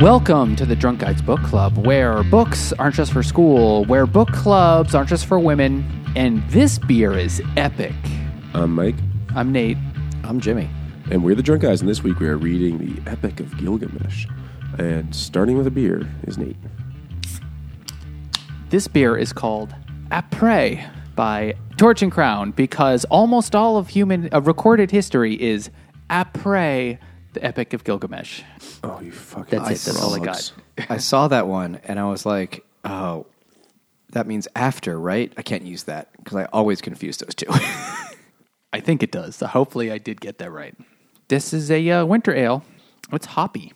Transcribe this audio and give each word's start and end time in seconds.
Welcome 0.00 0.54
to 0.54 0.64
the 0.64 0.76
Drunk 0.76 1.00
Guys 1.00 1.20
Book 1.20 1.42
Club, 1.42 1.76
where 1.84 2.22
books 2.22 2.72
aren't 2.74 2.94
just 2.94 3.12
for 3.12 3.24
school, 3.24 3.84
where 3.86 4.06
book 4.06 4.28
clubs 4.28 4.94
aren't 4.94 5.08
just 5.08 5.26
for 5.26 5.40
women, 5.40 5.84
and 6.14 6.48
this 6.50 6.78
beer 6.78 7.18
is 7.18 7.42
epic. 7.56 7.96
I'm 8.54 8.76
Mike, 8.76 8.94
I'm 9.34 9.50
Nate. 9.50 9.76
I'm 10.22 10.38
Jimmy. 10.38 10.70
and 11.10 11.24
we're 11.24 11.34
the 11.34 11.42
Drunk 11.42 11.62
Guys, 11.62 11.80
and 11.80 11.90
this 11.90 12.04
week 12.04 12.20
we 12.20 12.28
are 12.28 12.36
reading 12.36 12.78
the 12.78 13.10
Epic 13.10 13.40
of 13.40 13.56
Gilgamesh. 13.58 14.26
And 14.78 15.12
starting 15.12 15.58
with 15.58 15.66
a 15.66 15.70
beer 15.72 16.08
is 16.28 16.38
Nate. 16.38 16.56
This 18.70 18.86
beer 18.86 19.16
is 19.16 19.32
called 19.32 19.74
Après 20.12 20.88
by 21.16 21.54
Torch 21.76 22.02
and 22.02 22.12
Crown 22.12 22.52
because 22.52 23.04
almost 23.06 23.56
all 23.56 23.76
of 23.76 23.88
human 23.88 24.28
uh, 24.32 24.40
recorded 24.42 24.92
history 24.92 25.34
is 25.42 25.70
après 26.08 26.98
the 27.38 27.46
Epic 27.46 27.72
of 27.72 27.84
Gilgamesh. 27.84 28.42
Oh, 28.82 29.00
you 29.00 29.12
fucking 29.12 29.58
That's 29.58 29.86
it. 29.86 29.92
That's 29.92 30.02
all 30.02 30.14
I 30.14 30.24
got. 30.24 30.52
I 30.88 30.96
saw 30.98 31.28
that 31.28 31.46
one 31.46 31.80
and 31.84 31.98
I 32.00 32.04
was 32.06 32.26
like, 32.26 32.64
oh, 32.84 33.26
that 34.12 34.26
means 34.26 34.48
after, 34.56 34.98
right? 34.98 35.32
I 35.36 35.42
can't 35.42 35.62
use 35.64 35.84
that 35.84 36.08
because 36.16 36.36
I 36.36 36.44
always 36.46 36.80
confuse 36.80 37.18
those 37.18 37.34
two. 37.34 37.46
I 38.72 38.80
think 38.80 39.02
it 39.02 39.12
does. 39.12 39.36
So 39.36 39.46
hopefully, 39.46 39.90
I 39.92 39.98
did 39.98 40.20
get 40.20 40.38
that 40.38 40.50
right. 40.50 40.74
This 41.28 41.52
is 41.52 41.70
a 41.70 41.90
uh, 41.90 42.04
winter 42.06 42.34
ale. 42.34 42.64
It's 43.12 43.26
hoppy. 43.26 43.72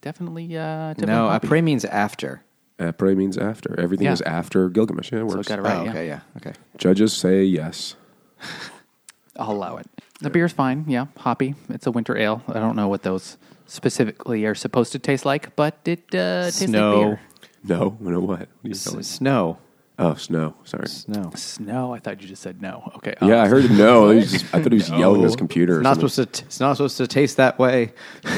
Definitely. 0.00 0.56
Uh, 0.56 0.90
definitely 0.94 1.06
no, 1.06 1.28
hoppy. 1.28 1.48
après 1.48 1.62
means 1.64 1.84
after. 1.84 2.42
Après 2.78 3.16
means 3.16 3.38
after. 3.38 3.78
Everything 3.80 4.06
Yeah. 4.06 4.12
is 4.12 4.22
after 4.22 4.68
Gilgamesh. 4.68 5.10
Yeah, 5.12 5.20
it 5.24 5.28
So 5.30 5.34
I 5.34 5.36
works. 5.36 5.48
got 5.48 5.58
it 5.58 5.62
right. 5.62 5.76
oh, 5.78 5.84
yeah. 5.84 5.90
okay, 5.90 6.06
yeah, 6.06 6.20
okay. 6.36 6.52
Judges 6.76 7.12
say 7.12 7.42
yes. 7.44 7.96
I'll 9.36 9.52
allow 9.52 9.76
it. 9.76 9.86
The 10.20 10.30
beer's 10.30 10.52
fine. 10.52 10.84
Yeah, 10.88 11.06
hoppy. 11.18 11.54
It's 11.68 11.86
a 11.86 11.90
winter 11.90 12.16
ale. 12.16 12.42
I 12.48 12.54
don't 12.54 12.76
know 12.76 12.88
what 12.88 13.02
those 13.02 13.36
specifically 13.66 14.44
are 14.46 14.54
supposed 14.54 14.92
to 14.92 14.98
taste 14.98 15.24
like, 15.24 15.54
but 15.56 15.78
it 15.84 16.14
uh, 16.14 16.44
tastes 16.44 16.60
Snow. 16.64 16.98
like 17.00 17.06
beer. 17.06 17.20
No, 17.64 17.96
no, 18.00 18.20
what? 18.20 18.28
What 18.28 18.40
are 18.40 18.48
you 18.62 18.70
S- 18.70 18.84
telling? 18.84 19.02
snow, 19.02 19.58
Oh, 19.98 20.14
snow. 20.14 20.54
Sorry. 20.64 20.86
snow. 20.88 21.32
Snow. 21.34 21.94
I 21.94 21.98
thought 21.98 22.20
you 22.22 22.28
just 22.28 22.42
said 22.42 22.60
no. 22.62 22.92
Okay. 22.96 23.14
Yeah, 23.22 23.36
I 23.36 23.40
um, 23.44 23.48
heard 23.48 23.64
it. 23.64 23.70
No, 23.72 24.10
He 24.10 24.16
was 24.18 24.30
just- 24.32 24.54
I 24.54 24.62
thought 24.62 24.72
he 24.72 24.78
was 24.78 24.88
yelling 24.90 25.20
at 25.22 25.24
his 25.24 25.36
computer. 25.36 25.74
or 25.74 25.80
It's 25.80 25.84
not 25.84 25.94
something. 26.00 26.08
supposed 26.10 26.34
to. 26.34 26.42
T- 26.42 26.46
it's 26.46 26.60
not 26.60 26.76
supposed 26.76 26.96
to 26.98 27.06
taste 27.06 27.36
that 27.38 27.58
way. 27.58 27.92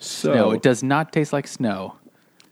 So, 0.00 0.32
No, 0.32 0.50
it 0.52 0.62
does 0.62 0.84
not 0.84 1.12
taste 1.12 1.32
like 1.32 1.48
snow. 1.48 1.96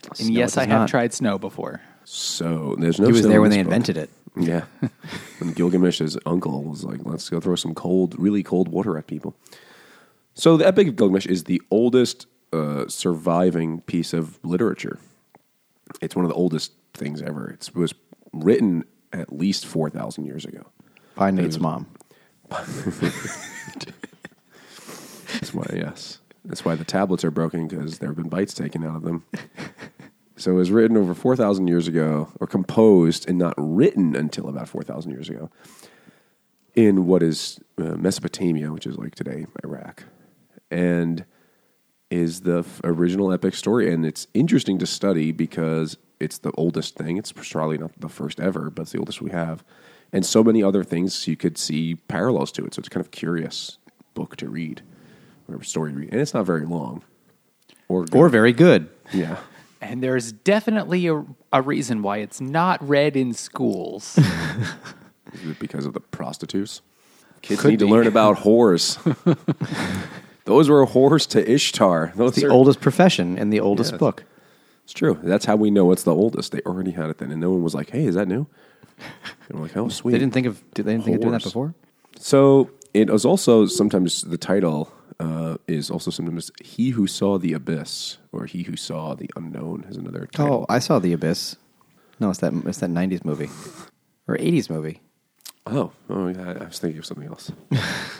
And 0.08 0.16
Snow 0.16 0.30
yes, 0.36 0.50
does 0.54 0.58
I 0.58 0.60
have 0.66 0.80
not. 0.80 0.88
tried 0.88 1.14
snow 1.14 1.38
before. 1.38 1.80
So 2.04 2.74
there's 2.80 2.98
no. 2.98 3.06
he 3.06 3.12
was 3.12 3.20
snow 3.20 3.28
there 3.28 3.36
in 3.36 3.42
when 3.42 3.50
this 3.50 3.56
they 3.58 3.62
book. 3.62 3.66
invented 3.72 3.96
it. 3.98 4.10
Yeah. 4.36 4.64
and 5.40 5.54
Gilgamesh's 5.54 6.18
uncle 6.26 6.62
was 6.62 6.84
like, 6.84 7.00
let's 7.04 7.28
go 7.28 7.40
throw 7.40 7.56
some 7.56 7.74
cold, 7.74 8.18
really 8.18 8.42
cold 8.42 8.68
water 8.68 8.96
at 8.98 9.06
people. 9.06 9.34
So 10.34 10.56
the 10.56 10.66
Epic 10.66 10.88
of 10.88 10.96
Gilgamesh 10.96 11.26
is 11.26 11.44
the 11.44 11.62
oldest 11.70 12.26
uh, 12.52 12.86
surviving 12.88 13.80
piece 13.82 14.12
of 14.12 14.38
literature. 14.44 14.98
It's 16.02 16.14
one 16.14 16.24
of 16.24 16.28
the 16.28 16.34
oldest 16.34 16.72
things 16.92 17.22
ever. 17.22 17.50
It 17.50 17.70
was 17.74 17.94
written 18.32 18.84
at 19.12 19.32
least 19.32 19.66
4,000 19.66 20.26
years 20.26 20.44
ago. 20.44 20.66
By 21.14 21.30
Nate's 21.30 21.58
mom. 21.58 21.86
That's 22.50 22.70
why, 25.54 25.66
yes. 25.72 26.18
That's 26.44 26.64
why 26.64 26.74
the 26.74 26.84
tablets 26.84 27.24
are 27.24 27.30
broken 27.30 27.66
because 27.66 27.98
there 27.98 28.10
have 28.10 28.16
been 28.16 28.28
bites 28.28 28.54
taken 28.54 28.84
out 28.84 28.96
of 28.96 29.02
them. 29.02 29.24
So 30.36 30.50
it 30.50 30.54
was 30.54 30.70
written 30.70 30.96
over 30.96 31.14
4,000 31.14 31.66
years 31.66 31.88
ago, 31.88 32.28
or 32.40 32.46
composed 32.46 33.28
and 33.28 33.38
not 33.38 33.54
written 33.56 34.14
until 34.14 34.48
about 34.48 34.68
4,000 34.68 35.10
years 35.10 35.30
ago 35.30 35.50
in 36.74 37.06
what 37.06 37.22
is 37.22 37.58
uh, 37.78 37.94
Mesopotamia, 37.96 38.70
which 38.70 38.86
is 38.86 38.98
like 38.98 39.14
today 39.14 39.46
Iraq, 39.64 40.04
and 40.70 41.24
is 42.10 42.42
the 42.42 42.58
f- 42.58 42.80
original 42.84 43.32
epic 43.32 43.54
story. 43.54 43.92
And 43.92 44.04
it's 44.04 44.26
interesting 44.34 44.78
to 44.78 44.86
study 44.86 45.32
because 45.32 45.96
it's 46.20 46.38
the 46.38 46.52
oldest 46.52 46.96
thing. 46.96 47.16
It's 47.16 47.32
probably 47.32 47.78
not 47.78 47.98
the 47.98 48.08
first 48.10 48.38
ever, 48.38 48.68
but 48.70 48.82
it's 48.82 48.92
the 48.92 48.98
oldest 48.98 49.22
we 49.22 49.30
have. 49.30 49.64
And 50.12 50.24
so 50.24 50.44
many 50.44 50.62
other 50.62 50.84
things 50.84 51.26
you 51.26 51.36
could 51.36 51.58
see 51.58 51.94
parallels 51.94 52.52
to 52.52 52.64
it. 52.64 52.74
So 52.74 52.80
it's 52.80 52.88
kind 52.88 53.04
of 53.04 53.10
curious 53.10 53.78
book 54.14 54.36
to 54.36 54.48
read 54.48 54.82
or 55.48 55.62
story 55.62 55.92
to 55.92 55.98
read. 55.98 56.12
And 56.12 56.20
it's 56.20 56.34
not 56.34 56.46
very 56.46 56.66
long. 56.66 57.02
Or, 57.88 58.04
good. 58.04 58.14
Or 58.18 58.28
very 58.28 58.52
good. 58.52 58.88
yeah. 59.12 59.38
And 59.80 60.02
there's 60.02 60.32
definitely 60.32 61.06
a, 61.06 61.24
a 61.52 61.62
reason 61.62 62.02
why 62.02 62.18
it's 62.18 62.40
not 62.40 62.86
read 62.86 63.16
in 63.16 63.32
schools. 63.34 64.18
Is 65.32 65.50
it 65.50 65.58
because 65.58 65.84
of 65.86 65.92
the 65.92 66.00
prostitutes? 66.00 66.80
Kids 67.42 67.60
Could 67.60 67.70
need 67.72 67.78
to 67.80 67.84
be. 67.86 67.90
learn 67.90 68.06
about 68.06 68.38
whores. 68.38 68.96
Those 70.44 70.68
were 70.68 70.86
whores 70.86 71.28
to 71.30 71.50
Ishtar. 71.50 72.12
Those 72.16 72.34
The 72.36 72.46
are- 72.46 72.52
oldest 72.52 72.80
profession 72.80 73.36
in 73.36 73.50
the 73.50 73.60
oldest 73.60 73.92
Yes. 73.92 73.98
book. 73.98 74.24
It's 74.84 74.92
true. 74.92 75.18
That's 75.22 75.44
how 75.44 75.56
we 75.56 75.70
know 75.70 75.90
it's 75.90 76.04
the 76.04 76.14
oldest. 76.14 76.52
They 76.52 76.60
already 76.60 76.92
had 76.92 77.10
it 77.10 77.18
then, 77.18 77.32
and 77.32 77.40
no 77.40 77.50
one 77.50 77.62
was 77.64 77.74
like, 77.74 77.90
"Hey, 77.90 78.04
is 78.04 78.14
that 78.14 78.28
new?" 78.28 78.46
They 79.48 79.54
were 79.58 79.62
like, 79.62 79.76
"Oh, 79.76 79.88
sweet." 79.88 80.12
They 80.12 80.18
didn't 80.20 80.32
think 80.32 80.46
of. 80.46 80.62
Did 80.74 80.86
they 80.86 80.92
didn't 80.92 81.04
think 81.04 81.16
of 81.16 81.22
doing 81.22 81.32
that 81.32 81.40
Whores. 81.42 81.44
before? 81.44 81.74
So 82.20 82.70
it 82.94 83.10
was 83.10 83.24
also 83.24 83.66
sometimes 83.66 84.22
the 84.22 84.38
title 84.38 84.92
uh, 85.20 85.56
is 85.66 85.90
also 85.90 86.10
sometimes 86.10 86.50
"He 86.62 86.90
Who 86.90 87.06
Saw 87.06 87.38
the 87.38 87.52
Abyss" 87.52 88.18
or 88.32 88.46
"He 88.46 88.64
Who 88.64 88.76
Saw 88.76 89.14
the 89.14 89.30
Unknown" 89.36 89.84
is 89.88 89.96
another 89.96 90.28
title. 90.32 90.66
Oh, 90.68 90.72
I 90.72 90.78
saw 90.78 90.98
The 90.98 91.12
Abyss. 91.12 91.56
No, 92.20 92.30
it's 92.30 92.40
that. 92.40 92.52
It's 92.66 92.78
that 92.78 92.90
'90s 92.90 93.24
movie 93.24 93.50
or 94.28 94.36
'80s 94.36 94.70
movie. 94.70 95.00
Oh, 95.66 95.90
oh, 96.08 96.28
yeah, 96.28 96.58
I 96.60 96.64
was 96.66 96.78
thinking 96.78 96.98
of 96.98 97.06
something 97.06 97.26
else. 97.26 97.50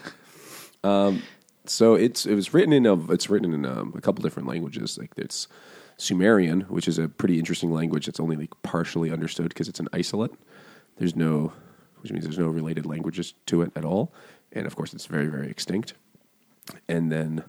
um, 0.85 1.23
so 1.65 1.95
it's 1.95 2.27
it 2.27 2.35
was 2.35 2.53
written 2.53 2.73
in 2.73 2.87
a 2.87 3.13
it's 3.13 3.31
written 3.31 3.53
in 3.55 3.65
um, 3.65 3.93
a 3.97 4.01
couple 4.01 4.23
different 4.23 4.49
languages. 4.49 4.99
Like 4.99 5.13
it's 5.17 5.49
Sumerian, 5.97 6.63
which 6.63 6.89
is 6.89 6.99
a 6.99 7.09
pretty 7.09 7.39
interesting 7.39 7.71
language. 7.71 8.09
It's 8.09 8.21
only 8.21 8.37
like 8.37 8.51
partially 8.63 9.13
understood 9.13 9.49
because 9.49 9.69
it's 9.69 9.81
an 9.81 9.89
isolate. 9.93 10.33
There's 10.97 11.15
no, 11.15 11.53
which 12.01 12.13
means 12.13 12.25
there's 12.25 12.39
no 12.39 12.49
related 12.49 12.87
languages 12.87 13.35
to 13.47 13.63
it 13.63 13.73
at 13.77 13.85
all, 13.85 14.13
and 14.57 14.67
of 14.67 14.75
course 14.77 14.93
it's 14.95 15.07
very 15.07 15.27
very 15.27 15.49
extinct. 15.51 15.95
And 16.89 17.13
then 17.13 17.45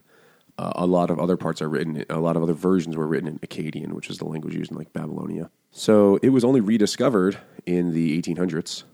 uh, 0.58 0.72
a 0.76 0.86
lot 0.86 1.10
of 1.10 1.18
other 1.18 1.36
parts 1.36 1.60
are 1.62 1.68
written. 1.68 2.04
A 2.10 2.18
lot 2.20 2.36
of 2.36 2.42
other 2.42 2.52
versions 2.52 2.96
were 2.96 3.06
written 3.06 3.28
in 3.28 3.38
Akkadian, 3.40 3.92
which 3.92 4.10
is 4.10 4.18
the 4.18 4.24
language 4.24 4.54
used 4.54 4.70
in 4.70 4.76
like 4.76 4.92
Babylonia. 4.92 5.50
So 5.70 6.18
it 6.22 6.30
was 6.30 6.44
only 6.44 6.60
rediscovered 6.60 7.38
in 7.66 7.92
the 7.92 8.20
1800s, 8.20 8.84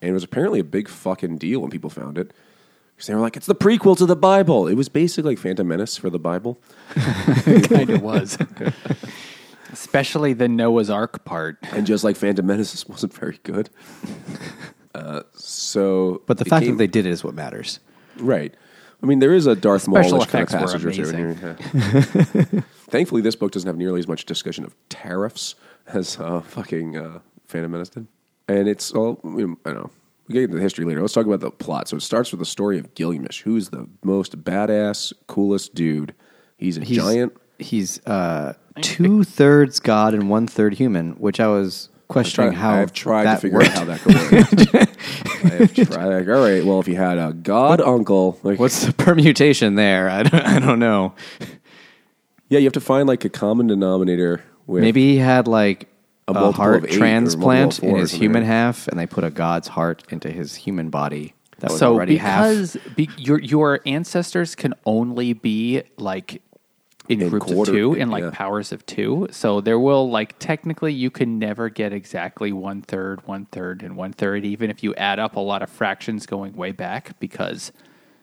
and 0.00 0.10
it 0.10 0.12
was 0.12 0.24
apparently 0.24 0.60
a 0.60 0.64
big 0.64 0.88
fucking 0.88 1.38
deal 1.38 1.60
when 1.60 1.70
people 1.70 1.90
found 1.90 2.18
it. 2.18 2.32
Because 2.94 3.06
they 3.06 3.14
were 3.14 3.20
like, 3.20 3.36
"It's 3.36 3.46
the 3.46 3.54
prequel 3.54 3.96
to 3.98 4.06
the 4.06 4.16
Bible." 4.16 4.66
It 4.68 4.74
was 4.74 4.88
basically 4.88 5.32
like 5.32 5.38
Phantom 5.38 5.66
Menace 5.66 5.96
for 5.96 6.10
the 6.10 6.18
Bible. 6.18 6.60
it 6.96 7.68
kind 7.70 7.90
of 7.90 8.02
was. 8.02 8.36
Especially 9.72 10.32
the 10.34 10.48
Noah's 10.48 10.90
Ark 10.90 11.24
part. 11.24 11.56
and 11.72 11.86
just 11.86 12.04
like 12.04 12.16
Phantom 12.16 12.44
Menace, 12.46 12.72
this 12.72 12.86
wasn't 12.94 13.14
very 13.14 13.38
good. 13.42 13.70
Uh, 14.94 15.22
so, 15.34 16.22
But 16.26 16.38
the 16.38 16.44
fact 16.44 16.64
came- 16.64 16.74
that 16.74 16.78
they 16.78 16.86
did 16.86 17.06
it 17.06 17.10
is 17.10 17.24
what 17.24 17.34
matters. 17.34 17.80
right. 18.18 18.54
I 19.02 19.06
mean, 19.08 19.18
there 19.18 19.34
is 19.34 19.48
a 19.48 19.56
Darth 19.56 19.82
Special 19.82 20.18
Maul 20.18 20.26
kind 20.26 20.48
of 20.48 20.54
effects 20.54 20.72
were 20.74 20.78
passage 20.78 20.84
or 20.84 20.92
two 20.92 21.10
amazing. 21.10 22.54
yeah. 22.54 22.60
Thankfully, 22.88 23.20
this 23.20 23.34
book 23.34 23.50
doesn't 23.50 23.66
have 23.66 23.76
nearly 23.76 23.98
as 23.98 24.06
much 24.06 24.26
discussion 24.26 24.64
of 24.64 24.76
tariffs 24.90 25.56
as 25.88 26.18
uh, 26.20 26.40
fucking 26.40 26.96
uh, 26.96 27.18
Phantom 27.48 27.72
Menace 27.72 27.88
did. 27.88 28.06
And 28.46 28.68
it's 28.68 28.92
all 28.92 29.18
you 29.24 29.48
know, 29.48 29.56
I 29.64 29.70
don't 29.72 29.82
know. 29.84 29.90
We 30.28 30.34
get 30.34 30.44
into 30.44 30.56
the 30.56 30.62
history 30.62 30.84
later. 30.84 31.00
Let's 31.00 31.14
talk 31.14 31.26
about 31.26 31.40
the 31.40 31.50
plot. 31.50 31.88
So 31.88 31.96
it 31.96 32.02
starts 32.02 32.30
with 32.30 32.38
the 32.38 32.46
story 32.46 32.78
of 32.78 32.94
Gilgamesh, 32.94 33.42
who's 33.42 33.70
the 33.70 33.88
most 34.04 34.44
badass, 34.44 35.12
coolest 35.26 35.74
dude. 35.74 36.14
He's 36.56 36.78
a 36.78 36.82
He's, 36.84 36.96
giant. 36.98 37.36
He's 37.58 38.06
uh, 38.06 38.52
two 38.82 39.24
thirds 39.24 39.80
god 39.80 40.14
and 40.14 40.30
one 40.30 40.46
third 40.46 40.74
human, 40.74 41.12
which 41.14 41.40
I 41.40 41.48
was 41.48 41.88
questioning 42.12 42.52
how 42.52 42.72
I 42.72 42.76
have 42.78 42.92
tried 42.92 43.24
that 43.24 43.36
to 43.36 43.40
figure 43.40 43.58
worked. 43.58 43.70
out 43.70 43.78
how 43.78 43.84
that 43.86 44.00
could 44.00 44.14
work. 44.14 44.88
I 45.44 45.48
have 45.56 45.74
tried. 45.74 46.04
Like, 46.06 46.28
all 46.28 46.42
right, 46.44 46.64
well, 46.64 46.80
if 46.80 46.88
you 46.88 46.96
had 46.96 47.18
a 47.18 47.32
god 47.32 47.80
uncle, 47.80 48.38
like, 48.42 48.58
What's 48.58 48.86
the 48.86 48.92
permutation 48.92 49.74
there? 49.74 50.08
I 50.08 50.22
don't, 50.22 50.46
I 50.46 50.58
don't 50.58 50.78
know. 50.78 51.14
yeah, 52.48 52.58
you 52.58 52.64
have 52.66 52.72
to 52.74 52.80
find 52.80 53.08
like 53.08 53.24
a 53.24 53.28
common 53.28 53.66
denominator. 53.66 54.42
With, 54.66 54.82
Maybe 54.82 55.02
he 55.12 55.18
had 55.18 55.48
like 55.48 55.88
A 56.28 56.30
a, 56.30 56.34
multiple 56.34 56.48
of 56.50 56.54
heart 56.56 56.84
eight 56.86 56.94
or 56.94 56.98
transplant 56.98 57.60
multiple 57.82 57.88
of 57.88 57.90
in 57.90 57.94
four 57.96 58.00
his 58.00 58.14
or 58.14 58.16
human 58.16 58.34
something. 58.42 58.48
half, 58.48 58.88
and 58.88 58.98
they 58.98 59.06
put 59.06 59.24
a 59.24 59.30
god's 59.30 59.68
heart 59.68 60.04
into 60.10 60.30
his 60.30 60.54
human 60.54 60.88
body 60.90 61.34
that 61.58 61.70
was 61.70 61.78
so 61.80 61.94
already 61.94 62.16
half. 62.18 62.42
because 62.44 62.76
be, 62.96 63.08
your 63.16 63.38
your 63.40 63.80
ancestors 63.86 64.54
can 64.54 64.74
only 64.86 65.32
be 65.32 65.82
like 65.96 66.42
in, 67.08 67.20
In 67.20 67.28
groups 67.30 67.46
quarter- 67.46 67.70
of 67.72 67.76
two 67.76 67.94
in 67.94 68.10
like 68.10 68.22
yeah. 68.24 68.30
powers 68.32 68.72
of 68.72 68.86
two. 68.86 69.26
So 69.30 69.60
there 69.60 69.78
will 69.78 70.08
like 70.10 70.38
technically 70.38 70.92
you 70.92 71.10
can 71.10 71.38
never 71.38 71.68
get 71.68 71.92
exactly 71.92 72.52
one 72.52 72.82
third, 72.82 73.26
one 73.26 73.46
third, 73.46 73.82
and 73.82 73.96
one 73.96 74.12
third, 74.12 74.44
even 74.44 74.70
if 74.70 74.82
you 74.82 74.94
add 74.94 75.18
up 75.18 75.36
a 75.36 75.40
lot 75.40 75.62
of 75.62 75.70
fractions 75.70 76.26
going 76.26 76.54
way 76.54 76.70
back, 76.72 77.18
because 77.18 77.72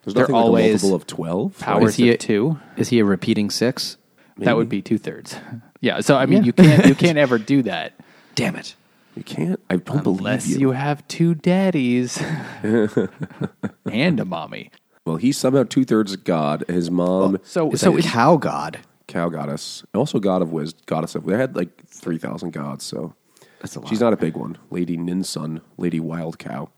there's 0.04 0.14
they're 0.14 0.24
nothing 0.24 0.36
like 0.36 0.44
a 0.44 0.46
always 0.46 0.72
multiple 0.84 0.96
of 0.96 1.08
twelve. 1.08 1.60
powers 1.60 1.90
Is 1.90 1.96
he 1.96 2.10
of 2.10 2.16
a- 2.16 2.18
two. 2.18 2.60
Is 2.78 2.90
he 2.90 3.00
a 3.00 3.06
repeating 3.06 3.50
six? 3.50 3.98
That 4.38 4.56
would 4.56 4.70
be 4.70 4.82
two 4.82 4.98
thirds. 4.98 5.36
Yeah. 5.82 6.02
So 6.02 6.18
I 6.18 6.26
mean, 6.26 6.40
Yeah. 6.44 6.48
you 6.48 6.54
can't 6.54 6.86
you 6.88 6.96
can't 7.06 7.18
ever 7.18 7.38
do 7.38 7.62
that 7.64 7.94
Damn 8.36 8.58
it! 8.58 8.76
You 9.16 9.24
can't. 9.24 9.60
I 9.70 9.78
don't 9.78 10.06
unless 10.06 10.46
believe 10.46 10.60
you 10.62 10.72
have 10.72 11.08
two 11.08 11.36
daddies 11.36 12.22
and 12.64 14.20
a 14.20 14.26
mommy. 14.26 14.72
Well, 15.10 15.18
he's 15.18 15.38
somehow 15.38 15.64
two 15.64 15.86
thirds 15.86 16.16
god. 16.16 16.64
His 16.68 16.92
mom. 16.92 17.40
So 17.44 17.72
Is 17.72 17.82
so 17.82 17.96
a 17.96 17.98
it- 17.98 18.06
cow 18.06 18.38
god? 18.38 18.80
cow 19.08 19.28
goddess, 19.28 19.84
and 19.92 19.98
also 20.00 20.20
god 20.20 20.44
of 20.44 20.52
wisdom, 20.52 20.82
goddess 20.86 21.16
of. 21.16 21.26
They 21.26 21.36
had 21.36 21.56
like 21.56 21.84
three 21.88 22.20
thousand 22.20 22.54
gods, 22.54 22.84
so 22.86 23.16
That's 23.60 23.76
a 23.76 23.80
lot. 23.80 23.90
she's 23.90 24.00
not 24.02 24.14
a 24.14 24.18
big 24.18 24.36
one. 24.38 24.58
Lady 24.70 24.98
Ninsun, 24.98 25.62
Lady 25.80 26.00
Wild 26.00 26.38
Cow. 26.38 26.70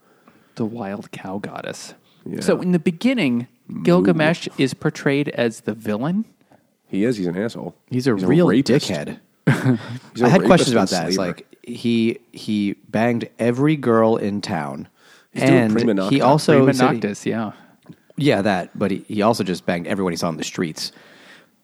the 0.56 0.64
wild 0.66 1.12
cow 1.12 1.40
goddess. 1.40 1.94
Yeah. 2.26 2.40
So 2.40 2.62
in 2.62 2.72
the 2.72 2.80
beginning, 2.80 3.48
Gilgamesh 3.84 4.48
is 4.58 4.74
portrayed 4.74 5.28
as 5.30 5.62
the 5.62 5.74
villain. 5.74 6.24
He 6.88 7.04
is. 7.04 7.18
He's 7.18 7.28
an 7.28 7.36
asshole. 7.38 7.76
He's 7.90 8.08
a 8.08 8.14
real 8.16 8.48
rapist. 8.48 8.90
dickhead. 8.90 9.20
He's 10.14 10.22
a 10.22 10.26
I 10.26 10.30
had 10.30 10.42
rapist 10.42 10.46
questions 10.46 10.70
and 10.70 10.78
about 10.78 10.90
that. 10.92 11.08
It's 11.08 11.16
slaver. 11.16 11.32
like 11.34 11.56
he 11.64 12.20
he 12.32 12.76
banged 12.90 13.28
every 13.40 13.76
girl 13.76 14.16
in 14.16 14.40
town, 14.42 14.88
He's 15.34 15.44
doing 15.44 15.54
and 15.54 15.74
prima 15.74 16.10
he 16.10 16.22
also 16.22 16.58
Prima 16.60 16.74
said 16.74 16.88
he- 16.88 16.94
Noctis, 16.94 17.26
yeah. 17.26 17.52
Yeah 18.22 18.42
that, 18.42 18.78
but 18.78 18.92
he, 18.92 19.04
he 19.08 19.22
also 19.22 19.44
just 19.44 19.66
banged 19.66 19.88
everyone 19.88 20.14
he 20.14 20.18
saw 20.18 20.30
in 20.30 20.38
the 20.38 20.44
streets. 20.44 20.92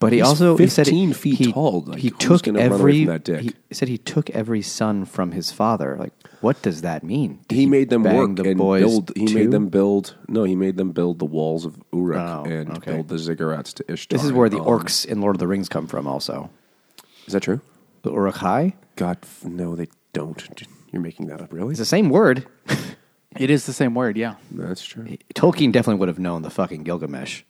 But 0.00 0.12
he 0.12 0.18
He's 0.18 0.28
also 0.28 0.56
he 0.56 0.68
said 0.68 0.86
15 0.86 1.08
he, 1.08 1.12
feet 1.14 1.38
he, 1.38 1.52
tall. 1.52 1.80
Like, 1.80 1.98
he 1.98 2.10
who's 2.10 2.18
took 2.18 2.42
gonna 2.44 2.60
run 2.60 2.66
away 2.68 2.74
every. 2.78 2.98
from 3.04 3.12
that 3.14 3.24
dick? 3.24 3.40
He 3.40 3.74
said 3.74 3.88
he 3.88 3.98
took 3.98 4.30
every 4.30 4.62
son 4.62 5.04
from 5.04 5.32
his 5.32 5.50
father. 5.50 5.96
Like, 5.98 6.12
what 6.40 6.62
does 6.62 6.82
that 6.82 7.02
mean? 7.02 7.40
Did 7.48 7.56
he 7.56 7.66
made 7.66 7.90
them 7.90 8.04
bang 8.04 8.16
work 8.16 8.36
the 8.36 8.50
and 8.50 8.58
boys 8.58 8.82
build. 8.82 9.10
He 9.16 9.26
too? 9.26 9.34
made 9.34 9.50
them 9.50 9.66
build. 9.68 10.14
No, 10.28 10.44
he 10.44 10.54
made 10.54 10.76
them 10.76 10.92
build 10.92 11.18
the 11.18 11.24
walls 11.24 11.64
of 11.64 11.76
Uruk 11.92 12.16
Oh, 12.16 12.44
and 12.44 12.70
okay. 12.78 12.92
build 12.92 13.08
the 13.08 13.16
ziggurats 13.16 13.74
to 13.74 13.92
Ishtar. 13.92 14.16
This 14.16 14.24
is 14.24 14.32
where 14.32 14.48
the 14.48 14.58
orcs 14.60 15.04
in 15.04 15.20
Lord 15.20 15.34
of 15.34 15.40
the 15.40 15.48
Rings 15.48 15.68
come 15.68 15.88
from. 15.88 16.06
Also, 16.06 16.48
Is 17.26 17.32
that 17.32 17.40
true? 17.42 17.60
the 18.02 18.12
Uruk-hai. 18.12 18.74
God, 18.94 19.18
f- 19.24 19.44
no, 19.46 19.74
they 19.74 19.88
don't. 20.12 20.46
You're 20.92 21.02
making 21.02 21.26
that 21.26 21.40
up, 21.40 21.52
really? 21.52 21.70
It's 21.70 21.80
the 21.80 21.84
same 21.84 22.08
word. 22.08 22.46
It 23.36 23.50
is 23.50 23.66
the 23.66 23.72
same 23.72 23.94
word, 23.94 24.16
yeah. 24.16 24.36
That's 24.50 24.84
true. 24.84 25.04
Tolkien 25.34 25.72
definitely 25.72 26.00
would 26.00 26.08
have 26.08 26.18
known 26.18 26.42
the 26.42 26.50
fucking 26.50 26.82
Gilgamesh. 26.82 27.42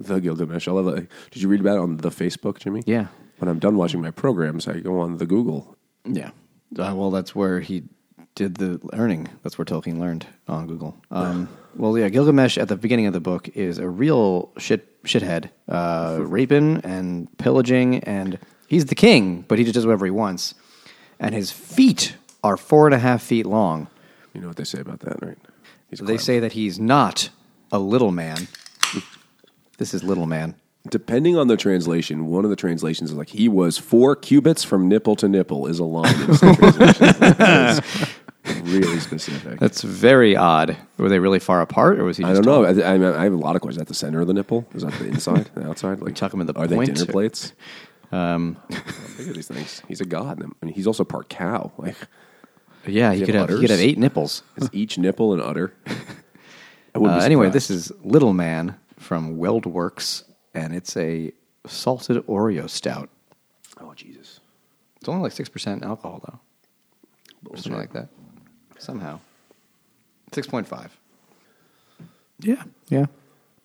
The 0.00 0.20
Gilgamesh. 0.20 0.68
I 0.68 0.72
love 0.72 0.86
that. 0.86 1.08
Did 1.30 1.42
you 1.42 1.48
read 1.48 1.60
about 1.60 1.76
it 1.76 1.80
on 1.80 1.96
the 1.98 2.10
Facebook, 2.10 2.58
Jimmy? 2.58 2.82
Yeah. 2.86 3.08
When 3.38 3.48
I'm 3.48 3.58
done 3.58 3.76
watching 3.76 4.00
my 4.00 4.10
programs, 4.10 4.66
I 4.66 4.80
go 4.80 5.00
on 5.00 5.18
the 5.18 5.26
Google. 5.26 5.76
Yeah. 6.04 6.30
Uh, 6.76 6.94
well, 6.96 7.10
that's 7.10 7.34
where 7.34 7.60
he 7.60 7.84
did 8.34 8.56
the 8.56 8.80
learning. 8.92 9.28
That's 9.42 9.58
where 9.58 9.64
Tolkien 9.64 9.98
learned 9.98 10.26
on 10.46 10.66
Google. 10.66 10.96
Um, 11.10 11.48
well, 11.76 11.98
yeah, 11.98 12.08
Gilgamesh 12.08 12.56
at 12.56 12.68
the 12.68 12.76
beginning 12.76 13.06
of 13.06 13.12
the 13.12 13.20
book 13.20 13.48
is 13.48 13.78
a 13.78 13.88
real 13.88 14.52
shit 14.58 15.02
shithead, 15.02 15.50
uh, 15.68 16.18
raping 16.22 16.80
and 16.84 17.36
pillaging, 17.38 17.98
and 18.04 18.38
he's 18.68 18.86
the 18.86 18.94
king, 18.94 19.44
but 19.48 19.58
he 19.58 19.64
just 19.64 19.74
does 19.74 19.86
whatever 19.86 20.04
he 20.04 20.10
wants. 20.10 20.54
And 21.18 21.34
his 21.34 21.50
feet 21.50 22.16
are 22.44 22.56
four 22.56 22.86
and 22.86 22.94
a 22.94 22.98
half 22.98 23.22
feet 23.22 23.46
long. 23.46 23.88
You 24.38 24.42
know 24.42 24.48
what 24.50 24.56
they 24.56 24.62
say 24.62 24.78
about 24.78 25.00
that, 25.00 25.20
right? 25.20 25.36
He's 25.90 25.98
They 25.98 26.16
say 26.16 26.38
that 26.38 26.52
he's 26.52 26.78
not 26.78 27.30
a 27.72 27.80
little 27.80 28.12
man. 28.12 28.46
This 29.78 29.92
is 29.92 30.04
little 30.04 30.26
man. 30.26 30.54
Depending 30.88 31.36
on 31.36 31.48
the 31.48 31.56
translation, 31.56 32.26
one 32.26 32.44
of 32.44 32.50
the 32.50 32.54
translations 32.56 33.10
is 33.10 33.16
like 33.16 33.30
he 33.30 33.48
was 33.48 33.78
four 33.78 34.14
cubits 34.14 34.62
from 34.62 34.88
nipple 34.88 35.16
to 35.16 35.28
nipple 35.28 35.66
is 35.66 35.80
a 35.80 35.84
line 35.84 36.14
in 36.22 36.34
some 36.36 36.54
translations. 36.54 37.80
That's 38.44 38.60
really 38.60 39.00
specific. 39.00 39.58
That's 39.58 39.82
very 39.82 40.36
odd. 40.36 40.76
Were 40.98 41.08
they 41.08 41.18
really 41.18 41.40
far 41.40 41.60
apart, 41.62 41.98
or 41.98 42.04
was 42.04 42.16
he? 42.16 42.22
Just 42.22 42.30
I 42.30 42.34
don't 42.40 42.44
know. 42.46 42.64
I, 42.64 42.92
I, 42.94 43.20
I 43.20 43.24
have 43.24 43.32
a 43.32 43.36
lot 43.36 43.56
of 43.56 43.62
questions. 43.62 43.80
At 43.82 43.88
the 43.88 43.94
center 43.94 44.20
of 44.20 44.28
the 44.28 44.34
nipple? 44.34 44.68
Is 44.72 44.82
that 44.82 44.92
the 45.00 45.06
inside, 45.08 45.50
the 45.56 45.68
outside? 45.68 46.00
Like 46.00 46.14
tuck 46.14 46.32
'em 46.32 46.40
in 46.42 46.46
the 46.46 46.52
are 46.54 46.68
point, 46.68 46.86
they 46.86 46.92
dinner 46.94 47.02
or- 47.10 47.12
plates? 47.12 47.52
Um, 48.12 48.56
Look 48.70 49.28
at 49.28 49.34
these 49.34 49.48
things. 49.48 49.82
He's 49.88 50.00
a 50.00 50.06
god. 50.06 50.40
I 50.40 50.64
mean, 50.64 50.72
he's 50.72 50.86
also 50.86 51.02
part 51.02 51.28
cow. 51.28 51.72
Like 51.76 51.96
yeah, 52.86 53.12
he 53.12 53.20
you 53.20 53.26
could 53.26 53.34
have 53.34 53.48
have. 53.48 53.58
He 53.58 53.62
could 53.64 53.70
have 53.70 53.80
eight 53.80 53.98
nipples. 53.98 54.42
is 54.56 54.68
each 54.72 54.98
nipple 54.98 55.32
an 55.34 55.40
udder? 55.40 55.72
I 55.86 55.92
Uh, 56.94 57.00
wouldn't 57.00 57.20
be 57.20 57.24
anyway, 57.26 57.46
surprised. 57.48 57.54
this 57.54 57.70
is 57.70 57.92
Little 58.02 58.32
Man 58.32 58.74
from 58.98 59.36
Weldworks, 59.38 60.24
and 60.54 60.74
it's 60.74 60.96
a 60.96 61.32
salted 61.66 62.26
Oreo 62.26 62.68
stout. 62.68 63.08
oh 63.80 63.92
Jesus. 63.94 64.40
It's 64.96 65.08
only 65.08 65.22
like 65.22 65.32
six 65.32 65.48
percent 65.48 65.84
alcohol, 65.84 66.22
though, 66.26 66.38
or 66.38 66.40
Bullshit. 67.50 67.64
something 67.64 67.78
like 67.80 67.92
that. 67.92 68.08
Somehow, 68.78 69.20
six 70.32 70.46
point 70.46 70.66
five. 70.66 70.96
Yeah. 72.40 72.62
Yeah, 72.88 73.06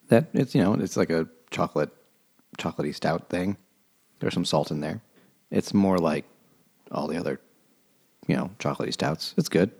that 0.10 0.28
it's 0.34 0.54
you 0.54 0.62
know 0.62 0.74
it's 0.74 0.98
like 0.98 1.10
a 1.10 1.28
chocolate, 1.50 1.90
chocolatey 2.58 2.94
stout 2.94 3.30
thing. 3.30 3.58
There's 4.20 4.34
some 4.34 4.46
salt 4.46 4.70
in 4.70 4.82
there. 4.82 5.02
It's 5.50 5.74
more 5.74 5.98
like 5.98 6.26
all 6.92 7.08
the 7.08 7.18
other, 7.18 7.40
you 8.28 8.36
know, 8.36 8.50
chocolatey 8.60 8.94
stouts. 8.94 9.34
It's 9.38 9.50
good. 9.50 9.72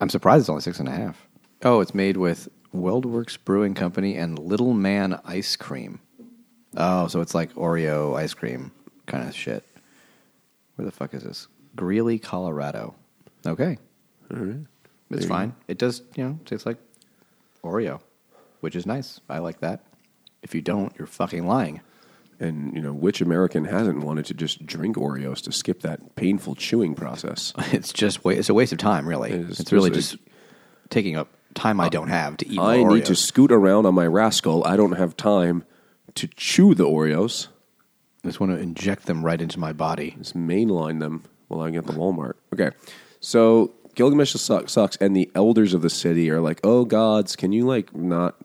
I'm 0.00 0.08
surprised 0.08 0.42
it's 0.42 0.48
only 0.48 0.62
six 0.62 0.78
and 0.80 0.88
a 0.88 0.92
half. 0.92 1.26
Oh, 1.62 1.80
it's 1.80 1.94
made 1.94 2.16
with 2.16 2.48
Weldworks 2.74 3.36
Brewing 3.44 3.74
Company 3.74 4.16
and 4.16 4.38
Little 4.38 4.72
Man 4.72 5.20
Ice 5.24 5.56
Cream. 5.56 6.00
Oh, 6.76 7.08
so 7.08 7.20
it's 7.20 7.34
like 7.34 7.52
Oreo 7.54 8.16
ice 8.16 8.32
cream 8.32 8.70
kind 9.06 9.28
of 9.28 9.34
shit. 9.34 9.64
Where 10.76 10.86
the 10.86 10.92
fuck 10.92 11.12
is 11.14 11.24
this? 11.24 11.48
Greeley, 11.76 12.18
Colorado. 12.18 12.94
Okay, 13.46 13.76
All 14.32 14.38
right. 14.38 14.56
it's 15.10 15.20
There 15.20 15.28
fine. 15.28 15.54
It 15.66 15.78
does, 15.78 16.02
you 16.14 16.24
know, 16.24 16.38
tastes 16.44 16.64
like 16.66 16.78
Oreo, 17.64 18.00
which 18.60 18.76
is 18.76 18.86
nice. 18.86 19.20
I 19.28 19.38
like 19.38 19.60
that. 19.60 19.84
If 20.42 20.54
you 20.54 20.62
don't, 20.62 20.92
you're 20.98 21.06
fucking 21.08 21.46
lying. 21.46 21.80
And 22.40 22.74
you 22.74 22.80
know, 22.80 22.92
which 22.92 23.20
American 23.20 23.66
hasn't 23.66 24.02
wanted 24.02 24.24
to 24.26 24.34
just 24.34 24.64
drink 24.64 24.96
Oreos 24.96 25.42
to 25.42 25.52
skip 25.52 25.82
that 25.82 26.14
painful 26.16 26.54
chewing 26.54 26.94
process? 26.94 27.52
It's 27.72 27.92
just 27.92 28.24
wa- 28.24 28.32
it's 28.32 28.48
a 28.48 28.54
waste 28.54 28.72
of 28.72 28.78
time, 28.78 29.06
really. 29.06 29.30
It 29.32 29.50
is. 29.50 29.60
it's 29.60 29.72
really 29.72 29.90
just 29.90 30.16
taking 30.88 31.16
up 31.16 31.28
time 31.54 31.80
I 31.80 31.88
don't 31.90 32.08
have 32.08 32.36
to 32.38 32.48
eat. 32.48 32.58
I 32.58 32.78
more 32.78 32.94
need 32.94 33.04
to 33.06 33.12
Oreos. 33.12 33.16
scoot 33.18 33.52
around 33.52 33.84
on 33.86 33.94
my 33.94 34.06
rascal. 34.06 34.64
I 34.64 34.76
don't 34.76 34.92
have 34.92 35.16
time 35.16 35.64
to 36.14 36.26
chew 36.28 36.74
the 36.74 36.84
Oreos. 36.86 37.48
I 38.24 38.28
just 38.28 38.40
want 38.40 38.52
to 38.52 38.58
inject 38.58 39.06
them 39.06 39.24
right 39.24 39.40
into 39.40 39.58
my 39.58 39.72
body. 39.72 40.14
Just 40.18 40.36
mainline 40.36 40.98
them 41.00 41.24
while 41.48 41.60
I 41.60 41.70
get 41.70 41.86
the 41.86 41.92
Walmart. 41.92 42.34
Okay, 42.54 42.70
so 43.20 43.72
Gilgamesh 43.94 44.32
suck, 44.32 44.68
sucks, 44.68 44.96
and 44.96 45.14
the 45.16 45.30
elders 45.34 45.74
of 45.74 45.82
the 45.82 45.90
city 45.90 46.30
are 46.30 46.40
like, 46.40 46.60
"Oh 46.64 46.84
gods, 46.84 47.36
can 47.36 47.52
you 47.52 47.66
like 47.66 47.94
not? 47.94 48.36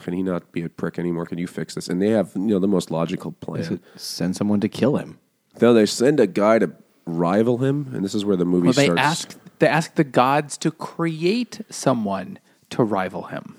Can 0.00 0.14
he 0.14 0.22
not 0.22 0.50
be 0.52 0.62
a 0.62 0.68
prick 0.68 0.98
anymore? 0.98 1.26
Can 1.26 1.38
you 1.38 1.46
fix 1.46 1.74
this?" 1.74 1.88
And 1.88 2.00
they 2.02 2.08
have 2.10 2.32
you 2.34 2.40
know 2.42 2.58
the 2.58 2.68
most 2.68 2.90
logical 2.90 3.32
plan. 3.32 3.80
Send 3.96 4.36
someone 4.36 4.60
to 4.60 4.68
kill 4.68 4.96
him. 4.96 5.18
No, 5.60 5.72
they 5.72 5.86
send 5.86 6.18
a 6.20 6.26
guy 6.26 6.58
to 6.58 6.72
rival 7.06 7.58
him, 7.58 7.90
and 7.94 8.04
this 8.04 8.14
is 8.14 8.24
where 8.24 8.36
the 8.36 8.44
movie 8.44 8.66
Well, 8.66 8.72
they 8.74 8.84
starts. 8.86 9.00
ask 9.00 9.38
they 9.58 9.68
ask 9.68 9.94
the 9.94 10.04
gods 10.04 10.56
to 10.58 10.70
create 10.70 11.60
someone 11.70 12.38
to 12.70 12.82
rival 12.82 13.24
him. 13.24 13.56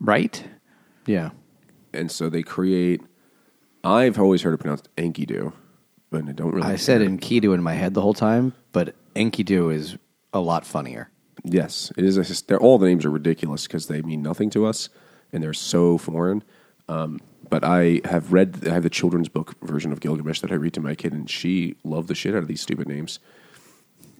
Right? 0.00 0.44
Yeah. 1.06 1.30
and 1.92 2.10
so 2.10 2.28
they 2.28 2.42
create. 2.42 3.00
I've 3.84 4.18
always 4.18 4.42
heard 4.42 4.54
it 4.54 4.58
pronounced 4.58 4.88
Enkidu, 4.96 5.52
but 6.10 6.26
I 6.28 6.32
don't 6.32 6.52
really. 6.54 6.66
I 6.66 6.76
said. 6.76 7.00
Enkidu 7.02 7.54
in 7.54 7.62
my 7.62 7.74
head 7.74 7.94
the 7.94 8.00
whole 8.00 8.14
time, 8.14 8.54
but 8.72 8.94
Enkidu 9.14 9.72
is 9.72 9.96
a 10.32 10.40
lot 10.40 10.66
funnier. 10.66 11.10
Yes, 11.44 11.92
it 11.96 12.04
is. 12.04 12.16
A, 12.16 12.44
they're, 12.46 12.58
all 12.58 12.78
the 12.78 12.86
names 12.86 13.04
are 13.04 13.10
ridiculous 13.10 13.66
because 13.66 13.86
they 13.86 14.00
mean 14.02 14.22
nothing 14.22 14.48
to 14.50 14.64
us, 14.64 14.88
and 15.34 15.42
they're 15.42 15.52
so 15.52 15.98
foreign. 15.98 16.42
Um, 16.88 17.20
but 17.50 17.64
I 17.64 18.00
have 18.04 18.32
read. 18.32 18.66
I 18.66 18.72
have 18.72 18.82
the 18.82 18.90
children's 18.90 19.28
book 19.28 19.54
version 19.60 19.92
of 19.92 20.00
Gilgamesh 20.00 20.40
that 20.40 20.50
I 20.50 20.54
read 20.54 20.72
to 20.74 20.80
my 20.80 20.94
kid, 20.94 21.12
and 21.12 21.28
she 21.28 21.76
loved 21.84 22.08
the 22.08 22.14
shit 22.14 22.34
out 22.34 22.42
of 22.42 22.48
these 22.48 22.62
stupid 22.62 22.88
names. 22.88 23.18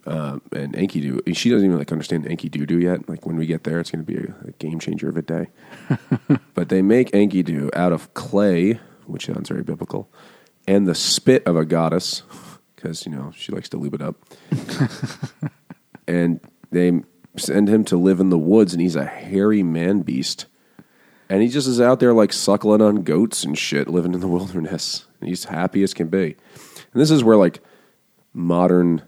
Uh, 0.05 0.37
and 0.51 0.73
Enkidu, 0.75 1.35
she 1.35 1.49
doesn't 1.49 1.65
even 1.65 1.79
like 1.79 1.91
understand 1.91 2.25
Enkidu 2.25 2.79
yet. 2.79 3.09
Like 3.09 3.25
when 3.25 3.37
we 3.37 3.47
get 3.47 3.63
there, 3.63 3.79
it's 3.79 3.89
going 3.89 4.05
to 4.05 4.11
be 4.11 4.17
a, 4.17 4.47
a 4.47 4.51
game 4.59 4.79
changer 4.79 5.09
of 5.09 5.17
a 5.17 5.23
day. 5.23 5.47
but 6.53 6.69
they 6.69 6.83
make 6.83 7.11
Enkidu 7.11 7.75
out 7.75 7.91
of 7.91 8.13
clay, 8.13 8.79
which 9.07 9.25
sounds 9.25 9.49
very 9.49 9.63
biblical, 9.63 10.07
and 10.67 10.85
the 10.85 10.93
spit 10.93 11.45
of 11.47 11.55
a 11.55 11.65
goddess, 11.65 12.21
because 12.75 13.05
you 13.07 13.11
know 13.11 13.31
she 13.35 13.51
likes 13.51 13.69
to 13.69 13.77
lube 13.77 13.95
it 13.95 14.01
up 14.01 14.15
and 16.07 16.39
they 16.71 17.01
send 17.37 17.67
him 17.67 17.83
to 17.85 17.97
live 17.97 18.19
in 18.19 18.29
the 18.29 18.37
woods, 18.37 18.73
and 18.73 18.81
he's 18.81 18.95
a 18.95 19.05
hairy 19.05 19.63
man 19.63 20.01
beast. 20.01 20.45
And 21.29 21.41
he 21.41 21.47
just 21.47 21.67
is 21.67 21.81
out 21.81 21.99
there 21.99 22.13
like 22.13 22.31
suckling 22.31 22.81
on 22.81 23.03
goats 23.03 23.43
and 23.43 23.57
shit, 23.57 23.87
living 23.87 24.13
in 24.13 24.19
the 24.19 24.27
wilderness. 24.37 25.05
And 25.19 25.29
he's 25.29 25.45
happy 25.45 25.83
as 25.83 25.93
can 25.93 26.07
be. 26.07 26.35
And 26.93 27.01
this 27.01 27.11
is 27.11 27.23
where 27.23 27.37
like 27.37 27.61
modern 28.33 29.01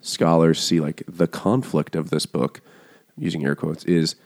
scholars 0.00 0.60
see 0.60 0.80
like 0.80 1.02
the 1.06 1.26
conflict 1.26 1.94
of 1.94 2.10
this 2.10 2.26
book, 2.26 2.60
using 3.16 3.44
air 3.44 3.54
quotes, 3.54 3.84
is 3.84 4.16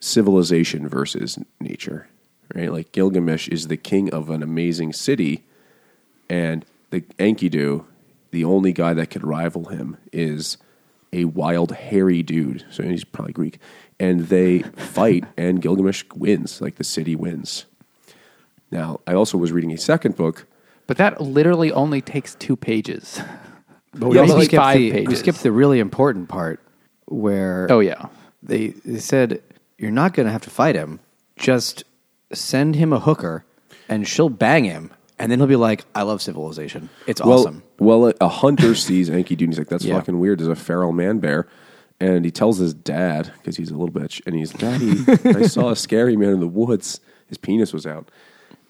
civilization 0.00 0.88
versus 0.88 1.38
nature. 1.60 2.08
Right? 2.54 2.70
Like 2.70 2.92
Gilgamesh 2.92 3.48
is 3.48 3.68
the 3.68 3.76
king 3.76 4.12
of 4.12 4.28
an 4.28 4.42
amazing 4.42 4.92
city, 4.92 5.44
and 6.28 6.66
the 6.90 7.00
Enkidu, 7.18 7.84
the 8.30 8.44
only 8.44 8.72
guy 8.72 8.92
that 8.92 9.10
could 9.10 9.24
rival 9.24 9.66
him, 9.66 9.96
is 10.12 10.58
a 11.12 11.24
wild, 11.26 11.72
hairy 11.72 12.22
dude. 12.22 12.64
So 12.70 12.82
he's 12.82 13.04
probably 13.04 13.32
Greek. 13.32 13.58
And 14.00 14.28
they 14.28 14.60
fight, 14.76 15.24
and 15.36 15.60
Gilgamesh 15.60 16.04
wins. 16.14 16.60
Like 16.60 16.76
the 16.76 16.84
city 16.84 17.14
wins. 17.16 17.66
Now, 18.70 19.00
I 19.06 19.14
also 19.14 19.36
was 19.38 19.52
reading 19.52 19.72
a 19.72 19.78
second 19.78 20.16
book. 20.16 20.46
But 20.86 20.96
that 20.96 21.20
literally 21.20 21.70
only 21.72 22.00
takes 22.00 22.34
two 22.34 22.56
pages. 22.56 23.20
But 23.94 24.08
we 24.08 24.16
also 24.16 24.36
skipped 24.38 24.46
skipped 24.46 24.62
five 24.62 24.78
the, 24.78 25.04
We 25.06 25.14
skipped 25.14 25.42
the 25.42 25.52
really 25.52 25.78
important 25.78 26.30
part 26.30 26.60
where 27.04 27.66
Oh 27.70 27.80
yeah. 27.80 28.06
they, 28.42 28.68
they 28.68 29.00
said, 29.00 29.42
You're 29.76 29.90
not 29.90 30.14
going 30.14 30.24
to 30.24 30.32
have 30.32 30.40
to 30.44 30.50
fight 30.50 30.74
him. 30.76 30.98
Just 31.36 31.84
send 32.32 32.74
him 32.74 32.90
a 32.94 33.00
hooker 33.00 33.44
and 33.90 34.08
she'll 34.08 34.30
bang 34.30 34.64
him 34.64 34.90
and 35.22 35.30
then 35.32 35.38
he'll 35.38 35.46
be 35.48 35.56
like, 35.56 35.84
"I 35.94 36.02
love 36.02 36.20
Civilization. 36.20 36.90
It's 37.06 37.22
Well, 37.22 37.38
awesome." 37.38 37.62
well, 37.78 38.12
a, 38.20 38.28
hunter 38.28 38.74
sees 38.86 39.08
Enkidu 39.08 39.42
and 39.44 39.48
he's 39.52 39.58
like, 39.58 39.68
"That's 39.68 39.84
Yeah. 39.84 39.94
fucking 39.94 40.18
weird." 40.18 40.40
There's 40.40 40.48
a 40.48 40.56
feral 40.56 40.92
man 40.92 41.18
bear, 41.20 41.46
and 42.00 42.24
he 42.24 42.30
tells 42.30 42.58
his 42.58 42.74
dad 42.74 43.32
because 43.38 43.56
he's 43.56 43.70
a 43.70 43.76
little 43.76 43.88
bitch, 43.94 44.20
and 44.26 44.34
he's, 44.34 44.50
"Daddy, 44.52 45.04
I 45.24 45.42
saw 45.46 45.70
a 45.70 45.76
scary 45.76 46.16
man 46.16 46.30
in 46.34 46.40
the 46.40 46.48
woods. 46.48 47.00
His 47.28 47.38
penis 47.38 47.72
was 47.72 47.86
out." 47.86 48.10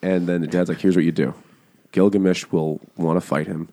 And 0.02 0.28
then 0.28 0.40
the 0.42 0.46
dad's 0.46 0.68
like, 0.68 0.80
"Here's 0.80 0.94
what 0.96 1.04
you 1.04 1.12
do: 1.12 1.34
Gilgamesh 1.92 2.46
will 2.52 2.80
want 2.96 3.16
to 3.16 3.20
fight 3.26 3.46
him, 3.46 3.70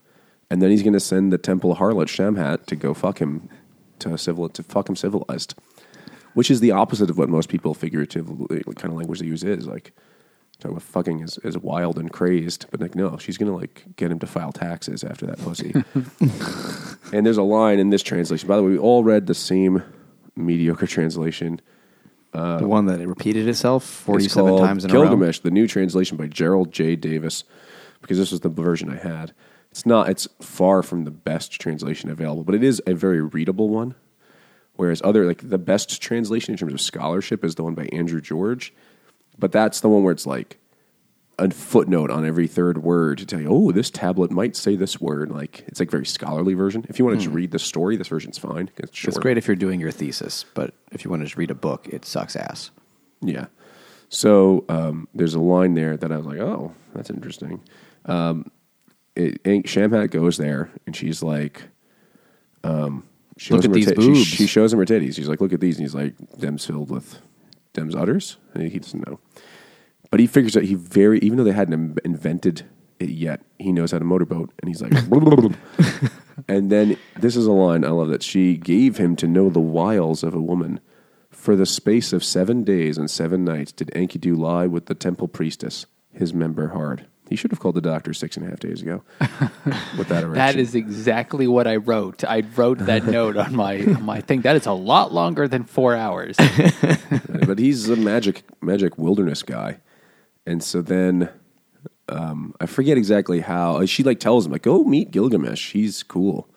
and 0.49 0.61
then 0.61 0.71
he's 0.71 0.81
going 0.83 0.93
to 0.93 0.99
send 0.99 1.31
the 1.33 1.37
temple 1.37 1.75
harlot 1.75 2.07
Shamhat 2.07 2.65
to 2.67 2.75
go 2.75 2.93
fuck 2.93 3.19
him 3.19 3.49
to 3.99 4.17
civil 4.17 4.49
to 4.49 4.63
fuck 4.63 4.89
him 4.89 4.95
civilized." 4.95 5.53
Which 6.35 6.51
is 6.51 6.59
the 6.59 6.71
opposite 6.71 7.09
of 7.09 7.17
what 7.17 7.27
most 7.27 7.49
people 7.49 7.73
figuratively 7.73 8.61
kind 8.75 8.91
of 8.91 8.97
language 8.97 9.19
they 9.19 9.25
use 9.25 9.43
is 9.43 9.65
like 9.67 9.91
talking 10.59 10.75
about 10.75 10.83
fucking 10.83 11.21
is, 11.21 11.37
is 11.43 11.57
wild 11.57 11.97
and 11.97 12.11
crazed, 12.11 12.65
but 12.71 12.81
like 12.81 12.95
no, 12.95 13.17
she's 13.17 13.37
gonna 13.37 13.55
like 13.55 13.85
get 13.95 14.11
him 14.11 14.19
to 14.19 14.27
file 14.27 14.51
taxes 14.51 15.03
after 15.03 15.25
that 15.25 15.39
pussy. 15.39 15.73
and 17.13 17.25
there's 17.25 17.37
a 17.37 17.43
line 17.43 17.79
in 17.79 17.89
this 17.89 18.03
translation. 18.03 18.47
By 18.47 18.57
the 18.57 18.63
way, 18.63 18.71
we 18.71 18.77
all 18.77 19.03
read 19.03 19.27
the 19.27 19.33
same 19.33 19.83
mediocre 20.35 20.87
translation. 20.87 21.61
the 22.31 22.59
one 22.67 22.85
that 22.85 22.99
it 22.99 23.07
repeated 23.07 23.47
itself 23.47 23.83
It's 23.83 23.99
forty-seven 24.01 24.49
called 24.49 24.61
times 24.61 24.85
in 24.85 24.91
a 24.91 24.93
row. 24.93 25.01
Gilgamesh, 25.03 25.39
the 25.39 25.51
new 25.51 25.67
translation 25.67 26.17
by 26.17 26.27
Gerald 26.27 26.71
J. 26.71 26.95
Davis, 26.95 27.43
because 28.01 28.17
this 28.17 28.31
was 28.31 28.41
the 28.41 28.49
version 28.49 28.89
I 28.89 28.97
had. 28.97 29.33
It's 29.71 29.85
not. 29.85 30.09
It's 30.09 30.27
far 30.41 30.83
from 30.83 31.05
the 31.05 31.11
best 31.11 31.59
translation 31.59 32.09
available, 32.09 32.43
but 32.43 32.55
it 32.55 32.63
is 32.63 32.81
a 32.85 32.93
very 32.93 33.21
readable 33.21 33.69
one. 33.69 33.95
Whereas 34.75 35.01
other 35.03 35.25
like 35.25 35.49
the 35.49 35.57
best 35.57 36.01
translation 36.01 36.53
in 36.53 36.57
terms 36.57 36.73
of 36.73 36.81
scholarship 36.81 37.43
is 37.43 37.55
the 37.55 37.63
one 37.63 37.75
by 37.75 37.89
Andrew 37.91 38.21
George, 38.21 38.73
but 39.39 39.51
that's 39.51 39.79
the 39.81 39.89
one 39.89 40.03
where 40.03 40.11
it's 40.11 40.25
like 40.25 40.57
a 41.39 41.49
footnote 41.49 42.11
on 42.11 42.25
every 42.25 42.47
third 42.47 42.83
word 42.83 43.17
to 43.19 43.25
tell 43.25 43.39
you, 43.39 43.47
oh, 43.49 43.71
this 43.71 43.89
tablet 43.89 44.31
might 44.31 44.55
say 44.55 44.75
this 44.75 44.99
word. 44.99 45.31
Like 45.31 45.63
it's 45.67 45.79
like 45.79 45.89
very 45.89 46.05
scholarly 46.05 46.53
version. 46.53 46.85
If 46.89 46.99
you 46.99 47.05
want 47.05 47.17
to 47.17 47.23
just 47.23 47.33
read 47.33 47.51
the 47.51 47.59
story, 47.59 47.95
this 47.95 48.07
version's 48.09 48.37
fine. 48.37 48.69
It's, 48.77 48.95
short. 48.95 49.05
Hmm. 49.05 49.09
It's 49.09 49.17
great 49.19 49.37
if 49.37 49.47
you're 49.47 49.55
doing 49.55 49.79
your 49.79 49.91
thesis, 49.91 50.45
but 50.53 50.73
if 50.91 51.03
you 51.03 51.09
want 51.09 51.21
to 51.21 51.25
just 51.25 51.37
read 51.37 51.51
a 51.51 51.55
book, 51.55 51.87
it 51.87 52.05
sucks 52.05 52.35
ass. 52.35 52.71
Yeah. 53.21 53.47
So 54.09 54.65
um, 54.69 55.07
there's 55.13 55.35
a 55.35 55.39
line 55.39 55.75
there 55.75 55.95
that 55.95 56.11
I 56.11 56.17
was 56.17 56.25
like, 56.25 56.39
oh, 56.39 56.73
that's 56.93 57.09
interesting. 57.09 57.61
Um, 58.05 58.51
it, 59.15 59.39
and 59.45 59.63
Shamhat 59.63 60.11
goes 60.11 60.37
there 60.37 60.71
and 60.85 60.95
she's 60.95 61.21
like, 61.21 61.63
um, 62.63 63.03
she 63.37 63.53
Look 63.53 63.61
shows 63.61 63.65
him 63.65 63.71
at 63.71 63.75
these 63.75 63.87
she- 63.87 63.93
boobs. 63.95 64.27
She, 64.27 64.47
shows 64.47 64.73
him 64.73 64.79
her 64.79 64.85
titties. 64.85 65.15
She's 65.15 65.29
like, 65.29 65.39
look 65.39 65.53
at 65.53 65.61
these. 65.61 65.77
And 65.77 65.85
he's 65.85 65.95
like, 65.95 66.15
them's 66.37 66.65
filled 66.65 66.89
with 66.89 67.19
them's 67.73 67.95
udders. 67.95 68.37
And 68.53 68.69
he 68.69 68.79
doesn't 68.79 69.07
know. 69.07 69.19
But 70.11 70.19
he 70.19 70.27
figures 70.27 70.57
out 70.57 70.63
he 70.63 70.75
very, 70.75 71.19
even 71.19 71.37
though 71.37 71.43
they 71.43 71.51
hadn't 71.51 71.73
in- 71.73 71.97
invented 72.03 72.63
it 72.99 73.09
yet, 73.09 73.41
he 73.59 73.71
knows 73.71 73.91
how 73.91 73.99
to 73.99 74.05
motorboat. 74.05 74.51
And 74.59 74.67
he's 74.67 74.81
like, 74.81 74.93
and 76.47 76.71
then 76.71 76.97
this 77.19 77.35
is 77.35 77.45
a 77.45 77.51
line 77.51 77.85
I 77.85 77.89
love 77.89 78.09
that 78.09 78.23
she 78.23 78.57
gave 78.57 78.97
him 78.97 79.15
to 79.17 79.27
know 79.27 79.49
the 79.49 79.59
wiles 79.59 80.23
of 80.23 80.33
a 80.33 80.41
woman. 80.41 80.79
For 81.29 81.55
the 81.55 81.65
space 81.65 82.11
of 82.11 82.23
seven 82.23 82.63
days 82.63 82.97
and 82.97 83.09
seven 83.09 83.45
nights 83.45 83.71
did 83.71 83.89
Enkidu 83.89 84.37
lie 84.37 84.67
with 84.67 84.87
the 84.87 84.95
temple 84.95 85.27
priestess, 85.27 85.85
his 86.11 86.33
member 86.33 86.69
hard. 86.69 87.05
He 87.29 87.35
should 87.35 87.51
have 87.51 87.59
called 87.59 87.75
the 87.75 87.81
doctor 87.81 88.11
six 88.13 88.35
and 88.37 88.45
a 88.47 88.49
half 88.49 88.59
days 88.59 88.81
ago 88.81 89.03
with 89.97 90.07
that 90.07 90.23
erection. 90.23 90.33
That 90.33 90.55
is 90.55 90.73
exactly 90.73 91.47
what 91.47 91.67
I 91.67 91.75
wrote. 91.75 92.23
I 92.23 92.41
wrote 92.55 92.79
that 92.79 93.05
note 93.05 93.37
on 93.37 93.55
my 93.55 93.81
on 93.81 94.03
my 94.03 94.19
thing. 94.19 94.41
That 94.41 94.55
is 94.55 94.65
a 94.65 94.73
lot 94.73 95.13
longer 95.13 95.47
than 95.47 95.63
four 95.63 95.95
hours. 95.95 96.35
but 97.45 97.59
he's 97.59 97.87
a 97.87 97.95
magic 97.95 98.41
magic 98.61 98.97
wilderness 98.97 99.43
guy, 99.43 99.77
and 100.49 100.63
so 100.63 100.81
then 100.81 101.29
um, 102.07 102.55
I 102.59 102.65
forget 102.65 102.97
exactly 102.97 103.39
how 103.39 103.85
she 103.85 104.03
like 104.03 104.19
tells 104.19 104.45
him 104.45 104.51
like 104.51 104.63
go 104.63 104.83
meet 104.83 105.11
Gilgamesh. 105.11 105.71
He's 105.71 106.03
cool, 106.03 106.47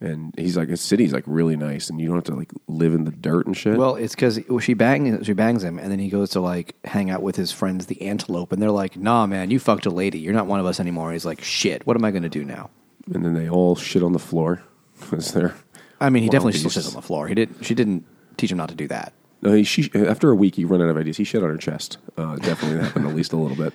and 0.00 0.34
he's 0.36 0.56
like 0.56 0.68
his 0.68 0.80
city's 0.80 1.12
like 1.12 1.24
really 1.26 1.56
nice, 1.56 1.88
and 1.88 2.00
you 2.00 2.08
don't 2.08 2.16
have 2.16 2.24
to 2.24 2.34
like 2.34 2.52
live 2.66 2.94
in 2.94 3.04
the 3.04 3.10
dirt 3.10 3.46
and 3.46 3.56
shit. 3.56 3.76
Well, 3.76 3.96
it's 3.96 4.14
because 4.14 4.40
she 4.60 4.74
bang 4.74 5.22
she 5.22 5.32
bangs 5.32 5.62
him, 5.62 5.78
and 5.78 5.90
then 5.90 5.98
he 5.98 6.08
goes 6.08 6.30
to 6.30 6.40
like 6.40 6.74
hang 6.84 7.10
out 7.10 7.22
with 7.22 7.36
his 7.36 7.52
friends, 7.52 7.86
the 7.86 8.02
antelope, 8.02 8.52
and 8.52 8.60
they're 8.60 8.70
like, 8.70 8.96
"Nah, 8.96 9.26
man, 9.26 9.50
you 9.50 9.58
fucked 9.58 9.86
a 9.86 9.90
lady. 9.90 10.18
You're 10.18 10.34
not 10.34 10.46
one 10.46 10.60
of 10.60 10.66
us 10.66 10.80
anymore." 10.80 11.12
He's 11.12 11.26
like, 11.26 11.42
"Shit, 11.42 11.86
what 11.86 11.96
am 11.96 12.04
I 12.04 12.10
going 12.10 12.24
to 12.24 12.28
do 12.28 12.44
now?" 12.44 12.70
and 13.14 13.24
then 13.24 13.34
they 13.34 13.48
all 13.48 13.74
shit 13.76 14.02
on 14.02 14.12
the 14.12 14.18
floor 14.18 14.62
because 15.00 15.32
they're 15.32 15.54
I 16.00 16.10
mean, 16.10 16.22
he 16.22 16.28
definitely 16.28 16.52
still 16.52 16.70
sits 16.70 16.88
on 16.88 16.94
the 16.94 17.02
floor. 17.02 17.26
He 17.26 17.34
did. 17.34 17.54
She 17.62 17.74
didn't 17.74 18.06
teach 18.36 18.52
him 18.52 18.58
not 18.58 18.68
to 18.68 18.74
do 18.76 18.86
that. 18.88 19.12
No, 19.40 19.52
he, 19.52 19.62
she, 19.64 19.90
after 19.94 20.30
a 20.30 20.34
week, 20.34 20.56
he 20.56 20.64
run 20.64 20.82
out 20.82 20.88
of 20.88 20.96
ideas. 20.96 21.16
He 21.16 21.24
shit 21.24 21.42
on 21.42 21.48
her 21.48 21.56
chest. 21.56 21.98
Uh, 22.16 22.36
definitely 22.36 22.80
happened 22.84 23.06
at 23.06 23.14
least 23.14 23.32
a 23.32 23.36
little 23.36 23.56
bit. 23.56 23.72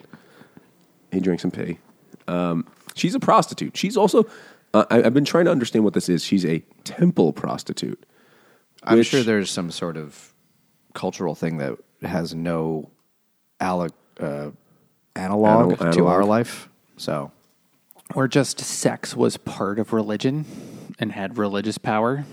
He 1.12 1.20
drank 1.22 1.40
some 1.40 1.52
pee. 1.52 1.78
Um, 2.28 2.68
she's 2.96 3.16
a 3.16 3.20
prostitute. 3.20 3.78
She's 3.78 3.96
also. 3.96 4.26
Uh, 4.74 4.86
I, 4.90 5.04
I've 5.04 5.14
been 5.14 5.24
trying 5.26 5.46
to 5.46 5.52
understand 5.52 5.86
what 5.86 5.94
this 5.94 6.10
is. 6.10 6.24
She's 6.24 6.46
a 6.46 6.60
temple 6.84 7.32
prostitute. 7.32 8.06
I'm 8.84 8.98
Which- 8.98 9.08
sure 9.08 9.24
there's 9.24 9.50
some 9.52 9.72
sort 9.72 9.96
of 9.96 10.34
cultural 10.94 11.36
thing 11.36 11.58
that 11.60 11.78
has 12.02 12.34
no 12.36 12.90
alle- 13.62 13.90
uh, 14.20 14.50
analog 15.16 15.80
Anal- 15.80 15.94
to 15.94 16.08
our 16.08 16.16
analog. 16.22 16.30
life. 16.30 16.70
So 16.98 17.32
or 18.16 18.28
just 18.28 18.60
sex 18.60 19.16
was 19.16 19.38
part 19.38 19.80
of 19.80 19.94
religion 19.94 20.46
and 21.00 21.12
had 21.14 21.38
religious 21.38 21.78
power. 21.78 22.26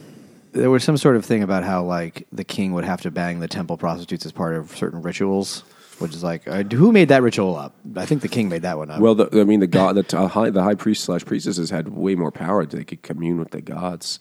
There 0.52 0.70
was 0.70 0.84
some 0.84 0.96
sort 0.96 1.16
of 1.16 1.24
thing 1.24 1.42
about 1.42 1.64
how 1.64 1.82
like 1.84 2.26
the 2.32 2.44
king 2.44 2.72
would 2.72 2.84
have 2.84 3.00
to 3.02 3.10
bang 3.10 3.40
the 3.40 3.48
temple 3.48 3.76
prostitutes 3.76 4.26
as 4.26 4.32
part 4.32 4.54
of 4.54 4.76
certain 4.76 5.02
rituals, 5.02 5.60
which 5.98 6.14
is 6.14 6.22
like, 6.22 6.46
uh, 6.48 6.62
who 6.64 6.92
made 6.92 7.08
that 7.08 7.22
ritual 7.22 7.56
up? 7.56 7.74
I 7.96 8.06
think 8.06 8.22
the 8.22 8.28
king 8.28 8.48
made 8.48 8.62
that 8.62 8.78
one 8.78 8.90
up. 8.90 9.00
Well, 9.00 9.14
the, 9.14 9.40
I 9.40 9.44
mean, 9.44 9.60
the 9.60 9.66
god, 9.66 9.96
the 9.96 10.02
t- 10.02 10.16
high, 10.16 10.50
the 10.50 10.62
high 10.62 10.74
priest 10.74 11.04
slash 11.04 11.24
priestesses 11.24 11.70
had 11.70 11.88
way 11.88 12.14
more 12.14 12.32
power. 12.32 12.64
They 12.66 12.84
could 12.84 13.02
commune 13.02 13.38
with 13.38 13.50
the 13.50 13.60
gods, 13.60 14.18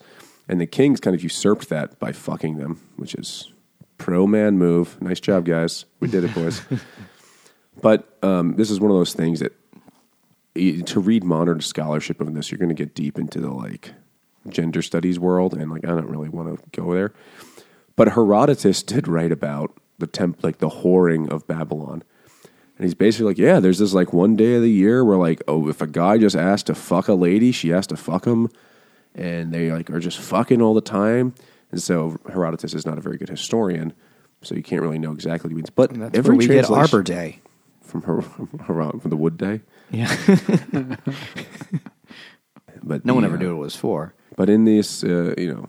and 0.48 0.60
the 0.60 0.66
kings 0.66 1.00
kind 1.00 1.14
of 1.14 1.22
usurped 1.22 1.68
that 1.68 1.98
by 1.98 2.12
fucking 2.12 2.58
them, 2.58 2.80
which 2.96 3.14
is 3.14 3.52
pro 3.98 4.26
man 4.26 4.58
move. 4.58 5.00
Nice 5.00 5.20
job, 5.20 5.44
guys. 5.44 5.84
We 6.00 6.08
did 6.08 6.24
it, 6.24 6.34
boys. 6.34 6.62
but 7.82 8.16
um, 8.22 8.56
this 8.56 8.70
is 8.70 8.80
one 8.80 8.90
of 8.90 8.96
those 8.96 9.14
things 9.14 9.40
that 9.40 9.52
to 10.54 11.00
read 11.00 11.22
modern 11.22 11.60
scholarship 11.60 12.20
of 12.20 12.34
this, 12.34 12.50
you're 12.50 12.58
going 12.58 12.68
to 12.68 12.74
get 12.74 12.94
deep 12.94 13.18
into 13.18 13.40
the 13.40 13.50
like 13.50 13.92
gender 14.48 14.82
studies 14.82 15.18
world, 15.18 15.54
and 15.54 15.70
like 15.70 15.84
I 15.84 15.88
don't 15.88 16.08
really 16.10 16.28
want 16.28 16.58
to 16.72 16.80
go 16.80 16.94
there. 16.94 17.12
But 17.96 18.08
Herodotus 18.12 18.82
did 18.82 19.06
write 19.08 19.32
about 19.32 19.76
the 19.98 20.06
temp, 20.06 20.42
like 20.42 20.58
the 20.58 20.68
whoring 20.70 21.28
of 21.30 21.46
Babylon. 21.46 22.02
And 22.76 22.84
he's 22.86 22.94
basically 22.94 23.26
like, 23.26 23.38
yeah, 23.38 23.60
there's 23.60 23.78
this 23.78 23.92
like 23.92 24.14
one 24.14 24.36
day 24.36 24.54
of 24.54 24.62
the 24.62 24.70
year 24.70 25.04
where 25.04 25.18
like, 25.18 25.42
oh, 25.46 25.68
if 25.68 25.82
a 25.82 25.86
guy 25.86 26.16
just 26.16 26.34
asked 26.34 26.66
to 26.68 26.74
fuck 26.74 27.08
a 27.08 27.12
lady, 27.14 27.52
she 27.52 27.68
has 27.68 27.86
to 27.88 27.96
fuck 27.96 28.24
him, 28.26 28.48
and 29.14 29.52
they 29.52 29.70
like 29.70 29.90
are 29.90 30.00
just 30.00 30.18
fucking 30.18 30.62
all 30.62 30.72
the 30.72 30.80
time. 30.80 31.34
And 31.70 31.82
so 31.82 32.16
Herodotus 32.32 32.72
is 32.74 32.86
not 32.86 32.96
a 32.96 33.02
very 33.02 33.18
good 33.18 33.28
historian, 33.28 33.92
so 34.42 34.54
you 34.54 34.62
can't 34.62 34.80
really 34.82 34.98
know 34.98 35.12
exactly 35.12 35.48
what 35.48 35.50
he 35.52 35.56
means. 35.56 35.70
But 35.70 35.90
And 35.92 36.02
that's 36.02 36.16
every 36.16 36.36
we 36.36 36.46
get 36.46 36.70
Arbor 36.70 37.02
Day. 37.02 37.40
from 37.82 38.02
Her- 38.02 38.22
Herod- 38.66 39.02
from 39.02 39.10
the 39.10 39.16
Wood 39.16 39.36
Day. 39.36 39.60
Yeah, 39.90 40.16
But 42.82 43.04
no 43.04 43.14
one 43.14 43.24
ever 43.24 43.36
uh, 43.36 43.38
knew 43.38 43.48
what 43.48 43.60
it 43.60 43.64
was 43.64 43.76
for. 43.76 44.14
But 44.36 44.48
in 44.50 44.64
this, 44.64 45.02
uh, 45.04 45.34
you 45.36 45.52
know, 45.52 45.68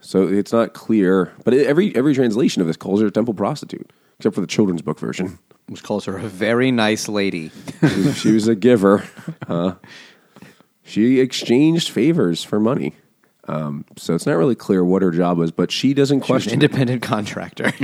so 0.00 0.26
it's 0.28 0.52
not 0.52 0.74
clear. 0.74 1.32
But 1.44 1.54
every 1.54 1.94
every 1.96 2.14
translation 2.14 2.60
of 2.62 2.66
this 2.68 2.76
calls 2.76 3.00
her 3.00 3.06
a 3.06 3.10
temple 3.10 3.34
prostitute, 3.34 3.90
except 4.18 4.34
for 4.34 4.40
the 4.40 4.46
children's 4.46 4.82
book 4.82 4.98
version. 4.98 5.38
Which 5.68 5.82
calls 5.82 6.04
her 6.04 6.18
a 6.18 6.28
very 6.28 6.70
nice 6.70 7.08
lady. 7.08 7.50
She 8.14 8.32
was- 8.32 8.48
a 8.48 8.54
giver. 8.54 9.04
Uh, 9.48 9.74
she 10.82 11.20
exchanged 11.20 11.88
favors 11.88 12.44
for 12.44 12.60
money. 12.60 12.94
Um, 13.46 13.84
so 13.96 14.14
it's 14.14 14.26
not 14.26 14.36
really 14.36 14.54
clear 14.54 14.84
what 14.84 15.02
her 15.02 15.10
job 15.10 15.36
was, 15.38 15.50
but 15.50 15.70
she 15.70 15.92
doesn't 15.94 16.20
question. 16.20 16.52
an 16.52 16.62
independent 16.62 17.02
contractor. 17.02 17.72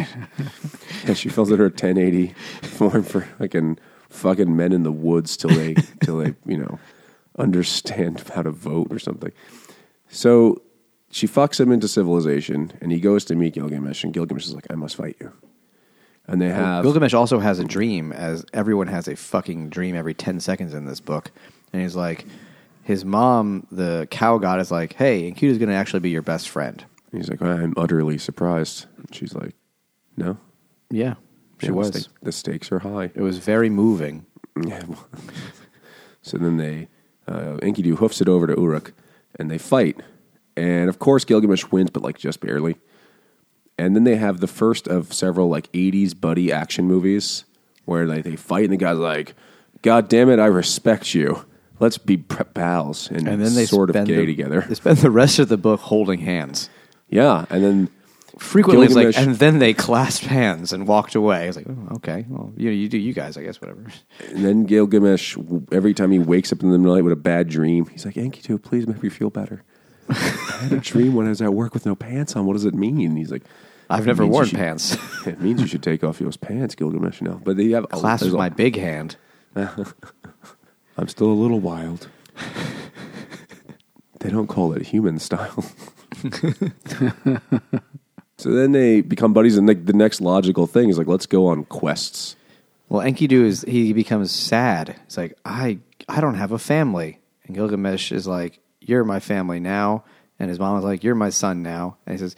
Yeah, 1.07 1.15
she 1.15 1.31
fills 1.31 1.51
out 1.51 1.59
her 1.59 1.65
1080 1.69 2.35
form 2.63 3.03
for 3.03 3.23
fucking 3.39 3.79
fucking 4.11 4.55
men 4.55 4.73
in 4.73 4.83
the 4.83 4.93
woods 4.93 5.35
till 5.39 5.49
they 5.49 5.75
till 6.05 6.19
they 6.19 6.35
you 6.45 6.59
know 6.59 6.79
understand 7.39 8.23
how 8.35 8.43
to 8.43 8.51
vote 8.51 8.89
or 8.91 8.99
something. 8.99 9.33
So 10.11 10.61
she 11.11 11.27
fucks 11.27 11.59
him 11.59 11.73
into 11.73 11.89
civilization, 11.89 12.73
and 12.81 12.93
he 12.93 13.01
goes 13.01 13.25
to 13.27 13.35
meet 13.35 13.55
Gilgamesh, 13.55 14.05
and 14.05 14.13
Gilgamesh 14.13 14.47
is 14.47 14.55
like, 14.55 14.67
"I 14.71 14.75
must 14.75 14.97
fight 14.97 15.17
you." 15.21 15.33
And 16.27 16.41
they 16.41 16.49
have 16.49 16.85
Gilgamesh 16.85 17.15
also 17.15 17.39
has 17.41 17.59
a 17.59 17.65
dream, 17.65 18.13
as 18.13 18.45
everyone 18.53 18.87
has 18.89 19.09
a 19.09 19.17
fucking 19.17 19.71
dream 19.71 19.97
every 19.97 20.15
10 20.15 20.39
seconds 20.39 20.75
in 20.75 20.85
this 20.85 21.01
book. 21.01 21.31
And 21.73 21.83
he's 21.83 21.97
like, 21.97 22.25
his 22.85 23.05
mom, 23.05 23.67
the 23.73 24.07
cow 24.11 24.39
god, 24.39 24.61
is 24.61 24.71
like, 24.71 24.93
hey, 24.95 25.31
Enkidu's 25.31 25.59
going 25.59 25.69
to 25.69 25.75
actually 25.75 26.01
be 26.01 26.11
your 26.11 26.23
best 26.23 26.49
friend. 26.49 26.85
He's 27.13 27.29
like, 27.29 27.43
"I'm 27.43 27.75
utterly 27.77 28.19
surprised." 28.19 28.87
And 28.97 29.13
she's 29.13 29.35
like, 29.35 29.55
"No, 30.17 30.39
Yeah, 30.91 31.15
she 31.59 31.67
Yeah, 31.67 31.71
the 31.73 31.75
was. 31.77 31.89
sta- 31.89 32.11
the 32.23 32.31
stakes 32.33 32.71
are 32.71 32.79
high." 32.81 33.11
It 33.15 33.21
was 33.23 33.39
very 33.39 33.69
moving. 33.69 34.27
Yeah. 34.65 34.85
so 36.23 36.39
then 36.39 36.57
they, 36.57 36.89
uh, 37.27 37.57
Enkidu 37.63 37.97
hoofs 37.97 38.21
it 38.21 38.29
over 38.29 38.47
to 38.47 38.55
Uruk, 38.61 38.93
and 39.41 39.51
they 39.51 39.59
fight. 39.59 40.01
And 40.57 40.89
of 40.89 40.99
course, 40.99 41.25
Gilgamesh 41.25 41.67
wins, 41.71 41.91
but 41.91 42.03
like 42.03 42.19
just 42.19 42.41
barely. 42.41 42.77
And 43.79 43.97
then 43.97 44.05
they 44.05 44.17
have 44.17 44.41
the 44.41 44.47
first 44.47 44.87
of 44.87 45.13
several 45.13 45.49
like 45.49 45.73
'80s 45.73 46.19
buddy 46.19 46.53
action 46.53 46.85
movies 46.85 47.45
where 47.85 48.07
like 48.07 48.25
they 48.25 48.37
fight, 48.37 48.65
and 48.65 48.73
the 48.73 48.77
guy's 48.77 48.99
like, 48.99 49.35
God 49.83 50.09
damn 50.09 50.29
it, 50.29 50.39
I 50.39 50.47
respect 50.47 51.15
you. 51.15 51.45
Let's 51.79 51.97
be 51.97 52.19
pals 52.19 53.11
and, 53.11 53.27
And 53.27 53.41
then 53.43 53.55
they 53.55 53.65
sort 53.65 53.89
of 53.89 54.07
gay 54.07 54.17
the, 54.17 54.27
together. 54.27 54.61
They 54.69 54.75
spend 54.75 54.99
the 54.99 55.11
rest 55.11 55.39
of 55.39 55.49
the 55.49 55.57
book 55.57 55.81
holding 55.81 56.21
hands. 56.21 56.69
Yeah, 57.09 57.47
and 57.49 57.65
then 57.65 57.91
Frequently, 58.39 58.87
it's 58.87 58.95
like, 58.95 59.17
and 59.19 59.37
then 59.37 59.59
they 59.59 59.75
clasped 59.75 60.25
hands 60.27 60.73
and 60.73 60.87
walked 60.87 61.15
away. 61.15 61.49
It's 61.49 61.57
like, 61.57 61.67
oh, 61.69 61.97
okay, 61.97 62.25
well, 62.29 62.53
you 62.57 62.71
you 62.71 62.89
do 62.89 62.97
you 62.99 63.13
guys, 63.13 63.37
I 63.37 63.43
guess, 63.43 63.61
whatever. 63.61 63.87
and 64.29 64.45
then 64.45 64.65
Gilgamesh, 64.65 65.37
every 65.73 65.95
time 65.95 66.11
he 66.13 66.19
wakes 66.19 66.53
up 66.53 66.63
in 66.63 66.71
the 66.71 66.79
middle 66.79 66.93
of 66.93 66.97
the 66.97 67.01
night 67.03 67.05
with 67.05 67.13
a 67.13 67.21
bad 67.21 67.49
dream, 67.49 67.87
he's 67.87 68.05
like, 68.05 68.15
Enkidu, 68.15 68.63
please 68.63 68.87
make 68.87 69.03
me 69.03 69.09
feel 69.09 69.31
better. 69.31 69.63
I 70.09 70.15
had 70.15 70.73
a 70.73 70.77
dream 70.79 71.15
when 71.15 71.27
I 71.27 71.31
was 71.31 71.43
at 71.43 71.53
work 71.55 71.75
with 71.75 71.87
no 71.87 71.95
pants 71.95 72.37
on. 72.37 72.47
What 72.47 72.55
does 72.55 72.65
it 72.65 72.75
mean? 72.75 73.17
He's 73.17 73.31
like, 73.33 73.43
I've 73.89 74.07
never 74.07 74.25
worn 74.27 74.47
should- 74.47 74.59
pants. 74.59 74.97
it 75.27 75.41
means 75.41 75.61
you 75.61 75.67
should 75.67 75.83
take 75.83 76.05
off 76.05 76.19
those 76.21 76.37
pants, 76.37 76.75
Gilgamesh. 76.75 77.21
Now, 77.23 77.41
but 77.43 77.57
they 77.57 77.71
have 77.71 77.89
Clasp 77.89 78.21
there's 78.23 78.33
with 78.33 78.35
a- 78.35 78.39
my 78.39 78.49
big 78.49 78.77
hand. 78.77 79.17
I'm 79.57 81.09
still 81.09 81.29
a 81.29 81.35
little 81.35 81.61
wild. 81.61 82.09
they 84.21 84.31
don't 84.31 84.47
call 84.47 84.73
it 84.73 84.83
human 84.83 85.19
style. 85.19 85.65
So 88.41 88.51
then 88.51 88.73
they 88.73 89.01
become 89.01 89.33
buddies, 89.33 89.57
and 89.57 89.67
like 89.69 89.87
the 89.87 89.93
next 89.93 90.21
logical 90.21 90.67
thing 90.67 90.89
is 90.89 90.99
like, 90.99 91.07
let's 91.07 91.27
go 91.27 91.47
on 91.47 91.65
quests. 91.65 92.37
Well, 92.89 93.07
Enkidu 93.07 93.45
is 93.45 93.63
he 93.69 93.93
becomes 93.93 94.31
sad. 94.33 94.97
It's 95.07 95.17
like 95.17 95.37
I 95.45 95.79
I 96.09 96.21
don't 96.21 96.35
have 96.35 96.53
a 96.53 96.59
family, 96.59 97.21
and 97.47 97.55
Gilgamesh 97.55 98.11
is 98.13 98.27
like, 98.27 98.59
"You're 98.81 99.05
my 99.05 99.21
family 99.21 99.61
now," 99.61 100.05
and 100.39 100.49
his 100.49 100.59
mom 100.59 100.77
is 100.79 100.85
like, 100.85 101.05
"You're 101.05 101.15
my 101.15 101.31
son 101.31 101.63
now," 101.63 101.97
and 102.07 102.15
he 102.15 102.19
says, 102.19 102.35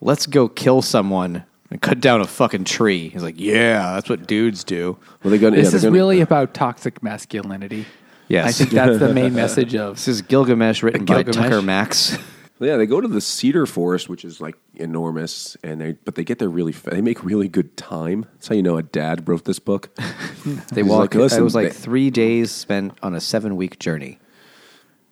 "Let's 0.00 0.26
go 0.26 0.48
kill 0.48 0.82
someone 0.82 1.44
and 1.70 1.80
cut 1.80 2.00
down 2.00 2.20
a 2.20 2.26
fucking 2.26 2.64
tree." 2.64 3.08
He's 3.08 3.22
like, 3.22 3.38
"Yeah, 3.38 3.94
that's 3.94 4.08
what 4.08 4.26
dudes 4.26 4.64
do." 4.64 4.98
Well, 5.22 5.30
they 5.30 5.38
gonna, 5.38 5.56
This 5.56 5.70
yeah, 5.70 5.76
is 5.76 5.82
gonna- 5.84 5.92
really 5.94 6.20
about 6.20 6.54
toxic 6.54 7.02
masculinity. 7.02 7.86
Yes. 8.26 8.46
I 8.48 8.52
think 8.52 8.70
that's 8.70 8.98
the 8.98 9.12
main 9.12 9.34
message 9.44 9.74
of 9.76 9.96
This 9.96 10.08
is 10.08 10.22
Gilgamesh 10.22 10.82
written 10.82 11.04
by 11.04 11.22
Tucker 11.22 11.60
Max. 11.62 12.18
Yeah, 12.60 12.76
they 12.76 12.86
go 12.86 13.00
to 13.00 13.08
the 13.08 13.20
cedar 13.20 13.66
forest, 13.66 14.08
which 14.08 14.24
is 14.24 14.40
like 14.40 14.56
enormous, 14.76 15.56
and 15.64 15.80
they 15.80 15.92
but 15.92 16.14
they 16.14 16.24
get 16.24 16.38
there 16.38 16.48
really. 16.48 16.72
Fa- 16.72 16.90
they 16.90 17.00
make 17.02 17.22
really 17.24 17.48
good 17.48 17.76
time. 17.76 18.26
That's 18.34 18.48
how 18.48 18.54
you 18.54 18.62
know 18.62 18.76
a 18.78 18.82
dad 18.82 19.28
wrote 19.28 19.44
this 19.44 19.58
book. 19.58 19.90
They 20.72 20.82
He's 20.82 20.90
walk. 20.90 21.14
like, 21.14 21.32
it 21.32 21.40
was 21.42 21.54
like 21.54 21.68
they- 21.68 21.72
three 21.74 22.10
days 22.10 22.50
spent 22.52 22.96
on 23.02 23.14
a 23.14 23.20
seven 23.20 23.56
week 23.56 23.78
journey. 23.78 24.18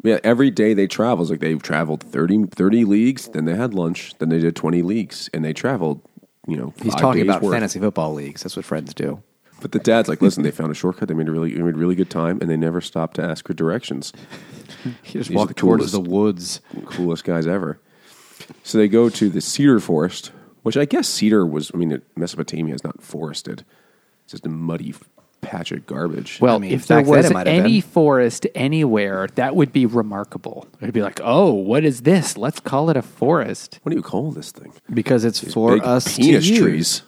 Yeah, 0.04 0.18
every 0.25 0.50
day 0.50 0.75
they 0.75 0.87
travel. 0.87 1.22
It's 1.22 1.30
like 1.30 1.40
they 1.40 1.54
traveled 1.54 2.02
30, 2.02 2.46
30 2.46 2.84
leagues, 2.84 3.28
then 3.28 3.44
they 3.44 3.54
had 3.54 3.72
lunch, 3.72 4.14
then 4.18 4.28
they 4.30 4.38
did 4.40 4.54
twenty 4.56 4.82
leagues, 4.82 5.28
and 5.34 5.44
they 5.44 5.52
traveled. 5.52 6.00
You 6.46 6.56
know, 6.56 6.75
He's 6.82 6.94
talking 6.96 7.22
about 7.22 7.40
worth. 7.42 7.52
fantasy 7.54 7.78
football 7.78 8.12
leagues. 8.14 8.42
That's 8.42 8.56
what 8.56 8.64
friends 8.64 8.92
do. 8.94 9.22
But 9.62 9.73
the 9.73 9.78
dad's 9.78 10.09
like, 10.09 10.21
listen, 10.21 10.42
they 10.42 10.50
found 10.50 10.71
a 10.73 10.75
shortcut. 10.75 11.09
They 11.09 11.14
made 11.14 11.28
a 11.28 11.33
really, 11.33 11.54
they 11.54 11.62
made 11.62 11.76
really 11.76 11.95
good 11.95 12.11
time, 12.11 12.38
and 12.40 12.50
they 12.50 12.57
never 12.57 12.81
stopped 12.81 13.16
to 13.16 13.23
ask 13.23 13.47
for 13.47 13.54
directions. 13.54 14.12
He 15.02 15.12
just 15.19 15.28
He's 15.28 15.37
walked 15.37 15.49
the 15.49 15.54
towards 15.54 15.92
coolest. 15.92 15.92
the 15.92 16.00
woods. 16.11 16.61
Coolest 16.87 17.23
guys 17.25 17.47
ever. 17.47 17.78
So 18.64 18.78
they 18.78 18.88
go 18.88 19.09
to 19.09 19.28
the 19.28 19.40
cedar 19.40 19.78
forest, 19.78 20.33
which 20.64 20.76
I 20.76 20.87
guess 20.87 21.09
cedar 21.09 21.47
was. 21.47 21.71
I 21.73 21.76
mean, 21.76 22.02
Mesopotamia 22.16 22.75
is 22.75 22.83
not 22.83 23.00
forested; 23.00 23.64
it's 24.25 24.33
just 24.33 24.45
a 24.47 24.49
muddy 24.49 24.92
patch 25.40 25.71
of 25.71 25.87
garbage. 25.87 26.40
Well, 26.40 26.57
I 26.57 26.59
mean, 26.59 26.73
if 26.73 26.87
there 26.88 27.00
was 27.02 27.26
it 27.26 27.33
might 27.33 27.47
have 27.47 27.64
any 27.64 27.81
been. 27.81 27.90
forest 27.90 28.47
anywhere, 28.57 29.28
that 29.37 29.54
would 29.54 29.73
be 29.73 29.87
remarkable. 29.87 30.66
It'd 30.81 30.95
be 30.95 31.02
like, 31.02 31.21
oh, 31.23 31.52
what 31.52 31.85
is 31.85 32.00
this? 32.02 32.37
Let's 32.37 32.59
call 32.59 32.90
it 32.90 32.97
a 32.97 33.02
forest. 33.02 33.78
what 33.85 33.90
do 33.90 33.97
you 33.97 34.02
call 34.02 34.33
this 34.33 34.50
thing? 34.50 34.73
Because 34.92 35.25
it's 35.25 35.52
for 35.52 35.75
Big 35.75 35.85
us 35.85 36.16
penis 36.16 36.45
to 36.49 36.54
use. 36.54 36.61
trees, 36.61 37.02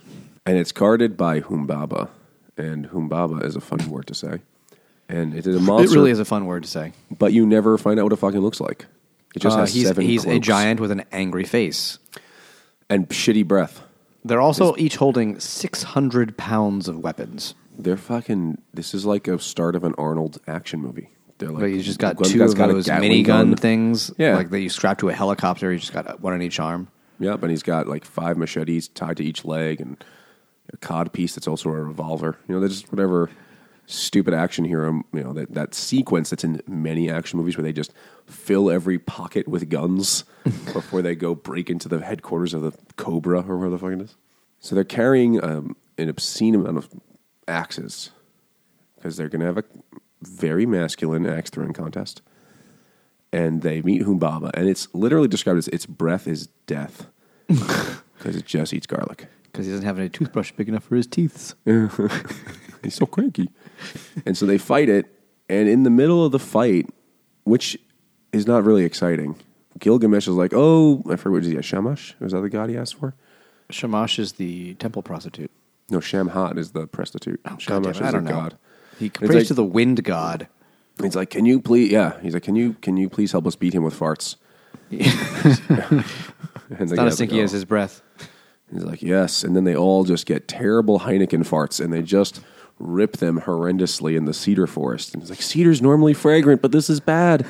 and 0.47 0.57
it's 0.59 0.71
guarded 0.71 1.17
by 1.17 1.41
Humbaba, 1.41 2.09
and 2.57 2.89
Humbaba 2.91 3.45
is 3.45 3.57
a 3.57 3.61
funny 3.61 3.87
word 3.87 4.07
to 4.09 4.15
say, 4.15 4.39
and 5.09 5.35
it 5.35 5.47
is 5.47 5.57
a 5.57 5.61
monster. 5.61 5.93
It 5.93 5.97
really 5.99 6.11
is 6.11 6.19
a 6.19 6.25
fun 6.25 6.47
word 6.47 6.63
to 6.65 6.69
say. 6.69 6.93
but 7.19 7.33
you 7.33 7.47
never 7.47 7.77
find 7.79 7.99
out 7.99 8.05
what 8.05 8.13
it 8.13 8.17
fucking 8.17 8.41
looks 8.41 8.61
like. 8.61 8.87
It 9.35 9.41
just 9.41 9.57
Uh, 9.57 9.61
has 9.61 9.75
he's 9.75 9.87
seven. 9.89 10.05
he's 10.07 10.23
a 10.25 10.29
cloaks 10.29 10.47
giant 10.47 10.81
with 10.81 10.91
an 10.91 11.03
angry 11.13 11.45
face. 11.45 11.99
and 12.91 13.09
shitty 13.09 13.47
breath. 13.49 13.83
They're 14.25 14.41
also 14.41 14.75
each 14.77 14.97
holding 14.97 15.41
600 15.41 16.37
pounds 16.37 16.87
of 16.89 16.99
weapons. 16.99 17.55
They're 17.79 17.97
fucking. 17.97 18.59
This 18.73 18.95
is 18.95 19.05
like 19.05 19.27
a 19.27 19.39
start 19.39 19.75
of 19.75 19.85
an 19.85 19.95
Arnold 19.99 20.39
action 20.47 20.81
movie. 20.81 21.09
They're 21.39 21.49
like 21.51 21.61
But 21.61 21.67
you 21.73 21.83
just 21.83 21.99
got 21.99 22.17
one 22.21 22.31
two 22.31 22.39
guy's 22.39 22.53
of 22.53 22.59
got 22.59 22.71
a 22.71 22.75
those 22.75 22.87
Gatling 22.87 23.11
minigun 23.25 23.27
gun. 23.27 23.57
things, 23.57 24.11
Yeah. 24.17 24.37
like 24.37 24.51
that 24.51 24.61
you 24.61 24.69
strap 24.69 24.99
to 24.99 25.09
a 25.09 25.13
helicopter. 25.13 25.73
You 25.73 25.79
just 25.79 25.93
got 25.93 26.21
one 26.21 26.33
on 26.33 26.41
each 26.43 26.61
arm. 26.61 26.89
Yep, 27.19 27.43
and 27.43 27.51
he's 27.51 27.63
got 27.65 27.89
like 27.89 28.05
five 28.05 28.37
machetes 28.37 28.87
tied 28.89 29.17
to 29.17 29.25
each 29.25 29.45
leg, 29.45 29.81
and 29.81 29.97
a 30.73 30.77
cod 30.77 31.13
piece 31.13 31.35
that's 31.35 31.49
also 31.49 31.71
a 31.71 31.73
revolver. 31.73 32.39
You 32.49 32.55
know, 32.55 32.61
they're 32.61 32.69
just 32.69 32.91
whatever 32.91 33.31
stupid 33.87 34.35
action 34.35 34.65
hero. 34.65 35.03
You 35.13 35.25
know 35.25 35.33
that 35.33 35.55
that 35.55 35.75
sequence 35.75 36.31
that's 36.31 36.45
in 36.45 36.63
many 36.67 37.11
action 37.11 37.39
movies 37.39 37.57
where 37.57 37.65
they 37.65 37.73
just 37.73 37.93
fill 38.27 38.71
every 38.71 38.99
pocket 38.99 39.47
with 39.49 39.69
guns 39.69 40.25
before 40.73 41.03
they 41.03 41.15
go 41.15 41.35
break 41.35 41.71
into 41.71 41.89
the 41.89 42.01
headquarters 42.01 42.55
of 42.55 42.63
the 42.63 42.73
Cobra 42.97 43.41
or 43.41 43.59
whatever 43.59 43.71
the 43.71 43.79
fuck 43.79 43.93
it 43.93 44.01
is. 44.01 44.17
So 44.61 44.75
they're 44.75 44.85
carrying 44.85 45.43
um, 45.45 45.77
an 45.99 46.09
obscene 46.09 46.55
amount 46.55 46.79
of 46.79 46.89
axes 47.47 48.11
because 48.97 49.17
they're 49.17 49.29
going 49.29 49.41
to 49.41 49.47
have 49.47 49.59
a 49.59 49.65
very 50.23 50.65
masculine 50.65 51.27
axe 51.27 51.51
throwing 51.51 51.75
contest. 51.75 52.23
And 53.31 53.63
they 53.63 53.83
meet 53.83 54.03
Humbaba, 54.03 54.51
and 54.55 54.69
it's 54.69 54.87
literally 54.95 55.27
described 55.27 55.59
as 55.59 55.69
its 55.69 55.87
breath 55.87 56.29
is 56.29 56.47
death 56.67 57.09
because 57.49 58.37
it 58.37 58.47
just 58.47 58.73
eats 58.73 58.87
garlic. 58.87 59.27
Because 59.55 59.67
he 59.67 59.73
doesn't 59.73 59.87
have 59.87 60.01
any 60.01 60.09
toothbrush 60.09 60.51
big 60.51 60.69
enough 60.69 60.83
for 60.83 60.97
his 60.97 61.07
teeth. 61.07 61.55
He's 62.83 62.95
so 62.97 63.07
cranky. 63.07 63.51
and 64.27 64.37
so 64.37 64.47
they 64.47 64.59
fight 64.59 64.89
it, 64.89 65.07
and 65.49 65.69
in 65.69 65.85
the 65.85 65.91
middle 65.91 66.25
of 66.25 66.33
the 66.33 66.41
fight, 66.41 66.91
which 67.45 67.79
is 68.33 68.49
not 68.49 68.65
really 68.65 68.83
exciting, 68.83 69.37
Gilgamesh 69.79 70.27
is 70.27 70.35
like, 70.35 70.51
"Oh, 70.53 71.05
I 71.09 71.15
forget 71.15 71.31
what 71.31 71.43
is 71.45 71.49
he? 71.51 71.57
A 71.57 71.63
Shamash? 71.63 72.17
Was 72.19 72.33
that 72.33 72.41
the 72.41 72.49
god 72.49 72.69
he 72.69 72.77
asked 72.77 72.97
for? 72.97 73.15
Shamash 73.71 74.19
is 74.19 74.33
the 74.33 74.75
temple 74.75 75.03
prostitute. 75.03 75.53
No, 75.89 76.01
Shamhat 76.01 76.59
is 76.59 76.73
the 76.73 76.89
prostitute. 76.89 77.41
Damn 77.45 77.59
Shamash 77.59 78.01
is 78.01 78.13
the 78.13 78.21
god. 78.23 78.59
He 78.99 79.09
prays 79.09 79.31
like- 79.31 79.47
to 79.47 79.55
the 79.55 79.63
wind 79.65 80.03
god. 80.03 80.49
He's 81.01 81.15
like, 81.15 81.31
"Can 81.31 81.47
you 81.47 81.61
please? 81.61 81.93
Yeah." 81.93 82.21
He's 82.23 82.35
like, 82.35 82.43
"Can 82.43 82.57
you 82.57 82.73
can 82.83 82.97
you 82.97 83.09
please 83.09 83.31
help 83.31 83.47
us 83.47 83.55
beat 83.55 83.73
him 83.73 83.85
with 83.85 83.97
farts?" 83.97 84.35
And 84.91 86.89
the 86.89 86.93
It's 86.93 86.93
not 86.93 87.07
as 87.07 87.15
stinky 87.15 87.41
as 87.41 87.53
"Oh." 87.53 87.55
his 87.55 87.65
breath. 87.65 88.03
He's 88.73 88.85
like, 88.85 89.03
yes. 89.03 89.45
And 89.45 89.55
then 89.55 89.65
they 89.65 89.77
all 89.77 90.05
just 90.05 90.27
get 90.27 90.49
terrible 90.49 91.01
Heineken 91.01 91.47
farts 91.47 91.83
and 91.83 91.93
they 91.93 92.03
just 92.03 92.41
rip 92.79 93.19
them 93.19 93.41
horrendously 93.41 94.17
in 94.17 94.25
the 94.25 94.35
cedar 94.35 94.67
forest. 94.67 95.15
And 95.15 95.23
it's 95.23 95.31
like, 95.31 95.43
cedar's 95.43 95.81
normally 95.81 96.15
fragrant, 96.15 96.61
but 96.61 96.73
this 96.73 96.91
is 96.91 96.99
bad. 97.01 97.47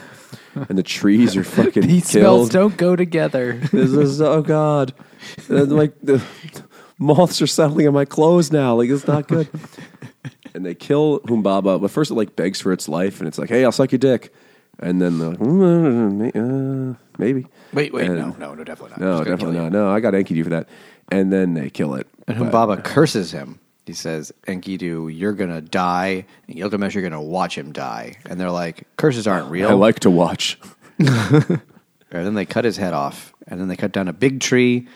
And 0.55 0.77
the 0.77 0.83
trees 0.83 1.37
are 1.37 1.45
fucking 1.45 1.87
These 1.87 2.09
smells 2.09 2.51
don't 2.51 2.77
go 2.77 2.95
together. 2.97 3.55
This 3.73 3.91
is, 3.91 4.21
oh 4.21 4.43
God. 4.43 4.93
And 5.49 5.73
like, 5.73 5.95
the 6.03 6.23
moths 6.99 7.41
are 7.41 7.47
settling 7.47 7.89
on 7.89 7.95
my 7.95 8.05
clothes 8.05 8.53
now. 8.53 8.75
Like, 8.75 8.91
it's 8.91 9.07
not 9.07 9.27
good. 9.29 9.49
And 10.55 10.65
they 10.67 10.75
kill 10.75 11.21
Humbaba. 11.21 11.81
But 11.81 11.91
first 11.91 12.11
it 12.11 12.15
like 12.15 12.37
begs 12.37 12.61
for 12.61 12.73
its 12.73 12.89
life. 12.89 13.21
And 13.21 13.27
it's 13.29 13.39
like, 13.39 13.49
hey, 13.49 13.65
I'll 13.65 13.73
suck 13.73 13.93
your 13.93 13.99
dick. 13.99 14.33
And 14.81 15.01
then 15.01 15.19
they're 15.21 15.29
like, 15.31 15.39
"Mm, 15.39 16.93
uh, 16.95 16.99
maybe. 17.17 17.47
Wait, 17.73 17.93
wait, 17.93 18.07
And- 18.09 18.17
no, 18.17 18.37
no, 18.39 18.55
no, 18.55 18.65
definitely 18.65 18.91
not. 18.91 19.01
No, 19.01 19.25
definitely 19.25 19.57
not. 19.57 19.71
No, 19.73 19.89
I 19.91 20.01
got 20.01 20.15
Enkidu 20.15 20.43
for 20.43 20.51
that. 20.51 20.69
And 21.11 21.33
then 21.33 21.55
they 21.55 21.71
kill 21.71 21.95
it. 21.95 22.07
And 22.27 22.39
But- 22.39 22.53
Humbaba 22.53 22.85
curses 22.85 23.33
him. 23.33 23.61
He 23.87 23.93
says, 23.93 24.33
Enkidu, 24.47 25.15
you're 25.15 25.35
going 25.35 25.51
to 25.51 25.61
die. 25.61 26.25
And 26.49 26.57
Gilgamesh, 26.57 26.95
you're 26.95 27.03
going 27.03 27.13
to 27.13 27.21
watch 27.21 27.59
him 27.59 27.71
die. 27.71 28.17
And 28.25 28.41
they're 28.41 28.51
like, 28.51 28.87
curses 28.97 29.27
aren't 29.27 29.51
real. 29.51 29.69
I 29.69 29.75
like 29.75 30.01
to 30.01 30.11
watch. 30.11 30.59
And 32.15 32.25
then 32.25 32.35
they 32.35 32.47
cut 32.47 32.65
his 32.65 32.77
head 32.77 32.93
off. 32.95 33.35
And 33.49 33.61
then 33.61 33.67
they 33.67 33.77
cut 33.77 33.91
down 33.91 34.07
a 34.07 34.13
big 34.13 34.39
tree. 34.41 34.87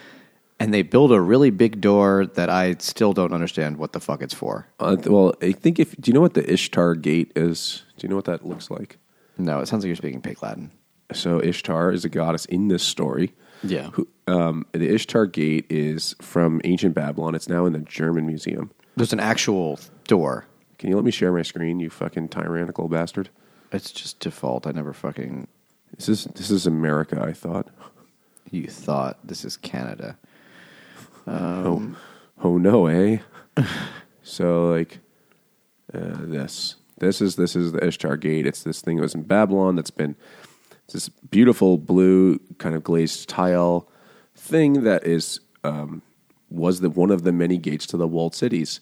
And 0.61 0.73
they 0.73 0.83
build 0.83 1.11
a 1.13 1.21
really 1.21 1.51
big 1.51 1.81
door 1.81 2.27
that 2.35 2.49
I 2.49 2.77
still 2.79 3.13
don't 3.13 3.33
understand 3.33 3.77
what 3.77 3.93
the 3.93 4.01
fuck 4.01 4.23
it's 4.23 4.35
for. 4.35 4.67
Uh, 4.79 4.97
well, 5.05 5.35
I 5.43 5.53
think 5.53 5.79
if 5.81 5.97
do 6.01 6.11
you 6.11 6.15
know 6.15 6.21
what 6.21 6.35
the 6.35 6.49
Ishtar 6.49 6.95
Gate 6.95 7.33
is? 7.37 7.83
Do 7.97 8.05
you 8.05 8.09
know 8.09 8.17
what 8.17 8.25
that 8.27 8.47
looks 8.47 8.71
like? 8.71 8.99
No, 9.37 9.61
it 9.61 9.67
sounds 9.67 9.83
like 9.85 9.89
you're 9.89 9.97
speaking 9.97 10.23
pig 10.23 10.43
Latin. 10.43 10.71
So 11.13 11.41
Ishtar 11.41 11.93
is 11.93 12.05
a 12.05 12.09
goddess 12.09 12.45
in 12.45 12.69
this 12.69 12.83
story. 12.83 13.35
Yeah. 13.63 13.91
Who, 13.91 14.09
um, 14.27 14.67
the 14.73 14.89
Ishtar 14.95 15.27
Gate 15.27 15.67
is 15.69 16.15
from 16.21 16.61
ancient 16.65 16.95
Babylon. 16.95 17.35
It's 17.35 17.49
now 17.49 17.67
in 17.67 17.73
the 17.73 17.81
German 17.81 18.27
museum. 18.27 18.71
There's 18.97 19.13
an 19.13 19.21
actual 19.21 19.79
door. 20.07 20.47
Can 20.79 20.91
you 20.91 20.97
let 20.97 21.05
me 21.05 21.11
share 21.11 21.33
my 21.33 21.43
screen, 21.43 21.81
you 21.81 21.91
fucking 21.91 22.29
tyrannical 22.29 22.89
bastard? 22.89 23.31
It's 23.73 23.91
just 23.91 24.21
default. 24.21 24.67
I 24.67 24.73
never 24.73 24.93
fucking. 24.93 25.49
This 25.97 26.09
is 26.09 26.25
this 26.25 26.51
is 26.51 26.67
America. 26.67 27.21
I 27.21 27.33
thought. 27.33 27.69
You 28.51 28.67
thought 28.67 29.19
this 29.25 29.45
is 29.45 29.57
Canada. 29.57 30.17
oh, 31.27 31.95
oh 32.43 32.59
no, 32.59 32.87
eh? 32.87 33.19
so 34.23 34.71
like 34.71 35.01
uh, 35.93 36.17
this, 36.21 36.77
this 36.99 37.21
is 37.21 37.37
this 37.37 37.57
is 37.57 37.73
the 37.73 37.85
Ishtar 37.87 38.17
Gate. 38.17 38.47
It's 38.47 38.63
this 38.63 38.81
thing 38.81 38.97
that 38.97 39.03
was 39.03 39.15
in 39.15 39.23
Babylon. 39.23 39.77
That's 39.77 39.91
been 39.91 40.17
it's 40.89 40.95
this 40.95 41.11
beautiful 41.11 41.77
blue 41.77 42.39
kind 42.57 42.75
of 42.75 42.83
glazed 42.83 43.29
tile 43.29 43.87
thing 44.35 44.85
that 44.85 45.07
is 45.07 45.41
um, 45.63 46.01
was 46.49 46.81
the 46.81 46.89
one 46.89 47.11
of 47.11 47.25
the 47.25 47.33
many 47.33 47.59
gates 47.59 47.87
to 47.89 47.99
the 47.99 48.09
walled 48.09 48.35
cities. 48.35 48.81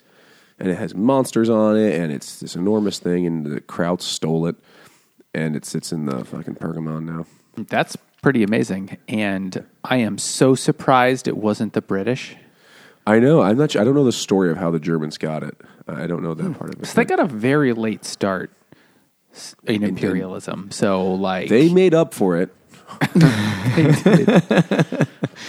and 0.61 0.69
it 0.69 0.77
has 0.77 0.95
monsters 0.95 1.51
on 1.51 1.77
it, 1.77 2.01
and 2.01 2.13
it's 2.13 2.39
this 2.39 2.55
enormous 2.55 3.01
thing, 3.01 3.27
and 3.27 3.45
the 3.45 3.61
Krauts 3.61 4.03
stole 4.03 4.47
it, 4.47 4.55
and 5.35 5.57
it 5.57 5.65
sits 5.65 5.91
in 5.91 6.07
the 6.07 6.25
fucking 6.25 6.55
Pergamon 6.55 7.05
now. 7.05 7.27
That's 7.57 7.97
pretty 8.23 8.45
amazing. 8.45 8.99
And 9.09 9.67
I 9.83 9.97
am 9.97 10.17
so 10.17 10.55
surprised 10.55 11.27
it 11.27 11.37
wasn't 11.37 11.73
the 11.73 11.83
British. 11.83 12.37
I 13.05 13.19
know. 13.19 13.43
I'm 13.43 13.59
not. 13.59 13.73
Sure, 13.73 13.83
I 13.83 13.85
don't 13.85 13.95
know 13.95 14.05
the 14.05 14.13
story 14.13 14.53
of 14.53 14.59
how 14.59 14.71
the 14.71 14.81
Germans 14.81 15.19
got 15.19 15.43
it. 15.43 15.61
I 15.89 16.07
don't 16.07 16.23
know 16.23 16.35
that 16.35 16.57
part 16.57 16.73
of 16.73 16.83
it. 16.83 16.87
So 16.87 16.95
they 16.95 17.05
got 17.05 17.21
a 17.21 17.27
very 17.27 17.73
late 17.73 18.05
start 18.05 18.53
in 19.65 19.83
imperialism. 19.83 20.71
So, 20.71 21.13
like, 21.15 21.49
They 21.49 21.73
made 21.73 21.95
up 21.95 22.15
for 22.15 22.37
it. 22.37 22.51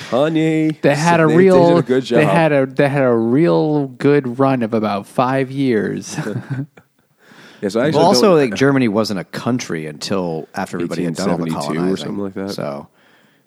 Kanye. 0.09 0.81
they 0.81 0.95
had 0.95 1.19
a 1.19 1.27
they 1.27 1.35
real 1.35 1.69
did 1.69 1.77
a 1.77 1.81
good 1.87 2.03
job. 2.03 2.19
they 2.19 2.25
had 2.25 2.51
a 2.51 2.65
they 2.65 2.89
had 2.89 3.03
a 3.03 3.13
real 3.13 3.87
good 3.87 4.39
run 4.39 4.63
of 4.63 4.73
about 4.73 5.07
five 5.07 5.51
years. 5.51 6.17
Yeah, 7.59 7.69
so 7.69 7.79
I 7.79 7.89
Well, 7.89 8.05
also, 8.05 8.35
like 8.35 8.53
Germany 8.53 8.87
wasn't 8.87 9.19
a 9.19 9.23
country 9.23 9.87
until 9.87 10.47
after 10.53 10.77
everybody 10.77 11.05
had 11.05 11.15
done 11.15 11.31
all 11.31 11.37
the 11.37 11.51
1872 11.51 11.55
or 11.55 11.73
colonizing 11.73 12.05
something 12.05 12.23
like 12.23 12.33
that. 12.35 12.53
So 12.53 12.87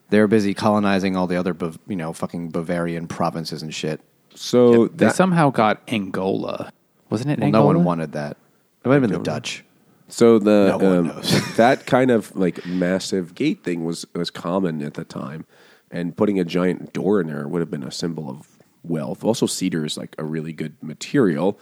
they 0.09 0.19
were 0.19 0.27
busy 0.27 0.53
colonizing 0.53 1.15
all 1.17 1.29
the 1.29 1.37
other, 1.37 1.57
you 1.87 1.95
know, 1.95 2.13
fucking 2.13 2.51
Bavarian 2.51 3.07
provinces 3.07 3.63
and 3.63 3.73
shit. 3.73 4.01
so 4.35 4.89
they 4.89 5.07
that, 5.07 5.15
somehow 5.15 5.51
got 5.51 5.81
Angola, 5.87 6.73
wasn't 7.09 7.31
it? 7.31 7.39
Well, 7.39 7.47
Angola? 7.47 7.63
no 7.63 7.67
one 7.79 7.85
wanted 7.85 8.11
that. 8.15 8.37
It 8.85 8.89
might 8.89 8.95
have 8.95 9.03
been 9.03 9.13
the 9.13 9.21
Dutch. 9.21 9.65
So 10.11 10.39
the 10.39 10.77
No 10.79 10.99
um, 10.99 11.07
that 11.57 11.87
kind 11.87 12.11
of 12.11 12.35
like 12.37 12.65
massive 12.67 13.35
gate 13.35 13.65
thing 13.65 13.85
was 13.85 14.07
was 14.15 14.31
common 14.31 14.83
at 14.83 14.95
the 14.95 15.05
time, 15.05 15.47
and 15.91 16.17
putting 16.17 16.39
a 16.39 16.45
giant 16.45 16.93
door 16.93 17.21
in 17.21 17.29
there 17.29 17.47
would 17.49 17.61
have 17.61 17.71
been 17.71 17.85
a 17.85 17.93
symbol 17.93 18.29
of 18.29 18.59
wealth. 18.83 19.25
Also, 19.25 19.47
cedar 19.47 19.85
is 19.85 19.97
like 19.97 20.15
a 20.19 20.25
really 20.25 20.53
good 20.53 20.77
material 20.83 21.59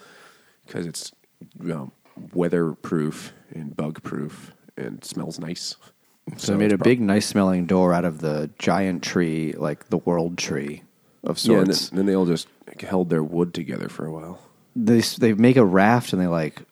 because 0.66 0.86
it's 0.86 1.12
you 1.60 1.68
know, 1.68 1.92
weatherproof 2.32 3.32
and 3.52 3.76
bug 3.76 4.02
proof 4.02 4.52
and 4.76 5.04
smells 5.04 5.38
nice. 5.38 5.76
So, 6.36 6.52
they 6.52 6.58
made 6.58 6.72
a 6.72 6.78
big, 6.78 7.00
nice 7.00 7.26
smelling 7.26 7.64
door 7.64 7.94
out 7.94 8.04
of 8.04 8.18
the 8.20 8.50
giant 8.58 9.02
tree, 9.02 9.54
like 9.54 9.88
the 9.88 9.96
world 9.96 10.36
tree 10.36 10.82
of 11.24 11.42
yeah. 11.44 11.58
And 11.58 11.66
sorts. 11.66 11.88
then, 11.88 11.96
then 11.96 12.06
they 12.06 12.14
all 12.14 12.26
just 12.26 12.48
held 12.80 13.08
their 13.08 13.22
wood 13.22 13.54
together 13.54 13.88
for 13.88 14.06
a 14.06 14.12
while. 14.12 14.40
they 14.76 15.00
they 15.00 15.32
make 15.32 15.56
a 15.56 15.64
raft 15.64 16.12
and 16.12 16.20
they 16.20 16.26
like 16.26 16.62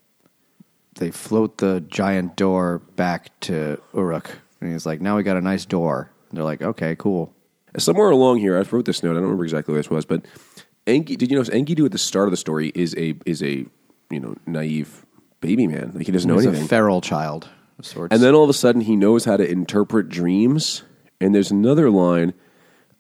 they 0.97 1.11
float 1.11 1.59
the 1.59 1.85
giant 1.89 2.37
door 2.37 2.81
back 2.97 3.39
to 3.41 3.81
Uruk, 3.95 4.39
and 4.61 4.73
he's 4.73 4.87
like, 4.87 5.01
"Now 5.01 5.17
we 5.17 5.23
got 5.23 5.37
a 5.37 5.41
nice 5.41 5.65
door." 5.65 6.11
And 6.31 6.37
they're 6.37 6.45
like, 6.45 6.63
"Okay, 6.63 6.97
cool." 6.97 7.33
Somewhere 7.79 8.11
along 8.11 8.39
here, 8.39 8.57
I 8.59 8.63
wrote 8.63 8.87
this 8.87 9.03
note. 9.03 9.11
I 9.11 9.15
don't 9.15 9.25
remember 9.25 9.45
exactly 9.45 9.73
what 9.73 9.79
this 9.79 9.91
was, 9.91 10.05
but 10.07 10.25
Enki. 10.87 11.17
Did 11.17 11.31
you 11.31 11.37
notice 11.37 11.53
Enkidu 11.55 11.85
at 11.87 11.93
the 11.93 11.99
start 11.99 12.27
of 12.27 12.31
the 12.31 12.37
story 12.37 12.73
is 12.75 12.95
a 12.97 13.15
is 13.27 13.43
a 13.43 13.67
you 14.11 14.21
know 14.21 14.35
naive 14.47 15.05
baby 15.41 15.67
man. 15.67 15.93
Like 15.95 16.07
he 16.07 16.13
doesn't 16.13 16.29
know 16.29 16.37
He's 16.37 16.47
anything. 16.47 16.65
a 16.65 16.69
feral 16.69 17.01
child 17.01 17.49
of 17.79 17.87
sorts. 17.87 18.13
And 18.13 18.23
then 18.23 18.35
all 18.35 18.45
of 18.45 18.51
a 18.51 18.55
sudden, 18.55 18.81
he 18.81 18.97
knows 18.97 19.25
how 19.25 19.37
to 19.37 19.49
interpret 19.49 20.09
dreams. 20.09 20.83
And 21.21 21.35
there's 21.35 21.51
another 21.51 21.91
line. 21.91 22.35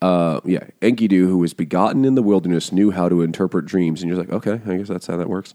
Uh, 0.03 0.41
yeah, 0.45 0.65
Enkidu, 0.83 1.27
who 1.27 1.39
was 1.39 1.55
begotten 1.55 2.05
in 2.05 2.15
the 2.15 2.23
wilderness, 2.23 2.71
knew 2.71 2.91
how 2.91 3.09
to 3.09 3.23
interpret 3.23 3.65
dreams. 3.67 4.03
And 4.03 4.09
you're 4.11 4.19
like, 4.19 4.31
okay, 4.31 4.61
I 4.67 4.77
guess 4.77 4.89
that's 4.89 5.07
how 5.07 5.17
that 5.17 5.29
works. 5.29 5.55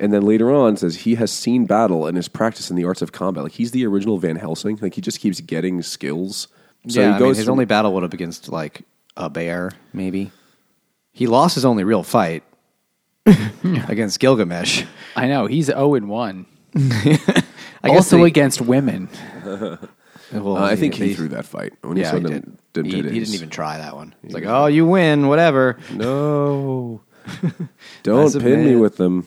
And 0.00 0.12
then 0.12 0.22
later 0.22 0.52
on 0.54 0.76
says 0.76 0.96
he 0.96 1.16
has 1.16 1.30
seen 1.32 1.66
battle 1.66 2.06
and 2.06 2.16
is 2.16 2.28
practiced 2.28 2.70
in 2.70 2.76
the 2.76 2.84
arts 2.84 3.02
of 3.02 3.12
combat. 3.12 3.42
Like 3.44 3.52
he's 3.52 3.72
the 3.72 3.84
original 3.86 4.18
Van 4.18 4.36
Helsing. 4.36 4.78
Like 4.80 4.94
he 4.94 5.00
just 5.00 5.20
keeps 5.20 5.40
getting 5.40 5.82
skills. 5.82 6.48
So 6.88 7.00
yeah, 7.00 7.10
he 7.10 7.14
I 7.14 7.18
goes 7.18 7.26
mean, 7.26 7.34
his 7.36 7.44
from- 7.46 7.52
only 7.52 7.64
battle 7.64 7.92
would 7.94 8.02
have 8.04 8.14
against 8.14 8.48
like 8.48 8.82
a 9.16 9.28
bear, 9.28 9.72
maybe. 9.92 10.30
He 11.12 11.26
lost 11.26 11.56
his 11.56 11.64
only 11.64 11.82
real 11.84 12.04
fight 12.04 12.44
against 13.88 14.20
Gilgamesh. 14.20 14.84
I 15.16 15.26
know 15.26 15.46
he's 15.46 15.66
zero 15.66 15.94
and 15.94 16.08
one. 16.08 16.46
I 16.76 17.88
guess 17.88 17.96
also 17.96 18.18
they- 18.18 18.24
against 18.24 18.60
women. 18.60 19.08
Well, 20.30 20.58
Uh, 20.58 20.62
I 20.64 20.76
think 20.76 20.92
he 20.92 21.08
they- 21.08 21.14
threw 21.14 21.28
that 21.28 21.46
fight 21.46 21.72
when 21.80 21.96
he 21.96 22.02
Yeah, 22.02 22.10
saw 22.10 22.18
he 22.18 22.22
did. 22.24 22.58
them 22.74 22.84
He, 22.84 22.90
he 22.96 23.02
titties. 23.02 23.12
didn't 23.14 23.34
even 23.34 23.48
try 23.48 23.78
that 23.78 23.96
one. 23.96 24.14
He's 24.22 24.34
like, 24.34 24.44
"Oh, 24.46 24.66
you 24.66 24.84
win, 24.86 25.26
whatever." 25.26 25.78
No. 25.90 27.00
Don't 28.02 28.24
As 28.26 28.34
a 28.34 28.40
pin 28.40 28.62
me 28.62 28.76
with 28.76 28.98
them. 28.98 29.26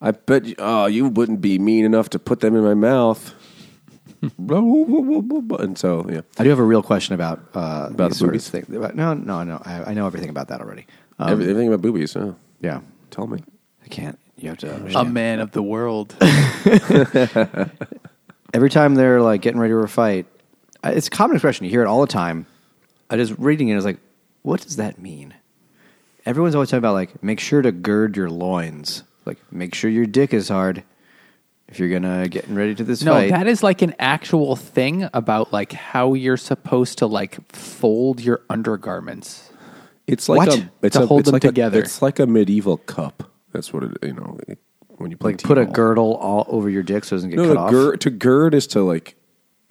I 0.00 0.10
bet 0.10 0.44
you, 0.44 0.54
oh, 0.58 0.86
you 0.86 1.06
wouldn't 1.08 1.40
be 1.40 1.58
mean 1.58 1.84
enough 1.84 2.10
to 2.10 2.18
put 2.18 2.40
them 2.40 2.54
in 2.54 2.62
my 2.62 2.74
mouth. 2.74 3.34
and 4.38 5.78
so, 5.78 6.06
yeah. 6.10 6.20
I 6.38 6.44
do 6.44 6.50
have 6.50 6.58
a 6.58 6.62
real 6.62 6.82
question 6.82 7.14
about 7.14 7.38
uh, 7.54 7.88
About 7.90 8.08
these 8.08 8.08
the 8.10 8.14
sort 8.14 8.28
of 8.28 8.32
boobies? 8.32 8.50
things. 8.50 8.68
No, 8.94 9.14
no, 9.14 9.42
no. 9.44 9.62
I, 9.64 9.90
I 9.90 9.94
know 9.94 10.06
everything 10.06 10.30
about 10.30 10.48
that 10.48 10.60
already. 10.60 10.86
Um, 11.18 11.30
Every- 11.32 11.44
Everything 11.44 11.68
about 11.68 11.82
boobies, 11.82 12.14
huh? 12.14 12.32
yeah, 12.60 12.80
Tell 13.10 13.26
me. 13.26 13.42
I 13.84 13.88
can't. 13.88 14.18
You 14.38 14.50
have 14.50 14.58
to 14.58 14.98
A 14.98 15.04
man 15.04 15.40
of 15.40 15.52
the 15.52 15.62
world. 15.62 16.14
Every 18.52 18.70
time 18.70 18.94
they're 18.94 19.20
like 19.22 19.40
getting 19.42 19.60
ready 19.60 19.72
for 19.72 19.84
a 19.84 19.88
fight, 19.88 20.26
it's 20.84 21.06
a 21.06 21.10
common 21.10 21.36
expression. 21.36 21.64
You 21.64 21.70
hear 21.70 21.82
it 21.82 21.86
all 21.86 22.00
the 22.00 22.06
time. 22.06 22.46
I 23.08 23.16
just 23.16 23.32
reading 23.38 23.68
it, 23.68 23.72
I 23.72 23.76
was 23.76 23.84
like, 23.84 23.98
what 24.42 24.60
does 24.60 24.76
that 24.76 24.98
mean? 24.98 25.34
Everyone's 26.26 26.54
always 26.54 26.68
talking 26.68 26.78
about 26.78 26.94
like, 26.94 27.22
make 27.22 27.40
sure 27.40 27.62
to 27.62 27.72
gird 27.72 28.16
your 28.16 28.28
loins. 28.28 29.04
Like, 29.26 29.38
make 29.52 29.74
sure 29.74 29.90
your 29.90 30.06
dick 30.06 30.32
is 30.32 30.48
hard 30.48 30.84
if 31.68 31.78
you're 31.80 31.88
gonna 31.90 32.28
get 32.28 32.46
ready 32.48 32.74
to 32.76 32.84
this 32.84 33.02
no, 33.02 33.12
fight. 33.14 33.30
that 33.30 33.46
is 33.48 33.62
like 33.62 33.82
an 33.82 33.94
actual 33.98 34.54
thing 34.56 35.08
about 35.12 35.52
like 35.52 35.72
how 35.72 36.14
you're 36.14 36.36
supposed 36.36 36.98
to 36.98 37.06
like 37.06 37.38
fold 37.52 38.20
your 38.20 38.40
undergarments. 38.48 39.50
It's 40.06 40.28
like 40.28 40.38
What? 40.48 40.58
a 40.58 40.70
it's 40.82 40.96
To 40.96 41.02
a, 41.02 41.06
hold 41.06 41.20
it's 41.22 41.26
them 41.26 41.32
like 41.34 41.44
a- 41.44 41.48
together. 41.48 41.80
it's 41.80 42.00
like 42.00 42.20
a 42.20 42.26
medieval 42.26 42.76
cup. 42.76 43.28
That's 43.52 43.72
what 43.72 43.82
it. 43.82 43.90
You 44.02 44.12
know, 44.14 44.38
it- 44.46 44.58
when 44.98 45.10
you 45.10 45.16
play 45.18 45.32
like 45.32 45.42
put 45.42 45.58
a 45.58 45.62
t-ball. 45.62 45.74
girdle 45.74 46.14
all 46.14 46.46
over 46.48 46.70
your 46.70 46.82
dick 46.82 47.04
so 47.04 47.14
it 47.14 47.18
doesn't 47.18 47.30
get 47.30 47.36
No, 47.36 47.48
cut 47.48 47.54
to 47.54 47.60
off. 47.60 47.70
gird, 47.70 48.00
to 48.02 48.10
gird 48.10 48.54
is 48.54 48.66
to 48.68 48.80
like 48.82 49.14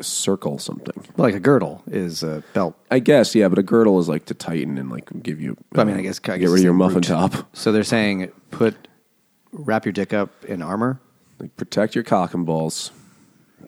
circle 0.01 0.59
something. 0.59 0.93
like 1.17 1.33
a 1.33 1.39
girdle 1.39 1.81
is 1.87 2.21
a 2.21 2.43
belt. 2.53 2.75
I 2.91 2.99
guess, 2.99 3.33
yeah, 3.33 3.47
but 3.47 3.57
a 3.57 3.63
girdle 3.63 3.97
is 3.99 4.07
like 4.09 4.25
to 4.25 4.33
tighten 4.35 4.77
and 4.77 4.89
like 4.91 5.09
give 5.23 5.39
you. 5.41 5.55
But 5.71 5.79
I 5.81 5.83
mean, 5.85 5.95
uh, 5.95 5.99
I 5.99 6.01
guess 6.03 6.19
I 6.25 6.37
get 6.37 6.49
rid 6.49 6.51
it's 6.51 6.53
of 6.59 6.63
your 6.65 6.73
the 6.73 6.77
muffin 6.77 6.95
root. 6.97 7.03
top. 7.05 7.33
So 7.53 7.71
they're 7.71 7.83
saying 7.83 8.31
put 8.51 8.75
wrap 9.57 9.85
your 9.85 9.91
dick 9.93 10.13
up 10.13 10.45
in 10.45 10.61
armor. 10.61 10.99
Like, 11.39 11.55
protect 11.57 11.95
your 11.95 12.03
cock 12.03 12.33
and 12.33 12.45
balls. 12.45 12.91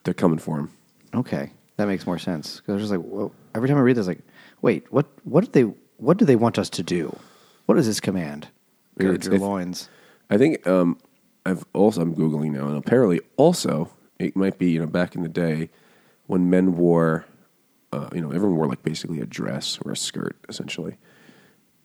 They're 0.04 0.14
coming 0.14 0.40
for 0.40 0.58
him. 0.60 0.72
Okay, 1.14 1.52
that 1.78 1.88
makes 1.88 2.06
more 2.06 2.20
sense. 2.20 2.58
Because 2.58 2.70
I 2.70 2.74
was 2.74 2.90
just 2.90 2.94
like, 2.94 3.32
every 3.56 3.68
time 3.68 3.78
I 3.78 3.82
read 3.82 3.98
this, 3.98 4.08
like, 4.08 4.22
wait, 4.62 4.92
what? 4.92 5.06
What 5.24 5.46
do 5.46 5.52
they? 5.52 5.74
What 5.98 6.18
do 6.18 6.26
they 6.26 6.36
want 6.36 6.60
us 6.60 6.70
to 6.72 6.84
do? 6.84 7.18
What 7.66 7.78
is 7.78 7.88
this 7.88 8.00
command? 8.00 8.48
Gird 9.00 9.16
it's- 9.16 9.26
your 9.26 9.36
it's- 9.36 9.42
loins. 9.48 9.90
I 10.30 10.38
think 10.38 10.68
um, 10.68 10.98
I've 11.46 11.64
also 11.74 12.02
I'm 12.02 12.14
googling 12.14 12.52
now, 12.52 12.68
and 12.68 12.78
apparently 12.78 13.22
also 13.38 13.90
it 14.20 14.36
might 14.36 14.58
be 14.58 14.72
you 14.72 14.80
know 14.82 14.88
back 14.88 15.16
in 15.16 15.24
the 15.24 15.30
day 15.30 15.70
when 16.28 16.50
men 16.50 16.76
wore, 16.76 17.26
uh, 17.94 18.10
you 18.14 18.20
know, 18.22 18.32
everyone 18.32 18.58
wore 18.58 18.68
like 18.68 18.84
basically 18.84 19.22
a 19.22 19.26
dress 19.26 19.80
or 19.86 19.94
a 19.94 19.98
skirt 19.98 20.36
essentially, 20.50 20.98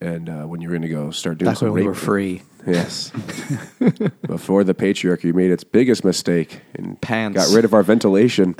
and 0.00 0.28
uh, 0.28 0.42
when 0.44 0.60
you're 0.60 0.70
going 0.72 0.82
to 0.82 0.88
go 0.88 1.10
start 1.12 1.38
doing 1.38 1.54
some 1.54 1.68
when 1.68 1.74
we 1.74 1.80
rape- 1.82 1.86
were 1.88 1.94
free. 1.94 2.42
Yes. 2.66 3.10
Before 4.26 4.64
the 4.64 4.74
patriarchy 4.74 5.32
made 5.34 5.50
its 5.50 5.64
biggest 5.64 6.04
mistake 6.04 6.60
and 6.74 7.00
Pants. 7.00 7.36
got 7.36 7.54
rid 7.54 7.64
of 7.64 7.74
our 7.74 7.82
ventilation, 7.82 8.54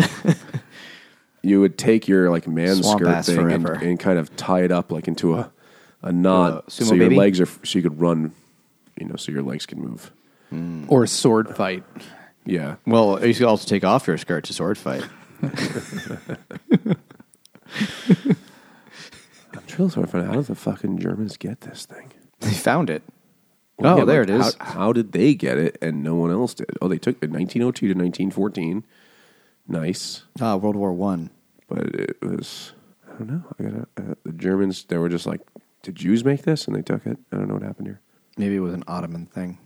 you 1.43 1.61
would 1.61 1.79
take 1.79 2.09
your 2.09 2.31
like 2.31 2.47
man 2.49 2.77
Swamp 2.83 3.01
skirt 3.01 3.09
ass 3.09 3.27
thing 3.27 3.38
and, 3.53 3.62
forever. 3.65 3.85
and 3.85 3.99
kind 4.01 4.19
of 4.19 4.35
tie 4.37 4.62
it 4.62 4.73
up 4.73 4.91
like 4.93 5.07
into 5.09 5.35
a 5.35 5.51
a 6.05 6.11
knot, 6.11 6.53
Uh, 6.53 6.61
so 6.69 6.85
your 6.95 7.05
baby? 7.11 7.17
legs 7.17 7.41
are 7.41 7.47
so 7.47 7.79
you 7.79 7.83
could 7.83 8.01
run, 8.01 8.33
you 8.99 9.07
know, 9.07 9.15
so 9.15 9.31
your 9.31 9.43
legs 9.43 9.67
can 9.67 9.81
move. 9.81 10.11
Or 10.88 11.05
a 11.05 11.09
sword 11.09 11.55
fight. 11.57 11.85
Yeah. 12.45 12.75
Well, 12.87 13.25
you 13.25 13.33
could 13.35 13.47
also 13.47 13.69
take 13.69 13.85
off 13.85 14.07
your 14.09 14.19
skirt 14.19 14.43
to 14.45 14.53
sword 14.53 14.77
fight. 14.79 15.05
I'm 15.43 15.51
trying 19.67 19.91
to 19.91 20.07
find 20.07 20.25
out 20.25 20.27
how 20.27 20.33
did 20.35 20.47
the 20.47 20.55
fucking 20.55 20.99
Germans 20.99 21.37
get 21.37 21.61
this 21.62 21.87
thing? 21.87 22.12
They 22.41 22.51
found 22.53 22.91
it. 22.91 23.03
Well, 23.83 23.95
oh, 23.95 23.99
yeah, 23.99 24.05
there 24.05 24.25
like, 24.25 24.29
it 24.29 24.40
is. 24.40 24.55
How, 24.61 24.73
how 24.73 24.92
did 24.92 25.12
they 25.12 25.35
get 25.35 25.59
it 25.59 25.77
and 25.83 26.03
no 26.03 26.14
one 26.14 26.31
else 26.31 26.55
did? 26.55 26.71
Oh, 26.81 26.88
they 26.88 26.99
took 26.99 27.16
it 27.16 27.31
1902 27.31 27.88
to 27.88 27.95
1914. 27.95 28.85
Nice. 29.68 30.23
Ah, 30.40 30.57
World 30.57 30.77
War 30.77 30.92
One. 30.92 31.31
but 31.68 31.95
it 31.95 32.16
was 32.23 32.73
I 33.07 33.18
don't 33.18 33.31
know. 33.31 33.42
I 33.59 33.62
gotta, 33.62 33.88
uh, 33.97 34.14
the 34.25 34.33
Germans 34.33 34.85
they 34.85 34.99
were 34.99 35.09
just 35.09 35.27
like, 35.27 35.40
did 35.83 35.97
Jews 35.97 36.25
make 36.25 36.42
this? 36.42 36.66
And 36.66 36.77
they 36.77 36.83
took 36.83 37.07
it. 37.07 37.18
I 37.33 37.37
don't 37.37 37.49
know 37.49 37.55
what 37.55 37.62
happened 37.62 37.88
here. 37.88 38.01
Maybe 38.37 38.57
it 38.57 38.61
was 38.61 38.75
an 38.75 38.85
Ottoman 38.87 39.27
thing. 39.27 39.59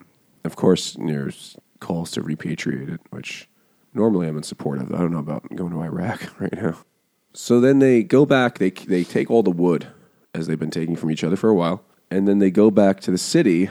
Of 0.44 0.56
course, 0.56 0.96
there's 0.98 1.56
calls 1.80 2.10
to 2.12 2.22
repatriate 2.22 2.92
it, 2.92 3.00
which 3.10 3.48
normally 3.94 4.28
I'm 4.28 4.36
in 4.36 4.42
support 4.42 4.80
of. 4.80 4.92
I 4.92 4.98
don't 4.98 5.12
know 5.12 5.18
about 5.18 5.54
going 5.54 5.72
to 5.72 5.80
Iraq 5.80 6.20
right 6.40 6.52
now. 6.52 6.78
So 7.32 7.60
then 7.60 7.78
they 7.80 8.02
go 8.02 8.24
back. 8.26 8.58
They 8.58 8.70
they 8.70 9.04
take 9.04 9.30
all 9.30 9.42
the 9.42 9.50
wood 9.50 9.88
as 10.34 10.46
they've 10.46 10.58
been 10.58 10.70
taking 10.70 10.96
from 10.96 11.10
each 11.10 11.24
other 11.24 11.36
for 11.36 11.48
a 11.48 11.54
while, 11.54 11.82
and 12.10 12.26
then 12.26 12.38
they 12.38 12.50
go 12.50 12.70
back 12.70 13.00
to 13.00 13.10
the 13.10 13.18
city, 13.18 13.70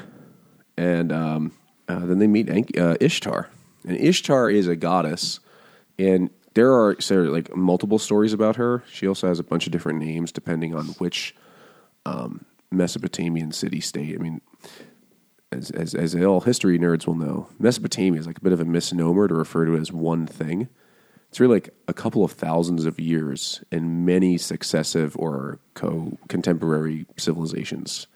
and 0.77 1.11
um, 1.11 1.51
uh, 1.87 1.99
then 1.99 2.19
they 2.19 2.27
meet 2.27 2.49
Enki, 2.49 2.79
uh, 2.79 2.95
Ishtar. 2.99 3.49
And 3.87 3.97
Ishtar 3.97 4.49
is 4.49 4.67
a 4.67 4.75
goddess, 4.75 5.39
and 5.99 6.29
there 6.55 6.71
are 6.73 6.95
like 7.09 7.55
multiple 7.55 7.99
stories 7.99 8.33
about 8.33 8.55
her. 8.55 8.83
She 8.91 9.07
also 9.07 9.27
has 9.27 9.39
a 9.39 9.43
bunch 9.43 9.67
of 9.67 9.71
different 9.71 9.99
names 9.99 10.31
depending 10.31 10.73
on 10.73 10.87
which 10.97 11.35
um, 12.05 12.45
Mesopotamian 12.71 13.51
city 13.51 13.81
state. 13.81 14.15
I 14.15 14.21
mean, 14.21 14.41
as, 15.51 15.69
as, 15.71 15.93
as 15.93 16.15
all 16.15 16.41
history 16.41 16.79
nerds 16.79 17.05
will 17.05 17.15
know, 17.15 17.49
Mesopotamia 17.59 18.19
is 18.19 18.27
like 18.27 18.37
a 18.37 18.41
bit 18.41 18.53
of 18.53 18.59
a 18.59 18.65
misnomer 18.65 19.27
to 19.27 19.33
refer 19.33 19.65
to 19.65 19.75
as 19.75 19.91
one 19.91 20.25
thing. 20.25 20.69
It's 21.29 21.39
really 21.39 21.55
like 21.55 21.73
a 21.87 21.93
couple 21.93 22.23
of 22.23 22.31
thousands 22.31 22.85
of 22.85 22.99
years 22.99 23.61
and 23.71 24.05
many 24.05 24.37
successive 24.37 25.15
or 25.17 25.59
co 25.73 26.17
contemporary 26.29 27.05
civilizations. 27.17 28.07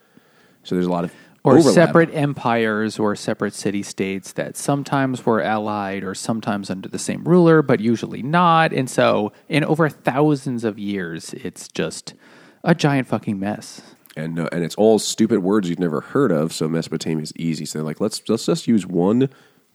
So 0.62 0.74
there's 0.74 0.86
a 0.86 0.90
lot 0.90 1.04
of 1.04 1.12
or 1.42 1.58
overlap. 1.58 1.74
separate 1.74 2.14
empires 2.14 2.98
or 2.98 3.16
separate 3.16 3.54
city 3.54 3.82
states 3.82 4.32
that 4.32 4.56
sometimes 4.56 5.24
were 5.24 5.42
allied 5.42 6.04
or 6.04 6.14
sometimes 6.14 6.68
under 6.70 6.88
the 6.88 6.98
same 6.98 7.24
ruler, 7.24 7.62
but 7.62 7.80
usually 7.80 8.22
not. 8.22 8.72
And 8.72 8.90
so, 8.90 9.32
in 9.48 9.64
over 9.64 9.88
thousands 9.88 10.64
of 10.64 10.78
years, 10.78 11.32
it's 11.34 11.68
just 11.68 12.14
a 12.62 12.74
giant 12.74 13.08
fucking 13.08 13.38
mess. 13.38 13.80
and 14.16 14.38
uh, 14.38 14.48
and 14.52 14.62
it's 14.64 14.74
all 14.74 14.98
stupid 14.98 15.40
words 15.40 15.68
you've 15.68 15.78
never 15.78 16.00
heard 16.02 16.30
of. 16.32 16.52
So 16.52 16.68
Mesopotamia 16.68 17.22
is 17.22 17.32
easy. 17.36 17.64
So 17.64 17.78
they're 17.78 17.86
like, 17.86 18.00
let's 18.00 18.22
let's 18.28 18.46
just 18.46 18.66
use 18.66 18.86
one 18.86 19.30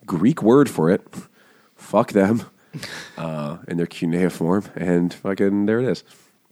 Greek 0.05 0.43
word 0.43 0.69
for 0.69 0.91
it. 0.91 1.01
Fuck 1.75 2.11
them, 2.11 2.43
uh, 3.17 3.57
in 3.67 3.77
their 3.77 3.87
cuneiform, 3.87 4.65
and 4.75 5.13
fucking 5.13 5.65
there 5.65 5.79
it 5.79 5.85
is. 5.87 6.03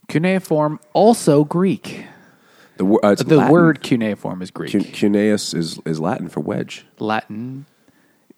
Cuneiform, 0.10 0.80
also 0.94 1.44
Greek. 1.44 2.06
The, 2.78 2.86
uh, 3.04 3.16
The 3.16 3.36
Latin. 3.38 3.52
word 3.52 3.84
cuneiform 3.84 4.42
is 4.42 4.50
Greek. 4.52 4.72
Cun- 4.72 4.82
cuneus 4.82 5.54
is 5.54 5.80
is 5.86 6.00
Latin 6.00 6.28
for 6.28 6.40
wedge. 6.40 6.86
Latin 7.00 7.66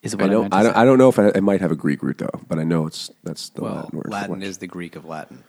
is 0.01 0.15
what 0.15 0.25
I, 0.25 0.27
know. 0.27 0.47
to 0.47 0.55
I 0.55 0.63
don't. 0.63 0.75
I 0.77 0.85
don't 0.85 0.97
know 0.97 1.09
if 1.09 1.17
I, 1.19 1.27
it 1.29 1.41
might 1.43 1.61
have 1.61 1.71
a 1.71 1.75
Greek 1.75 2.03
root 2.03 2.17
though, 2.17 2.41
but 2.47 2.59
I 2.59 2.63
know 2.63 2.85
it's 2.85 3.09
that's 3.23 3.49
the 3.49 3.61
Well, 3.63 3.75
Latin 3.75 3.97
word. 3.97 4.07
Latin 4.09 4.43
is 4.43 4.57
the 4.57 4.67
Greek 4.67 4.95
of 4.95 5.05
Latin. 5.05 5.43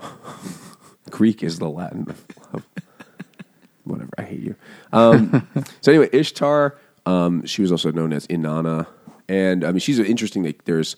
Greek 1.10 1.42
is 1.42 1.58
the 1.58 1.68
Latin 1.68 2.06
of, 2.08 2.24
of 2.54 2.66
whatever. 3.84 4.10
I 4.18 4.22
hate 4.22 4.40
you. 4.40 4.56
Um, 4.92 5.46
so 5.80 5.92
anyway, 5.92 6.08
Ishtar. 6.12 6.76
Um, 7.06 7.44
she 7.44 7.60
was 7.62 7.70
also 7.70 7.92
known 7.92 8.12
as 8.14 8.26
Inanna, 8.28 8.86
and 9.28 9.64
I 9.64 9.70
mean 9.70 9.80
she's 9.80 9.98
interesting. 9.98 10.42
Like 10.44 10.64
there's 10.64 10.96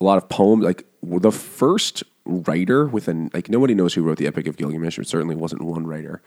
a 0.00 0.04
lot 0.04 0.18
of 0.18 0.28
poems. 0.28 0.64
Like 0.64 0.84
the 1.02 1.30
first 1.30 2.02
writer 2.24 2.86
with 2.86 3.08
an 3.08 3.30
like 3.32 3.48
nobody 3.48 3.74
knows 3.74 3.94
who 3.94 4.02
wrote 4.02 4.18
the 4.18 4.26
Epic 4.26 4.46
of 4.46 4.56
Gilgamesh. 4.56 4.98
It 4.98 5.08
certainly 5.08 5.34
wasn't 5.34 5.62
one 5.62 5.86
writer, 5.86 6.22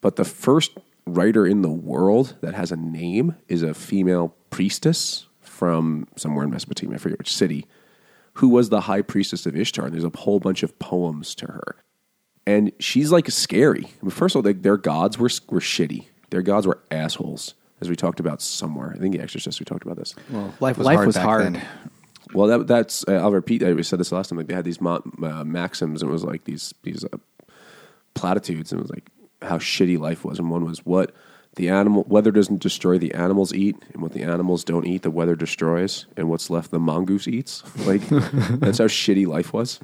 but 0.00 0.16
the 0.16 0.24
first 0.24 0.72
writer 1.06 1.46
in 1.46 1.62
the 1.62 1.70
world 1.70 2.36
that 2.40 2.54
has 2.54 2.72
a 2.72 2.76
name 2.76 3.36
is 3.48 3.62
a 3.62 3.74
female 3.74 4.34
priestess 4.50 5.26
from 5.40 6.06
somewhere 6.16 6.44
in 6.44 6.50
Mesopotamia. 6.50 6.96
I 6.96 6.98
forget 6.98 7.18
which 7.18 7.34
city. 7.34 7.66
Who 8.34 8.48
was 8.48 8.68
the 8.68 8.82
high 8.82 9.02
priestess 9.02 9.44
of 9.44 9.56
Ishtar? 9.56 9.86
And 9.86 9.94
there's 9.94 10.04
a 10.04 10.16
whole 10.16 10.40
bunch 10.40 10.62
of 10.62 10.78
poems 10.78 11.34
to 11.36 11.46
her 11.46 11.76
and 12.46 12.72
she's 12.78 13.12
like 13.12 13.30
scary. 13.30 13.84
I 13.84 14.02
mean, 14.04 14.10
first 14.10 14.34
of 14.34 14.44
all, 14.44 14.48
like, 14.50 14.62
their 14.62 14.76
gods 14.76 15.18
were 15.18 15.30
were 15.48 15.60
shitty. 15.60 16.06
Their 16.30 16.42
gods 16.42 16.66
were 16.66 16.78
assholes, 16.90 17.54
as 17.80 17.88
we 17.88 17.96
talked 17.96 18.20
about 18.20 18.40
somewhere. 18.40 18.92
I 18.94 18.98
think 18.98 19.14
The 19.14 19.22
Exorcist. 19.22 19.60
We 19.60 19.64
talked 19.64 19.84
about 19.84 19.96
this. 19.96 20.14
Well, 20.30 20.54
life 20.60 20.78
was 20.78 20.86
Life 20.86 20.96
hard 20.96 21.06
was 21.06 21.16
back 21.16 21.24
hard. 21.24 21.62
Well, 22.32 22.46
that, 22.48 22.66
that's 22.66 23.04
uh, 23.08 23.14
I'll 23.14 23.32
repeat. 23.32 23.62
I 23.62 23.80
said 23.82 23.98
this 23.98 24.12
last 24.12 24.28
time. 24.28 24.38
Like 24.38 24.46
they 24.46 24.54
had 24.54 24.64
these 24.64 24.80
mo- 24.80 25.02
uh, 25.22 25.44
maxims, 25.44 26.02
and 26.02 26.10
it 26.10 26.12
was 26.12 26.24
like 26.24 26.44
these 26.44 26.74
these 26.82 27.04
uh, 27.04 27.18
platitudes, 28.14 28.72
and 28.72 28.80
it 28.80 28.82
was 28.82 28.90
like 28.90 29.10
how 29.42 29.58
shitty 29.58 29.98
life 29.98 30.24
was. 30.24 30.38
And 30.38 30.50
one 30.50 30.64
was 30.64 30.84
what 30.84 31.14
the 31.56 31.68
animal 31.68 32.04
weather 32.08 32.30
doesn't 32.30 32.62
destroy, 32.62 32.98
the 32.98 33.14
animals 33.14 33.52
eat, 33.52 33.76
and 33.92 34.02
what 34.02 34.12
the 34.12 34.22
animals 34.22 34.64
don't 34.64 34.86
eat, 34.86 35.02
the 35.02 35.10
weather 35.10 35.34
destroys, 35.34 36.06
and 36.16 36.28
what's 36.28 36.50
left, 36.50 36.70
the 36.70 36.78
mongoose 36.78 37.26
eats. 37.26 37.62
Like 37.86 38.06
that's 38.08 38.78
how 38.78 38.86
shitty 38.86 39.26
life 39.26 39.52
was. 39.52 39.80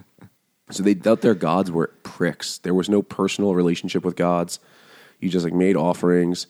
So 0.71 0.83
they 0.83 0.95
thought 0.95 1.23
their 1.23 1.35
gods 1.35 1.71
were 1.71 1.89
pricks. 2.03 2.59
There 2.59 2.75
was 2.75 2.89
no 2.89 3.03
personal 3.03 3.55
relationship 3.55 4.05
with 4.05 4.17
gods. 4.17 4.59
You 5.21 5.29
just 5.29 5.45
like 5.45 5.55
made 5.55 5.77
offerings, 5.77 6.47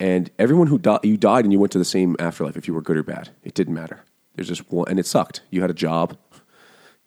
and 0.00 0.30
everyone 0.38 0.66
who 0.66 0.78
died, 0.78 1.00
you 1.04 1.16
died, 1.16 1.44
and 1.44 1.52
you 1.52 1.58
went 1.58 1.72
to 1.72 1.78
the 1.78 1.84
same 1.84 2.16
afterlife 2.18 2.56
if 2.56 2.66
you 2.66 2.74
were 2.74 2.82
good 2.82 2.96
or 2.96 3.02
bad. 3.02 3.30
It 3.44 3.54
didn't 3.54 3.74
matter. 3.74 4.00
There's 4.36 4.48
just 4.48 4.70
one, 4.70 4.86
and 4.88 4.98
it 4.98 5.06
sucked. 5.06 5.42
You 5.50 5.62
had 5.62 5.70
a 5.70 5.74
job. 5.74 6.16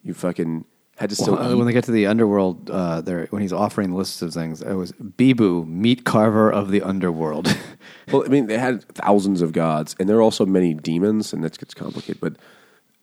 You 0.03 0.13
fucking 0.13 0.65
had 0.97 1.11
to 1.11 1.15
still 1.15 1.35
Well, 1.35 1.57
when 1.57 1.65
they 1.65 1.73
get 1.73 1.85
to 1.85 1.91
the 1.91 2.07
underworld, 2.07 2.69
uh, 2.69 2.99
there 3.01 3.27
when 3.29 3.41
he's 3.41 3.53
offering 3.53 3.93
lists 3.93 4.21
of 4.21 4.33
things, 4.33 4.61
it 4.61 4.73
was 4.73 4.91
Bibu, 4.93 5.65
meat 5.65 6.03
carver 6.03 6.51
of 6.51 6.71
the 6.71 6.81
underworld. 6.81 7.55
Well, 8.11 8.23
I 8.25 8.27
mean, 8.27 8.47
they 8.47 8.57
had 8.57 8.83
thousands 8.95 9.43
of 9.43 9.51
gods, 9.51 9.95
and 9.99 10.09
there 10.09 10.17
are 10.17 10.21
also 10.23 10.43
many 10.43 10.73
demons, 10.73 11.31
and 11.31 11.43
that 11.43 11.59
gets 11.59 11.75
complicated. 11.75 12.19
But 12.19 12.37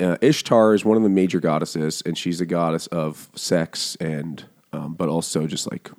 uh, 0.04 0.16
Ishtar 0.20 0.74
is 0.74 0.84
one 0.84 0.96
of 0.96 1.04
the 1.04 1.08
major 1.08 1.38
goddesses, 1.38 2.02
and 2.04 2.18
she's 2.18 2.40
a 2.40 2.46
goddess 2.46 2.88
of 2.88 3.30
sex 3.36 3.96
and, 4.00 4.44
um, 4.72 4.94
but 4.94 5.08
also 5.08 5.46
just 5.46 5.70
like 5.70 5.92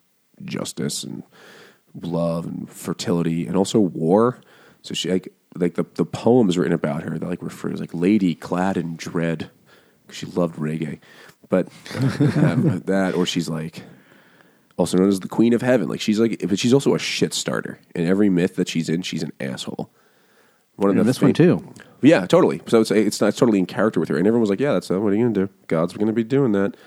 justice 0.43 1.05
and 1.05 1.23
love 2.01 2.45
and 2.45 2.69
fertility, 2.69 3.47
and 3.47 3.55
also 3.55 3.79
war. 3.79 4.41
So 4.81 4.93
she 4.93 5.09
like 5.09 5.33
like 5.57 5.75
the 5.75 5.85
the 5.95 6.05
poems 6.05 6.57
written 6.57 6.73
about 6.73 7.03
her 7.03 7.17
that 7.17 7.27
like 7.27 7.41
refer 7.41 7.69
like 7.69 7.93
lady 7.93 8.35
clad 8.35 8.77
in 8.77 8.95
dread 8.95 9.49
because 10.05 10.17
she 10.17 10.25
loved 10.25 10.55
reggae, 10.55 10.99
but 11.49 11.67
um, 12.37 12.79
that 12.85 13.13
or 13.15 13.25
she's 13.25 13.49
like 13.49 13.83
also 14.77 14.97
known 14.97 15.09
as 15.09 15.19
the 15.19 15.27
Queen 15.27 15.53
of 15.53 15.61
Heaven. 15.61 15.87
Like 15.87 16.01
she's 16.01 16.19
like, 16.19 16.43
but 16.47 16.59
she's 16.59 16.73
also 16.73 16.93
a 16.95 16.99
shit 16.99 17.33
starter. 17.33 17.79
In 17.95 18.05
every 18.05 18.29
myth 18.29 18.55
that 18.55 18.69
she's 18.69 18.89
in, 18.89 19.01
she's 19.01 19.23
an 19.23 19.33
asshole. 19.39 19.89
One 20.75 20.95
In 20.95 21.05
this 21.07 21.21
one, 21.21 21.33
too. 21.33 21.73
Yeah, 22.01 22.27
totally. 22.27 22.61
So 22.67 22.81
it's 22.81 22.91
it's 22.91 23.19
not 23.19 23.29
it's 23.29 23.39
totally 23.39 23.57
in 23.57 23.65
character 23.65 23.99
with 23.99 24.09
her, 24.09 24.17
and 24.17 24.27
everyone 24.27 24.41
was 24.41 24.51
like, 24.51 24.59
"Yeah, 24.59 24.73
that's 24.73 24.91
uh, 24.91 24.99
what 25.01 25.11
are 25.11 25.15
you 25.15 25.23
gonna 25.23 25.47
do? 25.47 25.49
God's 25.65 25.93
gonna 25.93 26.13
be 26.13 26.23
doing 26.23 26.51
that." 26.51 26.77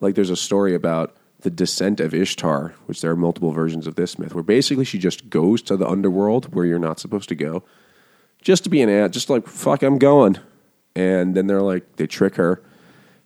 Like, 0.00 0.14
there's 0.14 0.30
a 0.30 0.36
story 0.36 0.74
about 0.74 1.16
the 1.40 1.50
descent 1.50 1.98
of 2.00 2.14
Ishtar, 2.14 2.74
which 2.86 3.00
there 3.00 3.10
are 3.10 3.16
multiple 3.16 3.50
versions 3.50 3.86
of 3.86 3.96
this 3.96 4.18
myth, 4.18 4.34
where 4.34 4.44
basically 4.44 4.84
she 4.84 4.98
just 4.98 5.30
goes 5.30 5.62
to 5.62 5.76
the 5.76 5.88
underworld 5.88 6.54
where 6.54 6.64
you're 6.64 6.78
not 6.78 7.00
supposed 7.00 7.28
to 7.30 7.34
go, 7.34 7.64
just 8.44 8.62
to 8.64 8.70
be 8.70 8.80
an 8.82 8.88
ant, 8.88 9.12
just 9.12 9.28
like 9.28 9.48
fuck, 9.48 9.82
I'm 9.82 9.98
going, 9.98 10.38
and 10.94 11.34
then 11.34 11.48
they're 11.48 11.62
like, 11.62 11.96
they 11.96 12.06
trick 12.06 12.36
her, 12.36 12.62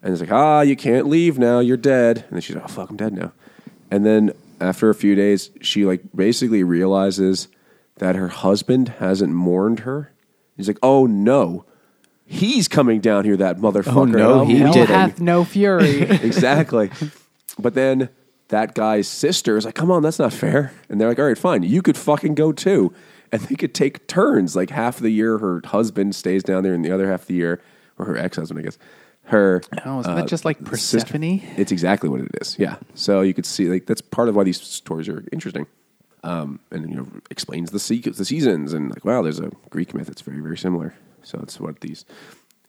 and 0.03 0.13
it's 0.13 0.23
like, 0.23 0.33
ah, 0.33 0.63
you 0.63 0.77
can't 0.77 1.07
leave 1.07 1.39
now, 1.39 1.59
you're 1.59 1.77
dead, 1.77 2.19
and 2.19 2.33
then 2.33 2.41
she's 2.41 2.57
like, 2.57 2.65
oh 2.65 2.69
fuck, 2.69 2.89
I'm 2.89 2.97
dead 2.97 3.13
now, 3.13 3.33
and 3.91 4.07
then 4.07 4.33
after 4.61 4.89
a 4.89 4.95
few 4.95 5.15
days, 5.15 5.51
she 5.61 5.85
like 5.85 6.01
basically 6.15 6.63
realizes 6.63 7.49
that 7.99 8.17
her 8.17 8.29
husband 8.29 8.89
hasn't 9.01 9.33
mourned 9.33 9.81
her. 9.81 10.13
He's 10.57 10.67
like, 10.69 10.79
oh 10.83 11.07
no, 11.07 11.65
he's 12.25 12.69
coming 12.69 13.01
down 13.01 13.25
here, 13.25 13.37
that 13.37 13.59
motherfucker. 13.59 13.97
Oh, 13.97 14.05
no, 14.05 14.33
and 14.33 14.41
I'm 14.43 14.47
he 14.49 14.59
Hell 14.59 14.73
didn't. 14.73 14.89
hath 14.89 15.21
no 15.21 15.45
fury. 15.45 16.03
exactly. 16.03 16.91
But 17.59 17.75
then 17.75 18.09
that 18.49 18.75
guy's 18.75 19.09
sister 19.09 19.57
is 19.57 19.65
like, 19.65 19.75
come 19.75 19.91
on, 19.91 20.03
that's 20.03 20.19
not 20.19 20.33
fair. 20.33 20.73
And 20.89 21.01
they're 21.01 21.09
like, 21.09 21.19
all 21.19 21.27
right, 21.27 21.39
fine. 21.39 21.63
You 21.63 21.83
could 21.83 21.97
fucking 21.97 22.35
go 22.35 22.53
too. 22.53 22.93
And 23.33 23.43
they 23.43 23.55
could 23.57 23.75
take 23.75 24.07
turns. 24.07 24.57
Like 24.57 24.71
half 24.71 24.97
of 24.97 25.03
the 25.03 25.11
year, 25.13 25.39
her 25.39 25.61
husband 25.65 26.15
stays 26.15 26.43
down 26.43 26.63
there, 26.63 26.75
and 26.75 26.85
the 26.85 26.91
other 26.93 27.09
half 27.11 27.23
of 27.23 27.27
the 27.29 27.35
year, 27.35 27.61
or 27.99 28.07
her 28.07 28.17
ex 28.17 28.37
husband, 28.37 28.61
I 28.61 28.63
guess, 28.63 28.79
her. 29.25 29.61
uh, 29.77 29.81
Oh, 29.85 30.01
isn't 30.01 30.15
that 30.15 30.27
just 30.29 30.45
like 30.45 30.59
sister- 30.67 31.01
Persephone? 31.01 31.43
It's 31.57 31.73
exactly 31.73 32.09
what 32.09 32.21
it 32.21 32.31
is. 32.41 32.57
Yeah. 32.59 32.77
So 32.95 33.21
you 33.21 33.35
could 33.35 33.47
see, 33.47 33.69
like, 33.69 33.87
that's 33.87 34.01
part 34.01 34.29
of 34.29 34.37
why 34.37 34.45
these 34.45 34.61
stories 34.61 35.09
are 35.09 35.25
interesting. 35.33 35.67
Um, 36.25 36.61
and, 36.71 36.89
you 36.91 36.97
know, 36.97 37.07
explains 37.31 37.71
the, 37.71 37.79
se- 37.79 38.01
the 38.01 38.25
seasons. 38.25 38.73
And, 38.73 38.91
like, 38.91 39.05
wow, 39.05 39.23
there's 39.23 39.39
a 39.41 39.51
Greek 39.71 39.95
myth 39.95 40.07
that's 40.09 40.23
very, 40.23 40.41
very 40.41 40.57
similar. 40.59 40.95
So 41.23 41.39
it's 41.43 41.61
what 41.61 41.81
these, 41.81 42.05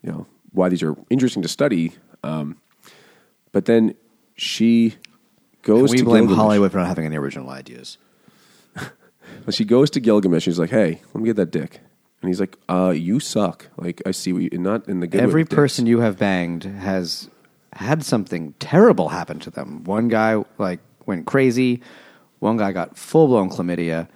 you 0.04 0.12
know, 0.12 0.28
why 0.52 0.70
these 0.70 0.84
are 0.84 0.96
interesting 1.10 1.42
to 1.44 1.48
study. 1.48 1.94
Um, 2.24 2.58
but 3.52 3.66
then 3.66 3.96
she 4.36 4.96
goes 5.64 5.92
we 5.92 5.98
to 5.98 6.04
blame 6.04 6.24
Gilgamesh. 6.26 6.38
Hollywood 6.44 6.72
for 6.72 6.78
not 6.78 6.88
having 6.88 7.06
any 7.06 7.18
original 7.18 7.50
ideas. 7.50 7.98
But 9.46 9.54
she 9.54 9.66
goes 9.66 9.90
to 9.92 10.00
Gilgamesh. 10.00 10.44
She's 10.44 10.60
like, 10.60 10.70
"Hey, 10.70 11.02
let 11.14 11.22
me 11.22 11.26
get 11.26 11.36
that 11.38 11.52
dick." 11.52 11.80
And 12.22 12.30
he's 12.30 12.40
like, 12.40 12.58
"Uh, 12.68 12.94
you 12.96 13.20
suck. 13.20 13.68
Like, 13.78 14.02
I 14.06 14.12
see 14.12 14.34
what 14.34 14.42
you 14.42 14.50
not 14.58 14.88
in 14.88 15.00
the 15.00 15.08
good." 15.08 15.22
Every 15.22 15.44
with 15.44 15.50
dicks." 15.50 15.56
person 15.56 15.86
you 15.86 16.00
have 16.00 16.18
banged 16.18 16.64
has 16.64 17.30
had 17.74 18.04
something 18.04 18.54
terrible 18.60 19.10
happen 19.10 19.40
to 19.40 19.52
them. 19.52 19.84
One 19.84 20.08
guy 20.08 20.44
like 20.58 20.80
went 21.06 21.26
crazy. 21.26 21.82
One 22.40 22.58
guy 22.58 22.72
got 22.72 22.98
full 22.98 23.28
blown 23.28 23.50
chlamydia. 23.50 24.08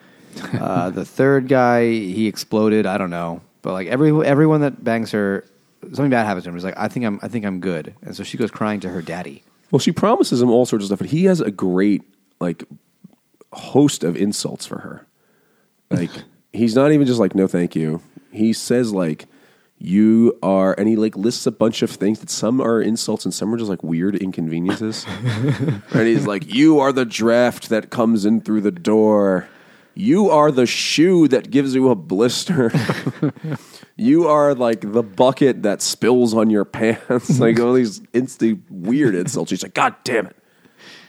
Uh, 0.53 0.89
the 0.89 1.05
third 1.05 1.47
guy 1.47 1.85
he 1.85 2.27
exploded. 2.27 2.85
I 2.85 2.97
don't 2.97 3.09
know, 3.09 3.41
but 3.61 3.73
like 3.73 3.87
every 3.87 4.11
everyone 4.25 4.61
that 4.61 4.83
bangs 4.83 5.11
her, 5.11 5.45
something 5.81 6.09
bad 6.09 6.25
happens 6.25 6.43
to 6.45 6.49
him. 6.49 6.55
He's 6.55 6.63
like, 6.63 6.77
I 6.77 6.87
think 6.87 7.05
I'm 7.05 7.19
I 7.21 7.27
think 7.27 7.45
I'm 7.45 7.59
good, 7.59 7.93
and 8.01 8.15
so 8.15 8.23
she 8.23 8.37
goes 8.37 8.51
crying 8.51 8.79
to 8.81 8.89
her 8.89 9.01
daddy. 9.01 9.43
Well, 9.71 9.79
she 9.79 9.91
promises 9.91 10.41
him 10.41 10.49
all 10.49 10.65
sorts 10.65 10.83
of 10.83 10.87
stuff, 10.87 10.99
but 10.99 11.09
he 11.09 11.25
has 11.25 11.41
a 11.41 11.51
great 11.51 12.03
like 12.39 12.63
host 13.53 14.03
of 14.03 14.15
insults 14.15 14.65
for 14.65 14.79
her. 14.79 15.07
Like 15.89 16.11
he's 16.53 16.75
not 16.75 16.91
even 16.91 17.07
just 17.07 17.19
like 17.19 17.35
no, 17.35 17.47
thank 17.47 17.75
you. 17.75 18.01
He 18.31 18.53
says 18.53 18.91
like 18.93 19.27
you 19.83 20.39
are, 20.41 20.73
and 20.77 20.87
he 20.87 20.95
like 20.95 21.17
lists 21.17 21.45
a 21.45 21.51
bunch 21.51 21.81
of 21.81 21.91
things 21.91 22.19
that 22.19 22.29
some 22.29 22.61
are 22.61 22.81
insults 22.81 23.25
and 23.25 23.33
some 23.33 23.53
are 23.53 23.57
just 23.57 23.69
like 23.69 23.83
weird 23.83 24.15
inconveniences. 24.15 25.05
and 25.93 26.07
he's 26.07 26.25
like, 26.25 26.53
you 26.53 26.79
are 26.79 26.93
the 26.93 27.03
draft 27.03 27.67
that 27.67 27.89
comes 27.89 28.25
in 28.25 28.39
through 28.39 28.61
the 28.61 28.71
door. 28.71 29.49
You 29.93 30.29
are 30.29 30.51
the 30.51 30.65
shoe 30.65 31.27
that 31.27 31.51
gives 31.51 31.75
you 31.75 31.89
a 31.89 31.95
blister. 31.95 32.71
you 33.97 34.25
are 34.25 34.55
like 34.55 34.93
the 34.93 35.03
bucket 35.03 35.63
that 35.63 35.81
spills 35.81 36.33
on 36.33 36.49
your 36.49 36.63
pants. 36.63 37.37
like 37.39 37.59
all 37.59 37.73
these 37.73 38.01
instant 38.13 38.63
weird 38.69 39.15
insults. 39.15 39.49
She's 39.49 39.63
like, 39.63 39.73
God 39.73 39.95
damn 40.05 40.27
it. 40.27 40.37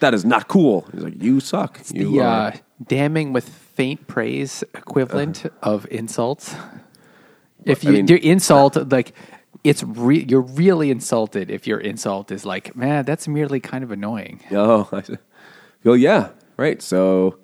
That 0.05 0.13
is 0.13 0.25
not 0.27 0.49
cool. 0.49 0.87
He's 0.93 1.03
like, 1.03 1.23
You 1.23 1.41
suck. 1.41 1.81
You 1.91 2.11
the 2.13 2.21
are- 2.21 2.49
uh, 2.49 2.57
damning 2.87 3.33
with 3.33 3.49
faint 3.49 4.07
praise 4.07 4.63
equivalent 4.75 5.47
of 5.63 5.87
insults. 5.91 6.55
If 7.65 7.85
I 7.85 7.89
you 7.89 7.95
mean- 7.95 8.07
do 8.07 8.17
insult, 8.17 8.77
like 8.93 9.15
it's 9.63 9.83
re- 9.83 10.27
you're 10.29 10.43
really 10.43 10.91
insulted 10.91 11.51
if 11.51 11.67
your 11.67 11.79
insult 11.81 12.31
is 12.31 12.45
like, 12.45 12.77
man, 12.77 13.07
that's 13.07 13.27
merely 13.27 13.61
kind 13.61 13.83
of 13.83 13.91
annoying. 13.91 14.41
Oh, 14.53 14.87
I 14.93 15.03
yeah, 15.95 16.31
right. 16.59 16.83
So 16.83 17.39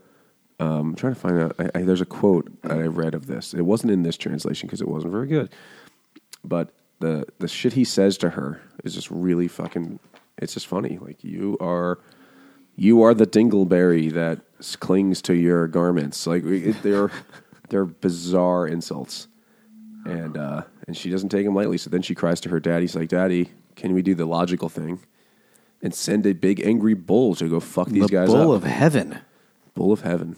um, 0.59 0.90
I'm 0.90 0.94
trying 0.94 1.14
to 1.14 1.20
find 1.20 1.38
out. 1.42 1.57
I, 1.59 1.70
I, 1.79 1.83
there's 1.83 2.03
a 2.03 2.07
quote 2.07 2.51
that 2.62 2.73
I 2.73 2.83
read 2.83 3.14
of 3.14 3.27
this. 3.27 3.55
It 3.55 3.62
wasn't 3.62 3.92
in 3.92 4.03
this 4.03 4.18
translation 4.18 4.66
because 4.66 4.83
it 4.83 4.88
wasn't 4.88 5.12
very 5.12 5.27
good. 5.29 5.49
But 6.44 6.73
the 6.99 7.25
the 7.38 7.49
shit 7.49 7.73
he 7.73 7.85
says 7.85 8.18
to 8.18 8.31
her 8.31 8.61
is 8.85 8.94
just 8.94 9.11
really 9.11 9.49
fucking. 9.49 9.99
It's 10.38 10.53
just 10.55 10.66
funny. 10.66 10.99
Like 11.01 11.23
you 11.25 11.57
are, 11.61 11.99
you 12.81 13.03
are 13.03 13.12
the 13.12 13.27
dingleberry 13.27 14.11
that 14.11 14.40
clings 14.81 15.21
to 15.21 15.35
your 15.35 15.69
garments. 15.69 16.27
Like 16.27 16.45
it, 16.45 16.83
they're 16.83 17.11
they're 17.69 17.85
bizarre 17.85 18.66
insults, 18.66 19.29
and 20.07 20.38
uh, 20.38 20.62
and 20.87 20.97
she 20.97 21.11
doesn't 21.11 21.29
take 21.29 21.45
them 21.45 21.55
lightly. 21.55 21.77
So 21.77 21.90
then 21.90 22.01
she 22.01 22.14
cries 22.14 22.40
to 22.40 22.49
her 22.49 22.59
daddy. 22.59 22.87
She's 22.87 22.97
like, 22.97 23.11
"Daddy, 23.11 23.51
can 23.77 23.93
we 23.93 24.01
do 24.01 24.14
the 24.14 24.25
logical 24.25 24.71
thing?" 24.71 25.01
and 25.83 25.95
send 25.95 26.27
a 26.27 26.33
big 26.33 26.61
angry 26.61 26.95
bull 26.95 27.35
to 27.35 27.49
go 27.49 27.61
fuck 27.61 27.88
these 27.88 28.07
the 28.07 28.12
guys 28.12 28.29
bull 28.29 28.53
up. 28.53 28.62
of 28.62 28.64
heaven. 28.64 29.19
bull 29.75 29.93
of 29.93 30.03
heaven. 30.03 30.37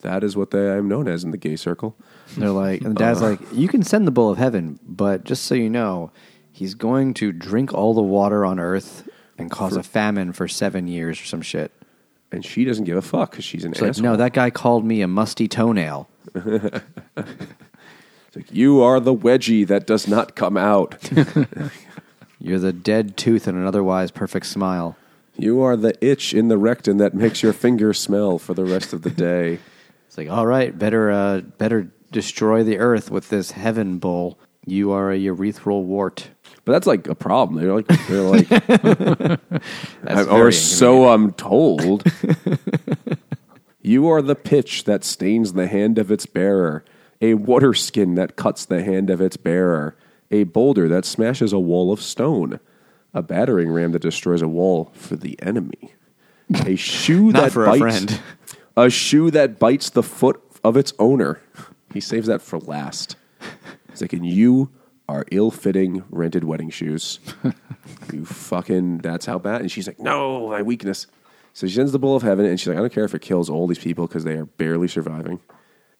That 0.00 0.24
is 0.24 0.36
what 0.36 0.50
they 0.50 0.72
I'm 0.72 0.88
known 0.88 1.06
as 1.06 1.22
in 1.22 1.30
the 1.30 1.36
gay 1.36 1.54
circle. 1.54 1.96
They're 2.36 2.50
like, 2.50 2.80
and 2.82 2.96
the 2.96 2.98
dad's 2.98 3.22
like, 3.22 3.38
you 3.52 3.68
can 3.68 3.84
send 3.84 4.06
the 4.06 4.10
bull 4.10 4.30
of 4.30 4.38
heaven, 4.38 4.80
but 4.84 5.22
just 5.22 5.44
so 5.44 5.54
you 5.54 5.70
know, 5.70 6.10
he's 6.50 6.74
going 6.74 7.14
to 7.14 7.30
drink 7.30 7.72
all 7.72 7.94
the 7.94 8.02
water 8.02 8.44
on 8.44 8.58
earth 8.58 9.08
and 9.42 9.50
cause 9.50 9.76
a 9.76 9.82
famine 9.82 10.32
for 10.32 10.48
seven 10.48 10.88
years 10.88 11.20
or 11.20 11.24
some 11.24 11.42
shit. 11.42 11.70
And 12.30 12.44
she 12.44 12.64
doesn't 12.64 12.84
give 12.84 12.96
a 12.96 13.02
fuck 13.02 13.32
because 13.32 13.44
she's 13.44 13.64
an 13.64 13.72
It's 13.72 13.82
like, 13.82 13.98
no, 13.98 14.16
that 14.16 14.32
guy 14.32 14.48
called 14.48 14.84
me 14.86 15.02
a 15.02 15.08
musty 15.08 15.48
toenail. 15.48 16.08
It's 18.34 18.48
like, 18.48 18.54
you 18.56 18.80
are 18.80 18.98
the 18.98 19.14
wedgie 19.14 19.66
that 19.66 19.86
does 19.86 20.08
not 20.08 20.34
come 20.34 20.56
out. 20.56 20.96
You're 22.40 22.58
the 22.58 22.72
dead 22.72 23.18
tooth 23.18 23.46
in 23.46 23.56
an 23.56 23.66
otherwise 23.66 24.10
perfect 24.10 24.46
smile. 24.46 24.96
you 25.36 25.60
are 25.60 25.76
the 25.76 26.02
itch 26.02 26.32
in 26.32 26.48
the 26.48 26.56
rectum 26.56 26.96
that 26.96 27.12
makes 27.12 27.42
your 27.42 27.52
finger 27.52 27.92
smell 27.92 28.38
for 28.38 28.54
the 28.54 28.64
rest 28.64 28.94
of 28.94 29.02
the 29.02 29.10
day. 29.10 29.58
It's 30.06 30.18
like, 30.18 30.28
all 30.28 30.46
right, 30.46 30.78
better, 30.78 31.10
uh, 31.10 31.40
better 31.40 31.90
destroy 32.10 32.62
the 32.64 32.76
earth 32.78 33.10
with 33.10 33.30
this 33.30 33.52
heaven 33.52 33.98
bull. 33.98 34.38
You 34.66 34.92
are 34.92 35.10
a 35.10 35.18
urethral 35.18 35.82
wart. 35.84 36.30
But 36.64 36.72
that's 36.72 36.86
like 36.86 37.08
a 37.08 37.14
problem. 37.14 37.60
They're 37.60 37.74
like, 37.74 37.86
they're 38.06 38.22
like, 38.22 38.48
That's 40.02 40.28
or 40.28 40.52
so 40.52 41.08
I'm 41.08 41.32
told. 41.32 42.04
you 43.82 44.08
are 44.08 44.22
the 44.22 44.36
pitch 44.36 44.84
that 44.84 45.02
stains 45.02 45.54
the 45.54 45.66
hand 45.66 45.98
of 45.98 46.12
its 46.12 46.26
bearer, 46.26 46.84
a 47.20 47.34
water 47.34 47.74
skin 47.74 48.14
that 48.14 48.36
cuts 48.36 48.64
the 48.64 48.82
hand 48.84 49.10
of 49.10 49.20
its 49.20 49.36
bearer, 49.36 49.96
a 50.30 50.44
boulder 50.44 50.88
that 50.88 51.04
smashes 51.04 51.52
a 51.52 51.58
wall 51.58 51.92
of 51.92 52.00
stone, 52.00 52.60
a 53.12 53.22
battering 53.22 53.70
ram 53.70 53.90
that 53.92 54.02
destroys 54.02 54.42
a 54.42 54.48
wall 54.48 54.92
for 54.94 55.16
the 55.16 55.40
enemy, 55.42 55.94
a 56.64 56.76
shoe 56.76 57.32
that 57.32 57.50
for 57.50 57.64
a 57.64 57.78
bites, 57.78 57.80
friend. 57.80 58.20
a 58.76 58.88
shoe 58.88 59.32
that 59.32 59.58
bites 59.58 59.90
the 59.90 60.02
foot 60.04 60.40
of 60.62 60.76
its 60.76 60.92
owner. 61.00 61.40
He 61.92 62.00
saves 62.00 62.28
that 62.28 62.40
for 62.40 62.60
last. 62.60 63.16
It's 63.92 64.00
like, 64.00 64.12
and 64.12 64.26
you 64.26 64.70
are 65.08 65.24
ill-fitting 65.30 66.04
rented 66.10 66.44
wedding 66.44 66.70
shoes. 66.70 67.20
you 68.12 68.24
fucking, 68.24 68.98
that's 68.98 69.26
how 69.26 69.38
bad. 69.38 69.60
And 69.60 69.70
she's 69.70 69.86
like, 69.86 70.00
no, 70.00 70.48
my 70.48 70.62
weakness. 70.62 71.06
So 71.52 71.66
she 71.66 71.74
sends 71.74 71.92
the 71.92 71.98
bull 71.98 72.16
of 72.16 72.22
heaven, 72.22 72.46
and 72.46 72.58
she's 72.58 72.68
like, 72.68 72.78
I 72.78 72.80
don't 72.80 72.92
care 72.92 73.04
if 73.04 73.14
it 73.14 73.20
kills 73.20 73.50
all 73.50 73.66
these 73.66 73.78
people 73.78 74.06
because 74.06 74.24
they 74.24 74.34
are 74.34 74.46
barely 74.46 74.88
surviving 74.88 75.40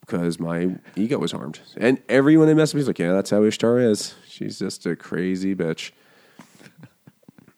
because 0.00 0.40
my 0.40 0.76
ego 0.96 1.18
was 1.18 1.32
harmed. 1.32 1.60
And 1.76 2.02
everyone 2.08 2.48
in 2.48 2.56
Mesopotamia 2.56 2.82
is 2.82 2.86
like, 2.88 2.98
yeah, 2.98 3.12
that's 3.12 3.30
how 3.30 3.44
Ishtar 3.44 3.78
is. 3.78 4.14
She's 4.26 4.58
just 4.58 4.86
a 4.86 4.96
crazy 4.96 5.54
bitch. 5.54 5.92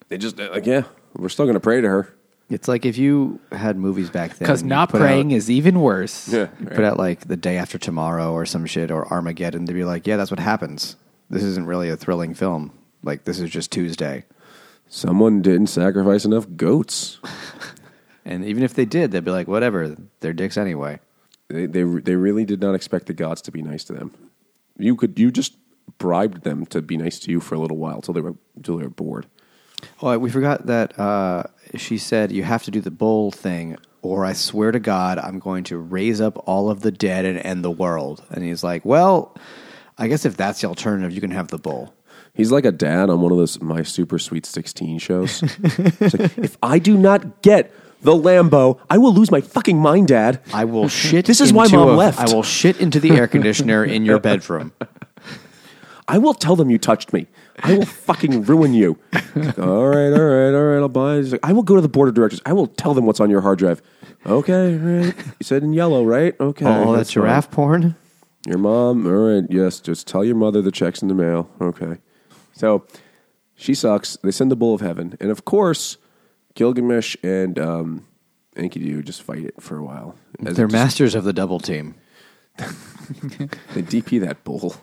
They 0.09 0.19
just, 0.19 0.39
like, 0.39 0.67
yeah, 0.67 0.83
we're 1.17 1.29
still 1.29 1.47
going 1.47 1.55
to 1.55 1.61
pray 1.61 1.81
to 1.81 1.89
her. 1.89 2.15
It's 2.51 2.69
like 2.69 2.85
if 2.85 2.99
you 2.99 3.41
had 3.53 3.77
movies 3.77 4.11
back 4.11 4.31
then. 4.33 4.41
Because 4.41 4.63
not 4.63 4.91
praying 4.91 5.33
out- 5.33 5.37
is 5.37 5.51
even 5.51 5.81
worse. 5.81 6.29
Yeah. 6.29 6.49
you 6.61 6.67
put 6.67 6.85
out 6.85 6.99
like 6.99 7.27
the 7.27 7.37
day 7.37 7.57
after 7.57 7.79
tomorrow 7.79 8.33
or 8.33 8.45
some 8.45 8.67
shit 8.67 8.91
or 8.91 9.11
Armageddon 9.13 9.67
to 9.67 9.73
be 9.73 9.85
like, 9.85 10.07
yeah, 10.07 10.17
that's 10.17 10.31
what 10.31 10.41
happens. 10.41 10.97
This 11.31 11.43
isn't 11.43 11.67
really 11.67 11.89
a 11.89 11.97
thrilling 11.97 12.35
film. 12.35 12.73
Like 13.03 13.25
this 13.25 13.41
is 13.41 13.51
just 13.51 13.73
Tuesday. 13.73 14.25
Someone 14.89 15.41
didn't 15.43 15.69
sacrifice 15.69 16.25
enough 16.25 16.47
goats. 16.57 17.19
And 18.25 18.45
even 18.45 18.63
if 18.63 18.75
they 18.75 18.87
did, 18.87 19.11
they'd 19.11 19.25
be 19.25 19.31
like, 19.31 19.49
whatever, 19.49 19.97
they're 20.21 20.33
dicks 20.33 20.57
anyway. 20.57 20.99
They, 21.49 21.67
they 21.67 21.83
they 21.83 22.17
really 22.17 22.47
did 22.47 22.61
not 22.61 22.75
expect 22.75 23.07
the 23.07 23.13
gods 23.13 23.43
to 23.43 23.53
be 23.53 23.61
nice 23.61 23.85
to 23.85 23.93
them. 23.93 24.13
You 24.79 24.97
could 24.97 25.19
you 25.19 25.31
just 25.31 25.57
bribed 25.99 26.43
them 26.43 26.65
to 26.67 26.81
be 26.81 26.97
nice 26.97 27.19
to 27.21 27.31
you 27.31 27.39
for 27.41 27.55
a 27.55 27.59
little 27.59 27.77
while 27.77 27.97
until 27.97 28.15
they 28.15 28.23
were 28.23 28.35
until 28.57 28.79
they 28.79 28.85
were 28.85 28.91
bored. 28.91 29.27
Oh, 30.03 30.19
we 30.19 30.31
forgot 30.31 30.67
that 30.67 30.99
uh, 30.99 31.45
she 31.77 31.99
said 31.99 32.33
you 32.33 32.43
have 32.43 32.63
to 32.65 32.71
do 32.71 32.81
the 32.81 32.91
bull 32.91 33.31
thing, 33.31 33.77
or 34.03 34.25
I 34.25 34.33
swear 34.33 34.71
to 34.73 34.81
God, 34.81 35.19
I'm 35.19 35.39
going 35.39 35.65
to 35.65 35.79
raise 35.79 36.21
up 36.21 36.43
all 36.47 36.71
of 36.71 36.81
the 36.81 36.91
dead 36.91 37.25
and 37.25 37.39
end 37.39 37.65
the 37.65 37.71
world. 37.71 38.23
And 38.31 38.45
he's 38.45 38.63
like, 38.63 38.85
well, 38.85 39.37
I 39.99 40.09
guess 40.09 40.25
if 40.25 40.37
that's 40.37 40.61
the 40.61 40.67
alternative, 40.69 41.13
you 41.13 41.21
can 41.21 41.31
have 41.31 41.49
the 41.49 41.59
bull. 41.59 41.95
He's 42.35 42.51
like 42.51 42.65
a 42.65 42.73
dad 42.73 43.11
on 43.11 43.21
one 43.21 43.31
of 43.31 43.39
those 43.39 43.61
My 43.61 43.83
Super 43.83 44.19
Sweet 44.19 44.45
Sixteen 44.45 44.99
shows. 44.99 45.43
It's 45.43 46.19
like, 46.19 46.37
if 46.39 46.57
I 46.63 46.79
do 46.81 46.97
not 46.97 47.43
get 47.43 47.73
the 48.03 48.13
Lambo, 48.13 48.81
I 48.91 48.99
will 48.99 49.15
lose 49.15 49.31
my 49.31 49.41
fucking 49.41 49.79
mind, 49.79 50.09
Dad. 50.09 50.41
I 50.53 50.65
will 50.65 50.89
shit. 50.89 51.25
This 51.27 51.41
is 51.41 51.53
why 51.53 51.69
Mom 51.69 51.89
a- 51.91 51.93
left. 51.93 52.19
I 52.19 52.35
will 52.35 52.43
shit 52.43 52.81
into 52.81 53.01
the 53.01 53.13
air 53.13 53.29
conditioner 53.29 53.85
in 53.85 54.05
your 54.05 54.19
bedroom. 54.19 54.73
I 56.07 56.19
will 56.19 56.35
tell 56.35 56.55
them 56.57 56.69
you 56.71 56.77
touched 56.79 57.13
me. 57.13 57.29
I 57.63 57.77
will 57.79 57.87
fucking 57.87 58.45
ruin 58.45 58.75
you. 58.75 58.99
Like, 59.13 59.59
all 59.59 59.87
right, 59.87 60.11
all 60.13 60.19
right, 60.25 60.55
all 60.55 60.65
right. 60.65 60.79
I'll 60.79 60.89
buy. 60.89 61.15
it. 61.15 61.23
He's 61.23 61.33
like, 61.33 61.41
I 61.45 61.53
will 61.53 61.63
go 61.63 61.75
to 61.77 61.81
the 61.81 61.89
board 61.89 62.09
of 62.09 62.15
directors. 62.15 62.41
I 62.45 62.53
will 62.53 62.67
tell 62.67 62.95
them 62.95 63.07
what's 63.07 63.21
on 63.21 63.31
your 63.31 63.41
hard 63.43 63.59
drive. 63.59 63.81
Okay, 64.27 64.75
right. 64.77 65.15
You 65.17 65.45
said 65.45 65.63
in 65.63 65.73
yellow, 65.73 66.05
right? 66.05 66.35
Okay. 66.41 66.65
Oh, 66.67 66.93
that 66.93 66.99
that's 66.99 67.13
fine. 67.13 67.23
giraffe 67.23 67.51
porn. 67.51 67.95
Your 68.47 68.59
mom, 68.59 69.07
all 69.07 69.13
right, 69.13 69.45
yes, 69.49 69.81
just 69.81 70.07
tell 70.07 70.25
your 70.25 70.35
mother 70.37 70.61
the 70.61 70.73
check's 70.73 71.01
in 71.01 71.09
the 71.09 71.15
mail. 71.15 71.49
Okay. 71.61 71.99
So 72.53 72.87
she 73.55 73.75
sucks. 73.75 74.17
They 74.23 74.31
send 74.31 74.51
the 74.51 74.57
bull 74.57 74.75
of 74.75 74.81
heaven. 74.81 75.17
And 75.21 75.31
of 75.31 75.45
course, 75.45 75.97
Gilgamesh 76.55 77.17
and 77.23 77.59
um, 77.59 78.07
Enkidu 78.57 79.03
just 79.05 79.23
fight 79.23 79.45
it 79.45 79.63
for 79.63 79.77
a 79.79 79.83
while. 79.85 80.17
As 80.45 80.57
They're 80.57 80.67
just- 80.67 80.73
masters 80.73 81.15
of 81.15 81.25
the 81.25 81.33
double 81.33 81.59
team. 81.61 81.95
They 83.75 83.83
DP 83.83 84.21
that 84.23 84.45
bull. 84.45 84.77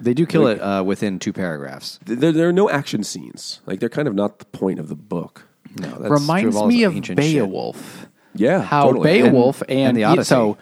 They 0.00 0.14
do 0.14 0.26
kill 0.26 0.46
it 0.46 0.60
uh, 0.60 0.82
within 0.84 1.18
two 1.18 1.32
paragraphs. 1.32 1.98
There, 2.04 2.32
there 2.32 2.48
are 2.48 2.52
no 2.52 2.70
action 2.70 3.02
scenes. 3.04 3.60
Like, 3.66 3.80
they're 3.80 3.88
kind 3.88 4.06
of 4.08 4.14
not 4.14 4.38
the 4.38 4.44
point 4.46 4.78
of 4.78 4.88
the 4.88 4.94
book. 4.94 5.48
No, 5.80 5.88
that's 5.98 6.10
Reminds 6.10 6.56
all 6.56 6.66
me 6.68 6.84
of 6.84 6.94
ancient 6.94 7.20
shit. 7.20 7.34
Beowulf. 7.34 8.06
Yeah, 8.34 8.62
how 8.62 8.84
totally. 8.86 9.20
Beowulf 9.22 9.60
And- 9.62 9.70
and, 9.70 9.80
and 9.88 9.96
the 9.96 10.02
y- 10.04 10.10
Odyssey. 10.12 10.28
So, 10.28 10.56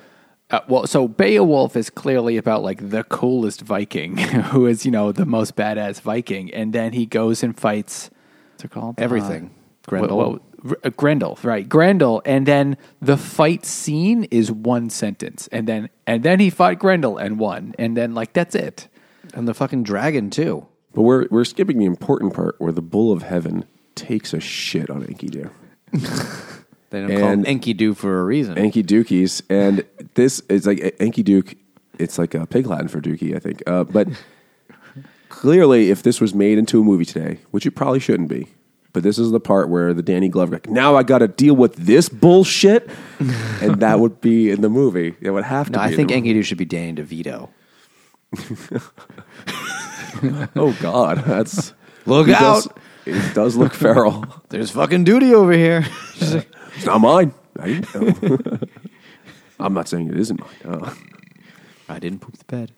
uh, 0.51 0.61
well, 0.69 0.87
so 0.87 1.07
Beowulf 1.09 1.77
is 1.77 1.91
clearly 1.91 2.37
about 2.37 2.63
like 2.63 2.91
the 2.91 3.05
coolest 3.05 3.61
Viking, 3.61 4.17
who 4.53 4.67
is 4.67 4.85
you 4.85 4.91
know 4.91 5.13
the 5.13 5.27
most 5.27 5.55
badass 5.57 6.01
Viking, 6.01 6.53
and 6.55 6.73
then 6.73 6.93
he 6.93 7.05
goes 7.07 7.43
and 7.43 7.59
fights. 7.59 8.11
What's 8.53 8.65
it 8.65 8.71
called? 8.71 8.95
Everything. 8.99 9.51
Uh, 9.87 9.91
Grendel. 9.91 10.17
what- 10.19 10.31
what- 10.33 10.43
uh, 10.85 10.91
Grendel, 10.97 11.39
right? 11.45 11.69
Grendel, 11.69 12.23
and 12.25 12.47
then 12.47 12.77
the 13.01 13.17
fight 13.17 13.65
scene 13.65 14.25
is 14.33 14.51
one 14.51 14.91
sentence, 14.91 15.49
and 15.53 15.69
then 15.69 15.89
and 16.09 16.23
then 16.25 16.41
he 16.41 16.51
fought 16.51 16.79
Grendel 16.81 17.19
and 17.19 17.39
won, 17.39 17.75
and 17.79 17.97
then 17.97 18.15
like 18.15 18.33
that's 18.33 18.55
it. 18.57 18.89
And 19.35 19.47
the 19.49 19.55
fucking 19.55 19.83
dragon, 19.83 20.31
too. 20.31 20.67
But 20.95 21.03
we're, 21.03 21.27
we're 21.31 21.45
skipping 21.45 21.79
the 21.79 21.85
important 21.85 22.33
part 22.35 22.57
where 22.59 22.73
the 22.73 22.83
bull 22.83 23.13
of 23.13 23.23
heaven 23.23 23.65
takes 23.95 24.33
a 24.33 24.41
shit 24.41 24.91
on 24.91 25.05
Enkidu. 25.05 25.51
They 26.91 27.01
don't 27.01 27.11
call 27.19 27.31
him 27.31 27.45
And- 27.45 27.61
Enkidu 27.61 27.97
for 27.97 28.21
a 28.21 28.25
reason. 28.25 28.57
Enki 28.57 28.85
Dookies, 28.85 29.43
and 29.51 29.85
this 30.15 30.39
is 30.49 30.69
like 30.69 30.95
Enki 31.01 31.25
Duke. 31.25 31.57
It's 31.99 32.17
like 32.17 32.33
a 32.35 32.47
pig 32.47 32.67
Latin 32.69 32.87
for 32.87 33.01
Dookie, 33.01 33.35
I 33.35 33.41
think. 33.41 33.61
Uh, 33.67 33.83
but 33.83 34.07
clearly, 35.29 35.91
if 35.91 36.05
this 36.05 36.21
was 36.21 36.33
made 36.33 36.59
into 36.59 36.81
a 36.81 36.85
movie 36.85 37.05
today, 37.05 37.39
which 37.51 37.67
it 37.67 37.73
probably 37.73 37.99
shouldn't 37.99 38.29
be, 38.29 38.47
but 38.93 39.03
this 39.03 39.19
is 39.19 39.33
the 39.33 39.41
part 39.41 39.69
where 39.69 39.93
the 39.95 40.03
Danny 40.03 40.29
Glover, 40.29 40.53
like, 40.55 40.71
now 40.71 40.95
I 40.97 41.03
got 41.03 41.19
to 41.19 41.29
deal 41.29 41.55
with 41.55 41.75
this 41.75 42.09
bullshit, 42.09 42.89
and 43.61 43.81
that 43.81 43.99
would 43.99 44.21
be 44.21 44.51
in 44.51 44.61
the 44.61 44.71
movie. 44.71 45.17
It 45.21 45.31
would 45.31 45.45
have 45.45 45.67
to. 45.67 45.73
no, 45.73 45.79
be 45.79 45.83
I 45.85 45.89
in 45.89 45.97
think 45.97 46.09
the 46.11 46.17
movie. 46.21 46.35
Enkidu 46.35 46.45
should 46.45 46.59
be 46.59 46.65
Danny 46.67 47.03
DeVito. 47.03 47.49
Oh 50.57 50.77
God, 50.81 51.19
that's 51.25 51.75
Look 52.07 52.29
he 52.29 52.35
out. 52.35 52.65
Does, 52.65 52.69
it 53.07 53.35
does 53.35 53.57
look 53.57 53.75
feral. 53.75 54.25
There's 54.49 54.71
fucking 54.71 55.05
duty 55.05 55.35
over 55.35 55.53
here. 55.53 55.85
It's 56.77 56.85
not 56.85 57.01
mine. 57.01 57.33
I. 57.59 57.83
I'm 59.59 59.73
not 59.73 59.89
saying 59.89 60.09
it 60.11 60.19
isn't 60.19 60.39
mine. 60.39 60.51
Uh, 60.83 60.95
I 61.89 61.99
didn't 61.99 62.19
poop 62.21 62.37
the 62.37 62.45
bed. 62.45 62.73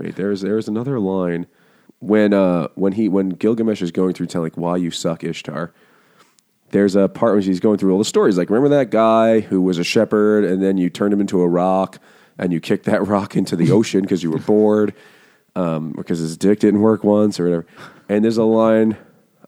Wait, 0.00 0.16
there's 0.16 0.40
there's 0.40 0.66
another 0.66 0.98
line 0.98 1.46
when 2.00 2.32
uh 2.34 2.66
when 2.74 2.94
he 2.94 3.08
when 3.08 3.28
Gilgamesh 3.28 3.82
is 3.82 3.92
going 3.92 4.14
through 4.14 4.26
telling 4.26 4.46
like 4.46 4.56
why 4.58 4.76
you 4.78 4.90
suck 4.90 5.22
Ishtar. 5.22 5.72
there's 6.70 6.96
a 6.96 7.08
part 7.08 7.34
where 7.34 7.42
she's 7.42 7.60
going 7.60 7.78
through 7.78 7.92
all 7.92 7.98
the 7.98 8.04
stories. 8.04 8.36
Like, 8.36 8.50
remember 8.50 8.70
that 8.70 8.90
guy 8.90 9.38
who 9.40 9.60
was 9.62 9.78
a 9.78 9.84
shepherd, 9.84 10.42
and 10.44 10.60
then 10.60 10.76
you 10.76 10.90
turned 10.90 11.12
him 11.12 11.20
into 11.20 11.40
a 11.40 11.46
rock, 11.48 12.00
and 12.40 12.52
you 12.52 12.58
kicked 12.58 12.86
that 12.86 13.06
rock 13.06 13.36
into 13.36 13.54
the 13.54 13.70
ocean 13.70 14.00
because 14.00 14.24
you 14.24 14.32
were 14.32 14.38
bored, 14.38 14.94
um, 15.54 15.92
because 15.92 16.18
his 16.18 16.36
dick 16.36 16.58
didn't 16.58 16.80
work 16.80 17.04
once 17.04 17.38
or 17.38 17.44
whatever. 17.44 17.66
And 18.08 18.24
there's 18.24 18.38
a 18.38 18.44
line, 18.44 18.96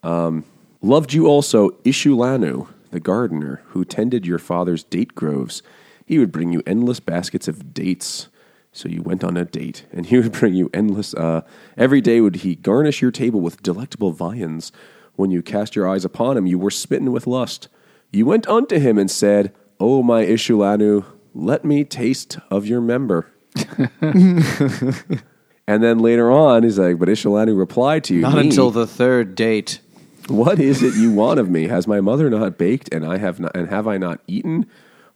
um, 0.04 0.44
"Loved 0.80 1.12
you 1.12 1.26
also, 1.26 1.70
Ishulanu, 1.84 2.68
the 2.92 3.00
gardener 3.00 3.62
who 3.68 3.84
tended 3.84 4.26
your 4.26 4.38
father's 4.38 4.84
date 4.84 5.14
groves. 5.16 5.62
He 6.06 6.18
would 6.18 6.30
bring 6.30 6.52
you 6.52 6.62
endless 6.66 7.00
baskets 7.00 7.48
of 7.48 7.74
dates." 7.74 8.28
So 8.74 8.88
you 8.88 9.02
went 9.02 9.22
on 9.22 9.36
a 9.36 9.44
date, 9.44 9.84
and 9.92 10.06
he 10.06 10.16
would 10.20 10.32
bring 10.32 10.54
you 10.54 10.70
endless. 10.72 11.14
Uh, 11.14 11.42
every 11.76 12.00
day 12.00 12.20
would 12.20 12.36
he 12.36 12.54
garnish 12.54 13.02
your 13.02 13.10
table 13.10 13.40
with 13.40 13.62
delectable 13.62 14.12
viands. 14.12 14.70
When 15.14 15.30
you 15.30 15.42
cast 15.42 15.76
your 15.76 15.88
eyes 15.88 16.04
upon 16.04 16.36
him, 16.36 16.46
you 16.46 16.58
were 16.58 16.70
smitten 16.70 17.12
with 17.12 17.26
lust. 17.26 17.68
You 18.10 18.26
went 18.26 18.46
unto 18.48 18.78
him 18.78 18.98
and 18.98 19.10
said, 19.10 19.52
"O 19.78 20.02
my 20.02 20.24
Ishulanu, 20.24 21.04
let 21.34 21.64
me 21.64 21.84
taste 21.84 22.38
of 22.50 22.66
your 22.66 22.80
member." 22.80 23.26
and 24.00 25.82
then 25.82 25.98
later 25.98 26.30
on, 26.30 26.62
he's 26.62 26.78
like, 26.78 26.98
"But 26.98 27.08
Ishulanu 27.08 27.56
replied 27.58 28.04
to 28.04 28.14
you, 28.14 28.20
Not 28.22 28.34
"Me, 28.34 28.40
until 28.40 28.70
the 28.70 28.86
third 28.86 29.34
date. 29.34 29.80
what 30.28 30.58
is 30.58 30.82
it 30.82 30.94
you 30.94 31.12
want 31.12 31.40
of 31.40 31.50
me? 31.50 31.68
Has 31.68 31.86
my 31.86 32.00
mother 32.00 32.30
not 32.30 32.56
baked, 32.58 32.92
and 32.94 33.04
I 33.04 33.18
have 33.18 33.40
not, 33.40 33.54
and 33.56 33.68
have 33.68 33.86
I 33.86 33.98
not 33.98 34.20
eaten? 34.26 34.66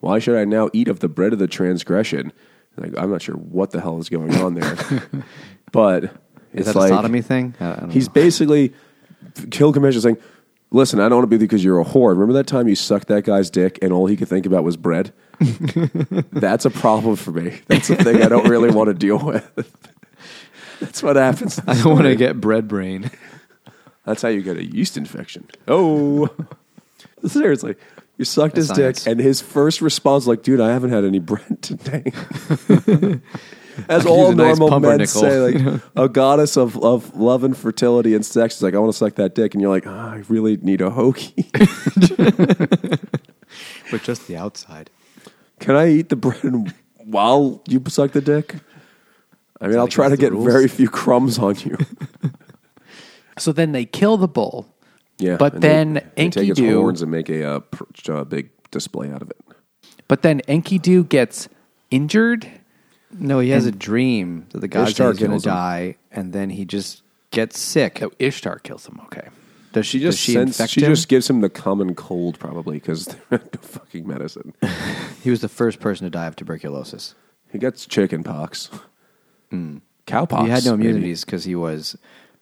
Why 0.00 0.18
should 0.18 0.36
I 0.36 0.44
now 0.44 0.68
eat 0.72 0.88
of 0.88 1.00
the 1.00 1.08
bread 1.08 1.32
of 1.32 1.38
the 1.38 1.48
transgression? 1.48 2.32
Like 2.76 2.92
I'm 2.98 3.10
not 3.10 3.22
sure 3.22 3.34
what 3.36 3.70
the 3.70 3.80
hell 3.80 3.98
is 3.98 4.08
going 4.08 4.34
on 4.36 4.54
there, 4.54 4.76
but 5.72 6.04
Is 6.04 6.10
it's 6.52 6.66
that 6.66 6.76
like 6.76 6.92
a 6.92 6.94
sodomy 6.96 7.22
thing? 7.22 7.54
He's 7.90 8.08
know. 8.08 8.12
basically 8.12 8.74
Gilgamesh 9.48 9.96
is 9.96 10.02
saying, 10.02 10.18
"Listen, 10.70 11.00
I 11.00 11.08
don't 11.08 11.18
want 11.18 11.30
to 11.30 11.36
be 11.36 11.36
you 11.36 11.46
because 11.46 11.64
you're 11.64 11.80
a 11.80 11.84
whore. 11.84 12.10
Remember 12.10 12.32
that 12.34 12.46
time 12.46 12.68
you 12.68 12.74
sucked 12.74 13.08
that 13.08 13.24
guy's 13.24 13.50
dick, 13.50 13.78
and 13.82 13.92
all 13.92 14.06
he 14.06 14.16
could 14.16 14.28
think 14.28 14.46
about 14.46 14.64
was 14.64 14.76
bread? 14.76 15.12
That's 16.32 16.64
a 16.64 16.70
problem 16.70 17.16
for 17.16 17.30
me. 17.30 17.60
That's 17.66 17.90
a 17.90 17.96
thing 17.96 18.22
I 18.22 18.28
don't 18.28 18.48
really 18.48 18.70
want 18.70 18.88
to 18.88 18.94
deal 18.94 19.18
with. 19.18 19.50
That's 20.80 21.02
what 21.02 21.16
happens. 21.16 21.60
I 21.66 21.74
don't 21.74 21.94
want 21.94 22.04
to 22.04 22.16
get 22.16 22.40
bread 22.40 22.68
brain. 22.68 23.10
That's 24.04 24.22
how 24.22 24.28
you 24.28 24.42
get 24.42 24.56
a 24.56 24.64
yeast 24.64 24.96
infection. 24.96 25.48
Oh, 25.66 26.28
seriously. 27.26 27.76
You 28.18 28.24
sucked 28.24 28.56
his 28.56 28.68
That's 28.68 29.04
dick, 29.04 29.12
and 29.12 29.20
his 29.20 29.42
first 29.42 29.82
response, 29.82 30.26
like, 30.26 30.42
dude, 30.42 30.60
I 30.60 30.70
haven't 30.70 30.90
had 30.90 31.04
any 31.04 31.18
bread 31.18 31.60
today. 31.60 32.12
As 33.88 34.06
all 34.06 34.30
a 34.30 34.34
nice 34.34 34.58
normal 34.58 34.80
men 34.80 34.98
pumpernickel. 34.98 35.20
say, 35.20 35.40
like, 35.40 35.82
a 35.96 36.08
goddess 36.08 36.56
of, 36.56 36.82
of 36.82 37.14
love 37.16 37.44
and 37.44 37.56
fertility 37.56 38.14
and 38.14 38.24
sex 38.24 38.56
is 38.56 38.62
like, 38.62 38.74
I 38.74 38.78
want 38.78 38.92
to 38.92 38.96
suck 38.98 39.14
that 39.16 39.34
dick. 39.34 39.54
And 39.54 39.60
you're 39.60 39.70
like, 39.70 39.86
"Ah, 39.86 40.12
I 40.12 40.22
really 40.28 40.56
need 40.58 40.80
a 40.80 40.90
hoagie. 40.90 41.44
But 43.90 44.02
just 44.02 44.26
the 44.26 44.36
outside. 44.36 44.90
Can 45.60 45.76
I 45.76 45.88
eat 45.88 46.08
the 46.08 46.16
bread 46.16 46.74
while 46.96 47.62
you 47.68 47.82
suck 47.88 48.12
the 48.12 48.20
dick? 48.20 48.56
I 49.60 49.68
mean, 49.68 49.78
I'll 49.78 49.86
try 49.88 50.08
to 50.08 50.14
against 50.14 50.20
the 50.20 50.26
get 50.26 50.32
rules? 50.32 50.52
very 50.52 50.68
few 50.68 50.88
crumbs 50.88 51.38
on 51.38 51.56
you. 51.60 51.76
So 53.38 53.52
then 53.52 53.72
they 53.72 53.84
kill 53.84 54.16
the 54.16 54.28
bull. 54.28 54.66
Yeah. 55.18 55.36
But 55.36 55.52
and 55.54 55.62
they- 55.62 55.68
then 55.68 55.92
they, 56.16 56.30
take 56.30 56.48
its 56.48 56.58
Enkidu- 56.58 56.74
horns 56.74 57.02
and 57.02 57.10
make 57.10 57.28
a, 57.28 57.44
uh, 57.44 57.60
pr- 57.60 58.10
uh, 58.10 58.24
big 58.24 58.48
display 58.70 59.10
out 59.12 59.20
of 59.20 59.28
it. 59.30 59.36
But 60.08 60.22
then 60.22 60.40
Enkidu 60.48 61.06
gets 61.06 61.46
injured. 61.90 62.48
No, 63.12 63.38
he 63.40 63.50
has 63.50 63.66
a 63.66 63.72
dream 63.72 64.46
that 64.50 64.60
the 64.60 64.68
god 64.68 64.88
Ishtar 64.88 65.10
is 65.12 65.18
going 65.18 65.30
to 65.30 65.34
kills 65.34 65.46
him. 65.46 65.52
die, 65.52 65.96
and 66.10 66.32
then 66.32 66.50
he 66.50 66.64
just 66.64 67.02
gets 67.30 67.58
sick. 67.58 68.02
Oh, 68.02 68.10
Ishtar 68.18 68.58
kills 68.58 68.86
him. 68.86 69.00
Okay. 69.06 69.28
Does 69.72 69.86
She 69.86 69.98
she? 69.98 70.04
Does 70.04 70.14
just 70.14 70.24
she 70.24 70.36
infect 70.36 70.70
she 70.72 70.80
him? 70.80 70.92
just 70.92 71.08
gives 71.08 71.28
him 71.28 71.40
the 71.42 71.50
common 71.50 71.94
cold 71.94 72.38
probably 72.38 72.78
because 72.78 73.14
no 73.30 73.38
fucking 73.60 74.06
medicine. 74.06 74.54
He 75.22 75.30
was 75.30 75.40
the 75.40 75.48
first 75.48 75.80
person 75.80 76.04
to 76.04 76.10
die 76.10 76.26
of 76.26 76.36
tuberculosis. 76.36 77.14
He 77.50 77.58
gets 77.58 77.84
chicken 77.84 78.22
pox, 78.22 78.70
hmm. 79.50 79.78
cowpox. 80.06 80.44
he 80.44 80.50
had 80.50 80.64
no 80.64 80.76
maybe. 80.76 80.88
immunities 80.90 81.24
because 81.24 81.42
he 81.44 81.56
was, 81.56 81.96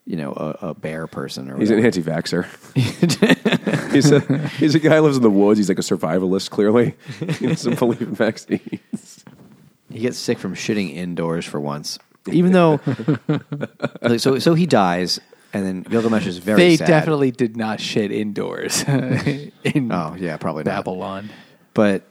you 0.05 0.17
know, 0.17 0.33
a, 0.35 0.69
a 0.69 0.75
bear 0.75 1.07
person 1.07 1.51
or 1.51 1.59
He's 1.59 1.71
an 1.71 1.83
anti-vaxxer. 1.85 2.45
he's 3.93 4.11
a 4.13 4.21
he's 4.59 4.75
a 4.75 4.79
guy 4.79 4.97
who 4.97 5.03
lives 5.03 5.17
in 5.17 5.23
the 5.23 5.31
woods. 5.31 5.59
He's 5.59 5.69
like 5.71 5.79
a 5.79 5.83
survivalist. 5.83 6.51
Clearly, 6.51 6.95
he 7.39 7.47
doesn't 7.47 7.79
believe 7.79 8.03
in 8.03 8.15
vaccines. 8.15 9.25
He 9.95 10.01
gets 10.01 10.19
sick 10.19 10.39
from 10.39 10.55
shitting 10.55 10.95
indoors 10.95 11.47
for 11.47 11.61
once, 11.61 11.99
even 12.31 12.53
though. 12.53 12.81
like, 14.03 14.21
so, 14.21 14.39
so 14.39 14.55
he 14.55 14.67
dies, 14.67 15.21
and 15.53 15.65
then 15.65 15.83
Gilgamesh 15.83 16.27
is 16.27 16.39
very. 16.39 16.59
they 16.61 16.77
sad. 16.77 16.87
definitely 16.89 17.31
did 17.31 17.57
not 17.57 17.81
shit 17.81 18.11
indoors 18.13 18.83
in 18.89 19.91
Oh 19.93 20.17
yeah, 20.19 20.37
probably 20.37 20.65
not. 20.65 20.71
Babylon. 20.85 21.31
But 21.75 22.03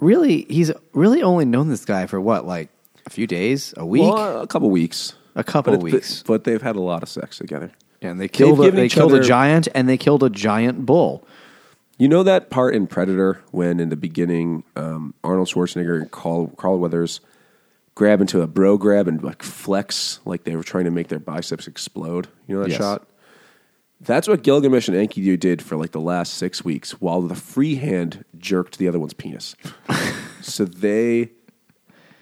really, 0.00 0.42
he's 0.48 0.72
really 0.92 1.22
only 1.22 1.44
known 1.44 1.68
this 1.68 1.84
guy 1.84 2.06
for 2.06 2.20
what, 2.20 2.46
like 2.46 2.68
a 3.06 3.10
few 3.10 3.26
days, 3.26 3.72
a 3.76 3.86
week, 3.86 4.02
Well, 4.02 4.40
a 4.40 4.46
couple 4.46 4.68
weeks, 4.70 5.14
a 5.34 5.44
couple 5.44 5.74
but 5.76 5.80
it- 5.88 5.92
weeks, 5.92 6.22
but 6.26 6.44
they've 6.44 6.62
had 6.62 6.76
a 6.76 6.80
lot 6.82 7.02
of 7.02 7.08
sex 7.08 7.38
together. 7.38 7.70
and 8.02 8.20
they 8.20 8.28
killed. 8.28 8.60
A, 8.64 8.70
they 8.70 8.88
killed 8.88 9.12
other- 9.12 9.20
a 9.20 9.24
giant, 9.24 9.68
and 9.74 9.88
they 9.88 9.96
killed 9.96 10.22
a 10.22 10.30
giant 10.30 10.84
bull. 10.86 11.26
You 11.98 12.08
know 12.08 12.22
that 12.24 12.50
part 12.50 12.74
in 12.74 12.86
Predator 12.86 13.40
when 13.52 13.80
in 13.80 13.88
the 13.88 13.96
beginning 13.96 14.64
um, 14.76 15.14
Arnold 15.24 15.48
Schwarzenegger 15.48 16.00
and 16.02 16.10
Carl, 16.10 16.48
Carl 16.48 16.78
Weathers 16.78 17.20
grab 17.94 18.20
into 18.20 18.42
a 18.42 18.46
bro 18.46 18.76
grab 18.76 19.08
and 19.08 19.22
like 19.22 19.42
flex 19.42 20.20
like 20.26 20.44
they 20.44 20.56
were 20.56 20.62
trying 20.62 20.84
to 20.84 20.90
make 20.90 21.08
their 21.08 21.18
biceps 21.18 21.66
explode. 21.66 22.28
You 22.46 22.56
know 22.56 22.62
that 22.62 22.70
Yes. 22.70 22.78
shot? 22.78 23.06
That's 23.98 24.28
what 24.28 24.42
Gilgamesh 24.42 24.88
and 24.88 24.96
Enkidu 24.96 25.40
did 25.40 25.62
for 25.62 25.76
like 25.76 25.92
the 25.92 26.00
last 26.00 26.34
six 26.34 26.62
weeks 26.62 26.92
while 27.00 27.22
the 27.22 27.34
free 27.34 27.76
hand 27.76 28.26
jerked 28.36 28.76
the 28.76 28.88
other 28.88 28.98
one's 29.00 29.14
penis. 29.14 29.56
so 30.42 30.66
they 30.66 31.30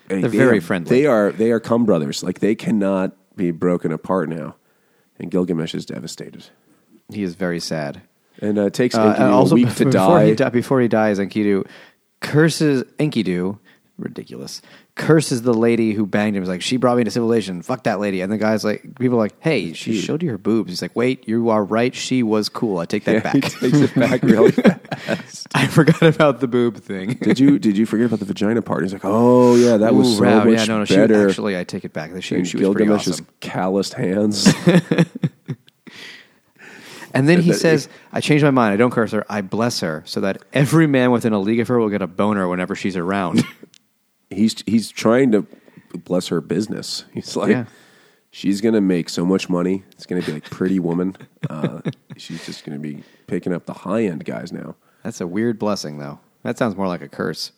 They're 0.07 0.21
they 0.21 0.29
very 0.29 0.59
are- 0.59 0.61
friendly. 0.61 0.89
They 1.01 1.07
are 1.07 1.33
they 1.33 1.51
are 1.51 1.59
cum 1.59 1.85
brothers. 1.85 2.23
Like 2.23 2.39
they 2.39 2.55
cannot 2.55 3.17
be 3.35 3.51
broken 3.51 3.91
apart 3.91 4.29
now. 4.29 4.55
And 5.19 5.33
Gilgamesh 5.33 5.75
is 5.75 5.85
devastated. 5.85 6.45
He 7.13 7.25
is 7.25 7.35
very 7.35 7.59
sad. 7.59 8.03
And 8.41 8.59
uh, 8.59 8.71
takes 8.71 8.95
Uh, 8.95 9.15
Enkidu 9.15 9.21
and 9.21 9.33
also, 9.33 9.53
a 9.55 9.57
week 9.57 9.69
to 9.77 9.85
before 9.87 9.91
die. 9.91 10.27
He 10.27 10.35
di- 10.35 10.49
before 10.51 10.81
he 10.81 10.89
dies, 10.89 11.19
Enkidu 11.19 11.67
curses 12.21 12.85
Enkidu. 12.99 13.59
Ridiculous. 13.97 14.61
Curses 14.97 15.43
the 15.43 15.55
lady 15.55 15.93
who 15.93 16.05
banged 16.05 16.37
him. 16.37 16.43
He's 16.43 16.49
like, 16.49 16.63
she 16.63 16.77
brought 16.79 16.97
me 16.97 17.05
to 17.05 17.13
civilization. 17.13 17.63
Fuck 17.63 17.85
that 17.85 18.01
lady. 18.01 18.23
And 18.23 18.33
the 18.33 18.39
guy's 18.39 18.65
like, 18.65 18.83
people 18.99 19.19
are 19.19 19.21
like, 19.21 19.35
hey, 19.39 19.73
she 19.73 20.01
showed 20.01 20.21
you 20.21 20.31
her 20.31 20.39
boobs. 20.39 20.71
He's 20.71 20.83
like, 20.83 20.97
wait, 20.97 21.29
you 21.29 21.49
are 21.51 21.63
right. 21.63 21.95
She 21.95 22.25
was 22.25 22.49
cool. 22.49 22.79
I 22.79 22.87
take 22.87 23.05
that 23.05 23.23
Yeah, 23.25 23.31
he 23.33 23.41
back. 23.41 23.53
takes 23.53 23.79
it 23.79 23.95
back 23.95 24.23
really 24.25 24.51
fast. 24.53 25.47
I 25.55 25.69
forgot 25.69 26.03
about 26.03 26.41
the 26.41 26.49
boob 26.49 26.79
thing. 26.79 27.11
Did 27.23 27.39
you 27.39 27.61
did 27.61 27.79
you 27.79 27.87
forget 27.87 28.07
about 28.07 28.19
the 28.19 28.25
vagina 28.25 28.63
part? 28.63 28.83
He's 28.83 28.93
like, 28.93 29.05
oh 29.05 29.55
yeah, 29.55 29.77
that 29.77 29.95
was 29.95 30.09
Ooh, 30.15 30.17
so 30.17 30.25
wow, 30.25 30.45
much 30.45 30.59
yeah, 30.59 30.65
no, 30.65 30.79
no. 30.81 30.85
She 30.87 30.97
better. 30.97 31.29
actually, 31.29 31.57
I 31.57 31.63
take 31.63 31.85
it 31.85 31.93
back. 31.93 32.11
She, 32.21 32.21
she 32.21 32.37
was 32.37 32.51
pretty 32.51 32.65
Gilgamesh's 32.65 33.09
awesome. 33.21 33.27
calloused 33.39 33.95
hands. 33.95 34.53
And 37.15 37.29
then 37.29 37.41
he 37.41 37.53
says, 37.53 37.89
I 38.13 38.21
changed 38.21 38.45
my 38.45 38.51
mind. 38.51 38.73
I 38.75 38.77
don't 38.77 38.91
curse 38.91 39.13
her. 39.13 39.25
I 39.29 39.41
bless 39.41 39.81
her 39.81 40.03
so 40.05 40.21
that 40.21 40.43
every 40.53 40.87
man 40.87 41.11
within 41.13 41.33
a 41.33 41.39
league 41.39 41.61
of 41.61 41.69
her 41.69 41.79
will 41.79 41.89
get 41.89 42.03
a 42.03 42.07
boner 42.07 42.49
whenever 42.49 42.75
she's 42.75 42.97
around. 42.97 43.45
he's 44.31 44.63
he's 44.67 44.91
trying 44.91 45.33
to 45.33 45.47
bless 46.05 46.29
her 46.29 46.41
business. 46.41 47.05
He's 47.15 47.37
like, 47.37 47.51
Yeah. 47.51 47.65
she's 48.31 48.61
gonna 48.61 48.81
make 48.81 49.09
so 49.09 49.25
much 49.25 49.49
money. 49.49 49.85
It's 49.93 50.07
gonna 50.07 50.23
be 50.23 50.33
like 50.33 50.51
Pretty 50.51 50.81
Woman. 50.81 51.17
Uh, 51.49 51.81
she's 52.17 52.45
just 52.45 52.65
gonna 52.65 52.81
be 52.81 53.05
picking 53.27 53.53
up 53.53 53.67
the 53.67 53.75
high 53.75 54.05
end 54.05 54.25
guys 54.25 54.53
now. 54.53 54.75
That's 55.05 55.21
a 55.21 55.27
weird 55.27 55.59
blessing, 55.59 55.99
though. 55.99 56.19
That 56.43 56.59
sounds 56.59 56.77
more 56.77 56.89
like 56.89 57.03
a 57.03 57.09
curse. 57.09 57.53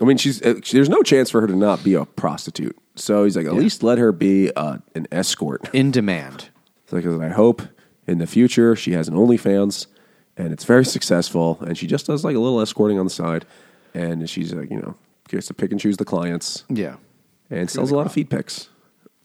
I 0.00 0.04
mean, 0.04 0.16
she's 0.18 0.40
uh, 0.42 0.60
she, 0.62 0.76
there's 0.76 0.88
no 0.88 1.02
chance 1.02 1.30
for 1.30 1.40
her 1.40 1.46
to 1.46 1.56
not 1.56 1.82
be 1.82 1.94
a 1.94 2.04
prostitute. 2.04 2.76
So 2.94 3.24
he's 3.24 3.36
like, 3.36 3.46
at 3.46 3.54
least 3.54 3.82
let 3.82 3.98
her 3.98 4.12
be 4.12 4.52
uh, 4.54 4.78
an 4.94 5.06
escort. 5.10 5.68
In 5.74 5.90
demand. 5.90 6.48
It's 6.84 6.92
like, 6.92 7.06
I 7.06 7.28
hope 7.28 7.62
in 8.10 8.18
the 8.18 8.26
future 8.26 8.74
she 8.76 8.92
has 8.92 9.08
an 9.08 9.14
OnlyFans 9.14 9.86
and 10.36 10.52
it's 10.52 10.64
very 10.64 10.84
successful 10.84 11.58
and 11.66 11.76
she 11.78 11.86
just 11.86 12.06
does 12.06 12.24
like 12.24 12.36
a 12.36 12.38
little 12.38 12.60
escorting 12.60 12.98
on 12.98 13.06
the 13.06 13.10
side 13.10 13.44
and 13.94 14.28
she's 14.28 14.52
like, 14.54 14.70
you 14.70 14.78
know, 14.78 14.94
gets 15.28 15.46
to 15.48 15.54
pick 15.54 15.70
and 15.70 15.80
choose 15.80 15.96
the 15.96 16.04
clients 16.04 16.64
Yeah. 16.68 16.96
and 17.50 17.70
sells 17.70 17.90
a 17.90 17.96
lot 17.96 18.06
of 18.06 18.12
feet 18.12 18.28
pics. 18.30 18.68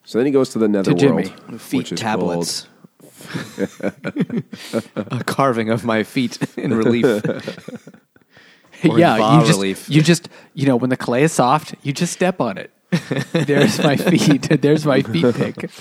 So 0.04 0.18
then 0.20 0.26
he 0.28 0.32
goes 0.32 0.50
to 0.50 0.60
the 0.60 0.68
To 0.68 0.72
netherworld, 0.72 1.00
Jimmy. 1.00 1.58
Feet 1.58 1.78
which 1.78 1.92
is 1.94 2.00
tablets. 2.00 2.68
a 4.96 5.24
carving 5.26 5.70
of 5.70 5.84
my 5.84 6.04
feet 6.04 6.38
in 6.58 6.74
relief. 6.74 7.06
Yeah, 8.84 9.40
you 9.40 9.46
just 9.48 9.58
relief. 9.58 9.90
you 9.90 10.02
just 10.04 10.28
you 10.54 10.68
know 10.68 10.76
when 10.76 10.90
the 10.90 10.98
clay 10.98 11.24
is 11.24 11.32
soft, 11.32 11.76
you 11.82 11.94
just 11.94 12.12
step 12.14 12.42
on 12.42 12.58
it. 12.58 12.72
There's 13.32 13.80
my 13.82 13.96
feet. 13.96 14.62
There's 14.62 14.86
my 14.86 15.02
feet 15.02 15.34
pick. 15.34 15.72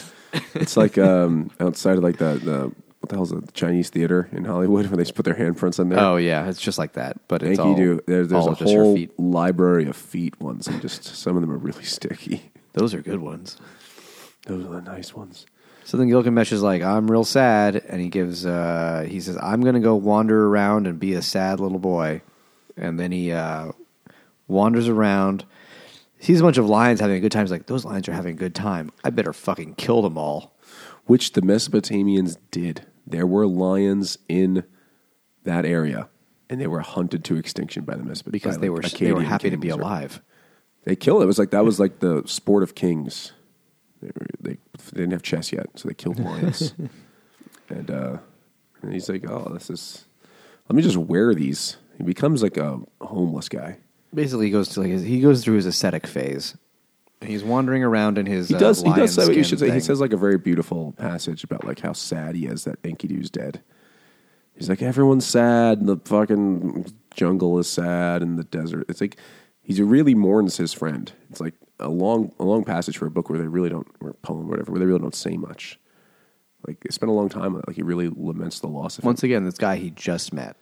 It's 0.55 0.77
like 0.77 0.97
um, 0.97 1.51
outside 1.61 1.99
of 1.99 2.05
like 2.05 2.19
the, 2.19 2.35
the 2.37 2.73
what 3.05 3.11
the 3.11 3.17
hell's 3.17 3.33
it, 3.33 3.47
the 3.47 3.53
Chinese 3.53 3.91
theater 3.91 4.29
in 4.33 4.45
Hollywood 4.45 4.87
where 4.89 4.97
they 4.97 5.03
just 5.03 5.15
put 5.15 5.25
their 5.25 5.35
handprints 5.35 5.79
in 5.79 5.89
there. 5.91 6.01
Oh 6.01 6.17
yeah, 6.17 6.49
it's 6.49 6.61
just 6.61 6.79
like 6.79 6.95
that. 6.95 7.17
But 7.29 7.43
it's 7.43 7.59
Thank 7.59 7.61
all, 7.61 7.69
you. 7.71 7.77
Do 7.77 8.01
there, 8.07 8.27
there's 8.27 8.33
all 8.33 8.53
a 8.53 8.57
just 8.57 8.73
whole 8.73 8.95
feet. 8.97 9.19
library 9.19 9.87
of 9.87 9.97
feet 9.97 10.41
ones, 10.41 10.67
and 10.67 10.81
just 10.81 11.05
some 11.05 11.37
of 11.37 11.43
them 11.43 11.51
are 11.53 11.59
really 11.59 11.85
sticky. 11.97 12.51
Those 12.73 12.95
are 12.95 13.03
good 13.03 13.21
ones. 13.21 13.57
Those 14.47 14.65
are 14.65 14.69
the 14.69 14.81
nice 14.83 15.15
ones. 15.15 15.47
So 15.85 15.97
then 15.99 16.09
Gilgamesh 16.09 16.51
is 16.51 16.63
like, 16.63 16.83
I'm 16.83 17.11
real 17.11 17.25
sad, 17.25 17.77
and 17.77 18.01
he 18.01 18.09
gives, 18.09 18.47
uh, 18.47 19.07
he 19.09 19.21
says, 19.21 19.37
I'm 19.41 19.61
gonna 19.61 19.81
go 19.81 19.95
wander 19.97 20.47
around 20.49 20.87
and 20.87 20.99
be 20.99 21.13
a 21.13 21.21
sad 21.23 21.61
little 21.61 21.79
boy, 21.79 22.23
and 22.77 22.99
then 22.99 23.13
he 23.13 23.33
uh, 23.33 23.73
wanders 24.49 24.89
around, 24.89 25.45
sees 26.21 26.41
a 26.41 26.43
bunch 26.43 26.57
of 26.57 26.67
lions 26.67 27.01
having 27.01 27.17
a 27.17 27.21
good 27.21 27.33
time. 27.33 27.43
He's 27.45 27.51
like, 27.51 27.67
those 27.67 27.85
lions 27.85 28.09
are 28.09 28.15
having 28.15 28.33
a 28.35 28.39
good 28.39 28.55
time. 28.55 28.91
I 29.05 29.11
better 29.11 29.35
fucking 29.35 29.75
kill 29.75 30.01
them 30.01 30.17
all. 30.17 30.55
which 31.07 31.33
the 31.33 31.43
Mesopotamians 31.43 32.39
did. 32.51 32.87
There 33.07 33.27
were 33.27 33.47
lions 33.47 34.19
in 34.29 34.65
that 35.45 35.65
area, 35.65 36.09
and 36.49 36.61
they 36.61 36.67
were 36.67 36.81
hunted 36.81 37.25
to 37.25 37.37
extinction 37.37 37.85
by 37.85 37.97
the 37.97 38.03
Mesopotamians 38.03 38.33
because 38.33 38.59
they 38.59 38.71
were 38.71 38.81
they 38.81 39.13
were 39.13 39.23
happy 39.23 39.51
to 39.51 39.57
be 39.57 39.69
alive. 39.69 40.23
They 40.85 40.97
killed 40.97 41.23
it. 41.23 41.25
It 41.25 41.27
was 41.27 41.39
like 41.39 41.51
that 41.51 41.65
was 41.65 41.81
like 41.81 42.01
the 42.01 42.23
sport 42.27 42.63
of 42.63 42.75
kings. 42.75 43.33
They, 44.03 44.09
were, 44.09 44.27
they 44.41 44.59
didn't 44.93 45.13
have 45.13 45.23
chess 45.23 45.53
yet, 45.53 45.67
so 45.77 45.89
they 45.89 45.95
killed 45.95 46.19
lions. 46.19 46.75
and 47.71 47.91
uh, 47.91 48.19
and 48.83 48.93
he's 48.93 49.09
like, 49.09 49.29
"Oh, 49.29 49.51
this 49.53 49.71
is. 49.71 50.05
Let 50.69 50.77
me 50.77 50.83
just 50.83 50.97
wear 50.97 51.35
these." 51.35 51.77
He 51.97 52.03
becomes 52.05 52.43
like 52.43 52.57
a 52.57 52.81
homeless 53.01 53.49
guy. 53.49 53.79
Basically, 54.13 54.47
he 54.47 54.53
goes 54.53 54.69
to 54.71 54.81
like 54.81 54.91
his, 54.91 55.03
he 55.03 55.21
goes 55.21 55.45
through 55.45 55.57
his 55.57 55.67
ascetic 55.67 56.07
phase. 56.07 56.57
He's 57.25 57.45
wandering 57.45 57.83
around 57.83 58.19
in 58.19 58.27
his. 58.27 58.49
He 58.49 58.55
does. 58.55 58.85
Uh, 58.85 58.93
he 58.93 59.01
does. 59.01 59.15
Say, 59.15 59.23
you 59.23 59.33
skin 59.33 59.45
should 59.45 59.59
say. 59.59 59.71
He 59.71 59.81
says 59.81 60.01
like 60.01 60.13
a 60.13 60.17
very 60.17 60.39
beautiful 60.39 60.93
passage 60.93 61.45
about 61.45 61.65
like 61.65 61.81
how 61.81 61.93
sad 61.93 62.35
he 62.35 62.47
is 62.47 62.65
that 62.65 62.81
Enkidu's 62.83 63.31
dead. 63.31 63.63
He's 64.57 64.69
like 64.69 64.83
everyone's 64.83 65.27
sad, 65.27 65.79
and 65.79 65.89
the 65.89 65.97
fucking 66.05 66.87
jungle 67.15 67.59
is 67.59 67.69
sad, 67.69 68.23
and 68.23 68.39
the 68.39 68.45
desert. 68.45 68.87
It's 68.89 69.01
like 69.01 69.17
he 69.63 69.81
really 69.83 70.15
mourns 70.15 70.57
his 70.57 70.73
friend. 70.73 71.11
It's 71.31 71.41
like 71.41 71.55
a 71.81 71.89
long, 71.89 72.33
a 72.39 72.45
long 72.45 72.65
passage 72.65 72.99
for 72.99 73.07
a 73.07 73.11
book 73.11 73.29
where 73.31 73.39
they 73.39 73.47
really 73.47 73.71
don't, 73.71 73.89
or 74.01 74.11
a 74.11 74.15
poem, 74.15 74.47
or 74.47 74.51
whatever, 74.51 74.73
where 74.73 74.79
they 74.79 74.87
really 74.87 75.01
don't 75.01 75.15
say 75.15 75.37
much. 75.37 75.81
Like 76.67 76.81
they 76.81 76.91
spend 76.91 77.11
a 77.11 77.15
long 77.15 77.29
time. 77.29 77.55
Like 77.55 77.77
he 77.77 77.83
really 77.83 78.09
laments 78.09 78.61
the 78.61 78.69
loss 78.69 78.99
of 78.99 79.05
him. 79.05 79.09
Once 79.09 79.23
again, 79.23 79.45
this 79.45 79.59
guy 79.59 79.77
he 79.77 79.91
just 79.91 80.33
met. 80.33 80.57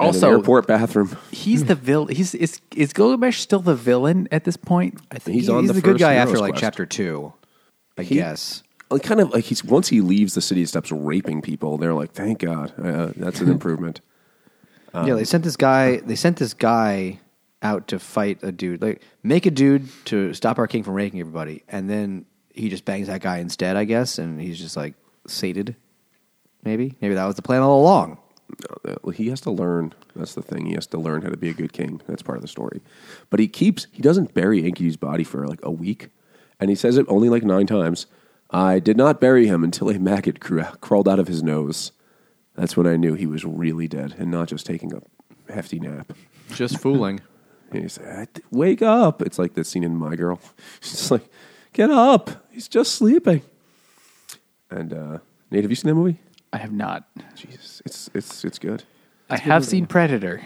And 0.00 0.08
an 0.08 0.14
Also, 0.14 0.30
airport 0.30 0.66
bathroom. 0.66 1.16
he's 1.30 1.64
the 1.64 1.74
villain. 1.74 2.14
He's 2.14 2.34
is 2.34 2.60
is 2.74 2.92
Gilgamesh 2.92 3.38
still 3.40 3.60
the 3.60 3.74
villain 3.74 4.28
at 4.32 4.44
this 4.44 4.56
point? 4.56 4.98
I 5.10 5.18
think 5.18 5.34
He's 5.34 5.42
he's, 5.44 5.48
on 5.50 5.60
he's 5.64 5.68
the 5.68 5.74
the, 5.74 5.80
good 5.82 5.98
guy 5.98 6.14
after 6.14 6.38
like 6.38 6.52
quest. 6.52 6.62
chapter 6.62 6.86
two, 6.86 7.32
I 7.98 8.02
He- 8.02 8.14
guess. 8.16 8.62
Like 8.92 9.04
kind 9.04 9.20
of 9.20 9.30
like 9.30 9.44
he's 9.44 9.62
once 9.62 9.86
he 9.88 10.00
leaves 10.00 10.34
the 10.34 10.40
city, 10.40 10.62
he 10.62 10.66
stops 10.66 10.90
raping 10.90 11.42
people. 11.42 11.78
They're 11.78 11.94
like, 11.94 12.10
thank 12.12 12.40
God, 12.40 12.72
uh, 12.76 12.88
uh 12.88 13.12
that's 13.16 13.40
an 13.40 13.48
improvement. 13.56 14.00
Um, 14.92 15.06
yeah, 15.06 15.14
they 15.14 15.22
sent 15.24 15.44
this 15.44 15.56
guy. 15.56 15.98
They 15.98 16.16
sent 16.16 16.38
this 16.38 16.54
guy 16.54 17.20
out 17.62 17.86
to 17.88 17.98
fight 18.00 18.38
a 18.42 18.50
dude. 18.50 18.82
Like 18.82 19.00
make 19.22 19.46
a 19.46 19.50
dude 19.52 19.86
to 20.06 20.34
stop 20.34 20.58
our 20.58 20.66
king 20.66 20.82
from 20.82 20.94
raping 20.94 21.20
everybody, 21.20 21.62
and 21.68 21.88
then 21.88 22.24
he 22.52 22.68
just 22.68 22.84
bangs 22.84 23.06
that 23.06 23.20
guy 23.20 23.38
instead. 23.38 23.76
I 23.76 23.84
guess, 23.84 24.18
and 24.18 24.40
he's 24.40 24.58
just 24.58 24.76
like 24.76 24.94
sated. 25.28 25.76
Maybe, 26.64 26.96
maybe 27.00 27.14
that 27.14 27.26
was 27.26 27.36
the 27.36 27.42
plan 27.42 27.62
all 27.62 27.80
along. 27.80 28.18
He 29.14 29.28
has 29.28 29.40
to 29.42 29.50
learn. 29.50 29.94
That's 30.14 30.34
the 30.34 30.42
thing. 30.42 30.66
He 30.66 30.74
has 30.74 30.86
to 30.88 30.98
learn 30.98 31.22
how 31.22 31.28
to 31.30 31.36
be 31.36 31.48
a 31.50 31.54
good 31.54 31.72
king. 31.72 32.00
That's 32.06 32.22
part 32.22 32.36
of 32.36 32.42
the 32.42 32.48
story. 32.48 32.80
But 33.28 33.40
he 33.40 33.48
keeps. 33.48 33.86
He 33.92 34.02
doesn't 34.02 34.34
bury 34.34 34.62
Enkidu's 34.62 34.96
body 34.96 35.24
for 35.24 35.46
like 35.46 35.60
a 35.62 35.70
week, 35.70 36.08
and 36.58 36.70
he 36.70 36.76
says 36.76 36.96
it 36.96 37.06
only 37.08 37.28
like 37.28 37.42
nine 37.42 37.66
times. 37.66 38.06
I 38.50 38.78
did 38.80 38.96
not 38.96 39.20
bury 39.20 39.46
him 39.46 39.62
until 39.62 39.90
a 39.90 39.98
maggot 39.98 40.40
cr- 40.40 40.62
crawled 40.80 41.08
out 41.08 41.20
of 41.20 41.28
his 41.28 41.42
nose. 41.42 41.92
That's 42.56 42.76
when 42.76 42.86
I 42.86 42.96
knew 42.96 43.14
he 43.14 43.26
was 43.26 43.44
really 43.44 43.86
dead 43.88 44.16
and 44.18 44.30
not 44.30 44.48
just 44.48 44.66
taking 44.66 44.92
a 44.92 45.00
hefty 45.52 45.78
nap. 45.78 46.12
Just 46.54 46.78
fooling. 46.78 47.20
And 47.72 47.82
he's 47.82 48.00
like, 48.00 48.40
"Wake 48.50 48.82
up!" 48.82 49.22
It's 49.22 49.38
like 49.38 49.54
that 49.54 49.64
scene 49.64 49.84
in 49.84 49.94
My 49.94 50.16
Girl. 50.16 50.40
She's 50.80 51.08
like, 51.08 51.22
"Get 51.72 51.88
up! 51.88 52.44
He's 52.50 52.66
just 52.66 52.96
sleeping." 52.96 53.42
And 54.68 54.92
uh, 54.92 55.18
Nate, 55.52 55.62
have 55.62 55.70
you 55.70 55.76
seen 55.76 55.88
that 55.88 55.94
movie? 55.94 56.18
I 56.52 56.58
have 56.58 56.72
not. 56.72 57.06
Jesus, 57.36 57.80
it's 57.84 58.10
it's 58.14 58.44
it's 58.44 58.58
good. 58.58 58.84
I 59.28 59.38
have 59.38 59.64
seen 59.64 59.86
Predator. 59.86 60.42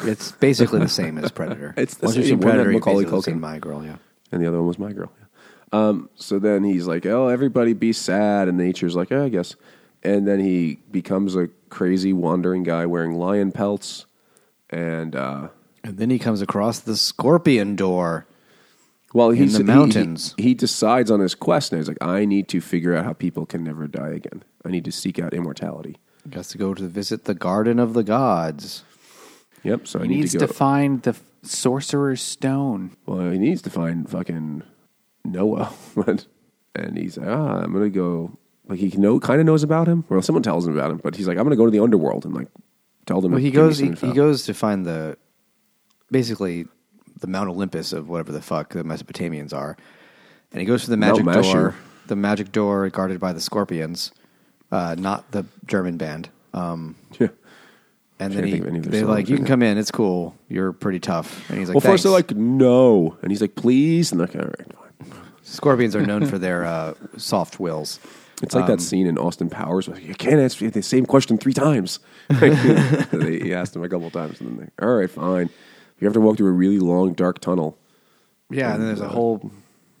It's 0.00 0.32
basically 0.32 0.80
the 0.80 0.88
same 0.88 1.16
as 1.18 1.30
Predator. 1.30 1.72
It's 1.78 1.94
the 1.96 2.06
Once 2.06 2.16
you 2.16 2.22
same- 2.22 2.28
see 2.28 2.34
one 2.34 2.42
had 2.42 2.50
Predator, 2.50 2.70
you 2.72 2.78
Macaulay 2.78 3.04
basically 3.04 3.22
see 3.22 3.30
Culkin. 3.32 3.40
My 3.40 3.58
Girl. 3.58 3.84
Yeah. 3.84 3.96
and 4.32 4.42
the 4.42 4.46
other 4.48 4.58
one 4.58 4.66
was 4.66 4.78
my 4.78 4.92
girl. 4.92 5.10
Yeah. 5.18 5.24
Um, 5.72 6.10
so 6.14 6.38
then 6.38 6.62
he's 6.64 6.86
like, 6.86 7.06
"Oh, 7.06 7.28
everybody 7.28 7.72
be 7.72 7.92
sad," 7.92 8.48
and 8.48 8.56
nature's 8.58 8.94
like, 8.94 9.10
"Oh, 9.10 9.24
I 9.24 9.28
guess." 9.30 9.56
And 10.02 10.26
then 10.28 10.38
he 10.40 10.78
becomes 10.92 11.34
a 11.34 11.48
crazy 11.70 12.12
wandering 12.12 12.62
guy 12.62 12.86
wearing 12.86 13.14
lion 13.14 13.50
pelts, 13.52 14.04
and 14.70 15.16
uh, 15.16 15.48
And 15.82 15.96
then 15.98 16.10
he 16.10 16.18
comes 16.18 16.42
across 16.42 16.78
the 16.80 16.96
scorpion 16.96 17.74
door. 17.74 18.26
Well, 19.14 19.30
he's 19.30 19.54
In 19.58 19.66
the 19.66 19.72
mountains. 19.72 20.34
He, 20.36 20.42
he 20.44 20.54
decides 20.54 21.10
on 21.10 21.20
his 21.20 21.34
quest, 21.34 21.72
and 21.72 21.80
he's 21.80 21.88
like, 21.88 21.98
"I 22.02 22.24
need 22.24 22.48
to 22.48 22.60
figure 22.60 22.94
out 22.94 23.04
how 23.04 23.12
people 23.12 23.46
can 23.46 23.64
never 23.64 23.86
die 23.86 24.10
again. 24.10 24.42
I 24.64 24.70
need 24.70 24.84
to 24.84 24.92
seek 24.92 25.18
out 25.18 25.32
immortality." 25.34 25.96
He 26.28 26.34
has 26.34 26.48
to 26.48 26.58
go 26.58 26.74
to 26.74 26.86
visit 26.88 27.24
the 27.24 27.34
Garden 27.34 27.78
of 27.78 27.94
the 27.94 28.02
Gods. 28.02 28.82
Yep. 29.62 29.86
So 29.86 30.00
I 30.00 30.02
He 30.02 30.08
need 30.08 30.16
needs 30.20 30.32
to 30.32 30.38
to, 30.40 30.48
find 30.48 31.02
the 31.02 31.14
sorcerer's 31.42 32.20
stone. 32.22 32.96
well, 33.06 33.30
he 33.30 33.38
needs 33.38 33.62
to 33.62 33.70
find 33.70 34.08
fucking 34.08 34.62
Noah, 35.24 35.72
and 36.74 36.96
he's 36.98 37.16
like, 37.16 37.28
"Ah, 37.28 37.60
I'm 37.62 37.72
gonna 37.72 37.88
go." 37.90 38.36
Like 38.68 38.80
he 38.80 38.88
know, 38.98 39.20
kind 39.20 39.38
of 39.40 39.46
knows 39.46 39.62
about 39.62 39.86
him, 39.86 40.04
or 40.10 40.20
someone 40.22 40.42
tells 40.42 40.66
him 40.66 40.76
about 40.76 40.90
him, 40.90 41.00
but 41.02 41.14
he's 41.14 41.28
like, 41.28 41.38
"I'm 41.38 41.44
gonna 41.44 41.54
go 41.56 41.64
to 41.64 41.70
the 41.70 41.78
underworld 41.82 42.24
and 42.24 42.34
like 42.34 42.48
tell 43.06 43.20
them." 43.20 43.30
Well, 43.32 43.40
he 43.40 43.52
goes. 43.52 43.78
He, 43.78 43.92
he 43.92 44.12
goes 44.12 44.44
to 44.46 44.54
find 44.54 44.84
the 44.84 45.16
basically 46.10 46.66
the 47.18 47.26
Mount 47.26 47.48
Olympus 47.48 47.92
of 47.92 48.08
whatever 48.08 48.32
the 48.32 48.42
fuck 48.42 48.72
the 48.72 48.82
Mesopotamians 48.84 49.52
are, 49.54 49.76
and 50.52 50.60
he 50.60 50.66
goes 50.66 50.84
to 50.84 50.90
the 50.90 50.96
magic 50.96 51.24
Mashu. 51.24 51.52
door. 51.52 51.74
The 52.06 52.16
magic 52.16 52.52
door 52.52 52.88
guarded 52.90 53.18
by 53.18 53.32
the 53.32 53.40
scorpions, 53.40 54.12
uh, 54.70 54.94
not 54.98 55.30
the 55.32 55.44
German 55.66 55.96
band. 55.96 56.28
Um, 56.54 56.94
Yeah. 57.18 57.28
and 58.20 58.32
then 58.32 58.44
he, 58.44 58.52
think 58.52 58.62
of 58.62 58.68
any 58.68 58.78
of 58.78 58.84
their 58.84 58.92
they're 59.00 59.08
like, 59.08 59.28
"You 59.28 59.36
can 59.36 59.44
come 59.46 59.62
in. 59.62 59.76
It's 59.76 59.90
cool. 59.90 60.36
You're 60.48 60.72
pretty 60.72 61.00
tough." 61.00 61.48
And 61.50 61.58
he's 61.58 61.68
like, 61.68 61.74
well, 61.74 61.80
first 61.92 62.04
they're 62.04 62.12
like, 62.12 62.34
"No," 62.34 63.16
and 63.22 63.30
he's 63.30 63.40
like, 63.40 63.54
"Please," 63.56 64.12
and 64.12 64.20
they're 64.20 64.26
like, 64.28 64.36
"All 64.36 64.42
right, 64.42 64.76
fine." 65.10 65.20
Scorpions 65.42 65.94
are 65.96 66.04
known 66.04 66.26
for 66.26 66.38
their 66.38 66.64
uh, 66.64 66.94
soft 67.16 67.58
wills. 67.60 67.98
It's 68.42 68.54
like 68.54 68.64
Um, 68.64 68.70
that 68.70 68.80
scene 68.82 69.06
in 69.06 69.16
Austin 69.16 69.48
Powers 69.48 69.88
where 69.88 69.98
you 69.98 70.14
can't 70.14 70.38
answer 70.40 70.68
the 70.70 70.82
same 70.82 71.06
question 71.06 71.38
three 71.38 71.54
times. 71.54 71.98
He 72.30 73.54
asked 73.54 73.74
him 73.74 73.82
a 73.82 73.88
couple 73.88 74.10
times, 74.10 74.40
and 74.40 74.50
then 74.58 74.70
they, 74.78 74.84
all 74.86 74.94
right, 74.94 75.10
fine. 75.10 75.48
You 75.98 76.06
have 76.06 76.14
to 76.14 76.20
walk 76.20 76.36
through 76.36 76.48
a 76.48 76.52
really 76.52 76.78
long, 76.78 77.14
dark 77.14 77.40
tunnel. 77.40 77.78
Yeah, 78.50 78.72
and 78.72 78.80
then 78.80 78.88
there's 78.88 79.00
a 79.00 79.08
whole 79.08 79.50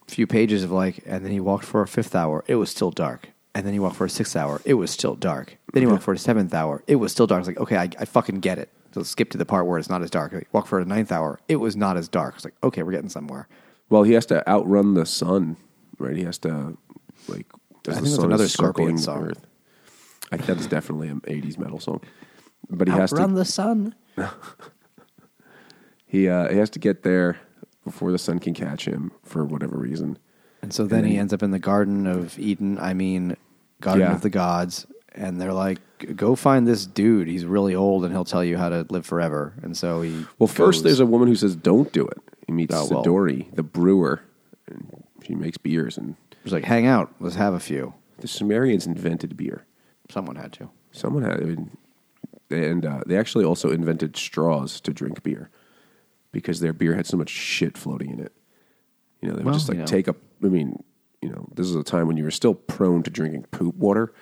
few 0.08 0.26
pages 0.26 0.62
of 0.62 0.70
like, 0.70 1.02
and 1.06 1.24
then 1.24 1.32
he 1.32 1.40
walked 1.40 1.64
for 1.64 1.82
a 1.82 1.88
fifth 1.88 2.14
hour. 2.14 2.44
It 2.46 2.56
was 2.56 2.70
still 2.70 2.90
dark. 2.90 3.30
And 3.54 3.64
then 3.64 3.72
he 3.72 3.78
walked 3.78 3.96
for 3.96 4.04
a 4.04 4.10
sixth 4.10 4.36
hour. 4.36 4.60
It 4.66 4.74
was 4.74 4.90
still 4.90 5.14
dark. 5.14 5.56
Then 5.72 5.82
he 5.82 5.86
walked 5.86 6.02
for 6.02 6.12
a 6.12 6.18
seventh 6.18 6.52
hour. 6.52 6.82
It 6.86 6.96
was 6.96 7.10
still 7.10 7.26
dark. 7.26 7.40
It's 7.40 7.48
like, 7.48 7.58
okay, 7.58 7.78
I, 7.78 7.88
I 7.98 8.04
fucking 8.04 8.40
get 8.40 8.58
it. 8.58 8.68
So 8.92 9.02
skip 9.02 9.30
to 9.30 9.38
the 9.38 9.46
part 9.46 9.66
where 9.66 9.78
it's 9.78 9.88
not 9.88 10.02
as 10.02 10.10
dark. 10.10 10.32
Like, 10.32 10.48
walk 10.52 10.66
for 10.66 10.78
a 10.78 10.84
ninth 10.84 11.10
hour. 11.10 11.40
It 11.48 11.56
was 11.56 11.74
not 11.74 11.96
as 11.96 12.08
dark. 12.08 12.34
It's 12.36 12.44
like, 12.44 12.54
okay, 12.62 12.82
we're 12.82 12.92
getting 12.92 13.08
somewhere. 13.08 13.48
Well, 13.88 14.02
he 14.02 14.12
has 14.12 14.26
to 14.26 14.46
outrun 14.48 14.94
the 14.94 15.06
sun, 15.06 15.56
right? 15.98 16.16
He 16.16 16.24
has 16.24 16.38
to 16.38 16.76
like. 17.28 17.46
I 17.88 17.92
think 17.92 18.04
that's 18.04 18.18
another 18.18 18.48
Scorpion 18.48 18.96
the 18.96 19.02
song. 19.02 19.28
Earth. 19.28 19.46
I 20.32 20.36
think 20.36 20.46
that's 20.46 20.66
definitely 20.66 21.08
an 21.08 21.20
'80s 21.22 21.56
metal 21.56 21.78
song. 21.78 22.02
But 22.68 22.88
he 22.88 22.94
has 22.94 23.10
to. 23.10 23.16
Outrun 23.16 23.34
the 23.34 23.44
sun. 23.44 23.94
He 26.16 26.28
uh, 26.28 26.48
he 26.50 26.56
has 26.58 26.70
to 26.70 26.78
get 26.78 27.02
there 27.02 27.38
before 27.84 28.10
the 28.12 28.18
sun 28.18 28.38
can 28.38 28.54
catch 28.54 28.86
him 28.86 29.12
for 29.22 29.44
whatever 29.44 29.76
reason. 29.76 30.18
And 30.62 30.72
so 30.72 30.84
then 30.86 30.98
And 30.98 31.04
then 31.04 31.12
he 31.12 31.18
ends 31.18 31.32
up 31.32 31.42
in 31.42 31.50
the 31.50 31.58
Garden 31.58 32.06
of 32.06 32.38
Eden. 32.38 32.78
I 32.78 32.94
mean, 32.94 33.36
Garden 33.80 34.02
Yeah. 34.08 34.14
of 34.14 34.22
the 34.22 34.30
Gods. 34.30 34.86
And 35.14 35.40
they're 35.40 35.52
like, 35.52 35.80
go 36.16 36.34
find 36.36 36.66
this 36.66 36.84
dude. 36.86 37.28
He's 37.28 37.44
really 37.44 37.74
old 37.74 38.04
and 38.04 38.12
he'll 38.12 38.24
tell 38.24 38.44
you 38.44 38.56
how 38.58 38.68
to 38.70 38.86
live 38.90 39.06
forever. 39.06 39.54
And 39.62 39.76
so 39.76 40.02
he. 40.02 40.26
Well, 40.38 40.46
first 40.46 40.78
goes. 40.78 40.82
there's 40.84 41.00
a 41.00 41.06
woman 41.06 41.28
who 41.28 41.36
says, 41.36 41.54
"Don't 41.56 41.90
do 41.92 42.06
it." 42.06 42.18
He 42.46 42.52
meets 42.52 42.74
Oh, 42.74 42.86
well. 42.90 43.04
Siduri, 43.04 43.54
the 43.54 43.62
brewer, 43.62 44.22
and 44.66 45.04
she 45.24 45.34
makes 45.34 45.56
beers. 45.58 45.96
And 45.98 46.16
He's 46.44 46.52
like, 46.52 46.64
hang 46.64 46.86
out. 46.86 47.12
Let's 47.20 47.36
have 47.36 47.54
a 47.54 47.60
few. 47.60 47.94
the 48.20 48.28
Sumerians 48.28 48.86
invented 48.86 49.36
beer. 49.36 49.64
Someone 50.10 50.36
had 50.36 50.52
to. 50.54 50.70
Someone 50.92 51.22
had, 51.24 51.40
I 51.42 51.44
mean, 51.44 51.76
and 52.50 52.86
uh, 52.86 53.00
they 53.06 53.16
actually 53.18 53.44
also 53.44 53.70
invented 53.70 54.16
straws 54.16 54.80
to 54.82 54.92
drink 54.92 55.22
beer 55.22 55.50
because 56.36 56.60
their 56.60 56.72
beer 56.72 56.94
had 56.94 57.06
so 57.06 57.16
much 57.16 57.30
shit 57.30 57.76
floating 57.76 58.10
in 58.10 58.20
it. 58.20 58.32
You 59.20 59.28
know, 59.28 59.34
they 59.34 59.38
would 59.42 59.46
Well, 59.46 59.54
just 59.54 59.68
like 59.68 59.86
take 59.86 60.08
up. 60.08 60.16
I 60.44 60.48
mean, 60.48 60.82
you 61.22 61.28
know, 61.30 61.48
this 61.54 61.66
is 61.66 61.74
a 61.74 61.82
time 61.82 62.06
when 62.06 62.16
you 62.16 62.24
were 62.24 62.30
still 62.30 62.54
prone 62.54 63.02
to 63.04 63.10
drinking 63.10 63.44
poop 63.50 63.74
water. 63.76 64.12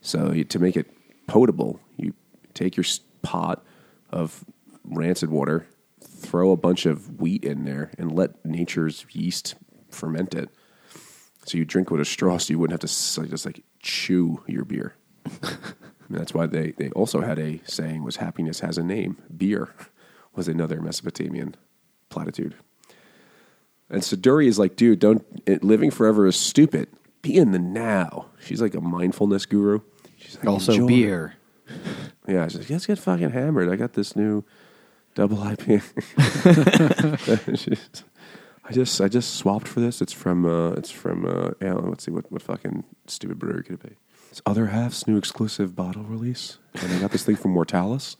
So 0.00 0.32
you, 0.32 0.44
to 0.44 0.58
make 0.58 0.76
it 0.76 0.86
potable, 1.26 1.80
you 1.96 2.14
take 2.54 2.76
your 2.76 2.84
s- 2.84 3.00
pot 3.22 3.64
of 4.10 4.44
rancid 4.84 5.30
water, 5.30 5.66
throw 6.00 6.52
a 6.52 6.56
bunch 6.56 6.86
of 6.86 7.20
wheat 7.20 7.44
in 7.44 7.64
there, 7.64 7.90
and 7.98 8.12
let 8.12 8.44
nature's 8.44 9.04
yeast 9.12 9.56
ferment 9.90 10.34
it. 10.34 10.48
So 11.44 11.58
you 11.58 11.64
drink 11.64 11.90
with 11.90 12.00
a 12.00 12.04
straw, 12.04 12.38
so 12.38 12.52
you 12.52 12.58
wouldn't 12.58 12.72
have 12.80 12.88
to 12.88 12.92
s- 12.92 13.18
like, 13.18 13.30
just 13.30 13.44
like 13.46 13.62
chew 13.80 14.42
your 14.46 14.64
beer. 14.64 14.94
And 16.08 16.16
that's 16.16 16.32
why 16.32 16.46
they, 16.46 16.70
they 16.70 16.90
also 16.90 17.20
had 17.20 17.36
a 17.40 17.60
saying 17.64 18.04
was 18.04 18.14
happiness 18.16 18.60
has 18.60 18.78
a 18.78 18.84
name. 18.84 19.16
Beer 19.36 19.74
was 20.36 20.48
another 20.48 20.80
Mesopotamian 20.80 21.54
platitude. 22.08 22.54
And 23.88 24.02
Siduri 24.02 24.46
is 24.46 24.58
like, 24.58 24.76
dude, 24.76 24.98
don't 24.98 25.24
it, 25.46 25.62
living 25.64 25.90
forever 25.90 26.26
is 26.26 26.36
stupid. 26.36 26.88
be 27.22 27.36
in 27.36 27.52
the 27.52 27.58
now. 27.58 28.26
She's 28.40 28.60
like 28.60 28.74
a 28.74 28.80
mindfulness 28.80 29.46
guru. 29.46 29.80
She's 30.18 30.36
like, 30.36 30.46
Also, 30.46 30.72
"Enjoy." 30.72 30.86
beer. 30.86 31.34
Yeah, 32.28 32.46
she's 32.48 32.60
like, 32.60 32.70
let's 32.70 32.86
get 32.86 32.98
fucking 32.98 33.30
hammered. 33.30 33.68
I 33.68 33.76
got 33.76 33.92
this 33.94 34.14
new 34.16 34.44
double 35.14 35.38
IPA. 35.38 35.82
She's- 37.58 38.04
I 38.68 38.72
just 38.72 39.00
I 39.00 39.06
just 39.06 39.34
swapped 39.36 39.68
for 39.68 39.78
this. 39.78 40.02
It's 40.02 40.12
from 40.12 40.44
uh 40.44 40.72
it's 40.72 40.90
from 40.90 41.24
uh 41.24 41.50
yeah, 41.62 41.74
let's 41.74 42.02
see 42.04 42.10
what 42.10 42.30
what 42.32 42.42
fucking 42.42 42.82
stupid 43.06 43.38
brewery 43.38 43.62
could 43.62 43.74
it 43.74 43.82
be? 43.90 43.94
It's 44.32 44.42
other 44.44 44.66
half's 44.66 45.06
new 45.06 45.16
exclusive 45.16 45.76
bottle 45.76 46.02
release, 46.02 46.58
and 46.74 46.92
I 46.92 46.98
got 46.98 47.12
this 47.12 47.22
thing 47.24 47.36
from 47.36 47.52
Mortalis. 47.52 48.16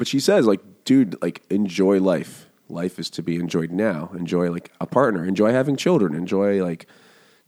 But 0.00 0.08
she 0.08 0.18
says, 0.18 0.46
like, 0.46 0.62
dude, 0.86 1.20
like, 1.20 1.42
enjoy 1.50 2.00
life. 2.00 2.48
Life 2.70 2.98
is 2.98 3.10
to 3.10 3.22
be 3.22 3.36
enjoyed 3.36 3.70
now. 3.70 4.10
Enjoy 4.16 4.50
like 4.50 4.72
a 4.80 4.86
partner. 4.86 5.26
Enjoy 5.26 5.52
having 5.52 5.76
children. 5.76 6.14
Enjoy 6.14 6.64
like 6.64 6.86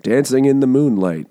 dancing 0.03 0.45
in 0.45 0.61
the 0.61 0.67
moonlight. 0.67 1.29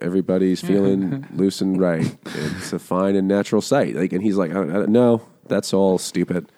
Everybody's 0.00 0.60
feeling 0.60 1.26
loose 1.34 1.60
and 1.62 1.80
right. 1.80 2.16
It's 2.26 2.72
a 2.72 2.78
fine 2.78 3.16
and 3.16 3.26
natural 3.26 3.60
sight. 3.60 3.96
Like, 3.96 4.12
and 4.12 4.22
he's 4.22 4.36
like, 4.36 4.52
I 4.52 4.54
don't, 4.54 4.70
I 4.70 4.74
don't, 4.74 4.90
no, 4.90 5.22
that's 5.48 5.74
all 5.74 5.98
stupid. 5.98 6.52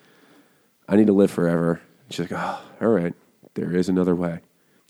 I 0.87 0.97
need 0.97 1.07
to 1.07 1.13
live 1.13 1.31
forever. 1.31 1.81
And 2.03 2.13
she's 2.13 2.29
like, 2.29 2.39
oh, 2.39 2.61
all 2.81 2.89
right, 2.89 3.15
there 3.55 3.75
is 3.75 3.89
another 3.89 4.13
way. 4.13 4.41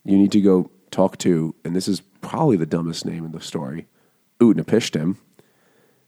You 0.03 0.17
need 0.17 0.33
to 0.33 0.41
go 0.41 0.71
talk 0.91 1.17
to, 1.19 1.55
and 1.63 1.73
this 1.73 1.87
is 1.87 2.01
probably 2.19 2.57
the 2.57 2.65
dumbest 2.65 3.05
name 3.05 3.23
in 3.23 3.31
the 3.31 3.39
story, 3.39 3.87
Utnapishtim, 4.41 5.15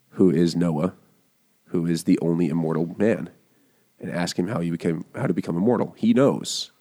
who 0.10 0.30
is 0.30 0.58
Noah, 0.58 0.94
who 1.68 1.86
is 1.86 2.04
the 2.06 2.18
only 2.22 2.48
immortal 2.50 2.96
man, 2.98 3.30
and 4.00 4.12
ask 4.12 4.38
him 4.38 4.48
how 4.48 4.60
you 4.60 4.72
became 4.72 5.06
how 5.16 5.28
to 5.28 5.34
become 5.34 5.56
immortal. 5.58 5.94
He 5.98 6.14
knows. 6.14 6.72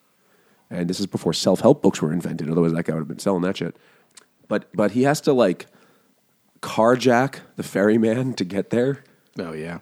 And 0.69 0.91
this 0.91 0.99
is 0.99 1.07
before 1.07 1.33
self 1.33 1.61
help 1.61 1.83
books 1.83 2.03
were 2.03 2.13
invented. 2.13 2.51
Otherwise, 2.51 2.73
that 2.73 2.85
guy 2.85 2.95
would 2.95 3.01
have 3.01 3.09
been 3.09 3.19
selling 3.19 3.43
that 3.43 3.57
shit. 3.57 3.77
But 4.49 4.69
but 4.75 4.93
he 4.93 5.03
has 5.05 5.21
to 5.23 5.33
like 5.33 5.67
carjack 6.61 7.41
the 7.57 7.63
ferryman 7.63 8.35
to 8.35 8.45
get 8.45 8.71
there. 8.71 9.05
Oh 9.39 9.53
yeah. 9.53 9.79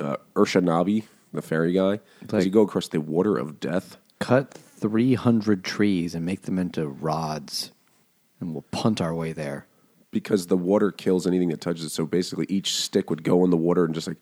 Uh, 0.00 0.16
Urshanabi, 0.34 1.04
the 1.32 1.42
ferry 1.42 1.72
guy, 1.72 2.00
because 2.20 2.32
Like- 2.38 2.44
you 2.44 2.50
go 2.50 2.62
across 2.62 2.88
the 2.88 3.00
water 3.00 3.36
of 3.36 3.60
death. 3.60 3.96
Cut 4.18 4.52
three 4.54 5.14
hundred 5.14 5.64
trees 5.64 6.14
and 6.14 6.24
make 6.24 6.42
them 6.42 6.58
into 6.58 6.86
rods, 6.88 7.72
and 8.40 8.52
we'll 8.52 8.62
punt 8.70 9.00
our 9.00 9.14
way 9.14 9.32
there. 9.32 9.66
Because 10.12 10.46
the 10.46 10.56
water 10.56 10.92
kills 10.92 11.26
anything 11.26 11.48
that 11.48 11.60
touches 11.60 11.84
it. 11.84 11.90
So 11.90 12.06
basically, 12.06 12.46
each 12.48 12.76
stick 12.76 13.10
would 13.10 13.24
go 13.24 13.42
in 13.44 13.50
the 13.50 13.56
water, 13.56 13.84
and 13.84 13.94
just 13.94 14.06
like 14.06 14.18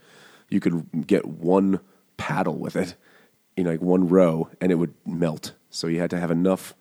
you 0.49 0.61
could 0.61 1.07
get 1.07 1.26
one 1.26 1.80
paddle 2.16 2.57
with 2.57 2.76
it, 2.76 2.95
in 3.57 3.66
like 3.66 3.82
one 3.82 4.09
row, 4.09 4.49
and 4.61 4.72
it 4.72 4.76
would 4.76 4.95
melt. 5.05 5.53
So 5.68 5.86
you 5.86 6.01
had 6.01 6.11
to 6.11 6.18
have 6.18 6.30
enough. 6.30 6.74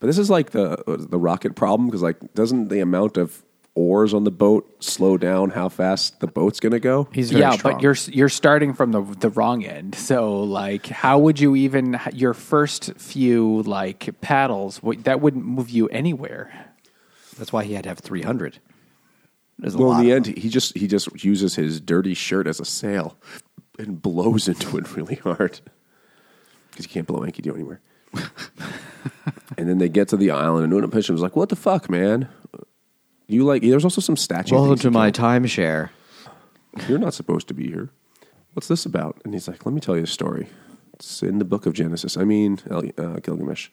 But 0.00 0.06
this 0.06 0.18
is 0.18 0.30
like 0.30 0.50
the 0.50 0.82
the 0.86 1.18
rocket 1.18 1.54
problem 1.54 1.88
because 1.88 2.02
like 2.02 2.32
doesn't 2.34 2.68
the 2.68 2.80
amount 2.80 3.16
of 3.16 3.44
oars 3.74 4.12
on 4.12 4.24
the 4.24 4.30
boat 4.30 4.84
slow 4.84 5.16
down 5.16 5.50
how 5.50 5.68
fast 5.68 6.20
the 6.20 6.26
boat's 6.26 6.60
gonna 6.60 6.80
go? 6.80 7.08
He's 7.12 7.30
very 7.30 7.42
yeah, 7.42 7.52
strong. 7.52 7.74
but 7.74 7.82
you're 7.82 7.96
you're 8.08 8.28
starting 8.28 8.74
from 8.74 8.92
the 8.92 9.02
the 9.02 9.30
wrong 9.30 9.64
end. 9.64 9.94
So 9.94 10.40
like, 10.40 10.86
how 10.86 11.18
would 11.18 11.40
you 11.40 11.56
even 11.56 12.00
your 12.12 12.34
first 12.34 12.94
few 12.96 13.62
like 13.62 14.20
paddles? 14.20 14.80
That 14.82 15.20
wouldn't 15.20 15.44
move 15.44 15.70
you 15.70 15.88
anywhere. 15.88 16.71
That's 17.42 17.52
why 17.52 17.64
he 17.64 17.74
had 17.74 17.82
to 17.82 17.88
have 17.88 17.98
three 17.98 18.22
hundred. 18.22 18.60
There's 19.58 19.76
Well, 19.76 19.98
in 19.98 20.06
the 20.06 20.12
end, 20.12 20.26
them. 20.26 20.34
he 20.36 20.48
just 20.48 20.78
he 20.78 20.86
just 20.86 21.24
uses 21.24 21.56
his 21.56 21.80
dirty 21.80 22.14
shirt 22.14 22.46
as 22.46 22.60
a 22.60 22.64
sail 22.64 23.16
and 23.80 24.00
blows 24.00 24.46
into 24.46 24.78
it 24.78 24.94
really 24.94 25.16
hard 25.16 25.58
because 26.70 26.86
you 26.86 26.92
can't 26.92 27.04
blow 27.04 27.24
Enki 27.24 27.42
do 27.42 27.52
anywhere. 27.52 27.80
and 29.58 29.68
then 29.68 29.78
they 29.78 29.88
get 29.88 30.06
to 30.10 30.16
the 30.16 30.30
island, 30.30 30.72
and 30.72 30.72
Utnapishtim 30.72 31.10
was 31.10 31.20
like, 31.20 31.34
"What 31.34 31.48
the 31.48 31.56
fuck, 31.56 31.90
man? 31.90 32.28
You 33.26 33.42
like?" 33.42 33.62
There's 33.62 33.82
also 33.82 34.00
some 34.00 34.16
statue. 34.16 34.54
Welcome 34.54 34.78
to 34.78 34.92
my 34.92 35.10
timeshare. 35.10 35.90
You're 36.88 37.00
not 37.00 37.12
supposed 37.12 37.48
to 37.48 37.54
be 37.54 37.66
here. 37.66 37.90
What's 38.52 38.68
this 38.68 38.86
about? 38.86 39.20
And 39.24 39.34
he's 39.34 39.48
like, 39.48 39.66
"Let 39.66 39.74
me 39.74 39.80
tell 39.80 39.96
you 39.96 40.04
a 40.04 40.06
story. 40.06 40.46
It's 40.92 41.24
in 41.24 41.40
the 41.40 41.44
book 41.44 41.66
of 41.66 41.72
Genesis. 41.72 42.16
I 42.16 42.22
mean, 42.22 42.60
uh, 42.70 42.82
Gilgamesh." 43.18 43.68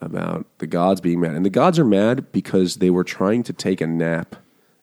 About 0.00 0.46
the 0.58 0.66
gods 0.66 1.00
being 1.00 1.20
mad. 1.20 1.34
And 1.34 1.44
the 1.44 1.50
gods 1.50 1.78
are 1.78 1.84
mad 1.84 2.32
because 2.32 2.76
they 2.76 2.88
were 2.88 3.04
trying 3.04 3.42
to 3.42 3.52
take 3.52 3.80
a 3.82 3.86
nap 3.86 4.36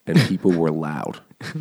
and 0.05 0.19
people 0.27 0.51
were 0.51 0.69
loud. 0.71 1.19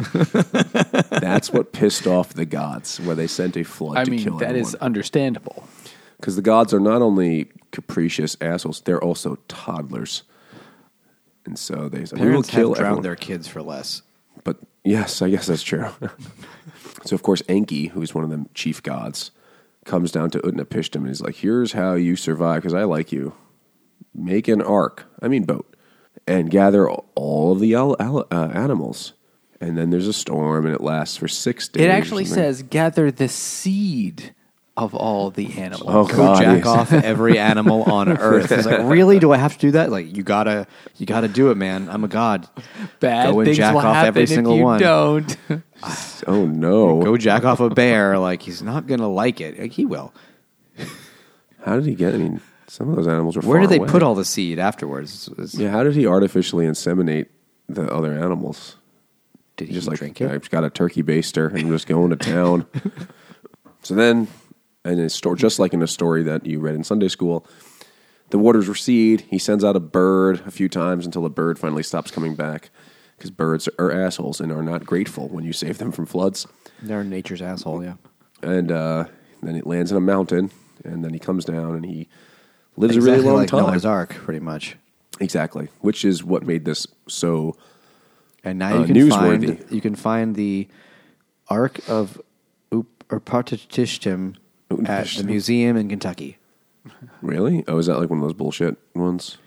That's 1.10 1.52
what 1.52 1.72
pissed 1.72 2.06
off 2.06 2.34
the 2.34 2.44
gods, 2.46 3.00
where 3.00 3.16
they 3.16 3.26
sent 3.26 3.56
a 3.56 3.64
flood 3.64 3.96
I 3.98 4.04
to 4.04 4.10
mean, 4.10 4.20
kill 4.22 4.38
that 4.38 4.56
is 4.56 4.74
understandable. 4.76 5.66
Because 6.18 6.36
the 6.36 6.42
gods 6.42 6.72
are 6.72 6.80
not 6.80 7.02
only 7.02 7.48
capricious 7.72 8.36
assholes, 8.40 8.82
they're 8.82 9.02
also 9.02 9.36
toddlers. 9.48 10.22
And 11.44 11.58
so 11.58 11.88
they 11.88 12.04
said, 12.04 12.18
we 12.18 12.26
will 12.26 12.30
Parents 12.42 12.50
kill 12.50 12.68
have 12.70 12.76
drowned 12.76 12.86
everyone. 12.86 13.02
their 13.02 13.16
kids 13.16 13.48
for 13.48 13.62
less. 13.62 14.02
But 14.44 14.58
yes, 14.84 15.22
I 15.22 15.30
guess 15.30 15.46
that's 15.46 15.62
true. 15.62 15.86
so 17.04 17.14
of 17.14 17.22
course 17.22 17.42
Enki, 17.48 17.88
who's 17.88 18.14
one 18.14 18.24
of 18.24 18.30
the 18.30 18.46
chief 18.54 18.82
gods, 18.82 19.30
comes 19.84 20.10
down 20.10 20.30
to 20.30 20.40
Utnapishtim 20.40 20.96
and 20.96 21.08
is 21.10 21.20
like, 21.20 21.36
"Here's 21.36 21.72
how 21.72 21.94
you 21.94 22.16
survive 22.16 22.62
because 22.62 22.74
I 22.74 22.84
like 22.84 23.12
you. 23.12 23.34
Make 24.16 24.48
an 24.48 24.62
ark, 24.62 25.04
I 25.20 25.28
mean 25.28 25.44
boat, 25.44 25.76
and 26.26 26.50
gather 26.50 26.88
all 26.88 27.52
of 27.52 27.60
the 27.60 27.74
al- 27.74 27.96
al- 28.00 28.26
uh, 28.30 28.48
animals." 28.54 29.12
And 29.60 29.76
then 29.78 29.90
there's 29.90 30.08
a 30.08 30.12
storm, 30.12 30.66
and 30.66 30.74
it 30.74 30.80
lasts 30.82 31.16
for 31.16 31.28
six 31.28 31.68
days. 31.68 31.84
It 31.84 31.88
actually 31.90 32.24
says 32.26 32.62
gather 32.62 33.10
the 33.10 33.28
seed 33.28 34.34
of 34.76 34.94
all 34.94 35.30
the 35.30 35.58
animals. 35.58 35.88
Oh, 35.90 36.04
Go 36.06 36.16
God, 36.16 36.42
jack 36.42 36.58
yes. 36.58 36.66
off 36.66 36.92
every 36.92 37.38
animal 37.38 37.82
on 37.84 38.08
earth. 38.18 38.52
It's 38.52 38.66
like, 38.66 38.82
really? 38.82 39.18
Do 39.18 39.32
I 39.32 39.38
have 39.38 39.54
to 39.54 39.58
do 39.58 39.70
that? 39.70 39.90
Like, 39.90 40.14
you 40.14 40.22
gotta, 40.22 40.66
you 40.98 41.06
gotta 41.06 41.28
do 41.28 41.50
it, 41.50 41.56
man. 41.56 41.88
I'm 41.88 42.04
a 42.04 42.08
god. 42.08 42.46
Bad 43.00 43.32
Go 43.32 43.40
and 43.40 43.46
things 43.46 43.56
jack 43.56 43.72
will 43.72 43.80
off 43.80 43.94
happen 43.94 44.08
every 44.08 44.22
if 44.24 44.28
single 44.28 44.56
you 44.58 44.62
one. 44.62 44.80
Don't. 44.80 45.36
"Oh 46.26 46.44
no! 46.46 47.00
Go 47.04 47.16
jack 47.16 47.44
off 47.44 47.60
a 47.60 47.70
bear. 47.70 48.18
Like, 48.18 48.42
he's 48.42 48.62
not 48.62 48.86
gonna 48.86 49.08
like 49.08 49.40
it. 49.40 49.58
Like, 49.58 49.72
he 49.72 49.86
will. 49.86 50.12
How 51.64 51.76
did 51.76 51.86
he 51.86 51.94
get? 51.94 52.14
I 52.14 52.18
mean, 52.18 52.40
some 52.66 52.88
of 52.90 52.96
those 52.96 53.06
animals 53.08 53.36
were. 53.36 53.42
Where 53.42 53.60
did 53.60 53.70
they 53.70 53.78
away. 53.78 53.88
put 53.88 54.02
all 54.02 54.14
the 54.14 54.24
seed 54.24 54.58
afterwards? 54.58 55.28
Is- 55.38 55.54
Yeah, 55.54 55.70
how 55.70 55.82
did 55.82 55.94
he 55.94 56.06
artificially 56.06 56.66
inseminate 56.66 57.26
the 57.68 57.92
other 57.92 58.12
animals? 58.12 58.76
Did 59.56 59.68
he 59.68 59.74
just 59.74 59.88
like 59.88 59.98
drink 59.98 60.20
it? 60.20 60.30
I 60.30 60.34
it? 60.34 60.38
just 60.40 60.50
got 60.50 60.64
a 60.64 60.70
turkey 60.70 61.02
baster 61.02 61.48
and 61.48 61.58
I'm 61.60 61.68
just 61.70 61.86
going 61.86 62.10
to 62.10 62.16
town. 62.16 62.66
so 63.82 63.94
then, 63.94 64.28
and 64.84 65.10
story, 65.10 65.36
just 65.38 65.58
like 65.58 65.72
in 65.72 65.82
a 65.82 65.86
story 65.86 66.22
that 66.24 66.44
you 66.44 66.60
read 66.60 66.74
in 66.74 66.84
Sunday 66.84 67.08
school, 67.08 67.46
the 68.30 68.38
waters 68.38 68.68
recede. 68.68 69.22
He 69.30 69.38
sends 69.38 69.64
out 69.64 69.76
a 69.76 69.80
bird 69.80 70.42
a 70.46 70.50
few 70.50 70.68
times 70.68 71.06
until 71.06 71.22
the 71.22 71.30
bird 71.30 71.58
finally 71.58 71.82
stops 71.82 72.10
coming 72.10 72.34
back 72.34 72.70
because 73.16 73.30
birds 73.30 73.68
are 73.78 73.90
assholes 73.90 74.40
and 74.40 74.52
are 74.52 74.62
not 74.62 74.84
grateful 74.84 75.28
when 75.28 75.44
you 75.44 75.52
save 75.52 75.78
them 75.78 75.92
from 75.92 76.06
floods. 76.06 76.46
They're 76.82 77.04
nature's 77.04 77.40
asshole. 77.40 77.82
Yeah. 77.82 77.94
And 78.42 78.70
uh, 78.70 79.06
then 79.42 79.56
it 79.56 79.66
lands 79.66 79.90
in 79.90 79.96
a 79.96 80.00
mountain, 80.00 80.50
and 80.84 81.02
then 81.02 81.14
he 81.14 81.18
comes 81.18 81.44
down 81.46 81.74
and 81.74 81.86
he 81.86 82.08
lives 82.76 82.96
a 82.96 83.00
really 83.00 83.20
long 83.22 83.36
like 83.36 83.48
time. 83.48 83.60
Noah's 83.66 83.84
Ark, 83.84 84.10
pretty 84.14 84.40
much. 84.40 84.76
Exactly, 85.20 85.68
which 85.80 86.04
is 86.04 86.22
what 86.22 86.44
made 86.44 86.64
this 86.64 86.86
so. 87.08 87.56
And 88.44 88.58
now 88.58 88.76
Uh, 88.76 88.80
you 88.80 88.86
can 88.86 88.96
newsworthy. 88.96 89.58
find 89.58 89.64
you 89.70 89.80
can 89.80 89.94
find 89.94 90.34
the 90.36 90.68
Ark 91.48 91.80
of 91.88 92.20
Utnapishtim 93.10 94.36
at 94.86 95.06
the 95.08 95.24
museum 95.24 95.76
in 95.76 95.88
Kentucky. 95.88 96.38
Really? 97.22 97.64
Oh, 97.66 97.78
is 97.78 97.86
that 97.86 97.98
like 97.98 98.10
one 98.10 98.18
of 98.18 98.22
those 98.22 98.32
bullshit 98.34 98.76
ones? 98.94 99.38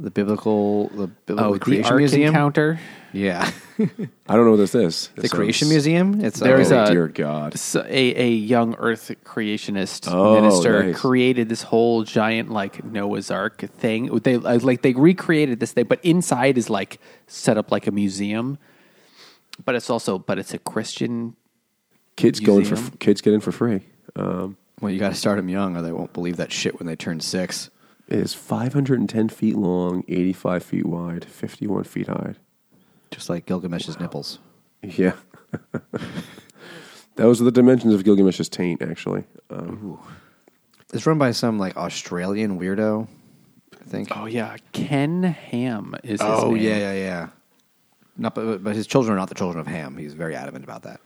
The 0.00 0.10
biblical, 0.10 0.88
the 0.90 1.08
biblical 1.08 1.50
Oh, 1.50 1.54
the 1.54 1.58
creation 1.60 1.86
Ark 1.92 1.98
museum. 1.98 2.28
encounter. 2.28 2.78
Yeah, 3.12 3.50
I 3.78 4.36
don't 4.36 4.44
know 4.44 4.50
what 4.52 4.56
this 4.58 4.74
is. 4.74 5.08
the 5.16 5.28
creation 5.28 5.68
museum. 5.68 6.24
It's 6.24 6.38
There's 6.38 6.70
oh, 6.70 6.84
a- 6.84 6.86
dear 6.90 7.08
God. 7.08 7.56
A 7.74 8.30
young 8.30 8.74
Earth 8.76 9.10
creationist 9.24 10.08
Oh, 10.12 10.40
minister 10.40 10.84
nice. 10.84 10.96
created 10.96 11.48
this 11.48 11.62
whole 11.62 12.04
giant 12.04 12.50
like 12.50 12.84
Noah's 12.84 13.30
Ark 13.30 13.60
thing. 13.78 14.06
They 14.18 14.36
uh, 14.36 14.58
like 14.60 14.82
they 14.82 14.92
recreated 14.92 15.58
this 15.58 15.72
thing, 15.72 15.86
but 15.86 16.04
inside 16.04 16.58
is 16.58 16.70
like 16.70 17.00
set 17.26 17.56
up 17.58 17.72
like 17.72 17.86
a 17.86 17.90
museum. 17.92 18.58
But 19.64 19.74
it's 19.74 19.90
also 19.90 20.18
but 20.18 20.38
it's 20.38 20.54
a 20.54 20.58
Christian. 20.58 21.34
Kids 22.16 22.40
going 22.40 22.64
for 22.64 22.76
kids 22.98 23.20
get 23.20 23.32
in 23.32 23.40
for 23.40 23.52
free. 23.52 23.80
Um, 24.16 24.56
well, 24.80 24.92
you 24.92 24.98
got 25.00 25.08
to 25.10 25.14
start 25.14 25.38
them 25.38 25.48
young, 25.48 25.76
or 25.76 25.82
they 25.82 25.92
won't 25.92 26.12
believe 26.12 26.36
that 26.36 26.52
shit 26.52 26.78
when 26.78 26.86
they 26.86 26.94
turn 26.94 27.18
six. 27.20 27.70
It 28.08 28.18
is 28.18 28.34
510 28.34 29.28
feet 29.28 29.56
long, 29.56 30.02
85 30.08 30.62
feet 30.62 30.86
wide, 30.86 31.24
51 31.24 31.84
feet 31.84 32.08
high. 32.08 32.34
Just 33.10 33.28
like 33.30 33.46
Gilgamesh's 33.46 33.98
nipples. 34.00 34.38
Yeah. 34.82 35.14
Those 37.16 37.40
are 37.40 37.44
the 37.44 37.50
dimensions 37.52 37.94
of 37.94 38.04
Gilgamesh's 38.04 38.48
taint, 38.48 38.80
actually. 38.82 39.24
Um, 39.50 39.98
It's 40.92 41.06
run 41.06 41.18
by 41.18 41.32
some 41.32 41.58
like 41.58 41.76
Australian 41.76 42.58
weirdo. 42.60 43.08
I 43.80 43.84
think. 43.84 44.08
Oh 44.16 44.26
yeah, 44.26 44.56
Ken 44.72 45.22
Ham 45.22 45.94
is. 46.04 46.10
His 46.12 46.20
Oh 46.22 46.52
name. 46.52 46.62
yeah, 46.62 46.76
yeah, 46.76 46.92
yeah. 46.92 47.28
Not, 48.16 48.34
but, 48.34 48.62
but 48.62 48.74
his 48.76 48.86
children 48.86 49.14
are 49.14 49.16
not 49.18 49.28
the 49.28 49.34
children 49.34 49.60
of 49.60 49.66
Ham. 49.66 49.96
He's 49.96 50.12
very 50.14 50.34
adamant 50.34 50.64
about 50.64 50.82
that. 50.82 51.00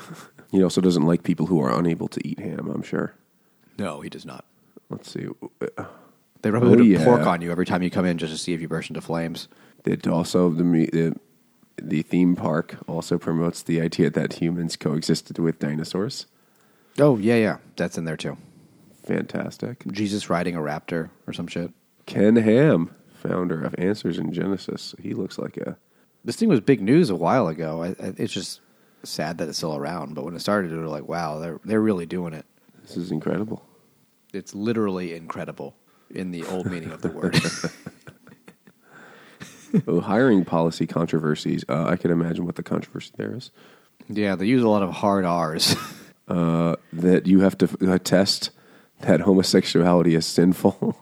he 0.50 0.62
also 0.62 0.80
doesn't 0.80 1.04
like 1.04 1.22
people 1.22 1.46
who 1.46 1.60
are 1.60 1.76
unable 1.78 2.08
to 2.08 2.26
eat 2.26 2.38
ham, 2.38 2.70
I'm 2.72 2.82
sure. 2.82 3.14
No, 3.78 4.00
he 4.00 4.08
does 4.08 4.24
not. 4.24 4.44
Let's 4.90 5.10
see. 5.10 5.26
They 6.42 6.50
rub 6.50 6.62
a 6.62 6.66
Oh, 6.66 6.76
bit 6.76 6.96
of 6.96 7.04
pork 7.04 7.22
on 7.26 7.40
you 7.42 7.50
every 7.50 7.66
time 7.66 7.82
you 7.82 7.90
come 7.90 8.04
in 8.04 8.18
just 8.18 8.32
to 8.32 8.38
see 8.38 8.52
if 8.52 8.60
you 8.60 8.68
burst 8.68 8.90
into 8.90 9.00
flames. 9.00 9.48
It 9.84 10.06
also 10.06 10.50
the 10.50 10.62
the 10.62 11.16
the 11.80 12.02
theme 12.02 12.36
park 12.36 12.76
also 12.86 13.18
promotes 13.18 13.62
the 13.62 13.80
idea 13.80 14.10
that 14.10 14.34
humans 14.34 14.76
coexisted 14.76 15.38
with 15.38 15.58
dinosaurs. 15.58 16.26
Oh 16.98 17.16
yeah, 17.16 17.36
yeah, 17.36 17.56
that's 17.76 17.96
in 17.98 18.04
there 18.04 18.16
too. 18.16 18.36
Fantastic. 19.04 19.84
Jesus 19.90 20.28
riding 20.28 20.54
a 20.56 20.60
raptor 20.60 21.10
or 21.26 21.32
some 21.32 21.46
shit. 21.46 21.72
Ken 22.06 22.36
Ham, 22.36 22.94
founder 23.14 23.62
of 23.62 23.74
Answers 23.78 24.18
in 24.18 24.32
Genesis. 24.32 24.94
He 25.00 25.14
looks 25.14 25.38
like 25.38 25.56
a 25.56 25.76
This 26.24 26.36
thing 26.36 26.48
was 26.48 26.60
big 26.60 26.80
news 26.82 27.10
a 27.10 27.16
while 27.16 27.48
ago. 27.48 27.82
I, 27.82 27.88
I, 27.88 28.14
it's 28.16 28.32
just 28.32 28.60
sad 29.04 29.38
that 29.38 29.48
it's 29.48 29.58
still 29.58 29.76
around. 29.76 30.14
But 30.14 30.24
when 30.24 30.34
it 30.34 30.40
started, 30.40 30.72
we 30.72 30.78
were 30.78 30.88
like, 30.88 31.08
wow, 31.08 31.38
they're 31.38 31.60
they're 31.64 31.80
really 31.80 32.06
doing 32.06 32.34
it. 32.34 32.44
this 32.82 32.96
is 32.96 33.10
incredible. 33.10 33.64
It's 34.34 34.54
literally 34.54 35.14
incredible 35.14 35.74
in 36.14 36.30
the 36.30 36.44
old 36.44 36.66
meaning 36.66 36.90
of 36.90 37.02
the 37.02 37.08
word. 37.08 37.40
oh, 39.86 40.00
hiring 40.00 40.44
policy 40.44 40.86
controversies. 40.86 41.64
Uh, 41.68 41.84
I 41.84 41.96
can 41.96 42.10
imagine 42.10 42.46
what 42.46 42.56
the 42.56 42.62
controversy 42.62 43.12
there 43.16 43.34
is. 43.36 43.50
yeah, 44.08 44.34
they 44.34 44.46
use 44.46 44.62
a 44.62 44.68
lot 44.68 44.82
of 44.82 44.90
hard 44.90 45.24
R's. 45.24 45.76
Uh, 46.28 46.76
that 46.92 47.26
you 47.26 47.40
have 47.40 47.56
to 47.56 47.66
attest 47.90 48.50
that 49.00 49.20
homosexuality 49.20 50.14
is 50.14 50.26
sinful. 50.26 50.94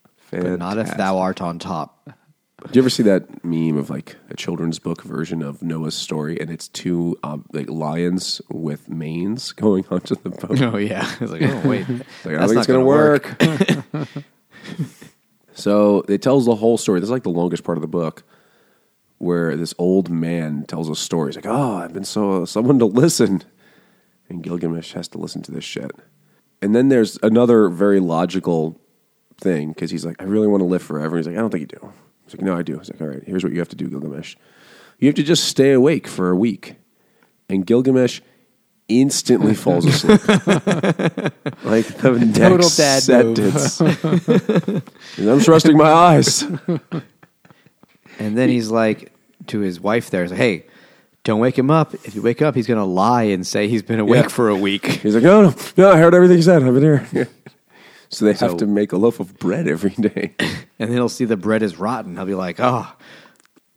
but 0.30 0.58
not 0.58 0.78
if 0.78 0.96
thou 0.96 1.18
art 1.18 1.42
on 1.42 1.58
top. 1.58 2.00
Do 2.06 2.70
you 2.72 2.80
ever 2.80 2.88
see 2.88 3.02
that 3.02 3.44
meme 3.44 3.76
of 3.76 3.90
like 3.90 4.16
a 4.30 4.36
children's 4.36 4.78
book 4.78 5.02
version 5.02 5.42
of 5.42 5.62
Noah's 5.62 5.94
story, 5.94 6.40
and 6.40 6.50
it's 6.50 6.68
two 6.68 7.18
um, 7.22 7.44
like 7.52 7.68
lions 7.68 8.40
with 8.48 8.88
manes 8.88 9.52
going 9.52 9.84
onto 9.90 10.14
the 10.14 10.30
boat? 10.30 10.62
Oh 10.62 10.78
yeah, 10.78 11.06
it's 11.20 11.30
like 11.30 11.42
oh 11.42 11.68
wait, 11.68 11.86
Like, 12.24 12.36
I 12.36 12.46
think 12.46 12.58
it's 12.58 12.66
gonna, 12.66 12.78
gonna 12.78 12.84
work. 12.84 13.36
So 15.52 16.04
it 16.08 16.22
tells 16.22 16.46
the 16.46 16.56
whole 16.56 16.78
story. 16.78 17.00
This 17.00 17.08
is 17.08 17.12
like 17.12 17.22
the 17.22 17.30
longest 17.30 17.64
part 17.64 17.78
of 17.78 17.82
the 17.82 17.88
book, 17.88 18.24
where 19.18 19.56
this 19.56 19.74
old 19.78 20.08
man 20.10 20.64
tells 20.66 20.88
a 20.88 20.96
story. 20.96 21.28
He's 21.28 21.36
like, 21.36 21.46
"Oh, 21.46 21.76
I've 21.76 21.92
been 21.92 22.04
so 22.04 22.44
someone 22.44 22.78
to 22.78 22.86
listen," 22.86 23.42
and 24.28 24.42
Gilgamesh 24.42 24.92
has 24.92 25.08
to 25.08 25.18
listen 25.18 25.42
to 25.42 25.52
this 25.52 25.64
shit. 25.64 25.92
And 26.62 26.74
then 26.74 26.88
there's 26.88 27.18
another 27.22 27.68
very 27.68 28.00
logical 28.00 28.80
thing 29.38 29.70
because 29.70 29.90
he's 29.90 30.04
like, 30.04 30.20
"I 30.20 30.24
really 30.24 30.48
want 30.48 30.60
to 30.60 30.66
live 30.66 30.82
forever." 30.82 31.16
He's 31.16 31.26
like, 31.26 31.36
"I 31.36 31.40
don't 31.40 31.50
think 31.50 31.62
you 31.62 31.78
do." 31.78 31.92
He's 32.24 32.34
like, 32.34 32.44
"No, 32.44 32.56
I 32.56 32.62
do." 32.62 32.78
He's 32.78 32.90
like, 32.90 33.00
"All 33.00 33.08
right, 33.08 33.22
here's 33.24 33.44
what 33.44 33.52
you 33.52 33.58
have 33.58 33.68
to 33.70 33.76
do, 33.76 33.88
Gilgamesh. 33.88 34.36
You 34.98 35.08
have 35.08 35.16
to 35.16 35.22
just 35.22 35.44
stay 35.44 35.72
awake 35.72 36.06
for 36.06 36.30
a 36.30 36.36
week." 36.36 36.76
And 37.48 37.66
Gilgamesh 37.66 38.20
instantly 38.90 39.54
falls 39.54 39.86
asleep. 39.86 40.20
like 41.64 41.86
the 41.86 42.32
Total 42.34 42.68
dad 42.68 43.02
sentence. 43.02 43.80
I'm 45.18 45.40
trusting 45.40 45.76
my 45.76 45.90
eyes. 45.90 46.42
And 48.18 48.36
then 48.36 48.48
he's 48.48 48.70
like 48.70 49.12
to 49.48 49.60
his 49.60 49.80
wife 49.80 50.10
there, 50.10 50.22
he's 50.22 50.30
like, 50.30 50.38
hey, 50.38 50.66
don't 51.24 51.40
wake 51.40 51.58
him 51.58 51.70
up. 51.70 51.94
If 52.04 52.14
you 52.14 52.22
wake 52.22 52.42
up, 52.42 52.54
he's 52.54 52.66
going 52.66 52.78
to 52.78 52.84
lie 52.84 53.24
and 53.24 53.46
say 53.46 53.68
he's 53.68 53.82
been 53.82 54.00
awake 54.00 54.24
Yeah. 54.24 54.28
for 54.28 54.48
a 54.48 54.56
week. 54.56 54.86
He's 55.02 55.14
like, 55.14 55.22
no, 55.24 55.42
no, 55.50 55.54
no, 55.76 55.90
I 55.90 55.98
heard 55.98 56.14
everything 56.14 56.38
you 56.38 56.42
said. 56.42 56.62
I've 56.62 56.72
been 56.74 56.82
here. 57.12 57.28
So 58.08 58.24
they 58.24 58.32
have 58.32 58.38
So- 58.52 58.56
to 58.58 58.66
make 58.66 58.92
a 58.92 58.96
loaf 58.96 59.20
of 59.20 59.38
bread 59.38 59.68
every 59.68 59.90
day. 59.90 60.34
And 60.38 60.88
then 60.88 60.92
he'll 60.92 61.08
see 61.10 61.26
the 61.26 61.36
bread 61.36 61.62
is 61.62 61.76
rotten. 61.78 62.16
He'll 62.16 62.24
be 62.24 62.34
like, 62.34 62.56
oh, 62.58 62.90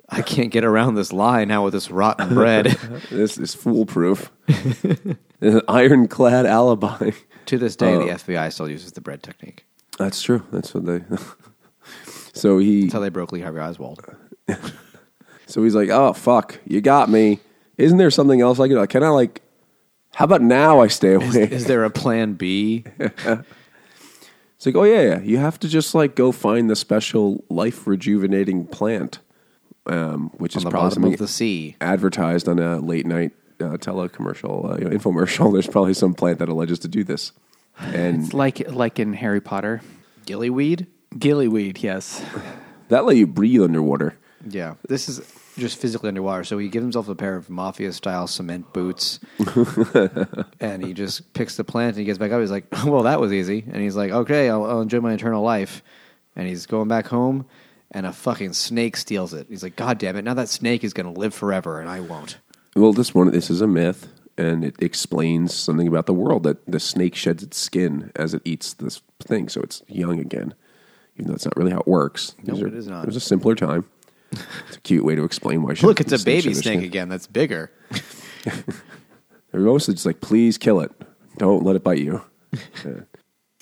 I 0.09 0.21
can't 0.21 0.51
get 0.51 0.63
around 0.65 0.95
this 0.95 1.11
lie 1.13 1.45
now 1.45 1.63
with 1.63 1.73
this 1.73 1.89
rotten 1.89 2.33
bread. 2.33 2.65
this 3.09 3.37
is 3.37 3.55
foolproof. 3.55 4.31
An 5.41 5.61
ironclad 5.67 6.45
alibi. 6.45 7.11
to 7.47 7.57
this 7.57 7.75
day, 7.75 7.95
Oh. 7.95 7.99
the 8.05 8.11
FBI 8.13 8.51
still 8.53 8.69
uses 8.69 8.91
the 8.91 9.01
bread 9.01 9.23
technique. 9.23 9.65
That's 9.97 10.21
true. 10.21 10.43
That's 10.51 10.73
what 10.73 10.85
they. 10.85 11.01
so 12.33 12.57
he, 12.59 12.81
That's 12.81 12.93
how 12.93 12.99
they 12.99 13.09
broke 13.09 13.31
Lee 13.31 13.41
Harvey 13.41 13.59
Oswald. 13.59 14.01
so 15.47 15.63
he's 15.63 15.75
like, 15.75 15.89
oh 15.89 16.13
fuck, 16.13 16.59
you 16.65 16.81
got 16.81 17.09
me. 17.09 17.39
Isn't 17.77 17.97
there 17.97 18.11
something 18.11 18.39
else 18.41 18.59
I 18.59 18.67
can? 18.67 18.77
Uh, 18.77 18.85
can 18.85 19.03
I 19.03 19.09
like? 19.09 19.41
How 20.15 20.25
about 20.25 20.41
now? 20.41 20.79
I 20.79 20.87
stay 20.87 21.13
away. 21.13 21.49
Is 21.49 21.65
there 21.65 21.83
a 21.83 21.89
plan 21.89 22.33
B? 22.33 22.85
It's 22.99 24.65
like, 24.65 24.75
oh 24.75 24.83
yeah, 24.83 25.01
yeah. 25.01 25.19
You 25.21 25.37
have 25.39 25.59
to 25.61 25.67
just 25.67 25.93
like 25.95 26.15
go 26.15 26.31
find 26.31 26.69
the 26.69 26.75
special 26.75 27.43
life 27.49 27.85
rejuvenating 27.87 28.65
plant, 28.67 29.19
um, 29.87 30.29
which 30.37 30.55
On 30.55 30.59
is 30.59 30.63
the 30.63 30.69
probably 30.69 30.89
bottom 30.89 31.03
something 31.03 31.13
of 31.13 31.19
the 31.19 31.27
sea. 31.27 31.75
advertised 31.81 32.47
on 32.47 32.59
a 32.59 32.79
late 32.79 33.05
night 33.05 33.31
uh, 33.59 33.77
telecommercial, 33.77 34.71
uh, 34.71 34.77
you 34.77 34.85
know, 34.85 34.97
infomercial. 34.97 35.51
There's 35.53 35.67
probably 35.67 35.93
some 35.93 36.13
plant 36.13 36.39
that 36.39 36.49
alleges 36.49 36.79
to 36.79 36.87
do 36.87 37.03
this, 37.03 37.31
and 37.77 38.23
It's 38.23 38.33
like 38.33 38.71
like 38.71 38.99
in 38.99 39.13
Harry 39.13 39.41
Potter. 39.41 39.81
Gillyweed? 40.25 40.87
Gillyweed, 41.15 41.81
yes. 41.83 42.23
that 42.87 43.05
let 43.05 43.17
you 43.17 43.27
breathe 43.27 43.61
underwater. 43.61 44.17
Yeah. 44.49 44.75
This 44.87 45.07
is 45.07 45.21
just 45.57 45.79
physically 45.79 46.07
underwater. 46.09 46.43
So 46.43 46.57
he 46.57 46.67
gives 46.67 46.83
himself 46.83 47.07
a 47.07 47.15
pair 47.15 47.35
of 47.35 47.49
mafia 47.49 47.93
style 47.93 48.27
cement 48.27 48.73
boots 48.73 49.19
and 50.59 50.83
he 50.83 50.93
just 50.93 51.33
picks 51.33 51.55
the 51.55 51.63
plant 51.63 51.95
and 51.95 51.99
he 51.99 52.05
gets 52.05 52.17
back 52.17 52.31
up. 52.31 52.39
He's 52.39 52.51
like, 52.51 52.65
well, 52.85 53.03
that 53.03 53.19
was 53.19 53.31
easy. 53.31 53.63
And 53.65 53.81
he's 53.81 53.95
like, 53.95 54.11
okay, 54.11 54.49
I'll, 54.49 54.65
I'll 54.65 54.81
enjoy 54.81 54.99
my 55.01 55.13
eternal 55.13 55.43
life. 55.43 55.83
And 56.35 56.47
he's 56.47 56.65
going 56.65 56.87
back 56.87 57.07
home 57.07 57.45
and 57.93 58.05
a 58.05 58.11
fucking 58.13 58.53
snake 58.53 58.97
steals 58.97 59.33
it. 59.33 59.47
He's 59.49 59.63
like, 59.63 59.75
God 59.75 59.97
damn 59.99 60.15
it. 60.15 60.23
Now 60.23 60.33
that 60.33 60.49
snake 60.49 60.83
is 60.83 60.93
going 60.93 61.11
to 61.13 61.19
live 61.19 61.33
forever 61.33 61.79
and 61.79 61.89
I 61.89 61.99
won't. 61.99 62.37
Well, 62.75 62.93
this 62.93 63.13
one, 63.13 63.29
this 63.31 63.49
is 63.51 63.61
a 63.61 63.67
myth, 63.67 64.07
and 64.37 64.65
it 64.65 64.75
explains 64.79 65.53
something 65.53 65.87
about 65.87 66.07
the 66.07 66.13
world 66.13 66.41
that 66.43 66.65
the 66.65 66.79
snake 66.79 67.13
sheds 67.13 67.43
its 67.43 67.57
skin 67.57 68.11
as 68.15 68.33
it 68.33 68.41
eats 68.45 68.73
this 68.73 69.01
thing, 69.21 69.47
so 69.47 69.61
it's 69.61 69.83
young 69.87 70.19
again. 70.19 70.55
Even 71.15 71.27
though 71.27 71.33
that's 71.33 71.45
not 71.45 71.55
really 71.55 71.69
how 71.71 71.81
it 71.81 71.87
works. 71.87 72.35
No, 72.43 72.55
are- 72.59 72.67
it 72.67 72.73
is 72.73 72.87
not. 72.87 73.03
It 73.03 73.05
was 73.05 73.15
a 73.15 73.19
simpler 73.19 73.53
time. 73.53 73.85
It's 74.31 74.77
a 74.77 74.81
cute 74.81 75.05
way 75.05 75.13
to 75.13 75.23
explain 75.23 75.61
why. 75.61 75.75
Look, 75.83 76.01
it's 76.01 76.11
a 76.11 76.25
baby 76.25 76.55
snake 76.55 76.79
skin. 76.79 76.83
again. 76.83 77.09
That's 77.09 77.27
bigger. 77.27 77.71
They're 78.43 79.61
mostly 79.61 79.93
just 79.93 80.07
like, 80.07 80.21
please 80.21 80.57
kill 80.57 80.79
it. 80.79 80.91
Don't 81.37 81.63
let 81.63 81.75
it 81.75 81.83
bite 81.83 81.99
you. 81.99 82.21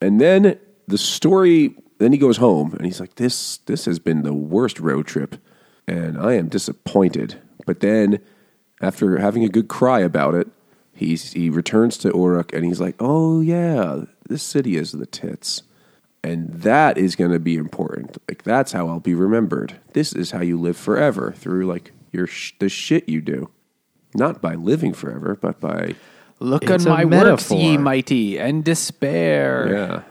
And 0.03 0.19
then 0.19 0.57
the 0.88 0.97
story. 0.97 1.75
Then 2.02 2.14
he 2.14 2.18
goes 2.18 2.38
home 2.38 2.74
and 2.74 2.84
he's 2.84 2.99
like, 2.99 3.16
"This 3.16 3.58
this 3.68 3.86
has 3.86 3.99
been 3.99 4.24
the 4.24 4.34
worst 4.34 4.80
road 4.80 5.06
trip, 5.06 5.36
and 5.88 6.18
I 6.18 6.34
am 6.34 6.49
disappointed." 6.49 7.39
But 7.68 7.80
then, 7.80 8.18
after 8.82 9.20
having 9.20 9.43
a 9.43 9.49
good 9.49 9.68
cry 9.68 9.99
about 9.99 10.34
it, 10.34 10.47
he's 10.95 11.34
he 11.34 11.52
returns 11.52 11.99
to 11.99 12.08
Uruk 12.08 12.54
and 12.54 12.66
he's 12.66 12.82
like, 12.82 12.95
"Oh 12.99 13.41
yeah, 13.41 14.06
this 14.28 14.41
city 14.41 14.78
is 14.78 14.93
the 14.93 15.06
tits." 15.06 15.62
And 16.24 16.49
that 16.49 16.97
is 16.97 17.16
going 17.16 17.34
to 17.34 17.39
be 17.39 17.56
important. 17.56 18.18
Like 18.28 18.41
that's 18.41 18.72
how 18.72 18.88
I'll 18.88 18.99
be 18.99 19.14
remembered. 19.14 19.80
This 19.93 20.12
is 20.12 20.32
how 20.32 20.41
you 20.41 20.60
live 20.60 20.78
forever 20.78 21.36
through 21.38 21.68
like 21.68 21.91
your 22.12 22.26
sh- 22.26 22.54
the 22.58 22.68
shit 22.68 23.08
you 23.08 23.22
do, 23.22 23.52
not 24.16 24.41
by 24.41 24.56
living 24.56 24.93
forever, 24.93 25.38
but 25.39 25.60
by 25.60 25.93
Look 26.41 26.64
It's 26.64 26.88
on 26.88 26.91
a 26.91 27.06
my 27.06 27.06
works, 27.06 27.52
ye 27.52 27.78
mighty, 27.78 28.39
and 28.39 28.66
despair. 28.66 29.72
Yeah. 29.72 30.04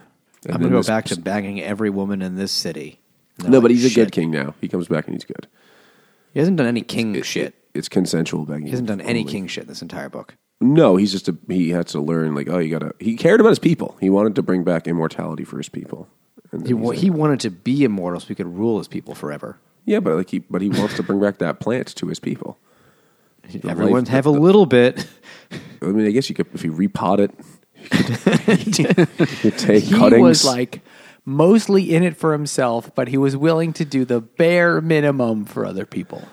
And 0.44 0.54
I'm 0.54 0.60
going 0.60 0.72
to 0.72 0.78
go 0.80 0.82
back 0.86 1.04
to 1.06 1.20
banging 1.20 1.60
every 1.60 1.90
woman 1.90 2.22
in 2.22 2.36
this 2.36 2.52
city. 2.52 3.00
No, 3.42 3.50
like, 3.58 3.62
but 3.62 3.70
he's 3.70 3.84
a 3.84 3.88
"Shit." 3.90 4.06
good 4.06 4.12
king 4.12 4.30
now. 4.30 4.54
He 4.60 4.68
comes 4.68 4.88
back 4.88 5.06
and 5.06 5.14
he's 5.14 5.24
good. 5.24 5.46
He 6.32 6.38
hasn't 6.40 6.56
done 6.56 6.66
any 6.66 6.82
king 6.82 7.14
It- 7.14 7.24
shit. 7.26 7.48
it- 7.48 7.54
it's 7.72 7.88
consensual 7.88 8.44
banging. 8.46 8.64
He 8.66 8.70
hasn't 8.70 8.88
done 8.88 9.00
any 9.00 9.20
only. 9.20 9.30
king 9.32 9.46
shit 9.46 9.62
in 9.64 9.68
this 9.68 9.80
entire 9.82 10.08
book. 10.08 10.36
No, 10.60 10.96
he's 10.96 11.12
just 11.12 11.28
a, 11.28 11.36
he 11.48 11.70
had 11.70 11.86
to 11.88 12.00
learn 12.00 12.34
like 12.34 12.48
oh 12.50 12.58
you 12.58 12.70
gotta. 12.70 12.94
He 12.98 13.16
cared 13.16 13.38
about 13.40 13.50
his 13.50 13.58
people. 13.60 13.96
He 14.00 14.10
wanted 14.10 14.34
to 14.34 14.42
bring 14.42 14.64
back 14.64 14.86
immortality 14.88 15.44
for 15.44 15.56
his 15.58 15.68
people. 15.68 16.08
And 16.52 16.62
then 16.62 16.66
He, 16.66 16.74
he's 16.80 16.88
like- 16.90 16.98
he 16.98 17.10
wanted 17.10 17.40
to 17.40 17.50
be 17.50 17.84
immortal 17.84 18.20
so 18.20 18.26
he 18.28 18.34
could 18.34 18.48
rule 18.54 18.78
his 18.78 18.88
people 18.88 19.14
forever. 19.14 19.58
yeah, 19.84 20.00
but 20.00 20.16
like 20.16 20.30
he 20.30 20.40
but 20.40 20.60
he 20.62 20.68
wants 20.68 20.94
to 20.96 21.02
bring 21.02 21.20
back 21.20 21.38
that 21.38 21.60
plant 21.60 21.94
to 21.96 22.06
his 22.08 22.18
people. 22.18 22.58
Everyone 23.64 24.00
life- 24.04 24.08
have 24.08 24.26
a 24.26 24.30
little 24.30 24.66
bit. 24.66 25.06
I 25.82 25.86
mean, 25.86 26.06
I 26.06 26.10
guess 26.10 26.28
you 26.28 26.34
could 26.34 26.46
if 26.54 26.64
you 26.64 26.72
repot 26.72 27.20
it. 27.20 27.30
You 28.50 28.84
could, 28.84 29.08
you 29.20 29.26
could 29.26 29.58
take 29.58 29.84
He 29.84 29.94
cuttings. 29.94 30.22
was 30.22 30.44
like 30.44 30.80
mostly 31.24 31.94
in 31.94 32.02
it 32.02 32.16
for 32.16 32.32
himself, 32.32 32.94
but 32.94 33.08
he 33.08 33.16
was 33.16 33.36
willing 33.36 33.72
to 33.74 33.84
do 33.84 34.04
the 34.04 34.20
bare 34.20 34.80
minimum 34.80 35.44
for 35.44 35.64
other 35.66 35.86
people. 35.86 36.26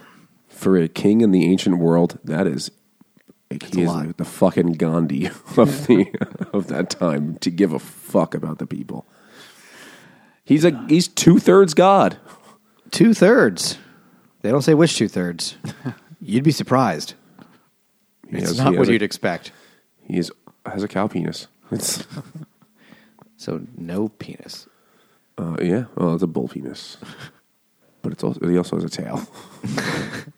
for 0.47 0.77
a 0.77 0.87
king 0.87 1.21
in 1.21 1.31
the 1.31 1.45
ancient 1.45 1.77
world, 1.77 2.19
that 2.23 2.47
is. 2.47 2.71
Like, 3.49 3.63
he 3.73 3.83
is 3.83 3.87
like 3.89 4.17
the 4.17 4.25
fucking 4.25 4.73
Gandhi 4.73 5.27
of 5.57 5.87
the 5.87 6.07
of 6.51 6.67
that 6.67 6.89
time 6.89 7.35
to 7.37 7.49
give 7.49 7.71
a 7.71 7.79
fuck 7.79 8.33
about 8.35 8.57
the 8.59 8.65
people. 8.67 9.05
He's 10.43 10.65
a 10.65 10.85
he's 10.89 11.07
two 11.07 11.39
thirds 11.39 11.73
God. 11.73 12.17
Two 12.91 13.13
thirds. 13.13 13.77
They 14.41 14.49
don't 14.51 14.61
say 14.61 14.73
which 14.73 14.97
two 14.97 15.07
thirds. 15.07 15.55
You'd 16.21 16.43
be 16.43 16.51
surprised. 16.51 17.13
He 18.29 18.37
It's 18.37 18.49
has- 18.49 18.57
not 18.57 18.75
what 18.75 18.87
a- 18.89 18.91
you'd 18.93 19.01
expect. 19.01 19.51
He 20.03 20.17
is, 20.17 20.31
has 20.73 20.83
a 20.83 20.87
cow 20.87 21.07
penis. 21.07 21.47
It's 21.71 22.05
So 23.37 23.61
no 23.77 24.07
penis. 24.09 24.67
uh, 25.37 25.57
yeah, 25.61 25.85
well, 25.95 26.13
it's 26.15 26.23
a 26.23 26.27
bull 26.27 26.47
penis, 26.47 26.97
but 28.01 28.11
it's 28.11 28.23
also 28.23 28.47
he 28.47 28.57
also 28.57 28.75
has 28.77 28.83
a 28.83 28.89
tail. 28.89 29.27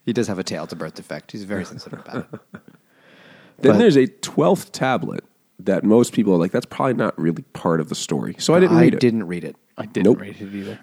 He 0.05 0.13
does 0.13 0.27
have 0.27 0.39
a 0.39 0.43
tail. 0.43 0.63
It's 0.63 0.73
a 0.73 0.75
birth 0.75 0.95
defect. 0.95 1.31
He's 1.31 1.43
very 1.43 1.63
sensitive 1.65 1.99
about 1.99 2.15
it. 2.33 2.39
Then 3.59 3.73
But- 3.73 3.77
there's 3.77 3.95
a 3.97 4.07
twelfth 4.07 4.71
tablet 4.71 5.23
that 5.59 5.83
most 5.83 6.13
people 6.13 6.33
are 6.33 6.37
like 6.37 6.51
that's 6.51 6.65
probably 6.65 6.95
not 6.95 7.17
really 7.19 7.43
part 7.53 7.79
of 7.79 7.89
the 7.89 7.95
story. 7.95 8.35
So 8.39 8.55
I 8.55 8.59
didn't 8.59 8.77
I 8.77 8.81
read 8.81 8.93
it. 8.95 8.99
didn't 8.99 9.27
read 9.27 9.43
it. 9.43 9.55
I 9.77 9.85
didn't 9.85 10.05
Nope. 10.05 10.21
read 10.21 10.41
it 10.41 10.53
either. 10.55 10.79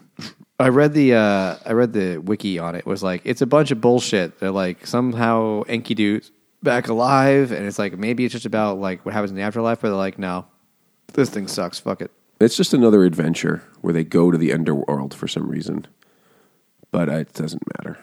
I 0.60 0.68
read 0.68 0.92
the 0.94 1.14
uh, 1.14 1.56
I 1.66 1.72
read 1.72 1.92
the 1.92 2.18
wiki 2.18 2.58
on 2.58 2.74
it. 2.76 2.80
It 2.80 2.86
was 2.86 3.02
like 3.02 3.22
it's 3.24 3.42
a 3.42 3.46
bunch 3.46 3.70
of 3.72 3.80
bullshit. 3.80 4.38
They're 4.38 4.50
like 4.52 4.86
somehow 4.86 5.64
Enkidu's 5.64 6.30
back 6.66 6.88
alive, 6.88 7.52
and 7.52 7.66
it's 7.66 7.78
like 7.78 7.96
maybe 7.96 8.26
it's 8.26 8.32
just 8.32 8.44
about 8.44 8.78
like 8.78 9.06
what 9.06 9.14
happens 9.14 9.30
in 9.30 9.36
the 9.36 9.42
afterlife. 9.42 9.80
But 9.80 9.88
they're 9.88 9.96
like, 9.96 10.18
no, 10.18 10.44
this 11.14 11.30
thing 11.30 11.48
sucks. 11.48 11.78
Fuck 11.78 12.02
it. 12.02 12.10
It's 12.38 12.56
just 12.56 12.74
another 12.74 13.04
adventure 13.04 13.62
where 13.80 13.94
they 13.94 14.04
go 14.04 14.30
to 14.30 14.36
the 14.36 14.52
underworld 14.52 15.14
for 15.14 15.26
some 15.26 15.48
reason, 15.48 15.86
but 16.90 17.08
it 17.08 17.32
doesn't 17.32 17.62
matter. 17.78 17.98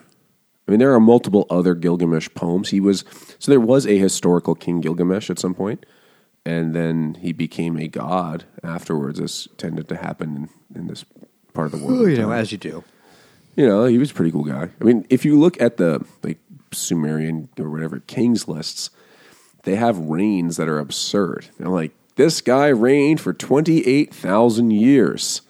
I 0.66 0.70
mean, 0.72 0.80
there 0.80 0.92
are 0.94 0.98
multiple 1.00 1.46
other 1.50 1.74
Gilgamesh 1.74 2.28
poems. 2.34 2.70
He 2.70 2.80
was 2.80 3.04
so 3.38 3.52
there 3.52 3.60
was 3.60 3.86
a 3.86 3.96
historical 3.96 4.56
King 4.56 4.80
Gilgamesh 4.80 5.30
at 5.30 5.38
some 5.38 5.54
point, 5.54 5.86
and 6.44 6.74
then 6.74 7.14
he 7.20 7.32
became 7.32 7.76
a 7.76 7.86
god 7.86 8.44
afterwards. 8.64 9.20
This 9.20 9.46
tended 9.56 9.88
to 9.88 9.96
happen 9.96 10.48
in, 10.74 10.80
in 10.80 10.86
this 10.88 11.04
part 11.52 11.66
of 11.66 11.78
the 11.78 11.86
world. 11.86 12.00
Well, 12.00 12.08
you 12.08 12.16
know, 12.16 12.32
as 12.32 12.50
you 12.50 12.58
do. 12.58 12.82
you 13.56 13.66
know, 13.68 13.84
he 13.84 13.98
was 13.98 14.10
a 14.10 14.14
pretty 14.14 14.32
cool 14.32 14.44
guy. 14.44 14.70
I 14.80 14.84
mean, 14.84 15.06
if 15.10 15.24
you 15.24 15.38
look 15.38 15.60
at 15.60 15.76
the 15.76 16.04
like 16.22 16.38
Sumerian 16.74 17.48
or 17.58 17.70
whatever 17.70 18.00
kings 18.00 18.48
lists, 18.48 18.90
they 19.64 19.76
have 19.76 19.98
reigns 19.98 20.56
that 20.56 20.68
are 20.68 20.78
absurd. 20.78 21.46
They're 21.58 21.68
like, 21.68 21.92
this 22.16 22.40
guy 22.40 22.68
reigned 22.68 23.20
for 23.20 23.32
28,000 23.32 24.70
years, 24.70 25.42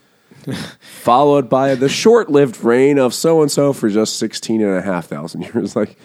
followed 0.81 1.49
by 1.49 1.75
the 1.75 1.89
short 1.89 2.31
lived 2.31 2.62
reign 2.64 2.99
of 2.99 3.12
so 3.12 3.43
and 3.43 3.51
so 3.51 3.72
for 3.72 3.89
just 3.91 4.16
16,500 4.18 5.55
years. 5.55 5.77
Like, 5.85 5.99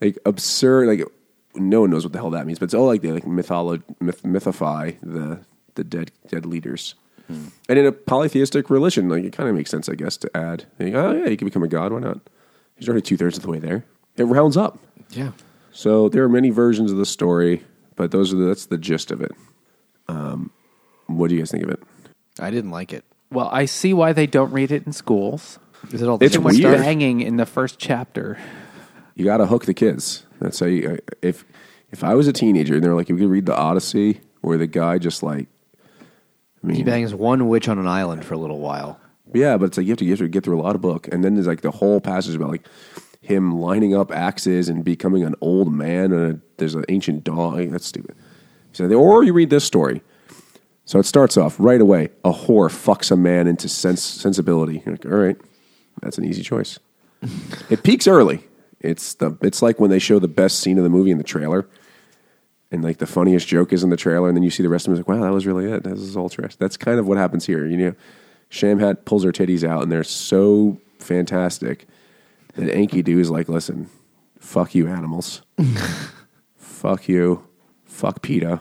like 0.00 0.18
absurd. 0.24 0.88
Like, 0.88 1.06
no 1.54 1.82
one 1.82 1.90
knows 1.90 2.04
what 2.04 2.12
the 2.12 2.18
hell 2.18 2.30
that 2.30 2.46
means, 2.46 2.58
but 2.58 2.64
it's 2.64 2.74
all 2.74 2.86
like 2.86 3.02
they 3.02 3.12
like 3.12 3.24
mytholo- 3.24 3.82
myth- 4.00 4.22
mythify 4.22 4.96
the, 5.02 5.40
the 5.74 5.84
dead, 5.84 6.10
dead 6.28 6.46
leaders. 6.46 6.94
Hmm. 7.26 7.48
And 7.68 7.78
in 7.78 7.86
a 7.86 7.92
polytheistic 7.92 8.70
religion, 8.70 9.08
like 9.08 9.24
it 9.24 9.32
kind 9.32 9.48
of 9.48 9.54
makes 9.54 9.70
sense, 9.70 9.88
I 9.88 9.94
guess, 9.94 10.16
to 10.18 10.36
add. 10.36 10.64
Like, 10.78 10.94
oh 10.94 11.12
yeah, 11.12 11.28
you 11.28 11.36
can 11.36 11.46
become 11.46 11.62
a 11.62 11.68
god. 11.68 11.92
Why 11.92 12.00
not? 12.00 12.20
He's 12.76 12.88
already 12.88 13.02
two 13.02 13.16
thirds 13.16 13.36
of 13.36 13.42
the 13.42 13.50
way 13.50 13.58
there. 13.58 13.84
It 14.20 14.24
rounds 14.24 14.56
up. 14.56 14.78
Yeah. 15.10 15.32
So 15.72 16.08
there 16.08 16.22
are 16.24 16.28
many 16.28 16.50
versions 16.50 16.92
of 16.92 16.98
the 16.98 17.06
story, 17.06 17.64
but 17.96 18.10
those 18.10 18.32
are 18.32 18.36
the, 18.36 18.44
that's 18.44 18.66
the 18.66 18.78
gist 18.78 19.10
of 19.10 19.20
it. 19.20 19.32
Um, 20.08 20.50
what 21.06 21.28
do 21.28 21.34
you 21.34 21.40
guys 21.40 21.50
think 21.50 21.64
of 21.64 21.70
it? 21.70 21.80
I 22.38 22.50
didn't 22.50 22.70
like 22.70 22.92
it. 22.92 23.04
Well, 23.32 23.48
I 23.52 23.64
see 23.64 23.94
why 23.94 24.12
they 24.12 24.26
don't 24.26 24.50
read 24.52 24.72
it 24.72 24.84
in 24.86 24.92
schools. 24.92 25.58
Is 25.92 26.02
it 26.02 26.08
all 26.08 26.18
the 26.18 26.26
It's 26.26 26.34
Too 26.34 26.40
much 26.42 26.58
weird. 26.58 26.78
banging 26.78 27.20
in 27.20 27.36
the 27.36 27.46
first 27.46 27.78
chapter. 27.78 28.36
You 29.14 29.24
got 29.24 29.38
to 29.38 29.46
hook 29.46 29.64
the 29.64 29.74
kids. 29.74 30.26
That's 30.40 30.58
how 30.60 30.66
you. 30.66 30.98
If 31.22 31.44
if 31.90 32.04
I 32.04 32.14
was 32.14 32.26
a 32.28 32.32
teenager 32.32 32.74
and 32.74 32.84
they're 32.84 32.94
like, 32.94 33.08
you 33.08 33.16
could 33.16 33.28
read 33.30 33.46
the 33.46 33.56
Odyssey, 33.56 34.20
where 34.40 34.58
the 34.58 34.66
guy 34.66 34.98
just 34.98 35.22
like, 35.22 35.48
I 36.62 36.66
mean, 36.66 36.76
He 36.76 36.82
bangs 36.82 37.14
one 37.14 37.48
witch 37.48 37.68
on 37.68 37.78
an 37.78 37.86
island 37.86 38.24
for 38.24 38.34
a 38.34 38.38
little 38.38 38.60
while. 38.60 39.00
Yeah, 39.32 39.56
but 39.56 39.66
it's 39.66 39.76
like 39.78 39.86
you 39.86 39.92
have 39.92 39.98
to, 39.98 40.04
you 40.04 40.10
have 40.12 40.18
to 40.20 40.28
get 40.28 40.44
through 40.44 40.60
a 40.60 40.62
lot 40.62 40.74
of 40.74 40.80
book, 40.80 41.08
and 41.12 41.22
then 41.24 41.34
there's 41.34 41.46
like 41.46 41.60
the 41.62 41.70
whole 41.70 42.00
passage 42.00 42.34
about 42.34 42.50
like 42.50 42.66
him 43.20 43.58
lining 43.58 43.94
up 43.94 44.10
axes 44.10 44.68
and 44.68 44.84
becoming 44.84 45.24
an 45.24 45.34
old 45.40 45.72
man, 45.72 46.12
and 46.12 46.34
a, 46.34 46.40
there's 46.56 46.74
an 46.74 46.84
ancient 46.88 47.24
dog. 47.24 47.70
That's 47.70 47.86
stupid. 47.86 48.16
So, 48.72 48.90
or 48.92 49.24
you 49.24 49.32
read 49.32 49.50
this 49.50 49.64
story. 49.64 50.02
So 50.84 50.98
it 50.98 51.04
starts 51.04 51.36
off 51.36 51.56
right 51.58 51.80
away. 51.80 52.08
A 52.24 52.32
whore 52.32 52.68
fucks 52.68 53.10
a 53.10 53.16
man 53.16 53.46
into 53.46 53.68
sense 53.68 54.02
sensibility. 54.02 54.82
You're 54.84 54.94
like, 54.94 55.06
all 55.06 55.12
right, 55.12 55.36
that's 56.02 56.18
an 56.18 56.24
easy 56.24 56.42
choice. 56.42 56.78
it 57.70 57.82
peaks 57.82 58.08
early. 58.08 58.42
It's 58.80 59.14
the 59.14 59.36
it's 59.42 59.62
like 59.62 59.78
when 59.78 59.90
they 59.90 59.98
show 59.98 60.18
the 60.18 60.28
best 60.28 60.58
scene 60.60 60.78
of 60.78 60.84
the 60.84 60.90
movie 60.90 61.10
in 61.10 61.18
the 61.18 61.24
trailer, 61.24 61.68
and 62.72 62.82
like 62.82 62.98
the 62.98 63.06
funniest 63.06 63.46
joke 63.46 63.72
is 63.72 63.84
in 63.84 63.90
the 63.90 63.96
trailer, 63.96 64.28
and 64.28 64.36
then 64.36 64.42
you 64.42 64.50
see 64.50 64.62
the 64.62 64.68
rest 64.68 64.88
of 64.88 64.94
them. 64.94 65.04
Like, 65.04 65.08
wow, 65.08 65.24
that 65.24 65.32
was 65.32 65.46
really 65.46 65.70
it. 65.70 65.84
This 65.84 66.00
is 66.00 66.16
all 66.16 66.28
trash. 66.28 66.56
That's 66.56 66.76
kind 66.76 66.98
of 66.98 67.06
what 67.06 67.18
happens 67.18 67.46
here. 67.46 67.66
You 67.66 67.76
know, 67.76 67.94
Shamhat 68.50 69.04
pulls 69.04 69.22
her 69.22 69.32
titties 69.32 69.62
out, 69.62 69.82
and 69.82 69.92
they're 69.92 70.02
so 70.02 70.80
fantastic 70.98 71.86
that 72.60 72.74
Enkidu 72.74 73.18
is 73.18 73.30
like, 73.30 73.48
listen, 73.48 73.88
fuck 74.38 74.74
you, 74.74 74.86
animals, 74.86 75.42
fuck 76.56 77.08
you, 77.08 77.46
fuck 77.84 78.22
PETA, 78.22 78.60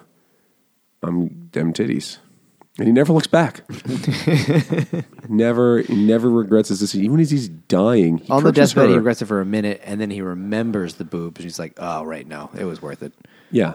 I'm 1.03 1.49
them 1.51 1.73
titties. 1.73 2.17
And 2.77 2.87
he 2.87 2.93
never 2.93 3.11
looks 3.11 3.27
back. 3.27 3.63
never, 5.29 5.83
never 5.89 6.29
regrets 6.29 6.69
his 6.69 6.79
decision. 6.79 7.03
Even 7.03 7.19
as 7.19 7.29
he's 7.29 7.49
dying, 7.49 8.19
he 8.19 8.29
on 8.31 8.43
the 8.43 8.53
deathbed, 8.53 8.87
he 8.89 8.95
regrets 8.95 9.21
it 9.21 9.25
for 9.25 9.41
a 9.41 9.45
minute, 9.45 9.81
and 9.83 9.99
then 9.99 10.09
he 10.09 10.21
remembers 10.21 10.93
the 10.93 11.03
boobs. 11.03 11.39
And 11.39 11.43
he's 11.43 11.59
like, 11.59 11.73
"Oh, 11.75 12.05
right, 12.05 12.25
no, 12.25 12.49
it 12.57 12.63
was 12.63 12.81
worth 12.81 13.03
it." 13.03 13.11
Yeah. 13.51 13.73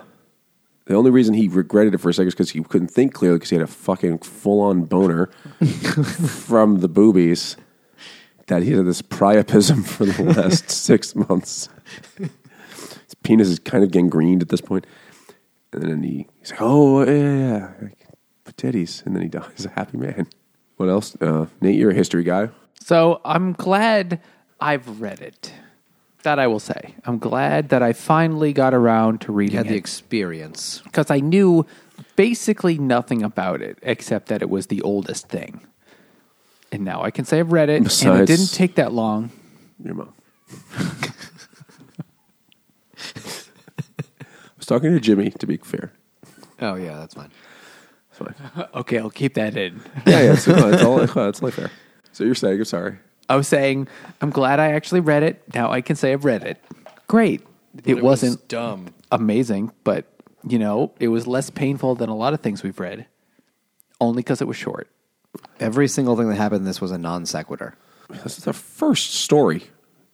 The 0.87 0.95
only 0.95 1.11
reason 1.11 1.35
he 1.35 1.49
regretted 1.49 1.93
it 1.93 1.99
for 1.99 2.09
a 2.09 2.15
second 2.15 2.29
is 2.29 2.35
because 2.35 2.51
he 2.51 2.63
couldn't 2.63 2.89
think 2.89 3.13
clearly 3.13 3.37
because 3.37 3.51
he 3.51 3.57
had 3.57 3.63
a 3.63 3.67
fucking 3.67 4.19
full 4.19 4.63
on 4.63 4.85
boner 4.85 5.27
from 5.67 6.81
the 6.81 6.89
boobies 6.89 7.57
that 8.49 8.63
he 8.63 8.73
had 8.73 8.85
this 8.87 9.03
priapism 9.03 9.85
for 9.87 10.05
the 10.07 10.23
last 10.23 10.71
six 10.89 11.15
months. 11.15 11.69
His 12.19 13.15
penis 13.23 13.49
is 13.49 13.59
kind 13.59 13.83
of 13.85 13.91
gangrened 13.91 14.43
at 14.43 14.49
this 14.49 14.61
point. 14.61 14.87
And 15.73 15.83
then 15.83 16.03
he, 16.03 16.27
he's 16.41 16.51
like, 16.53 16.61
oh, 16.63 17.03
yeah, 17.05 17.13
yeah, 17.13 17.71
yeah. 17.83 17.89
Titties. 18.57 19.05
And 19.05 19.17
then 19.17 19.23
he 19.25 19.29
dies 19.29 19.65
a 19.67 19.71
happy 19.71 19.99
man. 19.99 20.29
What 20.77 20.89
else? 20.89 21.17
Uh, 21.21 21.47
Nate, 21.61 21.75
you're 21.75 21.91
a 21.91 21.95
history 21.95 22.23
guy. 22.23 22.51
So 22.81 23.21
I'm 23.25 23.53
glad 23.53 24.21
I've 24.61 25.01
read 25.01 25.21
it. 25.21 25.53
That 26.23 26.39
I 26.39 26.47
will 26.47 26.61
say. 26.61 26.95
I'm 27.05 27.19
glad 27.19 27.69
that 27.71 27.83
I 27.83 27.93
finally 27.93 28.53
got 28.53 28.73
around 28.73 29.21
to 29.23 29.33
He 29.33 29.37
reading 29.37 29.57
had 29.57 29.67
the 29.69 29.75
it 29.75 29.79
experience. 29.79 30.81
because 30.85 31.11
I 31.11 31.19
knew 31.21 31.67
basically 32.17 32.79
nothing 32.79 33.23
about 33.23 33.61
it 33.61 33.79
except 33.83 34.29
that 34.29 34.41
it 34.41 34.49
was 34.49 34.69
the 34.69 34.81
oldest 34.83 35.29
thing. 35.29 35.61
And 36.75 36.85
now 36.85 37.03
I 37.05 37.13
can 37.13 37.25
say 37.25 37.39
I've 37.39 37.53
read 37.53 37.71
it, 37.71 37.77
and 37.77 37.87
it 37.87 37.91
Besides- 37.91 38.27
didn't 38.29 38.53
take 38.53 38.75
that 38.75 38.93
long. 38.93 39.31
Your 39.83 39.95
mom. 39.95 40.13
I 40.77 40.91
was 44.57 44.67
talking 44.67 44.91
to 44.91 44.99
Jimmy, 44.99 45.31
to 45.31 45.47
be 45.47 45.57
fair. 45.59 45.93
Oh 46.61 46.75
yeah, 46.75 46.97
that's 46.99 47.15
fine. 47.15 47.31
It's 48.11 48.19
fine. 48.19 48.67
Okay, 48.75 48.99
I'll 48.99 49.11
keep 49.11 49.35
that 49.35 49.57
in. 49.57 49.83
Yeah, 50.05 50.21
yeah, 50.21 50.33
it's, 50.33 50.49
it's 50.49 50.83
all 50.83 51.01
it's 51.01 51.41
only 51.41 51.53
fair. 51.53 51.71
So 52.13 52.25
you're 52.25 52.35
saying, 52.35 52.59
I'm 52.59 52.65
sorry. 52.65 52.99
I 53.29 53.37
was 53.37 53.47
saying, 53.47 53.87
I'm 54.21 54.31
glad 54.31 54.59
I 54.59 54.73
actually 54.73 55.01
read 55.01 55.23
it. 55.23 55.43
Now 55.55 55.71
I 55.71 55.81
can 55.81 55.95
say 55.95 56.13
I've 56.13 56.25
read 56.25 56.43
it. 56.43 56.61
Great. 57.07 57.43
It, 57.85 58.03
wasn't 58.03 58.47
dumb. 58.49 58.95
amazing, 59.13 59.71
but 59.85 60.07
you 60.47 60.59
know, 60.59 60.93
it 60.99 61.09
was 61.09 61.29
less 61.29 61.51
painful 61.51 61.95
than 61.95 62.09
a 62.09 62.17
lot 62.17 62.35
of 62.35 62.41
things 62.41 62.65
we've 62.65 62.81
read. 62.81 63.07
Only 64.01 64.23
because 64.25 64.41
it 64.41 64.49
was 64.49 64.57
short. 64.57 64.89
Every 65.61 65.89
single 65.89 66.17
thing 66.17 66.29
that 66.29 66.37
happened 66.37 66.61
in 66.61 66.65
this 66.65 66.81
was 66.81 66.91
a 66.91 66.99
non 66.99 67.27
sequitur. 67.27 67.75
This 68.11 68.39
is 68.39 68.45
the 68.45 68.53
first 68.53 69.15
story. 69.15 69.65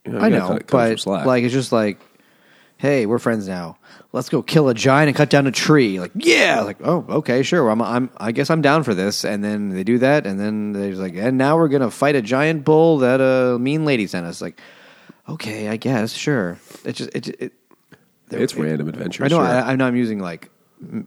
You 0.05 0.19
I 0.19 0.29
you 0.29 0.31
gotta 0.31 0.39
know, 0.39 0.49
cut- 0.49 0.67
cut 0.67 1.03
but 1.05 1.27
like 1.27 1.45
it's 1.45 1.53
just 1.53 1.73
like, 1.73 2.01
hey, 2.77 3.05
we're 3.07 3.19
friends 3.19 3.47
now. 3.49 3.77
Let's 4.13 4.29
go 4.29 4.43
kill 4.43 4.69
a 4.69 4.75
giant 4.75 5.09
and 5.09 5.17
cut 5.17 5.29
down 5.31 5.47
a 5.47 5.53
tree. 5.53 6.01
Like, 6.01 6.13
yeah, 6.15 6.63
like, 6.63 6.79
oh, 6.83 7.05
okay, 7.09 7.43
sure. 7.43 7.69
I'm, 7.69 7.81
I'm, 7.83 8.11
I 8.17 8.33
guess 8.33 8.51
I'm 8.51 8.61
down 8.63 8.83
for 8.83 8.95
this. 8.95 9.25
And 9.25 9.45
then 9.45 9.69
they 9.69 9.85
do 9.85 9.99
that, 9.99 10.27
and 10.27 10.41
then 10.41 10.73
they're 10.73 10.95
like, 10.95 11.15
and 11.15 11.37
now 11.39 11.57
we're 11.57 11.69
gonna 11.69 11.91
fight 11.91 12.17
a 12.17 12.23
giant 12.23 12.65
bull 12.65 12.99
that 12.99 13.21
a 13.21 13.59
mean 13.59 13.85
lady 13.85 14.07
sent 14.07 14.27
us. 14.27 14.41
Like, 14.41 14.61
okay, 15.29 15.69
I 15.69 15.77
guess, 15.77 16.13
sure. 16.13 16.59
It 16.85 16.93
just, 16.95 17.11
it, 17.15 17.29
it 17.41 17.53
it's 18.31 18.55
random 18.55 18.89
adventure. 18.89 19.25
I 19.25 19.29
know. 19.29 19.37
sure. 19.37 19.45
I, 19.47 19.73
I 19.73 19.77
know. 19.77 19.87
I'm 19.87 19.97
using 19.97 20.19
like 20.21 20.51
m- 20.83 21.07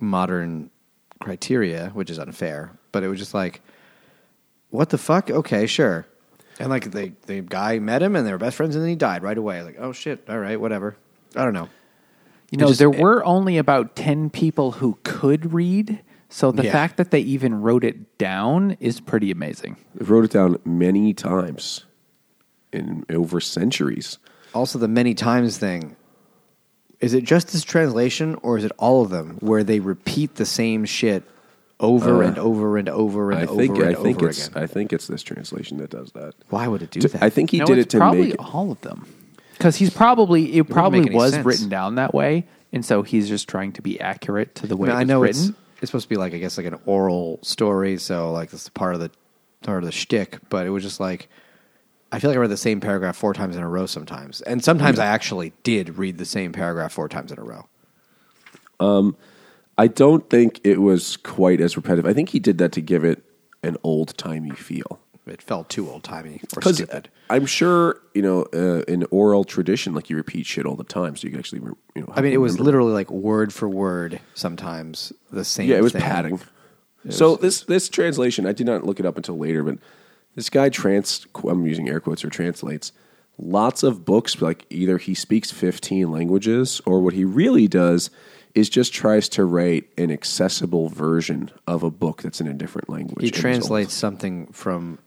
modern 0.00 0.70
criteria, 1.20 1.90
which 1.90 2.10
is 2.10 2.18
unfair. 2.18 2.72
But 2.92 3.02
it 3.02 3.08
was 3.08 3.18
just 3.18 3.34
like, 3.34 3.60
what 4.70 4.90
the 4.90 4.98
fuck? 4.98 5.30
Okay, 5.30 5.66
sure. 5.66 6.06
And 6.60 6.68
like 6.68 6.90
the 6.92 7.12
the 7.26 7.40
guy 7.40 7.78
met 7.78 8.02
him, 8.02 8.14
and 8.14 8.26
they 8.26 8.32
were 8.32 8.38
best 8.38 8.56
friends, 8.56 8.74
and 8.76 8.82
then 8.84 8.90
he 8.90 8.96
died 8.96 9.22
right 9.22 9.36
away. 9.38 9.62
Like, 9.62 9.76
oh 9.78 9.92
shit. 9.92 10.24
All 10.28 10.38
right, 10.38 10.60
whatever. 10.60 10.96
I 11.34 11.44
don't 11.44 11.54
know. 11.54 11.68
You 12.50 12.58
know, 12.58 12.68
just- 12.68 12.78
there 12.78 12.90
were 12.90 13.24
only 13.24 13.56
about 13.56 13.96
10 13.96 14.28
people 14.30 14.72
who 14.72 14.98
could 15.02 15.54
read. 15.54 16.00
So 16.28 16.52
the 16.52 16.64
Yeah. 16.64 16.72
fact 16.72 16.98
that 16.98 17.10
they 17.10 17.20
even 17.20 17.60
wrote 17.62 17.84
it 17.84 18.18
down 18.18 18.76
is 18.80 19.00
pretty 19.00 19.30
amazing. 19.30 19.76
I 20.00 20.04
wrote 20.04 20.24
it 20.24 20.30
down 20.30 20.58
many 20.64 21.14
times 21.14 21.84
in 22.72 23.04
over 23.10 23.40
centuries. 23.40 24.18
Also, 24.54 24.78
the 24.78 24.88
many 24.88 25.14
times 25.14 25.56
thing. 25.58 25.96
Is 27.00 27.14
it 27.14 27.24
just 27.24 27.52
this 27.52 27.64
translation, 27.64 28.36
or 28.42 28.56
is 28.58 28.64
it 28.64 28.72
all 28.78 29.02
of 29.02 29.10
them 29.10 29.38
where 29.40 29.64
they 29.64 29.80
repeat 29.80 30.36
the 30.36 30.46
same 30.46 30.84
shit 30.84 31.24
over 31.82 32.22
Uh, 32.24 32.28
and 32.28 32.38
over 32.38 32.78
and 32.78 32.88
over 32.88 33.30
and 33.32 33.40
I 33.40 33.44
over 33.44 33.56
think 33.56 33.76
and 33.78 33.88
I 33.88 33.94
think 33.94 34.18
over 34.18 34.28
it's 34.30 34.46
again? 34.48 34.62
I 34.62 34.66
think 34.66 34.92
it's 34.94 35.06
this 35.08 35.22
translation 35.22 35.76
that 35.78 35.90
does 35.90 36.12
that. 36.12 36.34
Why 36.48 36.66
would 36.68 36.80
it 36.82 36.90
do 36.90 37.00
To- 37.00 37.08
that? 37.08 37.22
I 37.22 37.28
think 37.28 37.50
he 37.50 37.58
No, 37.58 37.66
did 37.66 37.76
it 37.78 37.90
to 37.90 37.98
probably 37.98 38.28
make 38.28 38.54
all 38.54 38.70
of 38.72 38.80
them. 38.80 39.04
Because 39.58 39.76
he's 39.76 39.90
probably, 39.90 40.56
it 40.56 40.68
probably 40.68 41.14
was 41.14 41.32
sense. 41.32 41.44
written 41.44 41.68
down 41.68 41.96
that 41.96 42.14
way. 42.14 42.46
And 42.72 42.84
so 42.84 43.02
he's 43.02 43.28
just 43.28 43.48
trying 43.48 43.72
to 43.72 43.82
be 43.82 44.00
accurate 44.00 44.54
to 44.56 44.66
the 44.66 44.76
way 44.76 44.88
I, 44.88 44.92
mean, 44.92 44.98
it 44.98 45.00
I 45.00 45.04
know 45.04 45.20
written. 45.22 45.42
it's 45.50 45.52
it's 45.82 45.90
supposed 45.90 46.04
to 46.04 46.08
be 46.08 46.16
like 46.16 46.32
I 46.32 46.38
guess 46.38 46.56
like 46.56 46.66
an 46.66 46.78
oral 46.86 47.38
story, 47.42 47.98
so 47.98 48.32
like 48.32 48.50
that's 48.50 48.68
part 48.70 48.94
of 48.94 49.00
the 49.00 49.10
part 49.62 49.78
of 49.78 49.84
the 49.84 49.92
shtick. 49.92 50.38
But 50.48 50.66
it 50.66 50.70
was 50.70 50.82
just 50.82 50.98
like 51.00 51.28
I 52.12 52.18
feel 52.18 52.30
like 52.30 52.36
I 52.38 52.40
read 52.40 52.50
the 52.50 52.56
same 52.56 52.80
paragraph 52.80 53.16
four 53.16 53.34
times 53.34 53.56
in 53.56 53.62
a 53.62 53.68
row 53.68 53.86
sometimes, 53.86 54.40
and 54.42 54.62
sometimes 54.64 54.98
I 54.98 55.06
actually 55.06 55.52
did 55.64 55.98
read 55.98 56.16
the 56.18 56.24
same 56.24 56.52
paragraph 56.52 56.92
four 56.92 57.08
times 57.08 57.30
in 57.32 57.38
a 57.38 57.42
row. 57.42 57.66
I 59.78 59.86
don't 59.86 60.28
think 60.28 60.60
it 60.64 60.80
was 60.80 61.16
quite 61.16 61.60
as 61.60 61.76
repetitive. 61.76 62.06
I 62.06 62.12
think 62.12 62.30
he 62.30 62.38
did 62.38 62.58
that 62.58 62.72
to 62.72 62.80
give 62.80 63.04
it 63.04 63.22
an 63.62 63.76
old 63.82 64.16
timey 64.18 64.50
feel. 64.50 65.00
It 65.26 65.40
felt 65.40 65.68
too 65.68 65.88
old 65.88 66.02
timey 66.02 66.40
or 66.56 66.72
stupid. 66.72 67.08
I'm 67.30 67.46
sure 67.46 68.00
you 68.12 68.22
know 68.22 68.46
uh, 68.52 68.82
in 68.88 69.06
oral 69.10 69.44
tradition, 69.44 69.94
like 69.94 70.10
you 70.10 70.16
repeat 70.16 70.46
shit 70.46 70.66
all 70.66 70.74
the 70.74 70.82
time, 70.84 71.14
so 71.16 71.26
you 71.26 71.30
can 71.30 71.38
actually 71.38 71.60
you 71.94 72.02
know. 72.02 72.12
I 72.12 72.20
mean, 72.20 72.32
it 72.32 72.38
was 72.38 72.54
remember. 72.54 72.64
literally 72.64 72.92
like 72.92 73.10
word 73.10 73.52
for 73.52 73.68
word. 73.68 74.20
Sometimes 74.34 75.12
the 75.30 75.44
same. 75.44 75.68
Yeah, 75.68 75.76
it 75.76 75.82
was 75.82 75.92
thing. 75.92 76.02
padding. 76.02 76.40
so 77.08 77.36
this 77.36 77.62
this 77.62 77.88
translation, 77.88 78.46
I 78.46 78.52
did 78.52 78.66
not 78.66 78.84
look 78.84 78.98
it 78.98 79.06
up 79.06 79.16
until 79.16 79.38
later, 79.38 79.62
but 79.62 79.78
this 80.34 80.50
guy 80.50 80.70
trans 80.70 81.24
I'm 81.44 81.66
using 81.66 81.88
air 81.88 82.00
quotes 82.00 82.24
or 82.24 82.28
translates 82.28 82.90
lots 83.38 83.84
of 83.84 84.04
books. 84.04 84.42
Like 84.42 84.66
either 84.70 84.98
he 84.98 85.14
speaks 85.14 85.52
15 85.52 86.10
languages, 86.10 86.80
or 86.84 87.00
what 87.00 87.14
he 87.14 87.24
really 87.24 87.68
does 87.68 88.10
is 88.54 88.68
just 88.68 88.92
tries 88.92 89.28
to 89.30 89.44
write 89.44 89.88
an 89.96 90.10
accessible 90.10 90.88
version 90.88 91.50
of 91.66 91.82
a 91.82 91.90
book 91.90 92.22
that's 92.22 92.40
in 92.40 92.46
a 92.46 92.52
different 92.52 92.88
language. 92.90 93.22
He 93.22 93.28
and 93.28 93.34
is 93.34 93.38
old. 93.38 93.40
translates 93.40 93.94
something 93.94 94.46
from 94.48 94.98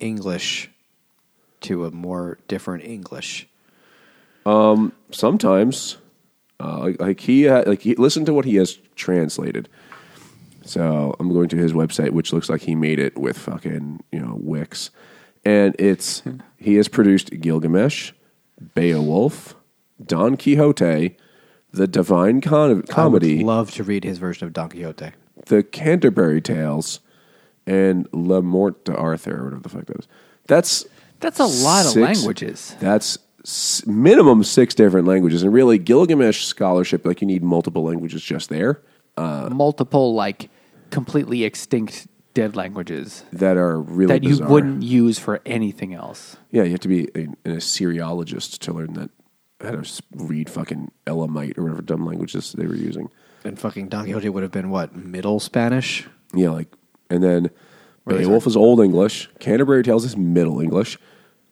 English 0.00 0.70
to 1.62 1.84
a 1.84 1.90
more 1.90 2.38
different 2.48 2.84
English. 2.84 3.48
sometimes 5.10 5.98
uh, 6.60 6.78
like, 6.78 7.00
like 7.00 7.20
he 7.20 7.48
uh, 7.48 7.64
like 7.66 7.82
he, 7.82 7.94
listen 7.96 8.24
to 8.24 8.32
what 8.32 8.44
he 8.44 8.56
has 8.56 8.78
translated 8.94 9.68
so 10.64 11.14
i'm 11.20 11.32
going 11.32 11.48
to 11.48 11.56
his 11.56 11.72
website 11.72 12.10
which 12.10 12.32
looks 12.32 12.48
like 12.48 12.62
he 12.62 12.74
made 12.74 12.98
it 12.98 13.16
with 13.18 13.36
fucking 13.36 14.02
you 14.10 14.18
know 14.18 14.36
wix 14.40 14.90
and 15.44 15.76
it's 15.78 16.22
he 16.56 16.76
has 16.76 16.88
produced 16.88 17.30
gilgamesh 17.40 18.12
beowulf 18.74 19.54
don 20.04 20.36
quixote 20.36 21.16
the 21.76 21.86
divine 21.86 22.40
Con- 22.40 22.82
comedy 22.82 23.34
I 23.34 23.36
would 23.38 23.46
love 23.46 23.70
to 23.72 23.84
read 23.84 24.04
his 24.04 24.18
version 24.18 24.46
of 24.46 24.52
Don 24.52 24.68
Quixote. 24.70 25.10
the 25.46 25.62
canterbury 25.62 26.40
tales 26.40 27.00
and 27.66 28.08
le 28.12 28.42
morte 28.42 28.84
d'arthur 28.84 29.36
or 29.40 29.44
whatever 29.44 29.62
the 29.62 29.68
fuck 29.68 29.86
that 29.86 29.98
is 29.98 30.08
that's 30.46 30.86
That's 31.20 31.38
a 31.40 31.44
lot 31.46 31.86
of 31.86 31.92
six- 31.92 32.02
languages. 32.18 32.76
That's 32.80 33.18
s- 33.44 33.82
minimum 33.86 34.44
six 34.44 34.74
different 34.74 35.06
languages, 35.08 35.42
and 35.42 35.52
really 35.52 35.78
Gilgamesh 35.78 36.44
scholarship, 36.44 37.04
like 37.06 37.20
you 37.20 37.26
need 37.26 37.42
multiple 37.42 37.82
languages 37.84 38.22
just 38.22 38.48
there 38.48 38.80
uh, 39.16 39.48
Multiple, 39.50 40.14
like, 40.14 40.50
completely 40.90 41.42
extinct 41.44 42.06
dead 42.34 42.54
languages 42.54 43.24
that 43.32 43.56
are 43.56 43.80
really 43.80 44.12
that 44.12 44.22
you 44.22 44.28
bizarre. 44.30 44.48
wouldn't 44.50 44.82
use 44.82 45.18
for 45.18 45.40
anything 45.46 45.94
else. 45.94 46.36
Yeah, 46.50 46.64
you 46.64 46.72
have 46.72 46.80
to 46.80 46.88
be 46.88 47.08
a, 47.14 47.20
an 47.20 47.36
Assyriologist 47.46 48.58
to 48.58 48.72
learn 48.74 48.92
that 48.92 49.10
how 49.60 49.70
to 49.70 50.02
read 50.14 50.50
fucking 50.50 50.90
Elamite 51.06 51.58
or 51.58 51.62
whatever 51.62 51.82
dumb 51.82 52.06
languages 52.06 52.52
they 52.52 52.66
were 52.66 52.74
using. 52.74 53.08
And 53.44 53.58
fucking 53.58 53.88
Don 53.88 54.04
Quixote 54.04 54.28
would 54.28 54.42
have 54.42 54.52
been 54.52 54.70
what 54.70 54.94
middle 54.94 55.40
Spanish. 55.40 56.06
Yeah, 56.34 56.50
like 56.50 56.68
and 57.08 57.22
then 57.22 57.50
Really 58.04 58.24
Beowulf 58.24 58.46
is 58.46 58.56
Old 58.56 58.80
English. 58.80 59.28
Canterbury 59.38 59.82
Tales 59.82 60.04
is 60.04 60.16
Middle 60.16 60.60
English. 60.60 60.98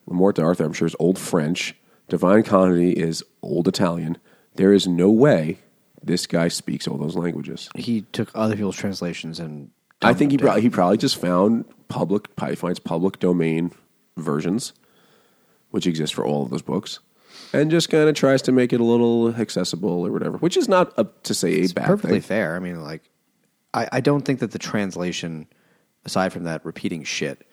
Le 0.07 0.13
Morte 0.13 0.37
d'Arthur, 0.37 0.65
I'm 0.65 0.73
sure, 0.73 0.87
is 0.87 0.95
Old 0.99 1.17
French. 1.17 1.75
Divine 2.07 2.43
Comedy 2.43 2.97
is 2.97 3.23
Old 3.41 3.67
Italian. 3.67 4.17
There 4.55 4.71
is 4.71 4.87
no 4.87 5.09
way 5.09 5.59
this 6.03 6.27
guy 6.27 6.47
speaks 6.47 6.87
all 6.87 6.97
those 6.97 7.15
languages. 7.15 7.69
He 7.75 8.01
took 8.13 8.29
other 8.35 8.55
people's 8.55 8.77
translations 8.77 9.39
and. 9.39 9.71
I 10.01 10.13
think 10.13 10.31
he 10.31 10.37
probably, 10.37 10.61
he 10.61 10.69
probably 10.69 10.97
just 10.97 11.15
found 11.17 11.65
public, 11.87 12.35
probably 12.35 12.55
finds 12.57 12.79
public 12.79 13.19
domain 13.19 13.71
versions, 14.17 14.73
which 15.71 15.87
exist 15.87 16.13
for 16.13 16.23
all 16.25 16.43
of 16.43 16.51
those 16.51 16.61
books, 16.61 16.99
and 17.53 17.71
just 17.71 17.89
kind 17.89 18.07
of 18.09 18.15
tries 18.15 18.41
to 18.43 18.51
make 18.51 18.73
it 18.73 18.79
a 18.79 18.83
little 18.83 19.35
accessible 19.35 20.05
or 20.05 20.11
whatever, 20.11 20.37
which 20.37 20.57
is 20.57 20.67
not 20.67 20.97
up 20.97 21.23
to 21.23 21.33
say 21.33 21.63
a 21.63 21.67
bad 21.69 21.85
perfectly 21.85 22.19
thing. 22.19 22.27
fair. 22.27 22.55
I 22.55 22.59
mean, 22.59 22.81
like, 22.83 23.09
I, 23.73 23.87
I 23.93 24.01
don't 24.01 24.21
think 24.23 24.39
that 24.39 24.51
the 24.51 24.59
translation, 24.59 25.47
aside 26.05 26.31
from 26.33 26.43
that 26.43 26.65
repeating 26.65 27.03
shit, 27.03 27.45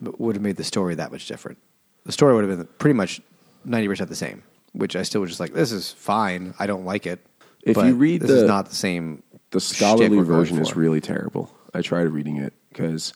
would 0.00 0.36
have 0.36 0.42
made 0.42 0.56
the 0.56 0.64
story 0.64 0.94
that 0.94 1.10
much 1.12 1.26
different. 1.26 1.58
The 2.04 2.12
story 2.12 2.34
would 2.34 2.48
have 2.48 2.58
been 2.58 2.68
pretty 2.78 2.94
much 2.94 3.20
ninety 3.64 3.88
percent 3.88 4.08
the 4.08 4.16
same, 4.16 4.42
which 4.72 4.94
I 4.96 5.02
still 5.02 5.20
was 5.20 5.30
just 5.30 5.40
like, 5.40 5.52
this 5.52 5.72
is 5.72 5.92
fine. 5.92 6.54
I 6.58 6.66
don't 6.66 6.84
like 6.84 7.06
it. 7.06 7.24
If 7.62 7.76
you 7.76 7.94
read 7.94 8.20
this 8.22 8.30
the- 8.30 8.36
is 8.38 8.42
not 8.44 8.68
the 8.68 8.76
same. 8.76 9.22
The 9.50 9.60
scholarly 9.60 10.18
version 10.22 10.58
is 10.58 10.76
really 10.76 11.00
terrible. 11.00 11.50
I 11.72 11.80
tried 11.80 12.08
reading 12.08 12.36
it 12.36 12.52
because 12.68 13.12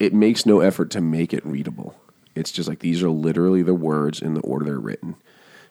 it 0.00 0.12
makes 0.14 0.46
no 0.46 0.60
effort 0.60 0.90
to 0.92 1.00
make 1.00 1.32
it 1.34 1.44
readable. 1.46 1.94
It's 2.34 2.50
just 2.50 2.68
like 2.68 2.80
these 2.80 3.02
are 3.02 3.10
literally 3.10 3.62
the 3.62 3.74
words 3.74 4.20
in 4.20 4.34
the 4.34 4.40
order 4.40 4.64
they're 4.64 4.78
written, 4.78 5.16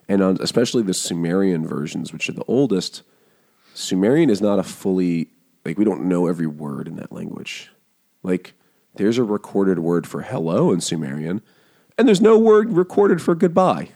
and 0.08 0.22
on, 0.22 0.38
especially 0.40 0.82
the 0.82 0.94
Sumerian 0.94 1.66
versions, 1.66 2.12
which 2.12 2.28
are 2.28 2.32
the 2.32 2.44
oldest. 2.48 3.02
Sumerian 3.74 4.30
is 4.30 4.40
not 4.40 4.58
a 4.58 4.62
fully 4.62 5.28
like 5.64 5.78
we 5.78 5.84
don't 5.84 6.04
know 6.04 6.26
every 6.26 6.46
word 6.46 6.88
in 6.88 6.96
that 6.96 7.12
language. 7.12 7.70
Like 8.22 8.54
there's 8.96 9.18
a 9.18 9.24
recorded 9.24 9.78
word 9.80 10.06
for 10.06 10.22
hello 10.22 10.70
in 10.72 10.80
Sumerian, 10.80 11.42
and 11.98 12.06
there's 12.08 12.20
no 12.20 12.38
word 12.38 12.72
recorded 12.72 13.20
for 13.20 13.34
goodbye. 13.34 13.90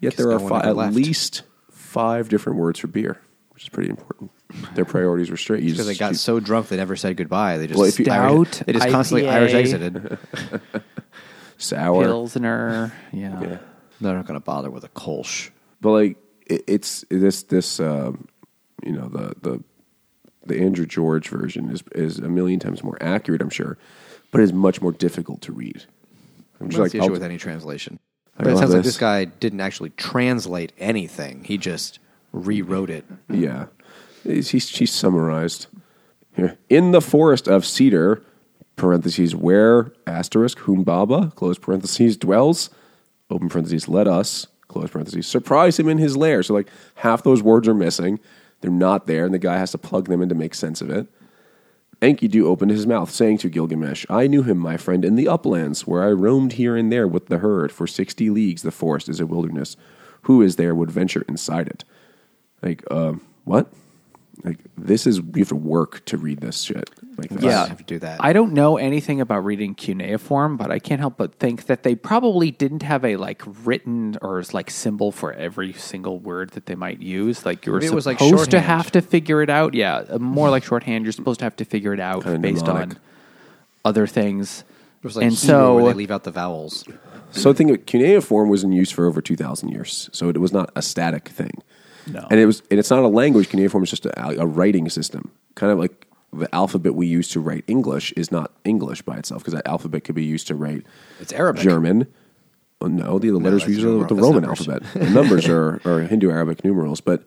Yet 0.00 0.16
there 0.16 0.26
no 0.28 0.36
are 0.36 0.38
one 0.40 0.48
fi- 0.62 0.68
at 0.68 0.76
left. 0.76 0.94
least 0.94 1.42
five 1.70 2.28
different 2.28 2.58
words 2.58 2.78
for 2.78 2.86
beer, 2.86 3.20
which 3.50 3.62
is 3.64 3.68
pretty 3.70 3.88
important. 3.90 4.30
Their 4.74 4.84
priorities 4.84 5.30
were 5.30 5.36
straight. 5.36 5.64
Because 5.64 5.86
they 5.86 5.94
got 5.96 6.10
you- 6.12 6.16
so 6.18 6.38
drunk 6.38 6.68
they 6.68 6.76
never 6.76 6.94
said 6.96 7.16
goodbye. 7.16 7.56
They 7.58 7.66
just 7.66 7.78
Well, 7.78 7.88
if 7.88 7.98
you- 7.98 8.06
Irish, 8.10 8.48
Stout, 8.52 8.66
they 8.66 8.72
just 8.74 8.88
constantly 8.90 9.28
Irish 9.28 9.54
exited. 9.54 10.18
sour. 11.58 12.04
Pilsner, 12.04 12.92
yeah. 13.12 13.40
Yeah. 13.42 13.58
They're 14.00 14.14
not 14.14 14.26
going 14.26 14.38
to 14.38 14.44
bother 14.44 14.70
with 14.70 14.84
a 14.84 14.88
Kolsch. 14.88 15.50
But 15.80 15.90
like 15.90 16.16
it, 16.46 16.64
it's 16.66 17.04
this 17.10 17.42
this 17.44 17.80
um, 17.80 18.28
you 18.84 18.92
know 18.92 19.08
the 19.08 19.34
the 19.40 19.64
the 20.46 20.60
Andrew 20.60 20.86
George 20.86 21.28
version 21.28 21.70
is 21.70 21.82
is 21.92 22.18
a 22.18 22.28
million 22.28 22.60
times 22.60 22.82
more 22.82 22.98
accurate, 23.00 23.42
I'm 23.42 23.50
sure, 23.50 23.78
but 24.30 24.40
is 24.40 24.52
much 24.52 24.80
more 24.80 24.92
difficult 24.92 25.40
to 25.42 25.52
read. 25.52 25.84
I'm 26.60 26.68
That's 26.68 26.76
just 26.76 26.92
the 26.92 26.98
issue 26.98 27.04
I'll- 27.04 27.10
with 27.12 27.22
any 27.22 27.38
translation. 27.38 27.98
But 28.38 28.48
it 28.48 28.58
sounds 28.58 28.74
like 28.74 28.82
this. 28.82 28.98
guy 28.98 29.24
didn't 29.24 29.60
actually 29.60 29.90
translate 29.90 30.72
anything. 30.78 31.44
He 31.44 31.56
just 31.56 31.98
rewrote 32.32 32.90
it. 32.90 33.06
Yeah. 33.30 33.66
He's, 34.24 34.50
he's, 34.50 34.68
she's 34.68 34.92
summarized 34.92 35.68
here. 36.34 36.58
In 36.68 36.90
the 36.90 37.00
forest 37.00 37.48
of 37.48 37.64
cedar, 37.64 38.22
parentheses, 38.76 39.34
where, 39.34 39.90
asterisk, 40.06 40.58
Humbaba, 40.58 41.34
close 41.34 41.58
parentheses, 41.58 42.18
dwells, 42.18 42.68
open 43.30 43.48
parentheses, 43.48 43.88
let 43.88 44.06
us, 44.06 44.46
close 44.68 44.90
parentheses, 44.90 45.26
surprise 45.26 45.78
him 45.78 45.88
in 45.88 45.98
his 45.98 46.16
lair. 46.16 46.42
So, 46.42 46.54
like, 46.54 46.68
half 46.96 47.22
those 47.22 47.42
words 47.42 47.68
are 47.68 47.74
missing. 47.74 48.20
They're 48.60 48.70
not 48.70 49.06
there, 49.06 49.24
and 49.24 49.34
the 49.34 49.38
guy 49.38 49.58
has 49.58 49.72
to 49.72 49.78
plug 49.78 50.08
them 50.08 50.22
in 50.22 50.28
to 50.28 50.34
make 50.34 50.54
sense 50.54 50.80
of 50.80 50.90
it. 50.90 51.06
Enkidu 52.02 52.44
opened 52.44 52.70
his 52.70 52.86
mouth, 52.86 53.10
saying 53.10 53.38
to 53.38 53.48
Gilgamesh, 53.48 54.04
I 54.10 54.26
knew 54.26 54.42
him, 54.42 54.58
my 54.58 54.76
friend, 54.76 55.04
in 55.04 55.16
the 55.16 55.28
uplands, 55.28 55.86
where 55.86 56.04
I 56.04 56.10
roamed 56.10 56.54
here 56.54 56.76
and 56.76 56.92
there 56.92 57.08
with 57.08 57.26
the 57.26 57.38
herd. 57.38 57.72
For 57.72 57.86
sixty 57.86 58.28
leagues 58.28 58.62
the 58.62 58.70
forest 58.70 59.08
is 59.08 59.18
a 59.18 59.26
wilderness. 59.26 59.76
Who 60.22 60.42
is 60.42 60.56
there 60.56 60.74
would 60.74 60.90
venture 60.90 61.24
inside 61.28 61.68
it? 61.68 61.84
Like, 62.62 62.84
um, 62.90 63.22
what? 63.44 63.72
Like, 64.44 64.58
this 64.76 65.06
is, 65.06 65.18
you 65.18 65.32
have 65.38 65.48
to 65.48 65.56
work 65.56 66.04
to 66.06 66.18
read 66.18 66.40
this 66.40 66.60
shit. 66.62 66.90
Like, 67.16 67.30
this. 67.30 67.42
Yeah. 67.42 67.66
have 67.66 67.78
to 67.78 67.84
do 67.84 67.98
that. 68.00 68.22
I 68.22 68.32
don't 68.32 68.52
know 68.52 68.76
anything 68.76 69.20
about 69.20 69.44
reading 69.44 69.74
cuneiform, 69.74 70.56
but 70.56 70.70
I 70.70 70.78
can't 70.78 71.00
help 71.00 71.16
but 71.16 71.34
think 71.36 71.66
that 71.66 71.82
they 71.82 71.94
probably 71.94 72.50
didn't 72.50 72.82
have 72.82 73.04
a 73.04 73.16
like 73.16 73.42
written 73.64 74.16
or 74.20 74.42
like 74.52 74.70
symbol 74.70 75.10
for 75.12 75.32
every 75.32 75.72
single 75.72 76.18
word 76.18 76.50
that 76.50 76.66
they 76.66 76.74
might 76.74 77.00
use. 77.00 77.46
Like 77.46 77.64
you 77.66 77.72
were 77.72 77.78
Maybe 77.78 77.92
it 77.92 77.94
was, 77.94 78.06
like, 78.06 78.18
supposed 78.18 78.50
to 78.50 78.58
shorthand. 78.58 78.64
have 78.66 78.90
to 78.92 79.00
figure 79.00 79.42
it 79.42 79.48
out. 79.50 79.74
Yeah, 79.74 80.04
uh, 80.08 80.18
more 80.18 80.50
like 80.50 80.64
shorthand. 80.64 81.04
You're 81.04 81.12
supposed 81.12 81.40
to 81.40 81.44
have 81.46 81.56
to 81.56 81.64
figure 81.64 81.92
it 81.94 82.00
out 82.00 82.22
Kinda 82.24 82.38
based 82.38 82.66
mnemonic. 82.66 82.90
on 82.90 82.98
other 83.84 84.06
things. 84.06 84.64
It 85.02 85.04
was 85.04 85.16
like 85.16 85.24
and 85.26 85.32
Hebrew 85.34 85.74
where 85.74 85.82
so 85.84 85.88
they 85.88 85.94
leave 85.94 86.10
out 86.10 86.24
the 86.24 86.30
vowels. 86.30 86.84
So 87.30 87.52
think 87.52 87.70
of 87.70 87.86
cuneiform 87.86 88.48
was 88.48 88.64
in 88.64 88.72
use 88.72 88.90
for 88.90 89.06
over 89.06 89.20
2,000 89.20 89.68
years. 89.68 90.08
So 90.12 90.28
it 90.28 90.38
was 90.38 90.52
not 90.52 90.70
a 90.74 90.82
static 90.82 91.28
thing. 91.28 91.62
No. 92.06 92.26
And 92.30 92.38
it 92.38 92.46
was, 92.46 92.62
and 92.70 92.78
it's 92.78 92.90
not 92.90 93.00
a 93.02 93.08
language. 93.08 93.48
Cuneiform 93.48 93.82
is 93.84 93.90
just 93.90 94.06
a, 94.06 94.40
a 94.40 94.46
writing 94.46 94.88
system. 94.88 95.30
Kind 95.54 95.72
of 95.72 95.78
like 95.78 96.06
the 96.32 96.52
alphabet 96.54 96.94
we 96.94 97.06
use 97.06 97.28
to 97.30 97.40
write 97.40 97.64
English 97.66 98.12
is 98.12 98.30
not 98.30 98.52
English 98.64 99.02
by 99.02 99.16
itself 99.16 99.42
because 99.42 99.54
that 99.54 99.66
alphabet 99.66 100.04
could 100.04 100.14
be 100.14 100.24
used 100.24 100.46
to 100.48 100.54
write 100.54 100.84
It's 101.20 101.32
Arabic. 101.32 101.62
German. 101.62 102.06
Oh, 102.80 102.88
no, 102.88 103.18
the 103.18 103.30
letters 103.32 103.62
that's 103.62 103.68
we 103.68 103.74
use 103.76 103.84
are 103.84 104.06
the 104.06 104.14
Roman 104.14 104.42
numbers. 104.42 104.68
alphabet. 104.68 104.92
The 104.92 105.10
numbers 105.10 105.48
are, 105.48 105.80
are 105.86 106.00
Hindu 106.00 106.30
Arabic 106.30 106.62
numerals, 106.62 107.00
but 107.00 107.24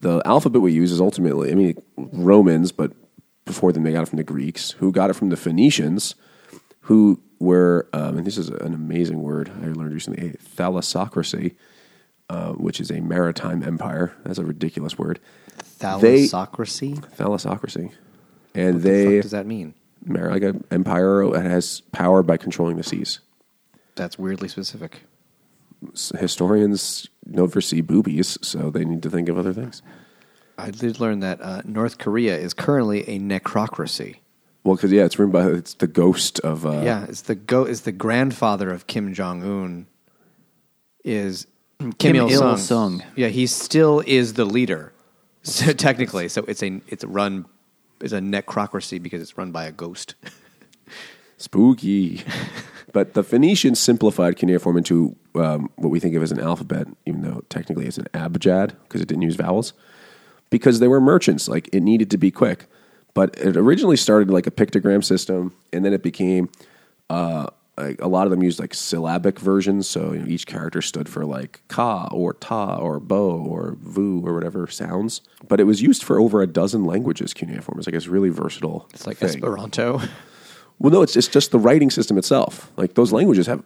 the 0.00 0.20
alphabet 0.24 0.60
we 0.60 0.72
use 0.72 0.90
is 0.90 1.00
ultimately, 1.00 1.52
I 1.52 1.54
mean, 1.54 1.80
Romans, 1.96 2.72
but 2.72 2.92
before 3.44 3.72
them 3.72 3.84
they 3.84 3.92
got 3.92 4.02
it 4.02 4.08
from 4.08 4.16
the 4.16 4.24
Greeks, 4.24 4.72
who 4.72 4.90
got 4.90 5.08
it 5.08 5.12
from 5.14 5.28
the 5.28 5.36
Phoenicians, 5.36 6.16
who 6.80 7.20
were, 7.38 7.88
um, 7.92 8.18
and 8.18 8.26
this 8.26 8.36
is 8.36 8.48
an 8.48 8.74
amazing 8.74 9.22
word 9.22 9.52
I 9.62 9.66
learned 9.66 9.92
recently, 9.94 10.28
a 10.30 10.32
thalassocracy, 10.32 11.54
uh, 12.32 12.52
which 12.52 12.80
is 12.80 12.90
a 12.90 13.00
maritime 13.00 13.62
empire. 13.62 14.14
That's 14.24 14.38
a 14.38 14.44
ridiculous 14.44 14.96
word. 14.98 15.20
They- 15.78 16.26
Thalassocracy? 16.26 17.00
Thalassocracy. 17.16 17.92
And 18.54 18.74
What 18.76 18.82
the 18.82 18.88
they, 18.90 19.14
fuck 19.16 19.22
does 19.22 19.30
that 19.32 19.46
mean? 19.46 19.74
mar- 20.04 20.30
like 20.30 20.42
an 20.42 20.64
empire 20.70 21.28
that 21.30 21.44
has 21.44 21.80
power 21.92 22.22
by 22.22 22.36
controlling 22.36 22.76
the 22.76 22.82
seas. 22.82 23.20
That's 23.94 24.18
weirdly 24.18 24.48
specific. 24.48 25.02
Historians 26.18 27.08
never 27.26 27.60
see 27.60 27.80
boobies, 27.80 28.38
so 28.40 28.70
they 28.70 28.84
need 28.84 29.02
to 29.02 29.10
think 29.10 29.28
of 29.28 29.36
other 29.36 29.52
things. 29.52 29.82
I 30.56 30.70
did 30.70 31.00
learn 31.00 31.20
that 31.20 31.40
uh, 31.42 31.62
North 31.64 31.98
Korea 31.98 32.38
is 32.38 32.54
currently 32.54 33.00
a 33.08 33.18
necrocracy. 33.18 34.18
Well, 34.64 34.76
because 34.76 34.92
yeah, 34.92 35.04
it's 35.04 35.18
written 35.18 35.32
by 35.32 35.48
it's 35.48 35.74
the 35.74 35.88
ghost 35.88 36.38
of 36.40 36.64
uh, 36.64 36.82
yeah, 36.84 37.04
it's 37.08 37.22
the 37.22 37.34
go. 37.34 37.64
It's 37.64 37.80
the 37.80 37.90
grandfather 37.90 38.70
of 38.70 38.86
Kim 38.86 39.12
Jong 39.12 39.42
Un. 39.42 39.86
Is 41.04 41.48
Kim, 41.98 42.14
Kim 42.14 42.16
Il 42.16 42.30
Sung? 42.30 42.50
Il-sung. 42.50 43.02
Yeah, 43.16 43.28
he 43.28 43.46
still 43.46 44.02
is 44.06 44.34
the 44.34 44.44
leader. 44.44 44.92
So 45.44 45.72
technically, 45.72 46.28
so 46.28 46.44
it's 46.46 46.62
a 46.62 46.80
it's 46.86 47.02
run. 47.02 47.46
It's 48.00 48.12
a 48.12 48.20
necrocracy 48.20 49.02
because 49.02 49.20
it's 49.20 49.36
run 49.36 49.50
by 49.50 49.64
a 49.64 49.72
ghost. 49.72 50.14
spooky. 51.42 52.22
but 52.92 53.14
the 53.14 53.24
Phoenicians 53.24 53.80
simplified 53.80 54.36
cuneiform 54.36 54.76
into 54.76 55.16
um, 55.34 55.70
what 55.76 55.90
we 55.90 56.00
think 56.00 56.14
of 56.14 56.22
as 56.22 56.32
an 56.32 56.40
alphabet, 56.40 56.86
even 57.06 57.22
though 57.22 57.42
technically 57.48 57.86
it's 57.86 57.98
an 57.98 58.06
abjad 58.14 58.76
because 58.84 59.00
it 59.00 59.08
didn't 59.08 59.22
use 59.22 59.36
vowels. 59.36 59.72
Because 60.50 60.80
they 60.80 60.88
were 60.88 61.00
merchants, 61.00 61.48
like 61.48 61.68
it 61.72 61.82
needed 61.82 62.10
to 62.10 62.18
be 62.18 62.30
quick. 62.30 62.66
But 63.14 63.36
it 63.38 63.56
originally 63.56 63.96
started 63.96 64.30
like 64.30 64.46
a 64.46 64.50
pictogram 64.50 65.02
system, 65.02 65.54
and 65.72 65.84
then 65.84 65.92
it 65.92 66.02
became 66.02 66.50
uh, 67.10 67.48
like 67.76 68.00
a 68.00 68.08
lot 68.08 68.26
of 68.26 68.30
them 68.30 68.42
used 68.42 68.60
like 68.60 68.74
syllabic 68.74 69.38
versions. 69.38 69.88
So 69.88 70.12
you 70.12 70.20
know, 70.20 70.26
each 70.26 70.46
character 70.46 70.82
stood 70.82 71.08
for 71.08 71.24
like 71.24 71.62
ka 71.68 72.08
or 72.12 72.34
ta 72.34 72.76
or 72.76 73.00
bo 73.00 73.30
or 73.30 73.76
vu 73.80 74.20
or 74.26 74.34
whatever 74.34 74.66
sounds. 74.66 75.22
But 75.48 75.60
it 75.60 75.64
was 75.64 75.80
used 75.80 76.02
for 76.02 76.20
over 76.20 76.42
a 76.42 76.46
dozen 76.46 76.84
languages. 76.84 77.32
Cuneiform 77.32 77.78
is 77.78 77.86
like 77.86 77.94
it's 77.94 78.08
really 78.08 78.30
versatile. 78.30 78.88
It's 78.92 79.06
like 79.06 79.16
thing. 79.18 79.30
Esperanto. 79.30 80.00
Well, 80.78 80.90
no, 80.90 81.02
it's, 81.02 81.16
it's 81.16 81.28
just 81.28 81.52
the 81.52 81.60
writing 81.60 81.90
system 81.90 82.18
itself. 82.18 82.72
Like 82.76 82.94
those 82.94 83.12
languages 83.12 83.46
have 83.46 83.64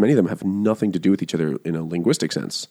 many 0.00 0.12
of 0.12 0.16
them 0.16 0.28
have 0.28 0.42
nothing 0.42 0.90
to 0.92 0.98
do 0.98 1.10
with 1.10 1.22
each 1.22 1.34
other 1.34 1.58
in 1.64 1.76
a 1.76 1.84
linguistic 1.84 2.32
sense. 2.32 2.68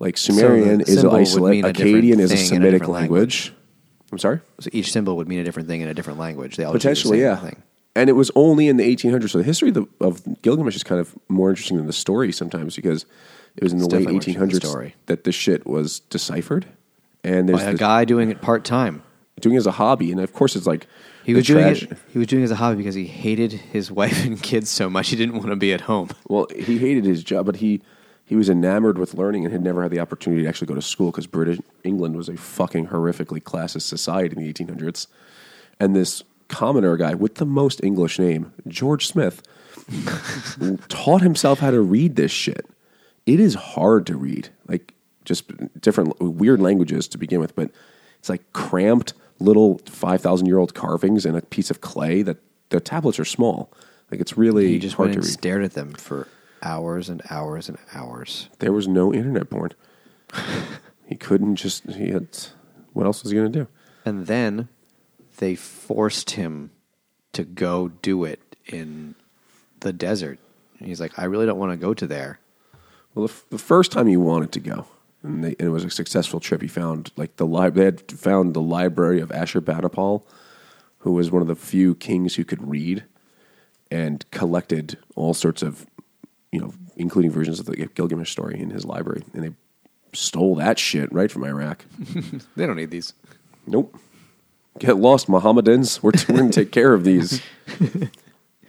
Like 0.00 0.16
Sumerian 0.16 0.78
the 0.78 0.90
is 0.90 1.04
isolate, 1.04 1.64
Akkadian 1.64 2.18
is 2.18 2.32
a 2.32 2.34
in 2.34 2.40
a 2.40 2.44
Semitic 2.44 2.88
language. 2.88 3.52
I'm 4.10 4.18
sorry, 4.18 4.40
So 4.60 4.70
each 4.72 4.92
symbol 4.92 5.16
would 5.16 5.28
mean 5.28 5.38
a 5.38 5.44
different 5.44 5.68
thing 5.68 5.80
in 5.80 5.88
a 5.88 5.94
different 5.94 6.18
language. 6.18 6.56
They 6.56 6.64
all 6.64 6.72
potentially, 6.72 7.18
same 7.18 7.26
yeah. 7.26 7.36
Thing. 7.36 7.62
And 7.96 8.10
it 8.10 8.14
was 8.14 8.30
only 8.34 8.68
in 8.68 8.76
the 8.76 8.84
1800s. 8.96 9.30
So 9.30 9.38
the 9.38 9.44
history 9.44 9.68
of, 9.68 9.74
the, 9.74 9.86
of 10.00 10.42
Gilgamesh 10.42 10.74
is 10.76 10.82
kind 10.82 11.00
of 11.00 11.14
more 11.28 11.50
interesting 11.50 11.76
than 11.76 11.86
the 11.86 11.92
story 11.92 12.32
sometimes 12.32 12.74
because 12.76 13.06
it 13.56 13.62
was 13.62 13.72
in 13.72 13.78
It's 13.78 13.88
the 13.88 13.94
late 13.96 14.04
definitely 14.06 14.12
more 14.12 14.14
interesting 14.14 14.40
than 14.40 14.48
the 14.48 14.54
1800s 14.56 14.68
story. 14.68 14.94
that 15.06 15.24
this 15.24 15.34
shit 15.34 15.66
was 15.66 16.00
deciphered. 16.00 16.66
And 17.22 17.48
there's 17.48 17.60
By 17.60 17.66
a 17.68 17.70
this- 17.72 17.80
guy 17.80 18.04
doing 18.04 18.30
it 18.30 18.40
part 18.40 18.64
time. 18.64 19.02
doing 19.40 19.54
it 19.54 19.58
as 19.58 19.66
a 19.66 19.72
hobby, 19.72 20.10
and 20.12 20.20
of 20.20 20.32
course 20.32 20.54
it's 20.56 20.66
like 20.66 20.86
He 21.24 21.34
was 21.34 21.46
doing 21.46 21.66
it. 21.66 21.92
He 22.12 22.18
was 22.18 22.26
doing 22.28 22.42
it 22.42 22.44
as 22.46 22.50
a 22.50 22.56
hobby 22.56 22.76
because 22.76 22.94
he 22.94 23.04
hated 23.06 23.52
his 23.52 23.90
wife 23.90 24.24
and 24.24 24.40
kids 24.42 24.70
so 24.70 24.88
much 24.90 25.08
he 25.08 25.16
didn't 25.16 25.36
want 25.36 25.48
to 25.50 25.56
be 25.56 25.72
at 25.72 25.82
home. 25.82 26.08
Well, 26.28 26.46
he 26.54 26.78
hated 26.78 27.04
his 27.04 27.22
job, 27.24 27.46
but 27.46 27.56
he 27.56 27.80
he 28.26 28.36
was 28.36 28.48
enamored 28.48 28.96
with 28.98 29.14
learning 29.14 29.44
and 29.44 29.52
had 29.52 29.62
never 29.62 29.82
had 29.82 29.90
the 29.90 30.00
opportunity 30.00 30.42
to 30.42 30.48
actually 30.48 30.66
go 30.66 30.74
to 30.74 30.82
school 30.82 31.10
because 31.10 31.26
British 31.26 31.58
England 31.84 32.16
was 32.16 32.28
a 32.28 32.36
fucking 32.36 32.88
horrifically 32.88 33.42
classist 33.42 33.82
society 33.82 34.34
in 34.36 34.42
the 34.42 34.52
1800s. 34.52 35.06
And 35.80 35.94
this 35.94 36.22
commoner 36.48 36.96
guy 36.96 37.14
with 37.14 37.36
the 37.36 37.46
most 37.46 37.82
English 37.82 38.18
name, 38.18 38.52
George 38.66 39.06
Smith, 39.06 39.42
taught 40.88 41.22
himself 41.22 41.60
how 41.60 41.70
to 41.70 41.80
read 41.80 42.16
this 42.16 42.30
shit. 42.30 42.66
It 43.26 43.40
is 43.40 43.54
hard 43.54 44.06
to 44.06 44.16
read, 44.16 44.50
like 44.68 44.94
just 45.24 45.50
different 45.80 46.20
weird 46.20 46.60
languages 46.60 47.08
to 47.08 47.18
begin 47.18 47.40
with, 47.40 47.54
but 47.56 47.70
it's 48.18 48.28
like 48.28 48.52
cramped 48.52 49.14
little 49.40 49.78
5,000 49.86 50.46
year 50.46 50.58
old 50.58 50.74
carvings 50.74 51.26
in 51.26 51.34
a 51.34 51.42
piece 51.42 51.70
of 51.70 51.80
clay 51.80 52.22
that 52.22 52.38
the 52.70 52.80
tablets 52.80 53.18
are 53.18 53.24
small. 53.24 53.72
Like 54.10 54.20
it's 54.20 54.36
really 54.36 54.78
just 54.78 54.96
hard 54.96 55.08
went 55.08 55.14
to 55.14 55.18
and 55.18 55.26
read. 55.26 55.32
stared 55.32 55.64
at 55.64 55.72
them 55.72 55.94
for 55.94 56.28
hours 56.62 57.08
and 57.08 57.22
hours 57.30 57.68
and 57.68 57.78
hours. 57.94 58.48
There 58.58 58.72
was 58.72 58.86
no 58.86 59.12
internet 59.12 59.50
porn. 59.50 59.70
he 61.06 61.16
couldn't 61.16 61.56
just. 61.56 61.84
He 61.90 62.10
had. 62.10 62.28
What 62.92 63.06
else 63.06 63.22
was 63.22 63.32
he 63.32 63.38
going 63.38 63.52
to 63.52 63.58
do? 63.60 63.68
And 64.04 64.26
then 64.26 64.68
they 65.38 65.54
forced 65.54 66.30
him 66.30 66.70
to 67.32 67.44
go 67.44 67.88
do 67.88 68.24
it 68.24 68.40
in 68.66 69.14
the 69.80 69.92
desert. 69.92 70.38
And 70.78 70.88
he's 70.88 71.00
like, 71.00 71.18
I 71.18 71.24
really 71.24 71.46
don't 71.46 71.58
want 71.58 71.72
to 71.72 71.76
go 71.76 71.94
to 71.94 72.06
there. 72.06 72.38
Well, 73.14 73.26
the, 73.26 73.32
f- 73.32 73.44
the 73.50 73.58
first 73.58 73.92
time 73.92 74.06
he 74.06 74.16
wanted 74.16 74.52
to 74.52 74.60
go, 74.60 74.86
and, 75.22 75.42
they, 75.44 75.56
and 75.58 75.68
it 75.68 75.70
was 75.70 75.84
a 75.84 75.90
successful 75.90 76.40
trip. 76.40 76.62
He 76.62 76.68
found 76.68 77.12
like 77.16 77.36
the 77.36 77.46
li- 77.46 77.70
They 77.70 77.84
had 77.84 78.10
found 78.10 78.54
the 78.54 78.60
library 78.62 79.20
of 79.20 79.30
Ashurbanipal, 79.30 80.22
who 80.98 81.12
was 81.12 81.30
one 81.30 81.42
of 81.42 81.48
the 81.48 81.54
few 81.54 81.94
kings 81.94 82.34
who 82.36 82.44
could 82.44 82.66
read, 82.68 83.04
and 83.90 84.28
collected 84.30 84.98
all 85.14 85.34
sorts 85.34 85.62
of, 85.62 85.86
you 86.50 86.60
know, 86.60 86.72
including 86.96 87.30
versions 87.30 87.60
of 87.60 87.66
the 87.66 87.76
Gilgamesh 87.76 88.30
story 88.30 88.58
in 88.58 88.70
his 88.70 88.84
library, 88.84 89.22
and 89.32 89.44
they 89.44 89.50
stole 90.12 90.54
that 90.56 90.78
shit 90.78 91.12
right 91.12 91.30
from 91.30 91.44
Iraq. 91.44 91.84
They 92.56 92.66
don't 92.66 92.76
need 92.76 92.90
these. 92.90 93.12
Nope. 93.66 93.98
Get 94.78 94.96
lost, 94.96 95.28
Mohammedans. 95.28 96.02
We're, 96.02 96.12
we're 96.28 96.36
going 96.36 96.50
to 96.50 96.60
take 96.64 96.72
care 96.72 96.94
of 96.94 97.04
these. 97.04 97.40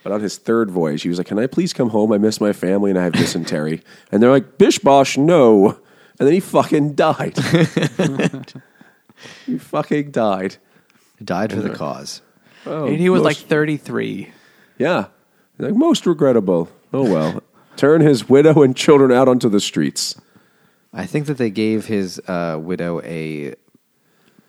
but 0.03 0.11
on 0.11 0.21
his 0.21 0.37
third 0.37 0.69
voyage, 0.69 1.01
he 1.01 1.09
was 1.09 1.17
like, 1.17 1.27
Can 1.27 1.39
I 1.39 1.47
please 1.47 1.73
come 1.73 1.89
home? 1.89 2.11
I 2.11 2.17
miss 2.17 2.39
my 2.39 2.53
family 2.53 2.91
and 2.91 2.99
I 2.99 3.03
have 3.03 3.13
dysentery. 3.13 3.81
and 4.11 4.21
they're 4.21 4.29
like, 4.29 4.57
Bish 4.57 4.79
Bosh, 4.79 5.17
no. 5.17 5.79
And 6.19 6.27
then 6.27 6.33
he 6.33 6.39
fucking 6.39 6.93
died. 6.93 7.37
he 9.45 9.57
fucking 9.57 10.11
died. 10.11 10.57
Died 11.23 11.51
for 11.51 11.61
the 11.61 11.71
cause. 11.71 12.21
Oh, 12.65 12.87
and 12.87 12.97
he 12.97 13.09
was 13.09 13.21
like 13.21 13.37
33. 13.37 14.31
Yeah. 14.77 15.07
Like, 15.57 15.73
most 15.73 16.05
regrettable. 16.05 16.69
Oh, 16.93 17.03
well. 17.03 17.43
Turn 17.75 18.01
his 18.01 18.29
widow 18.29 18.63
and 18.63 18.75
children 18.75 19.11
out 19.11 19.27
onto 19.27 19.49
the 19.49 19.59
streets. 19.59 20.15
I 20.93 21.05
think 21.05 21.25
that 21.25 21.37
they 21.37 21.49
gave 21.49 21.87
his 21.87 22.19
uh, 22.27 22.57
widow 22.61 23.01
a 23.01 23.55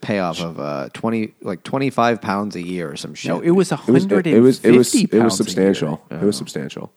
payoff 0.06 0.40
of 0.40 0.60
uh, 0.60 0.88
twenty, 0.92 1.34
like 1.42 1.62
twenty 1.64 1.90
five 1.90 2.20
pounds 2.22 2.54
a 2.56 2.62
year 2.62 2.90
or 2.90 2.96
some 2.96 3.14
shit. 3.14 3.28
No, 3.30 3.40
it 3.40 3.50
was 3.50 3.72
It 3.72 3.76
was, 3.90 4.04
it 4.06 4.40
was, 4.40 4.64
it 4.64 4.72
was, 4.76 4.94
it 4.94 5.22
was 5.22 5.36
substantial. 5.36 6.02
year. 6.10 6.20
It 6.22 6.24
was 6.24 6.36
substantial. 6.36 6.92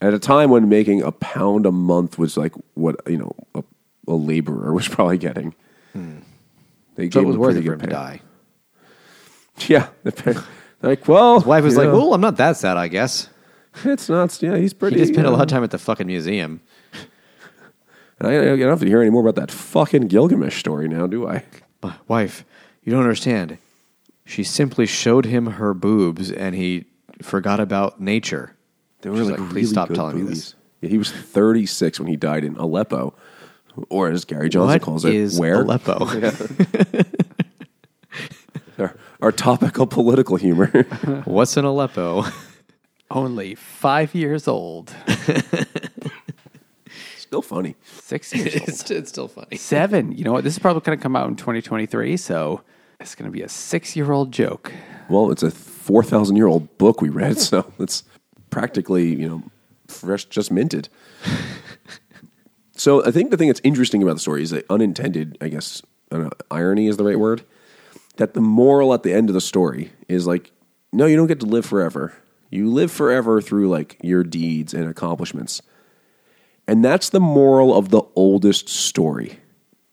At 0.00 0.14
a 0.14 0.18
time 0.18 0.50
when 0.50 0.68
making 0.68 1.02
a 1.02 1.10
pound 1.12 1.66
a 1.66 1.72
month 1.72 2.18
was 2.18 2.36
like 2.36 2.52
what 2.74 2.96
you 3.08 3.16
know 3.18 3.32
a, 3.54 3.64
a 4.08 4.14
laborer 4.14 4.72
was 4.72 4.86
probably 4.96 5.18
getting. 5.18 5.54
They 5.94 5.98
Hmm. 6.00 6.18
so 6.96 7.06
gave 7.08 7.22
it 7.22 7.26
was 7.26 7.36
worth 7.36 7.54
pretty 7.54 7.66
it 7.66 7.68
for 7.68 7.72
him 7.74 7.78
good 7.80 7.90
to 7.90 7.94
die. 7.94 8.20
Yeah, 9.68 9.88
like 10.82 11.08
well, 11.08 11.36
His 11.36 11.46
wife 11.46 11.64
was 11.64 11.76
like, 11.78 11.88
know, 11.88 11.94
"Well, 11.96 12.14
I'm 12.14 12.20
not 12.20 12.36
that 12.36 12.58
sad, 12.58 12.76
I 12.76 12.88
guess." 12.88 13.30
it's 13.84 14.08
not. 14.08 14.40
Yeah, 14.42 14.56
he's 14.56 14.74
pretty. 14.74 14.96
He 14.96 15.00
pretty. 15.00 15.00
just 15.00 15.12
spent 15.14 15.26
a 15.26 15.30
uh, 15.30 15.32
lot 15.32 15.42
of 15.42 15.48
time 15.48 15.64
at 15.64 15.70
the 15.70 15.78
fucking 15.78 16.06
museum. 16.06 16.60
And 18.18 18.28
I, 18.28 18.52
I 18.52 18.56
don't 18.56 18.68
have 18.68 18.80
to 18.80 18.86
hear 18.86 19.00
any 19.00 19.10
more 19.10 19.22
about 19.26 19.34
that 19.36 19.50
fucking 19.50 20.08
Gilgamesh 20.08 20.58
story 20.58 20.88
now, 20.88 21.06
do 21.06 21.26
I? 21.26 21.42
My 21.82 21.94
wife, 22.08 22.44
you 22.82 22.92
don't 22.92 23.02
understand. 23.02 23.58
She 24.24 24.42
simply 24.42 24.86
showed 24.86 25.24
him 25.26 25.46
her 25.46 25.74
boobs, 25.74 26.30
and 26.30 26.54
he 26.54 26.86
forgot 27.22 27.60
about 27.60 28.00
nature. 28.00 28.56
They 29.02 29.10
were 29.10 29.18
She's 29.18 29.30
like, 29.30 29.38
like, 29.38 29.50
"Please 29.50 29.54
really 29.54 29.66
stop 29.72 29.88
good 29.88 29.96
telling 29.96 30.16
me 30.24 30.30
this." 30.30 30.54
Yeah, 30.80 30.90
he 30.90 30.98
was 30.98 31.10
36 31.10 32.00
when 32.00 32.08
he 32.08 32.16
died 32.16 32.44
in 32.44 32.56
Aleppo, 32.56 33.14
or 33.88 34.10
as 34.10 34.24
Gary 34.24 34.48
Johnson 34.48 34.74
What 34.74 34.82
calls 34.82 35.04
it, 35.04 35.14
is 35.14 35.38
where 35.38 35.62
Aleppo? 35.62 36.06
our, 38.78 38.96
our 39.20 39.32
topical 39.32 39.86
political 39.86 40.36
humor. 40.36 40.66
What's 41.24 41.56
in 41.56 41.64
Aleppo? 41.64 42.24
Only 43.10 43.54
five 43.54 44.14
years 44.14 44.48
old. 44.48 44.94
Still 47.26 47.42
funny. 47.42 47.74
Six 47.84 48.32
years 48.32 48.54
old. 48.60 48.68
it's, 48.68 48.90
it's 48.90 49.08
still 49.08 49.26
funny. 49.26 49.56
Seven. 49.56 50.12
You 50.12 50.22
know 50.22 50.32
what? 50.32 50.44
This 50.44 50.52
is 50.52 50.58
probably 50.60 50.80
going 50.82 50.96
to 50.96 51.02
come 51.02 51.16
out 51.16 51.28
in 51.28 51.34
2023, 51.34 52.16
so 52.16 52.62
it's 53.00 53.16
going 53.16 53.30
to 53.30 53.32
be 53.32 53.42
a 53.42 53.48
six 53.48 53.96
year 53.96 54.12
old 54.12 54.30
joke. 54.30 54.72
Well, 55.08 55.32
it's 55.32 55.42
a 55.42 55.50
4,000 55.50 56.36
year 56.36 56.46
old 56.46 56.78
book 56.78 57.00
we 57.00 57.08
read, 57.08 57.38
so 57.38 57.72
it's 57.80 58.04
practically, 58.50 59.14
you 59.14 59.28
know, 59.28 59.42
fresh, 59.88 60.24
just 60.26 60.52
minted. 60.52 60.88
so 62.76 63.04
I 63.04 63.10
think 63.10 63.32
the 63.32 63.36
thing 63.36 63.48
that's 63.48 63.60
interesting 63.64 64.02
about 64.04 64.14
the 64.14 64.20
story 64.20 64.42
is 64.42 64.50
that 64.50 64.64
unintended, 64.70 65.36
I 65.40 65.48
guess, 65.48 65.82
I 66.12 66.16
don't 66.16 66.24
know, 66.26 66.30
irony 66.50 66.86
is 66.86 66.96
the 66.96 67.04
right 67.04 67.18
word, 67.18 67.44
that 68.16 68.34
the 68.34 68.40
moral 68.40 68.94
at 68.94 69.02
the 69.02 69.12
end 69.12 69.30
of 69.30 69.34
the 69.34 69.40
story 69.40 69.90
is 70.08 70.28
like, 70.28 70.52
no, 70.92 71.06
you 71.06 71.16
don't 71.16 71.26
get 71.26 71.40
to 71.40 71.46
live 71.46 71.66
forever. 71.66 72.14
You 72.50 72.70
live 72.70 72.92
forever 72.92 73.40
through 73.40 73.68
like 73.68 73.98
your 74.02 74.22
deeds 74.22 74.72
and 74.72 74.88
accomplishments. 74.88 75.60
And 76.68 76.84
that's 76.84 77.10
the 77.10 77.20
moral 77.20 77.76
of 77.76 77.90
the 77.90 78.02
oldest 78.16 78.68
story. 78.68 79.38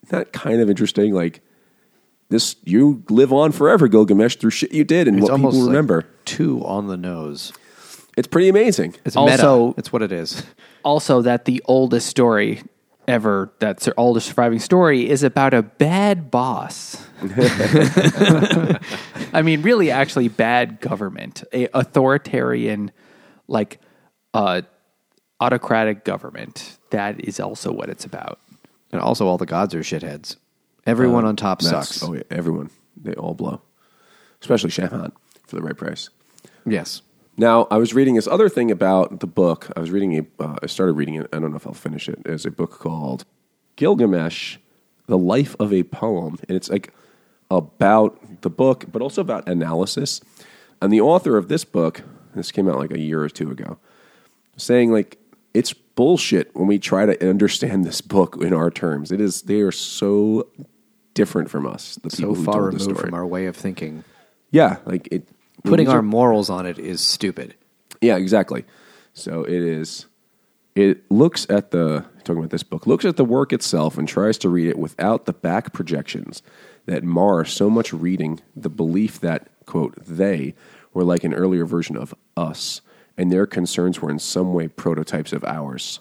Isn't 0.04 0.10
that 0.10 0.34
kind 0.34 0.60
of 0.60 0.70
interesting? 0.70 1.14
Like, 1.14 1.41
this 2.30 2.56
you 2.64 3.04
live 3.10 3.32
on 3.32 3.52
forever, 3.52 3.88
Gilgamesh, 3.88 4.38
through 4.38 4.50
shit 4.50 4.72
you 4.74 4.84
did 4.84 5.08
and 5.08 5.18
It's 5.18 5.24
what 5.24 5.32
almost 5.34 5.54
people 5.54 5.66
like 5.68 5.72
remember. 5.72 6.06
two 6.26 6.66
on 6.66 6.88
the 6.88 6.98
nose. 6.98 7.54
it's 8.18 8.28
pretty 8.28 8.50
amazing. 8.50 8.95
It's 9.06 9.16
Also- 9.16 9.68
meta. 9.68 9.80
It's 9.80 9.94
what 9.94 10.02
it 10.02 10.12
is. 10.12 10.44
Also, 10.84 11.22
that 11.22 11.45
the 11.45 11.62
oldest 11.66 12.08
story 12.08 12.62
ever, 13.08 13.52
that's 13.60 13.86
the 13.86 13.94
oldest 13.98 14.28
surviving 14.28 14.60
story, 14.60 15.10
is 15.10 15.24
about 15.24 15.54
a 15.54 15.62
bad 15.62 16.32
boss. 16.32 16.98
I 19.34 19.41
mean, 19.44 19.62
really, 19.62 19.91
actually, 19.91 20.28
bad 20.28 20.80
government, 20.80 21.44
a 21.54 21.68
authoritarian, 21.74 22.91
like, 23.48 23.80
uh, 24.34 24.62
autocratic 25.44 26.06
government. 26.06 26.78
That 26.91 27.20
is 27.20 27.40
also 27.40 27.72
what 27.72 27.90
it's 27.90 28.06
about. 28.06 28.40
And 28.91 29.02
also, 29.02 29.28
all 29.28 29.38
the 29.38 29.45
gods 29.45 29.74
are 29.76 29.80
shitheads. 29.80 30.38
Everyone 30.86 31.26
on 31.26 31.36
top 31.36 31.60
That's- 31.60 31.90
sucks. 31.90 32.03
Oh 32.03 32.14
yeah, 32.14 32.24
everyone. 32.32 32.70
They 32.95 33.14
all 33.15 33.34
blow, 33.34 33.61
especially 34.41 34.70
Shamash 34.70 35.11
for 35.48 35.56
the 35.56 35.61
right 35.61 35.76
price. 35.76 36.10
Yes. 36.65 37.02
Now, 37.36 37.68
I 37.72 37.78
was 37.78 37.94
reading 37.95 38.15
this 38.15 38.28
other 38.28 38.48
thing 38.48 38.70
about 38.70 39.20
the 39.20 39.28
book. 39.28 39.70
I 39.76 39.80
was 39.80 39.90
reading 39.90 40.18
a. 40.20 40.44
Uh, 40.44 40.56
I 40.61 40.68
started 40.68 40.94
reading 40.94 41.15
it. 41.15 41.28
I 41.34 41.40
don't 41.40 41.49
know 41.52 41.57
if 41.57 41.65
I'll 41.65 41.74
finish 41.74 42.07
it. 42.07 42.20
It's 42.26 42.45
a 42.45 42.52
book 42.52 42.80
called 42.80 43.26
Gilgamesh: 43.76 44.57
The 45.07 45.18
Life 45.18 45.56
of 45.60 45.74
a 45.74 45.84
Poem, 45.84 46.38
and 46.48 46.56
it's 46.56 46.70
like 46.70 46.94
about 47.49 48.41
the 48.41 48.49
book, 48.49 48.86
but 48.91 49.02
also 49.02 49.22
about 49.22 49.49
analysis. 49.49 50.22
And 50.82 50.94
the 50.94 51.02
author 51.02 51.38
of 51.38 51.48
this 51.48 51.65
book, 51.65 52.03
this 52.36 52.52
came 52.52 52.70
out 52.70 52.78
like 52.78 52.91
a 52.91 52.99
year 52.99 53.24
or 53.24 53.30
two 53.30 53.49
ago, 53.49 53.80
saying 54.56 54.91
like 54.91 55.18
it's 55.54 55.74
bullshit 55.74 56.56
when 56.56 56.68
we 56.68 56.80
try 56.80 57.06
to 57.06 57.30
understand 57.30 57.86
this 57.86 58.02
book 58.02 58.38
in 58.42 58.54
our 58.54 58.72
terms. 58.72 59.12
It 59.12 59.22
is. 59.22 59.44
They 59.44 59.62
are 59.62 59.72
so 59.72 60.48
different 61.14 61.50
from 61.50 61.66
us. 61.68 61.96
The 62.02 62.10
So 62.10 62.18
people 62.18 62.36
who 62.36 62.44
far 62.44 62.62
removed 62.64 63.00
from 63.00 63.14
our 63.14 63.26
way 63.26 63.46
of 63.46 63.56
thinking. 63.56 64.04
yeah, 64.52 64.78
like 64.86 65.08
it. 65.12 65.28
Putting 65.64 65.88
our 65.88 66.00
are- 66.00 66.02
morals 66.02 66.50
on 66.50 66.66
it 66.66 66.78
is 66.80 67.00
stupid. 67.02 67.56
yeah, 68.02 68.18
exactly. 68.18 68.66
So 69.14 69.44
it 69.44 69.54
is. 69.62 70.08
It 70.76 71.10
looks 71.12 71.46
at 71.50 71.70
the 71.72 72.04
talking 72.24 72.40
about 72.40 72.50
this 72.50 72.64
book 72.64 72.88
looks 72.88 73.06
at 73.06 73.16
the 73.18 73.26
work 73.26 73.54
itself 73.54 73.98
and 73.98 74.08
tries 74.08 74.38
to 74.40 74.50
read 74.50 74.68
it 74.68 74.80
without 74.80 75.26
the 75.26 75.34
back 75.34 75.72
projections 75.74 76.42
that 76.88 77.04
mar 77.04 77.46
so 77.46 77.70
much 77.70 77.94
reading. 77.94 78.40
The 78.56 78.70
belief 78.70 79.20
that 79.20 79.50
quote 79.68 79.94
they 80.04 80.56
were 80.94 81.04
like 81.04 81.24
an 81.24 81.34
earlier 81.34 81.66
version 81.66 81.96
of 81.96 82.16
us, 82.36 82.82
and 83.18 83.31
their 83.31 83.45
concerns 83.45 84.02
were 84.02 84.10
in 84.10 84.19
some 84.19 84.53
way 84.53 84.68
prototypes 84.68 85.34
of 85.34 85.44
ours. 85.44 85.99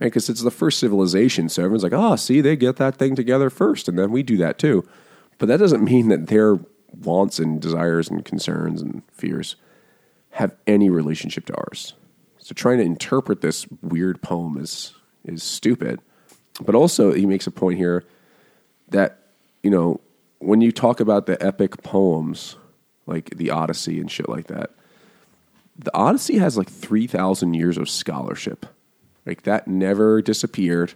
Right? 0.00 0.08
Because 0.08 0.28
it's 0.28 0.42
the 0.42 0.50
first 0.50 0.78
civilization, 0.78 1.48
so 1.48 1.62
everyone's 1.62 1.82
like, 1.82 1.92
"Oh, 1.92 2.16
see, 2.16 2.40
they 2.40 2.56
get 2.56 2.76
that 2.76 2.96
thing 2.96 3.16
together 3.16 3.50
first, 3.50 3.88
and 3.88 3.98
then 3.98 4.10
we 4.10 4.22
do 4.22 4.36
that 4.38 4.58
too." 4.58 4.84
But 5.38 5.46
that 5.46 5.58
doesn't 5.58 5.84
mean 5.84 6.08
that 6.08 6.26
their 6.26 6.58
wants 7.02 7.38
and 7.38 7.60
desires 7.60 8.08
and 8.08 8.24
concerns 8.24 8.80
and 8.80 9.02
fears 9.10 9.56
have 10.30 10.54
any 10.66 10.90
relationship 10.90 11.46
to 11.46 11.56
ours. 11.56 11.94
So 12.38 12.54
trying 12.54 12.78
to 12.78 12.84
interpret 12.84 13.40
this 13.40 13.66
weird 13.82 14.22
poem 14.22 14.56
is 14.58 14.94
is 15.24 15.42
stupid. 15.42 16.00
But 16.62 16.74
also 16.74 17.12
he 17.12 17.26
makes 17.26 17.46
a 17.46 17.50
point 17.50 17.78
here 17.78 18.04
that, 18.88 19.18
you 19.62 19.70
know, 19.70 20.00
when 20.38 20.60
you 20.60 20.72
talk 20.72 21.00
about 21.00 21.26
the 21.26 21.42
epic 21.44 21.82
poems 21.82 22.56
like 23.06 23.30
the 23.36 23.50
Odyssey 23.50 24.00
and 24.00 24.10
shit 24.10 24.28
like 24.28 24.46
that, 24.46 24.70
the 25.78 25.94
Odyssey 25.94 26.38
has 26.38 26.56
like 26.56 26.70
3000 26.70 27.54
years 27.54 27.76
of 27.76 27.88
scholarship. 27.88 28.66
Like 29.24 29.42
that 29.42 29.68
never 29.68 30.22
disappeared. 30.22 30.94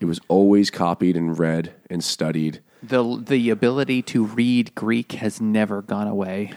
It 0.00 0.04
was 0.04 0.20
always 0.28 0.70
copied 0.70 1.16
and 1.16 1.38
read 1.38 1.72
and 1.88 2.02
studied. 2.02 2.60
The 2.82 3.22
the 3.24 3.50
ability 3.50 4.02
to 4.02 4.24
read 4.24 4.74
Greek 4.74 5.12
has 5.12 5.40
never 5.40 5.80
gone 5.80 6.06
away. 6.06 6.52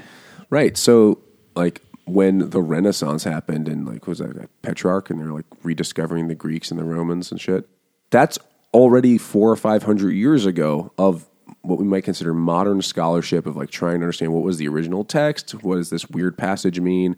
Right. 0.49 0.75
So, 0.75 1.19
like 1.55 1.81
when 2.05 2.49
the 2.49 2.61
Renaissance 2.61 3.23
happened, 3.23 3.69
and 3.69 3.87
like 3.87 4.07
was 4.07 4.17
that 4.17 4.35
like, 4.35 4.49
Petrarch, 4.61 5.09
and 5.09 5.19
they're 5.19 5.31
like 5.31 5.45
rediscovering 5.63 6.27
the 6.27 6.35
Greeks 6.35 6.71
and 6.71 6.79
the 6.79 6.83
Romans 6.83 7.31
and 7.31 7.39
shit. 7.39 7.69
That's 8.09 8.37
already 8.73 9.17
four 9.17 9.49
or 9.49 9.55
five 9.55 9.83
hundred 9.83 10.11
years 10.11 10.45
ago 10.45 10.91
of 10.97 11.25
what 11.61 11.79
we 11.79 11.85
might 11.85 12.03
consider 12.03 12.33
modern 12.33 12.81
scholarship 12.81 13.45
of 13.45 13.55
like 13.55 13.69
trying 13.69 13.99
to 13.99 14.05
understand 14.05 14.33
what 14.33 14.43
was 14.43 14.57
the 14.57 14.67
original 14.67 15.03
text, 15.03 15.51
what 15.63 15.75
does 15.75 15.89
this 15.89 16.09
weird 16.09 16.37
passage 16.37 16.79
mean. 16.79 17.15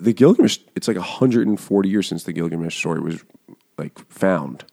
The 0.00 0.12
Gilgamesh, 0.12 0.58
it's 0.76 0.86
like 0.86 0.96
140 0.96 1.88
years 1.88 2.06
since 2.06 2.22
the 2.22 2.32
Gilgamesh 2.32 2.76
story 2.76 3.00
was 3.00 3.24
like 3.76 3.98
found, 4.10 4.64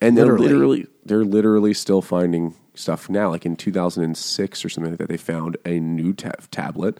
and 0.00 0.16
they're 0.16 0.24
Literally. 0.26 0.48
literally 0.48 0.86
they're 1.04 1.24
literally 1.24 1.74
still 1.74 2.02
finding 2.02 2.54
stuff 2.74 3.08
now. 3.08 3.30
Like 3.30 3.46
in 3.46 3.54
2006 3.56 4.64
or 4.64 4.68
something 4.68 4.92
like 4.92 4.98
that, 4.98 5.08
they 5.08 5.16
found 5.16 5.56
a 5.64 5.78
new 5.78 6.12
ta- 6.12 6.32
tablet 6.50 6.98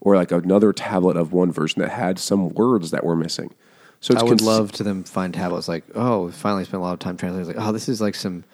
or 0.00 0.16
like 0.16 0.30
another 0.30 0.72
tablet 0.72 1.16
of 1.16 1.32
one 1.32 1.50
version 1.50 1.82
that 1.82 1.90
had 1.90 2.18
some 2.18 2.50
words 2.50 2.90
that 2.92 3.04
were 3.04 3.16
missing. 3.16 3.52
So 4.00 4.12
it's 4.14 4.20
I 4.22 4.24
would 4.24 4.38
cons- 4.38 4.42
love 4.42 4.72
to 4.72 4.82
them 4.82 5.04
find 5.04 5.32
tablets 5.32 5.68
like, 5.68 5.84
oh, 5.94 6.26
we 6.26 6.32
finally 6.32 6.64
spent 6.64 6.80
a 6.80 6.84
lot 6.84 6.92
of 6.92 6.98
time 6.98 7.16
translating. 7.16 7.54
Like, 7.54 7.64
oh, 7.64 7.72
this 7.72 7.88
is 7.88 8.00
like 8.00 8.14
some 8.16 8.44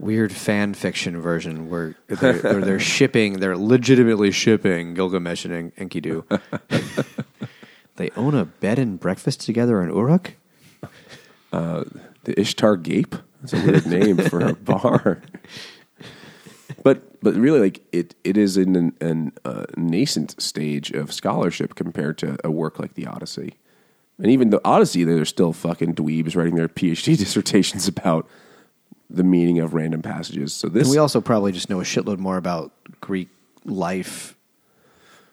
weird 0.00 0.32
fan 0.32 0.74
fiction 0.74 1.20
version 1.20 1.68
where 1.68 1.94
they're, 2.08 2.38
where 2.38 2.60
they're 2.60 2.80
shipping, 2.96 3.34
they're 3.40 3.56
legitimately 3.56 4.30
shipping 4.30 4.94
Gilgamesh 4.94 5.44
and 5.44 5.72
En- 5.78 5.88
Enkidu. 5.88 6.24
they 7.96 8.10
own 8.16 8.34
a 8.34 8.44
bed 8.46 8.78
and 8.78 8.98
breakfast 8.98 9.40
together 9.40 9.82
in 9.82 9.90
Uruk. 9.90 10.34
the 11.50 12.34
Ishtar 12.36 12.76
Gape. 12.76 13.14
That's 13.40 13.52
a 13.54 13.66
weird 13.66 13.86
name 13.86 14.16
for 14.18 14.40
a 14.40 14.54
bar. 14.54 15.22
But 16.82 17.20
but 17.22 17.34
really, 17.34 17.60
like 17.60 17.82
it, 17.92 18.14
it 18.24 18.36
is 18.36 18.56
in 18.56 18.76
an, 18.76 18.96
an 19.00 19.32
uh, 19.44 19.64
nascent 19.76 20.40
stage 20.40 20.90
of 20.92 21.12
scholarship 21.12 21.74
compared 21.74 22.16
to 22.18 22.38
a 22.44 22.50
work 22.50 22.78
like 22.78 22.94
the 22.94 23.06
Odyssey, 23.06 23.58
and 24.18 24.30
even 24.30 24.50
the 24.50 24.60
Odyssey, 24.64 25.04
there's 25.04 25.28
still 25.28 25.52
fucking 25.52 25.94
dweebs 25.94 26.36
writing 26.36 26.54
their 26.54 26.68
PhD 26.68 27.18
dissertations 27.18 27.88
about 27.88 28.28
the 29.10 29.24
meaning 29.24 29.58
of 29.58 29.74
random 29.74 30.02
passages. 30.02 30.52
So 30.52 30.68
this 30.68 30.84
And 30.84 30.90
we 30.92 30.98
also 30.98 31.20
probably 31.20 31.52
just 31.52 31.68
know 31.68 31.80
a 31.80 31.84
shitload 31.84 32.18
more 32.18 32.36
about 32.36 32.72
Greek 33.00 33.28
life 33.64 34.36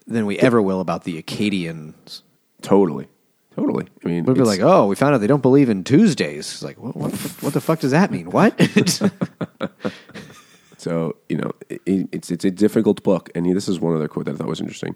than 0.08 0.26
we 0.26 0.40
ever 0.40 0.62
will 0.62 0.82
about 0.82 1.04
the 1.04 1.22
Akkadians. 1.22 2.22
totally, 2.62 3.08
totally. 3.56 3.86
I 4.04 4.08
mean, 4.08 4.26
We'd 4.26 4.36
be 4.36 4.42
like, 4.42 4.62
oh, 4.62 4.88
we 4.88 4.96
found 4.96 5.14
out 5.14 5.20
they 5.20 5.28
don't 5.28 5.42
believe 5.42 5.70
in 5.70 5.84
Tuesdays. 5.84 6.52
It's 6.52 6.64
like, 6.64 6.78
what, 6.78 6.96
what, 6.96 7.12
the, 7.12 7.46
what 7.46 7.54
the 7.54 7.62
fuck 7.62 7.80
does 7.80 7.92
that 7.92 8.12
mean? 8.12 8.32
What? 8.32 8.60
So 10.78 11.18
you 11.28 11.38
know, 11.38 11.52
it, 11.70 11.82
it's 11.86 12.32
it's 12.32 12.46
a 12.46 12.52
difficult 12.52 13.04
book, 13.04 13.30
and 13.36 13.46
this 13.46 13.68
is 13.68 13.80
one 13.80 13.96
other 13.96 14.08
quote 14.08 14.26
that 14.26 14.36
I 14.36 14.38
thought 14.38 14.48
was 14.48 14.62
interesting. 14.62 14.96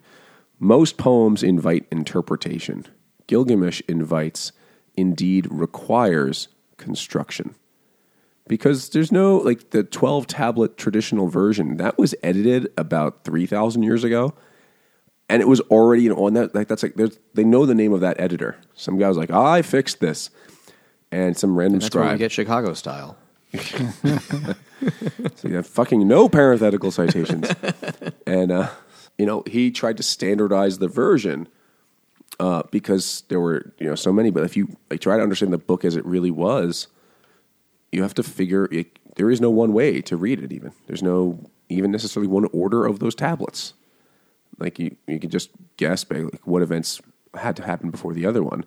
Most 0.59 0.97
poems 0.97 1.43
invite 1.43 1.85
interpretation. 1.91 2.85
Gilgamesh 3.27 3.81
invites, 3.87 4.51
indeed 4.95 5.47
requires 5.49 6.47
construction, 6.77 7.55
because 8.52 8.90
there's 8.90 9.14
no 9.14 9.38
like 9.38 9.69
the 9.69 9.82
twelve 9.82 10.28
tablet 10.28 10.78
traditional 10.78 11.30
version 11.30 11.78
that 11.78 11.98
was 11.98 12.14
edited 12.22 12.69
about 12.76 13.23
three 13.23 13.45
thousand 13.45 13.84
years 13.84 14.03
ago, 14.03 14.34
and 15.30 15.41
it 15.41 15.48
was 15.48 15.61
already 15.61 16.03
you 16.03 16.10
know, 16.10 16.26
on 16.26 16.34
that. 16.34 16.53
Like 16.53 16.68
that's 16.68 16.84
like 16.84 16.95
there's, 16.95 17.18
they 17.34 17.45
know 17.45 17.65
the 17.65 17.73
name 17.73 17.94
of 17.94 18.02
that 18.02 18.19
editor. 18.19 18.57
Some 18.73 18.98
guy 18.98 19.07
was 19.07 19.15
like, 19.15 19.32
I 19.32 19.61
fixed 19.61 20.02
this, 20.02 20.32
and 21.14 21.38
some 21.38 21.57
random 21.57 21.80
That's 21.80 21.95
where 21.95 22.03
we 22.03 22.07
scribe. 22.10 22.19
get 22.19 22.32
Chicago 22.34 22.73
style. 22.73 23.15
So 25.36 25.48
you 25.48 25.56
have 25.56 25.68
fucking 25.68 26.07
no 26.07 26.28
parenthetical 26.28 26.90
citations. 26.90 27.48
and, 28.28 28.52
uh, 28.52 28.69
you 29.18 29.28
know, 29.28 29.44
he 29.45 29.69
tried 29.69 29.98
to 29.98 30.03
standardize 30.03 30.80
the 30.80 30.88
version 30.88 31.48
uh, 32.40 32.64
because 32.72 33.23
there 33.28 33.40
were, 33.40 33.72
you 33.78 33.88
know, 33.88 33.94
so 33.94 34.11
many. 34.11 34.32
But 34.32 34.44
if 34.44 34.57
you 34.57 34.76
like, 34.90 34.99
try 34.99 35.18
to 35.18 35.23
understand 35.23 35.53
the 35.53 35.60
book 35.60 35.86
as 35.86 35.95
it 35.95 36.03
really 36.06 36.32
was, 36.32 36.88
you 37.91 38.03
have 38.03 38.13
to 38.15 38.23
figure 38.23 38.68
it, 38.72 38.99
there 39.15 39.30
is 39.30 39.41
no 39.41 39.49
one 39.49 39.73
way 39.73 40.01
to 40.01 40.18
read 40.18 40.41
it, 40.41 40.51
even. 40.51 40.72
There's 40.88 41.03
no 41.03 41.39
even 41.69 41.91
necessarily 41.91 42.27
one 42.27 42.47
order 42.53 42.85
of 42.85 42.99
those 42.99 43.15
tablets. 43.15 43.73
Like, 44.57 44.80
you, 44.80 44.95
you 45.07 45.19
can 45.19 45.30
just 45.30 45.49
guess 45.77 46.03
by 46.03 46.18
like, 46.18 46.45
what 46.45 46.61
events 46.61 47.01
had 47.34 47.55
to 47.57 47.63
happen 47.63 47.89
before 47.89 48.13
the 48.13 48.26
other 48.26 48.43
one. 48.43 48.65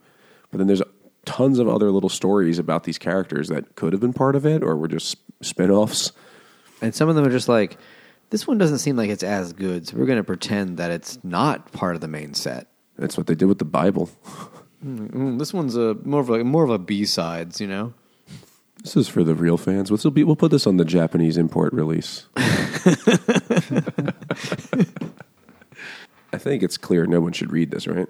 But 0.51 0.59
then 0.59 0.67
there's 0.67 0.83
tons 1.25 1.59
of 1.59 1.69
other 1.69 1.91
little 1.91 2.09
stories 2.09 2.59
about 2.59 2.85
these 2.85 2.99
characters 2.99 3.49
that 3.49 3.77
could 3.77 3.93
have 3.93 4.01
been 4.01 4.13
part 4.13 4.37
of 4.37 4.47
it 4.47 4.63
or 4.63 4.77
were 4.77 4.89
just 4.89 5.17
spin 5.41 5.71
offs. 5.71 6.13
And 6.81 6.95
some 6.95 7.09
of 7.09 7.15
them 7.15 7.27
are 7.27 7.31
just 7.31 7.49
like, 7.49 7.79
this 8.31 8.47
one 8.47 8.59
doesn't 8.59 8.79
seem 8.79 8.97
like 8.97 9.11
it's 9.11 9.23
as 9.23 9.53
good, 9.53 9.87
so 9.87 9.97
we're 9.97 10.07
going 10.07 10.19
to 10.19 10.25
pretend 10.25 10.79
that 10.79 10.91
it's 10.91 11.23
not 11.23 11.73
part 11.73 11.95
of 11.95 12.01
the 12.01 12.09
main 12.09 12.35
set. 12.35 12.69
That's 12.97 13.17
what 13.17 13.27
they 13.27 13.35
did 13.35 13.47
with 13.47 13.59
the 13.59 13.65
Bible. 13.65 14.11
Mm, 14.85 15.39
this 15.39 15.55
one's 15.55 15.77
a 15.77 15.95
more 16.05 16.21
of 16.21 16.29
like 16.29 16.45
more 16.45 16.63
of 16.63 16.69
a 16.69 16.79
B 16.79 17.07
sides, 17.07 17.59
you 17.59 17.67
know. 17.67 17.95
This 18.85 18.97
is 18.97 19.09
for 19.09 19.25
the 19.25 19.35
real 19.35 19.57
fans. 19.57 19.91
What's 19.91 20.05
be? 20.11 20.23
We'll 20.25 20.37
put 20.37 20.51
this 20.51 20.67
on 20.67 20.77
the 20.77 20.85
Japanese 20.85 21.37
import 21.39 21.73
release. 21.73 22.27
I 26.33 26.39
think 26.39 26.63
it's 26.63 26.77
clear 26.77 27.07
no 27.07 27.21
one 27.21 27.33
should 27.33 27.51
read 27.53 27.71
this, 27.71 27.87
right? 27.87 28.07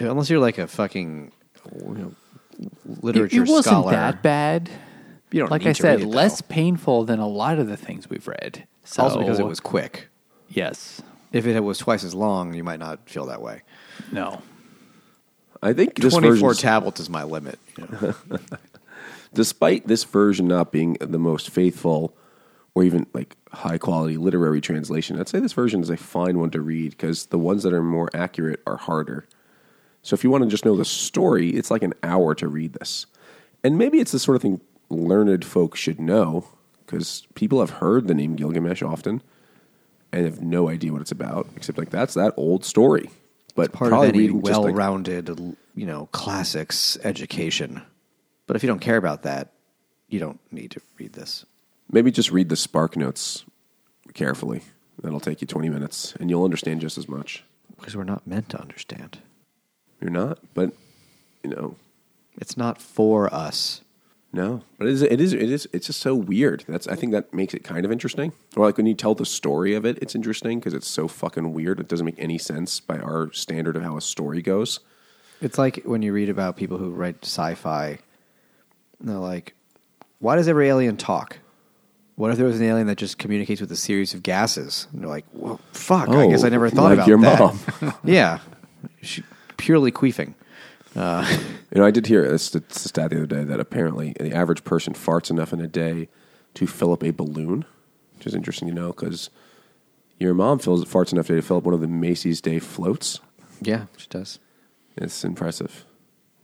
Unless 0.00 0.30
you're 0.30 0.40
like 0.40 0.58
a 0.58 0.66
fucking 0.66 1.32
you 1.80 1.94
know, 1.94 2.12
It, 2.60 3.02
literature 3.02 3.42
it 3.42 3.48
wasn't 3.48 3.64
scholar. 3.66 3.92
that 3.92 4.22
bad. 4.22 4.70
You 5.30 5.40
don't 5.40 5.50
like 5.50 5.62
need 5.62 5.68
I 5.70 5.72
to 5.74 5.82
said, 5.82 5.98
read 6.00 6.08
it, 6.08 6.10
less 6.10 6.40
though. 6.40 6.46
painful 6.48 7.04
than 7.04 7.18
a 7.20 7.28
lot 7.28 7.58
of 7.58 7.68
the 7.68 7.76
things 7.76 8.08
we've 8.08 8.26
read. 8.26 8.66
So, 8.84 9.02
also 9.02 9.18
because 9.20 9.38
it 9.38 9.46
was 9.46 9.60
quick. 9.60 10.08
yes, 10.48 11.02
If 11.32 11.46
it 11.46 11.60
was 11.60 11.76
twice 11.78 12.02
as 12.04 12.14
long, 12.14 12.54
you 12.54 12.64
might 12.64 12.78
not 12.80 13.08
feel 13.08 13.26
that 13.26 13.42
way. 13.42 13.62
no. 14.10 14.42
I 15.60 15.72
think 15.72 15.96
Twenty 15.96 16.28
four 16.38 16.50
version, 16.50 16.62
tablets 16.62 17.00
is 17.00 17.10
my 17.10 17.24
limit. 17.24 17.58
You 17.76 17.88
know? 18.30 18.38
Despite 19.34 19.86
this 19.86 20.04
version 20.04 20.48
not 20.48 20.72
being 20.72 20.94
the 21.00 21.18
most 21.18 21.50
faithful 21.50 22.16
or 22.74 22.84
even 22.84 23.06
like 23.12 23.36
high 23.52 23.78
quality 23.78 24.16
literary 24.16 24.60
translation, 24.60 25.18
I'd 25.18 25.28
say 25.28 25.40
this 25.40 25.52
version 25.52 25.80
is 25.82 25.90
a 25.90 25.96
fine 25.96 26.38
one 26.38 26.50
to 26.50 26.60
read 26.60 26.90
because 26.90 27.26
the 27.26 27.38
ones 27.38 27.62
that 27.62 27.72
are 27.72 27.82
more 27.82 28.08
accurate 28.14 28.62
are 28.66 28.76
harder. 28.76 29.26
So 30.02 30.14
if 30.14 30.22
you 30.24 30.30
want 30.30 30.44
to 30.44 30.50
just 30.50 30.64
know 30.64 30.76
the 30.76 30.84
story, 30.84 31.50
it's 31.50 31.70
like 31.70 31.82
an 31.82 31.94
hour 32.02 32.34
to 32.36 32.48
read 32.48 32.74
this. 32.74 33.06
And 33.64 33.76
maybe 33.76 33.98
it's 33.98 34.12
the 34.12 34.18
sort 34.18 34.36
of 34.36 34.42
thing 34.42 34.60
learned 34.88 35.44
folk 35.44 35.76
should 35.76 36.00
know 36.00 36.46
because 36.86 37.26
people 37.34 37.60
have 37.60 37.70
heard 37.70 38.06
the 38.06 38.14
name 38.14 38.36
Gilgamesh 38.36 38.82
often 38.82 39.22
and 40.12 40.24
have 40.24 40.40
no 40.40 40.68
idea 40.68 40.92
what 40.92 41.02
it's 41.02 41.10
about, 41.10 41.48
except 41.56 41.76
like 41.76 41.90
that's 41.90 42.14
that 42.14 42.32
old 42.36 42.64
story. 42.64 43.10
But 43.54 43.72
Part 43.72 43.92
of 43.92 44.04
any 44.04 44.28
just, 44.28 44.44
like- 44.44 44.44
well-rounded, 44.44 45.56
you 45.74 45.86
know, 45.86 46.08
classics 46.12 46.96
education. 47.02 47.82
But 48.48 48.56
if 48.56 48.64
you 48.64 48.66
don't 48.68 48.80
care 48.80 48.96
about 48.96 49.22
that, 49.22 49.52
you 50.08 50.18
don't 50.18 50.40
need 50.50 50.72
to 50.72 50.80
read 50.98 51.12
this. 51.12 51.44
maybe 51.92 52.10
just 52.10 52.32
read 52.32 52.48
the 52.48 52.56
Spark 52.56 52.96
Notes 52.96 53.44
carefully. 54.14 54.62
That'll 55.00 55.20
take 55.20 55.40
you 55.40 55.46
20 55.46 55.68
minutes, 55.68 56.14
and 56.18 56.28
you'll 56.28 56.42
understand 56.44 56.80
just 56.80 56.98
as 56.98 57.08
much. 57.08 57.44
Because 57.78 57.94
we're 57.96 58.02
not 58.04 58.26
meant 58.26 58.48
to 58.48 58.60
understand. 58.60 59.18
You're 60.00 60.10
not, 60.10 60.38
but 60.54 60.72
you 61.44 61.50
know, 61.50 61.76
It's 62.40 62.56
not 62.56 62.80
for 62.82 63.32
us. 63.32 63.82
no. 64.32 64.62
But 64.78 64.88
it 64.88 64.92
is, 64.94 65.02
it 65.02 65.20
is, 65.20 65.32
it 65.32 65.50
is, 65.50 65.68
it's 65.72 65.86
just 65.88 66.00
so 66.00 66.14
weird. 66.16 66.64
That's, 66.68 66.88
I 66.88 66.96
think 66.96 67.12
that 67.12 67.32
makes 67.32 67.54
it 67.54 67.62
kind 67.64 67.84
of 67.84 67.92
interesting. 67.92 68.32
Or 68.56 68.64
like 68.66 68.76
when 68.76 68.86
you 68.86 68.94
tell 68.94 69.14
the 69.14 69.24
story 69.26 69.74
of 69.74 69.84
it, 69.84 69.98
it's 70.02 70.14
interesting 70.16 70.58
because 70.58 70.74
it's 70.74 70.88
so 70.88 71.06
fucking 71.06 71.52
weird. 71.52 71.78
It 71.80 71.88
doesn't 71.88 72.06
make 72.06 72.18
any 72.18 72.38
sense 72.38 72.80
by 72.80 72.98
our 72.98 73.30
standard 73.32 73.76
of 73.76 73.82
how 73.82 73.96
a 73.96 74.00
story 74.00 74.40
goes. 74.42 74.80
It's 75.40 75.58
like 75.58 75.82
when 75.84 76.02
you 76.02 76.12
read 76.12 76.28
about 76.28 76.56
people 76.56 76.78
who 76.78 76.90
write 76.90 77.18
sci-fi. 77.22 77.98
And 79.00 79.08
they're 79.08 79.16
like, 79.16 79.54
"Why 80.18 80.36
does 80.36 80.48
every 80.48 80.68
alien 80.68 80.96
talk? 80.96 81.38
What 82.16 82.32
if 82.32 82.36
there 82.36 82.46
was 82.46 82.58
an 82.58 82.66
alien 82.66 82.88
that 82.88 82.96
just 82.98 83.16
communicates 83.18 83.60
with 83.60 83.70
a 83.70 83.76
series 83.76 84.12
of 84.14 84.22
gases?" 84.22 84.88
And 84.92 85.02
they're 85.02 85.08
like, 85.08 85.24
"Well, 85.32 85.60
fuck! 85.72 86.08
I 86.08 86.24
Oh, 86.24 86.30
guess 86.30 86.42
I 86.44 86.48
oh, 86.48 86.50
never 86.50 86.70
thought 86.70 86.84
like 86.90 86.94
about 86.94 87.08
your 87.08 87.18
that." 87.20 87.38
mom. 87.38 87.94
yeah, 88.04 88.38
she, 89.02 89.22
purely 89.56 89.92
queefing. 89.92 90.34
Uh, 90.96 91.24
you 91.74 91.80
know, 91.80 91.86
I 91.86 91.90
did 91.90 92.06
hear 92.06 92.28
this 92.28 92.44
st- 92.44 92.72
stat 92.72 93.10
the 93.10 93.16
other 93.18 93.26
day 93.26 93.44
that 93.44 93.60
apparently 93.60 94.14
the 94.18 94.34
average 94.34 94.64
person 94.64 94.94
farts 94.94 95.30
enough 95.30 95.52
in 95.52 95.60
a 95.60 95.68
day 95.68 96.08
to 96.54 96.66
fill 96.66 96.92
up 96.92 97.04
a 97.04 97.10
balloon, 97.10 97.64
which 98.16 98.26
is 98.26 98.34
interesting 98.34 98.66
to 98.68 98.74
know 98.74 98.88
because 98.88 99.30
your 100.18 100.34
mom 100.34 100.58
fills 100.58 100.84
farts 100.86 101.12
enough 101.12 101.28
to 101.28 101.40
fill 101.42 101.58
up 101.58 101.64
one 101.64 101.74
of 101.74 101.80
the 101.80 101.86
Macy's 101.86 102.40
Day 102.40 102.58
floats. 102.58 103.20
Yeah, 103.60 103.84
she 103.96 104.08
does. 104.08 104.40
It's 104.96 105.22
impressive. 105.24 105.84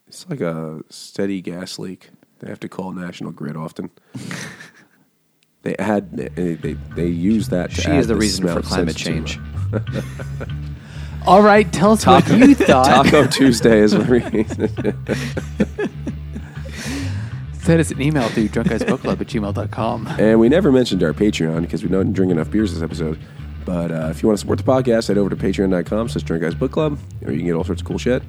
It's 0.07 0.29
like 0.31 0.41
a 0.41 0.83
steady 0.91 1.41
gas 1.41 1.79
leak. 1.79 2.11
They 2.41 2.49
have 2.49 2.61
to 2.61 2.69
call 2.69 2.93
National 2.93 3.31
Grid 3.33 3.57
often. 3.57 3.91
they 5.63 5.77
add 5.77 6.17
they, 6.17 6.55
they 6.55 6.73
they 6.95 7.07
use 7.07 7.49
that. 7.49 7.71
To 7.71 7.77
She 7.81 7.89
add 7.91 7.99
is 8.01 8.07
the 8.09 8.17
reason 8.17 8.47
for 8.47 8.61
climate 8.63 8.97
change. 8.97 9.39
All 11.27 11.41
right, 11.43 11.73
tell 11.73 11.93
us 11.93 12.05
what 12.07 12.29
you 12.29 12.55
thought. 12.55 12.85
Taco 12.85 13.27
Tuesday 13.27 13.79
is 13.79 13.97
what 13.97 14.09
reason. 14.09 14.69
Send 17.55 17.81
us 17.81 17.91
an 17.91 18.03
email 18.03 18.29
to 18.29 18.47
drunkguysbookclub 18.47 19.23
at 19.23 19.27
gmail.com. 19.27 20.07
And 20.19 20.39
we 20.39 20.51
never 20.51 20.71
mentioned 20.71 21.03
our 21.03 21.15
Patreon 21.15 21.63
because 21.63 21.83
we 21.83 21.89
don't 21.89 22.13
drink 22.13 22.31
enough 22.31 22.51
beers 22.51 22.75
this 22.75 22.83
episode. 22.83 23.19
But 23.65 23.91
uh, 23.91 24.09
if 24.11 24.23
you 24.23 24.29
want 24.29 24.37
to 24.39 24.41
support 24.41 24.59
the 24.59 24.65
podcast, 24.65 25.09
head 25.09 25.17
over 25.17 25.31
to 25.31 25.37
patreon.com 25.37 26.11
slash 26.11 26.25
drunk 26.25 26.43
guys 26.43 26.55
book 26.55 26.73
club, 26.73 26.99
or 27.25 27.31
you 27.33 27.39
can 27.39 27.47
get 27.47 27.55
all 27.55 27.65
sorts 27.65 27.81
of 27.81 27.87
cool 27.87 27.97
shit. 27.97 28.23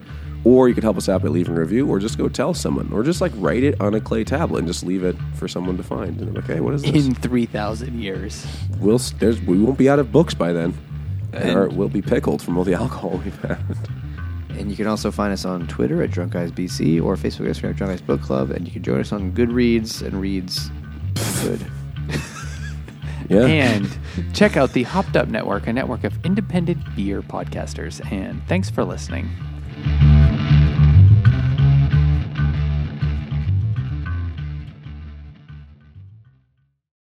Or 0.46 0.70
you 0.70 0.76
could 0.76 0.84
help 0.84 0.96
us 0.96 1.10
out 1.10 1.24
by 1.24 1.28
leaving 1.30 1.58
a 1.58 1.60
review, 1.60 1.88
or 1.88 1.98
just 2.00 2.18
go 2.20 2.30
tell 2.30 2.54
someone, 2.54 2.94
or 2.94 3.02
just 3.04 3.20
like 3.20 3.32
write 3.36 3.64
it 3.64 3.82
on 3.82 3.94
a 3.96 4.00
clay 4.00 4.24
tablet 4.24 4.60
and 4.60 4.68
just 4.68 4.84
leave 4.86 5.04
it 5.04 5.16
for 5.36 5.48
someone 5.48 5.76
to 5.78 5.84
find. 5.84 6.22
And 6.22 6.38
hey, 6.46 6.60
what 6.60 6.76
is 6.76 6.84
this? 6.84 7.06
In 7.08 7.16
3,000 7.16 8.00
years. 8.00 8.46
we'll 8.80 9.00
there's, 9.20 9.42
we 9.42 9.58
won't 9.60 9.78
be 9.80 9.90
out 9.90 9.98
of 10.00 10.12
books 10.12 10.34
by 10.36 10.54
then. 10.54 10.74
And, 11.34 11.44
And- 11.50 11.58
our- 11.60 11.70
we'll 11.70 11.90
be 11.90 12.02
pickled 12.04 12.42
from 12.44 12.58
all 12.60 12.64
the 12.64 12.74
alcohol 12.82 13.20
we've 13.24 13.40
had. 13.42 13.58
And 14.52 14.70
you 14.70 14.78
can 14.78 14.88
also 14.88 15.12
find 15.12 15.34
us 15.34 15.44
on 15.46 15.68
Twitter 15.68 16.02
at 16.04 16.12
Drunk 16.12 16.32
Guys 16.34 16.52
BC 16.52 17.04
or 17.04 17.16
Facebook 17.18 17.48
Instagram 17.48 17.76
Drunk 17.76 17.92
Guys 17.92 18.02
Book 18.02 18.22
Club, 18.22 18.52
and 18.52 18.66
you 18.66 18.72
can 18.72 18.84
join 18.84 19.00
us 19.02 19.12
on 19.12 19.32
Goodreads 19.34 20.02
and 20.06 20.22
Reads 20.22 20.70
Good. 21.42 21.66
Yeah. 23.28 23.48
And 23.48 23.98
check 24.36 24.56
out 24.56 24.74
the 24.74 24.84
Hopped 24.84 25.16
Up 25.18 25.28
Network, 25.28 25.66
a 25.66 25.74
network 25.74 26.04
of 26.04 26.14
independent 26.24 26.78
beer 26.96 27.24
podcasters. 27.24 28.00
And 28.12 28.40
thanks 28.48 28.70
for 28.70 28.84
listening. 28.86 29.28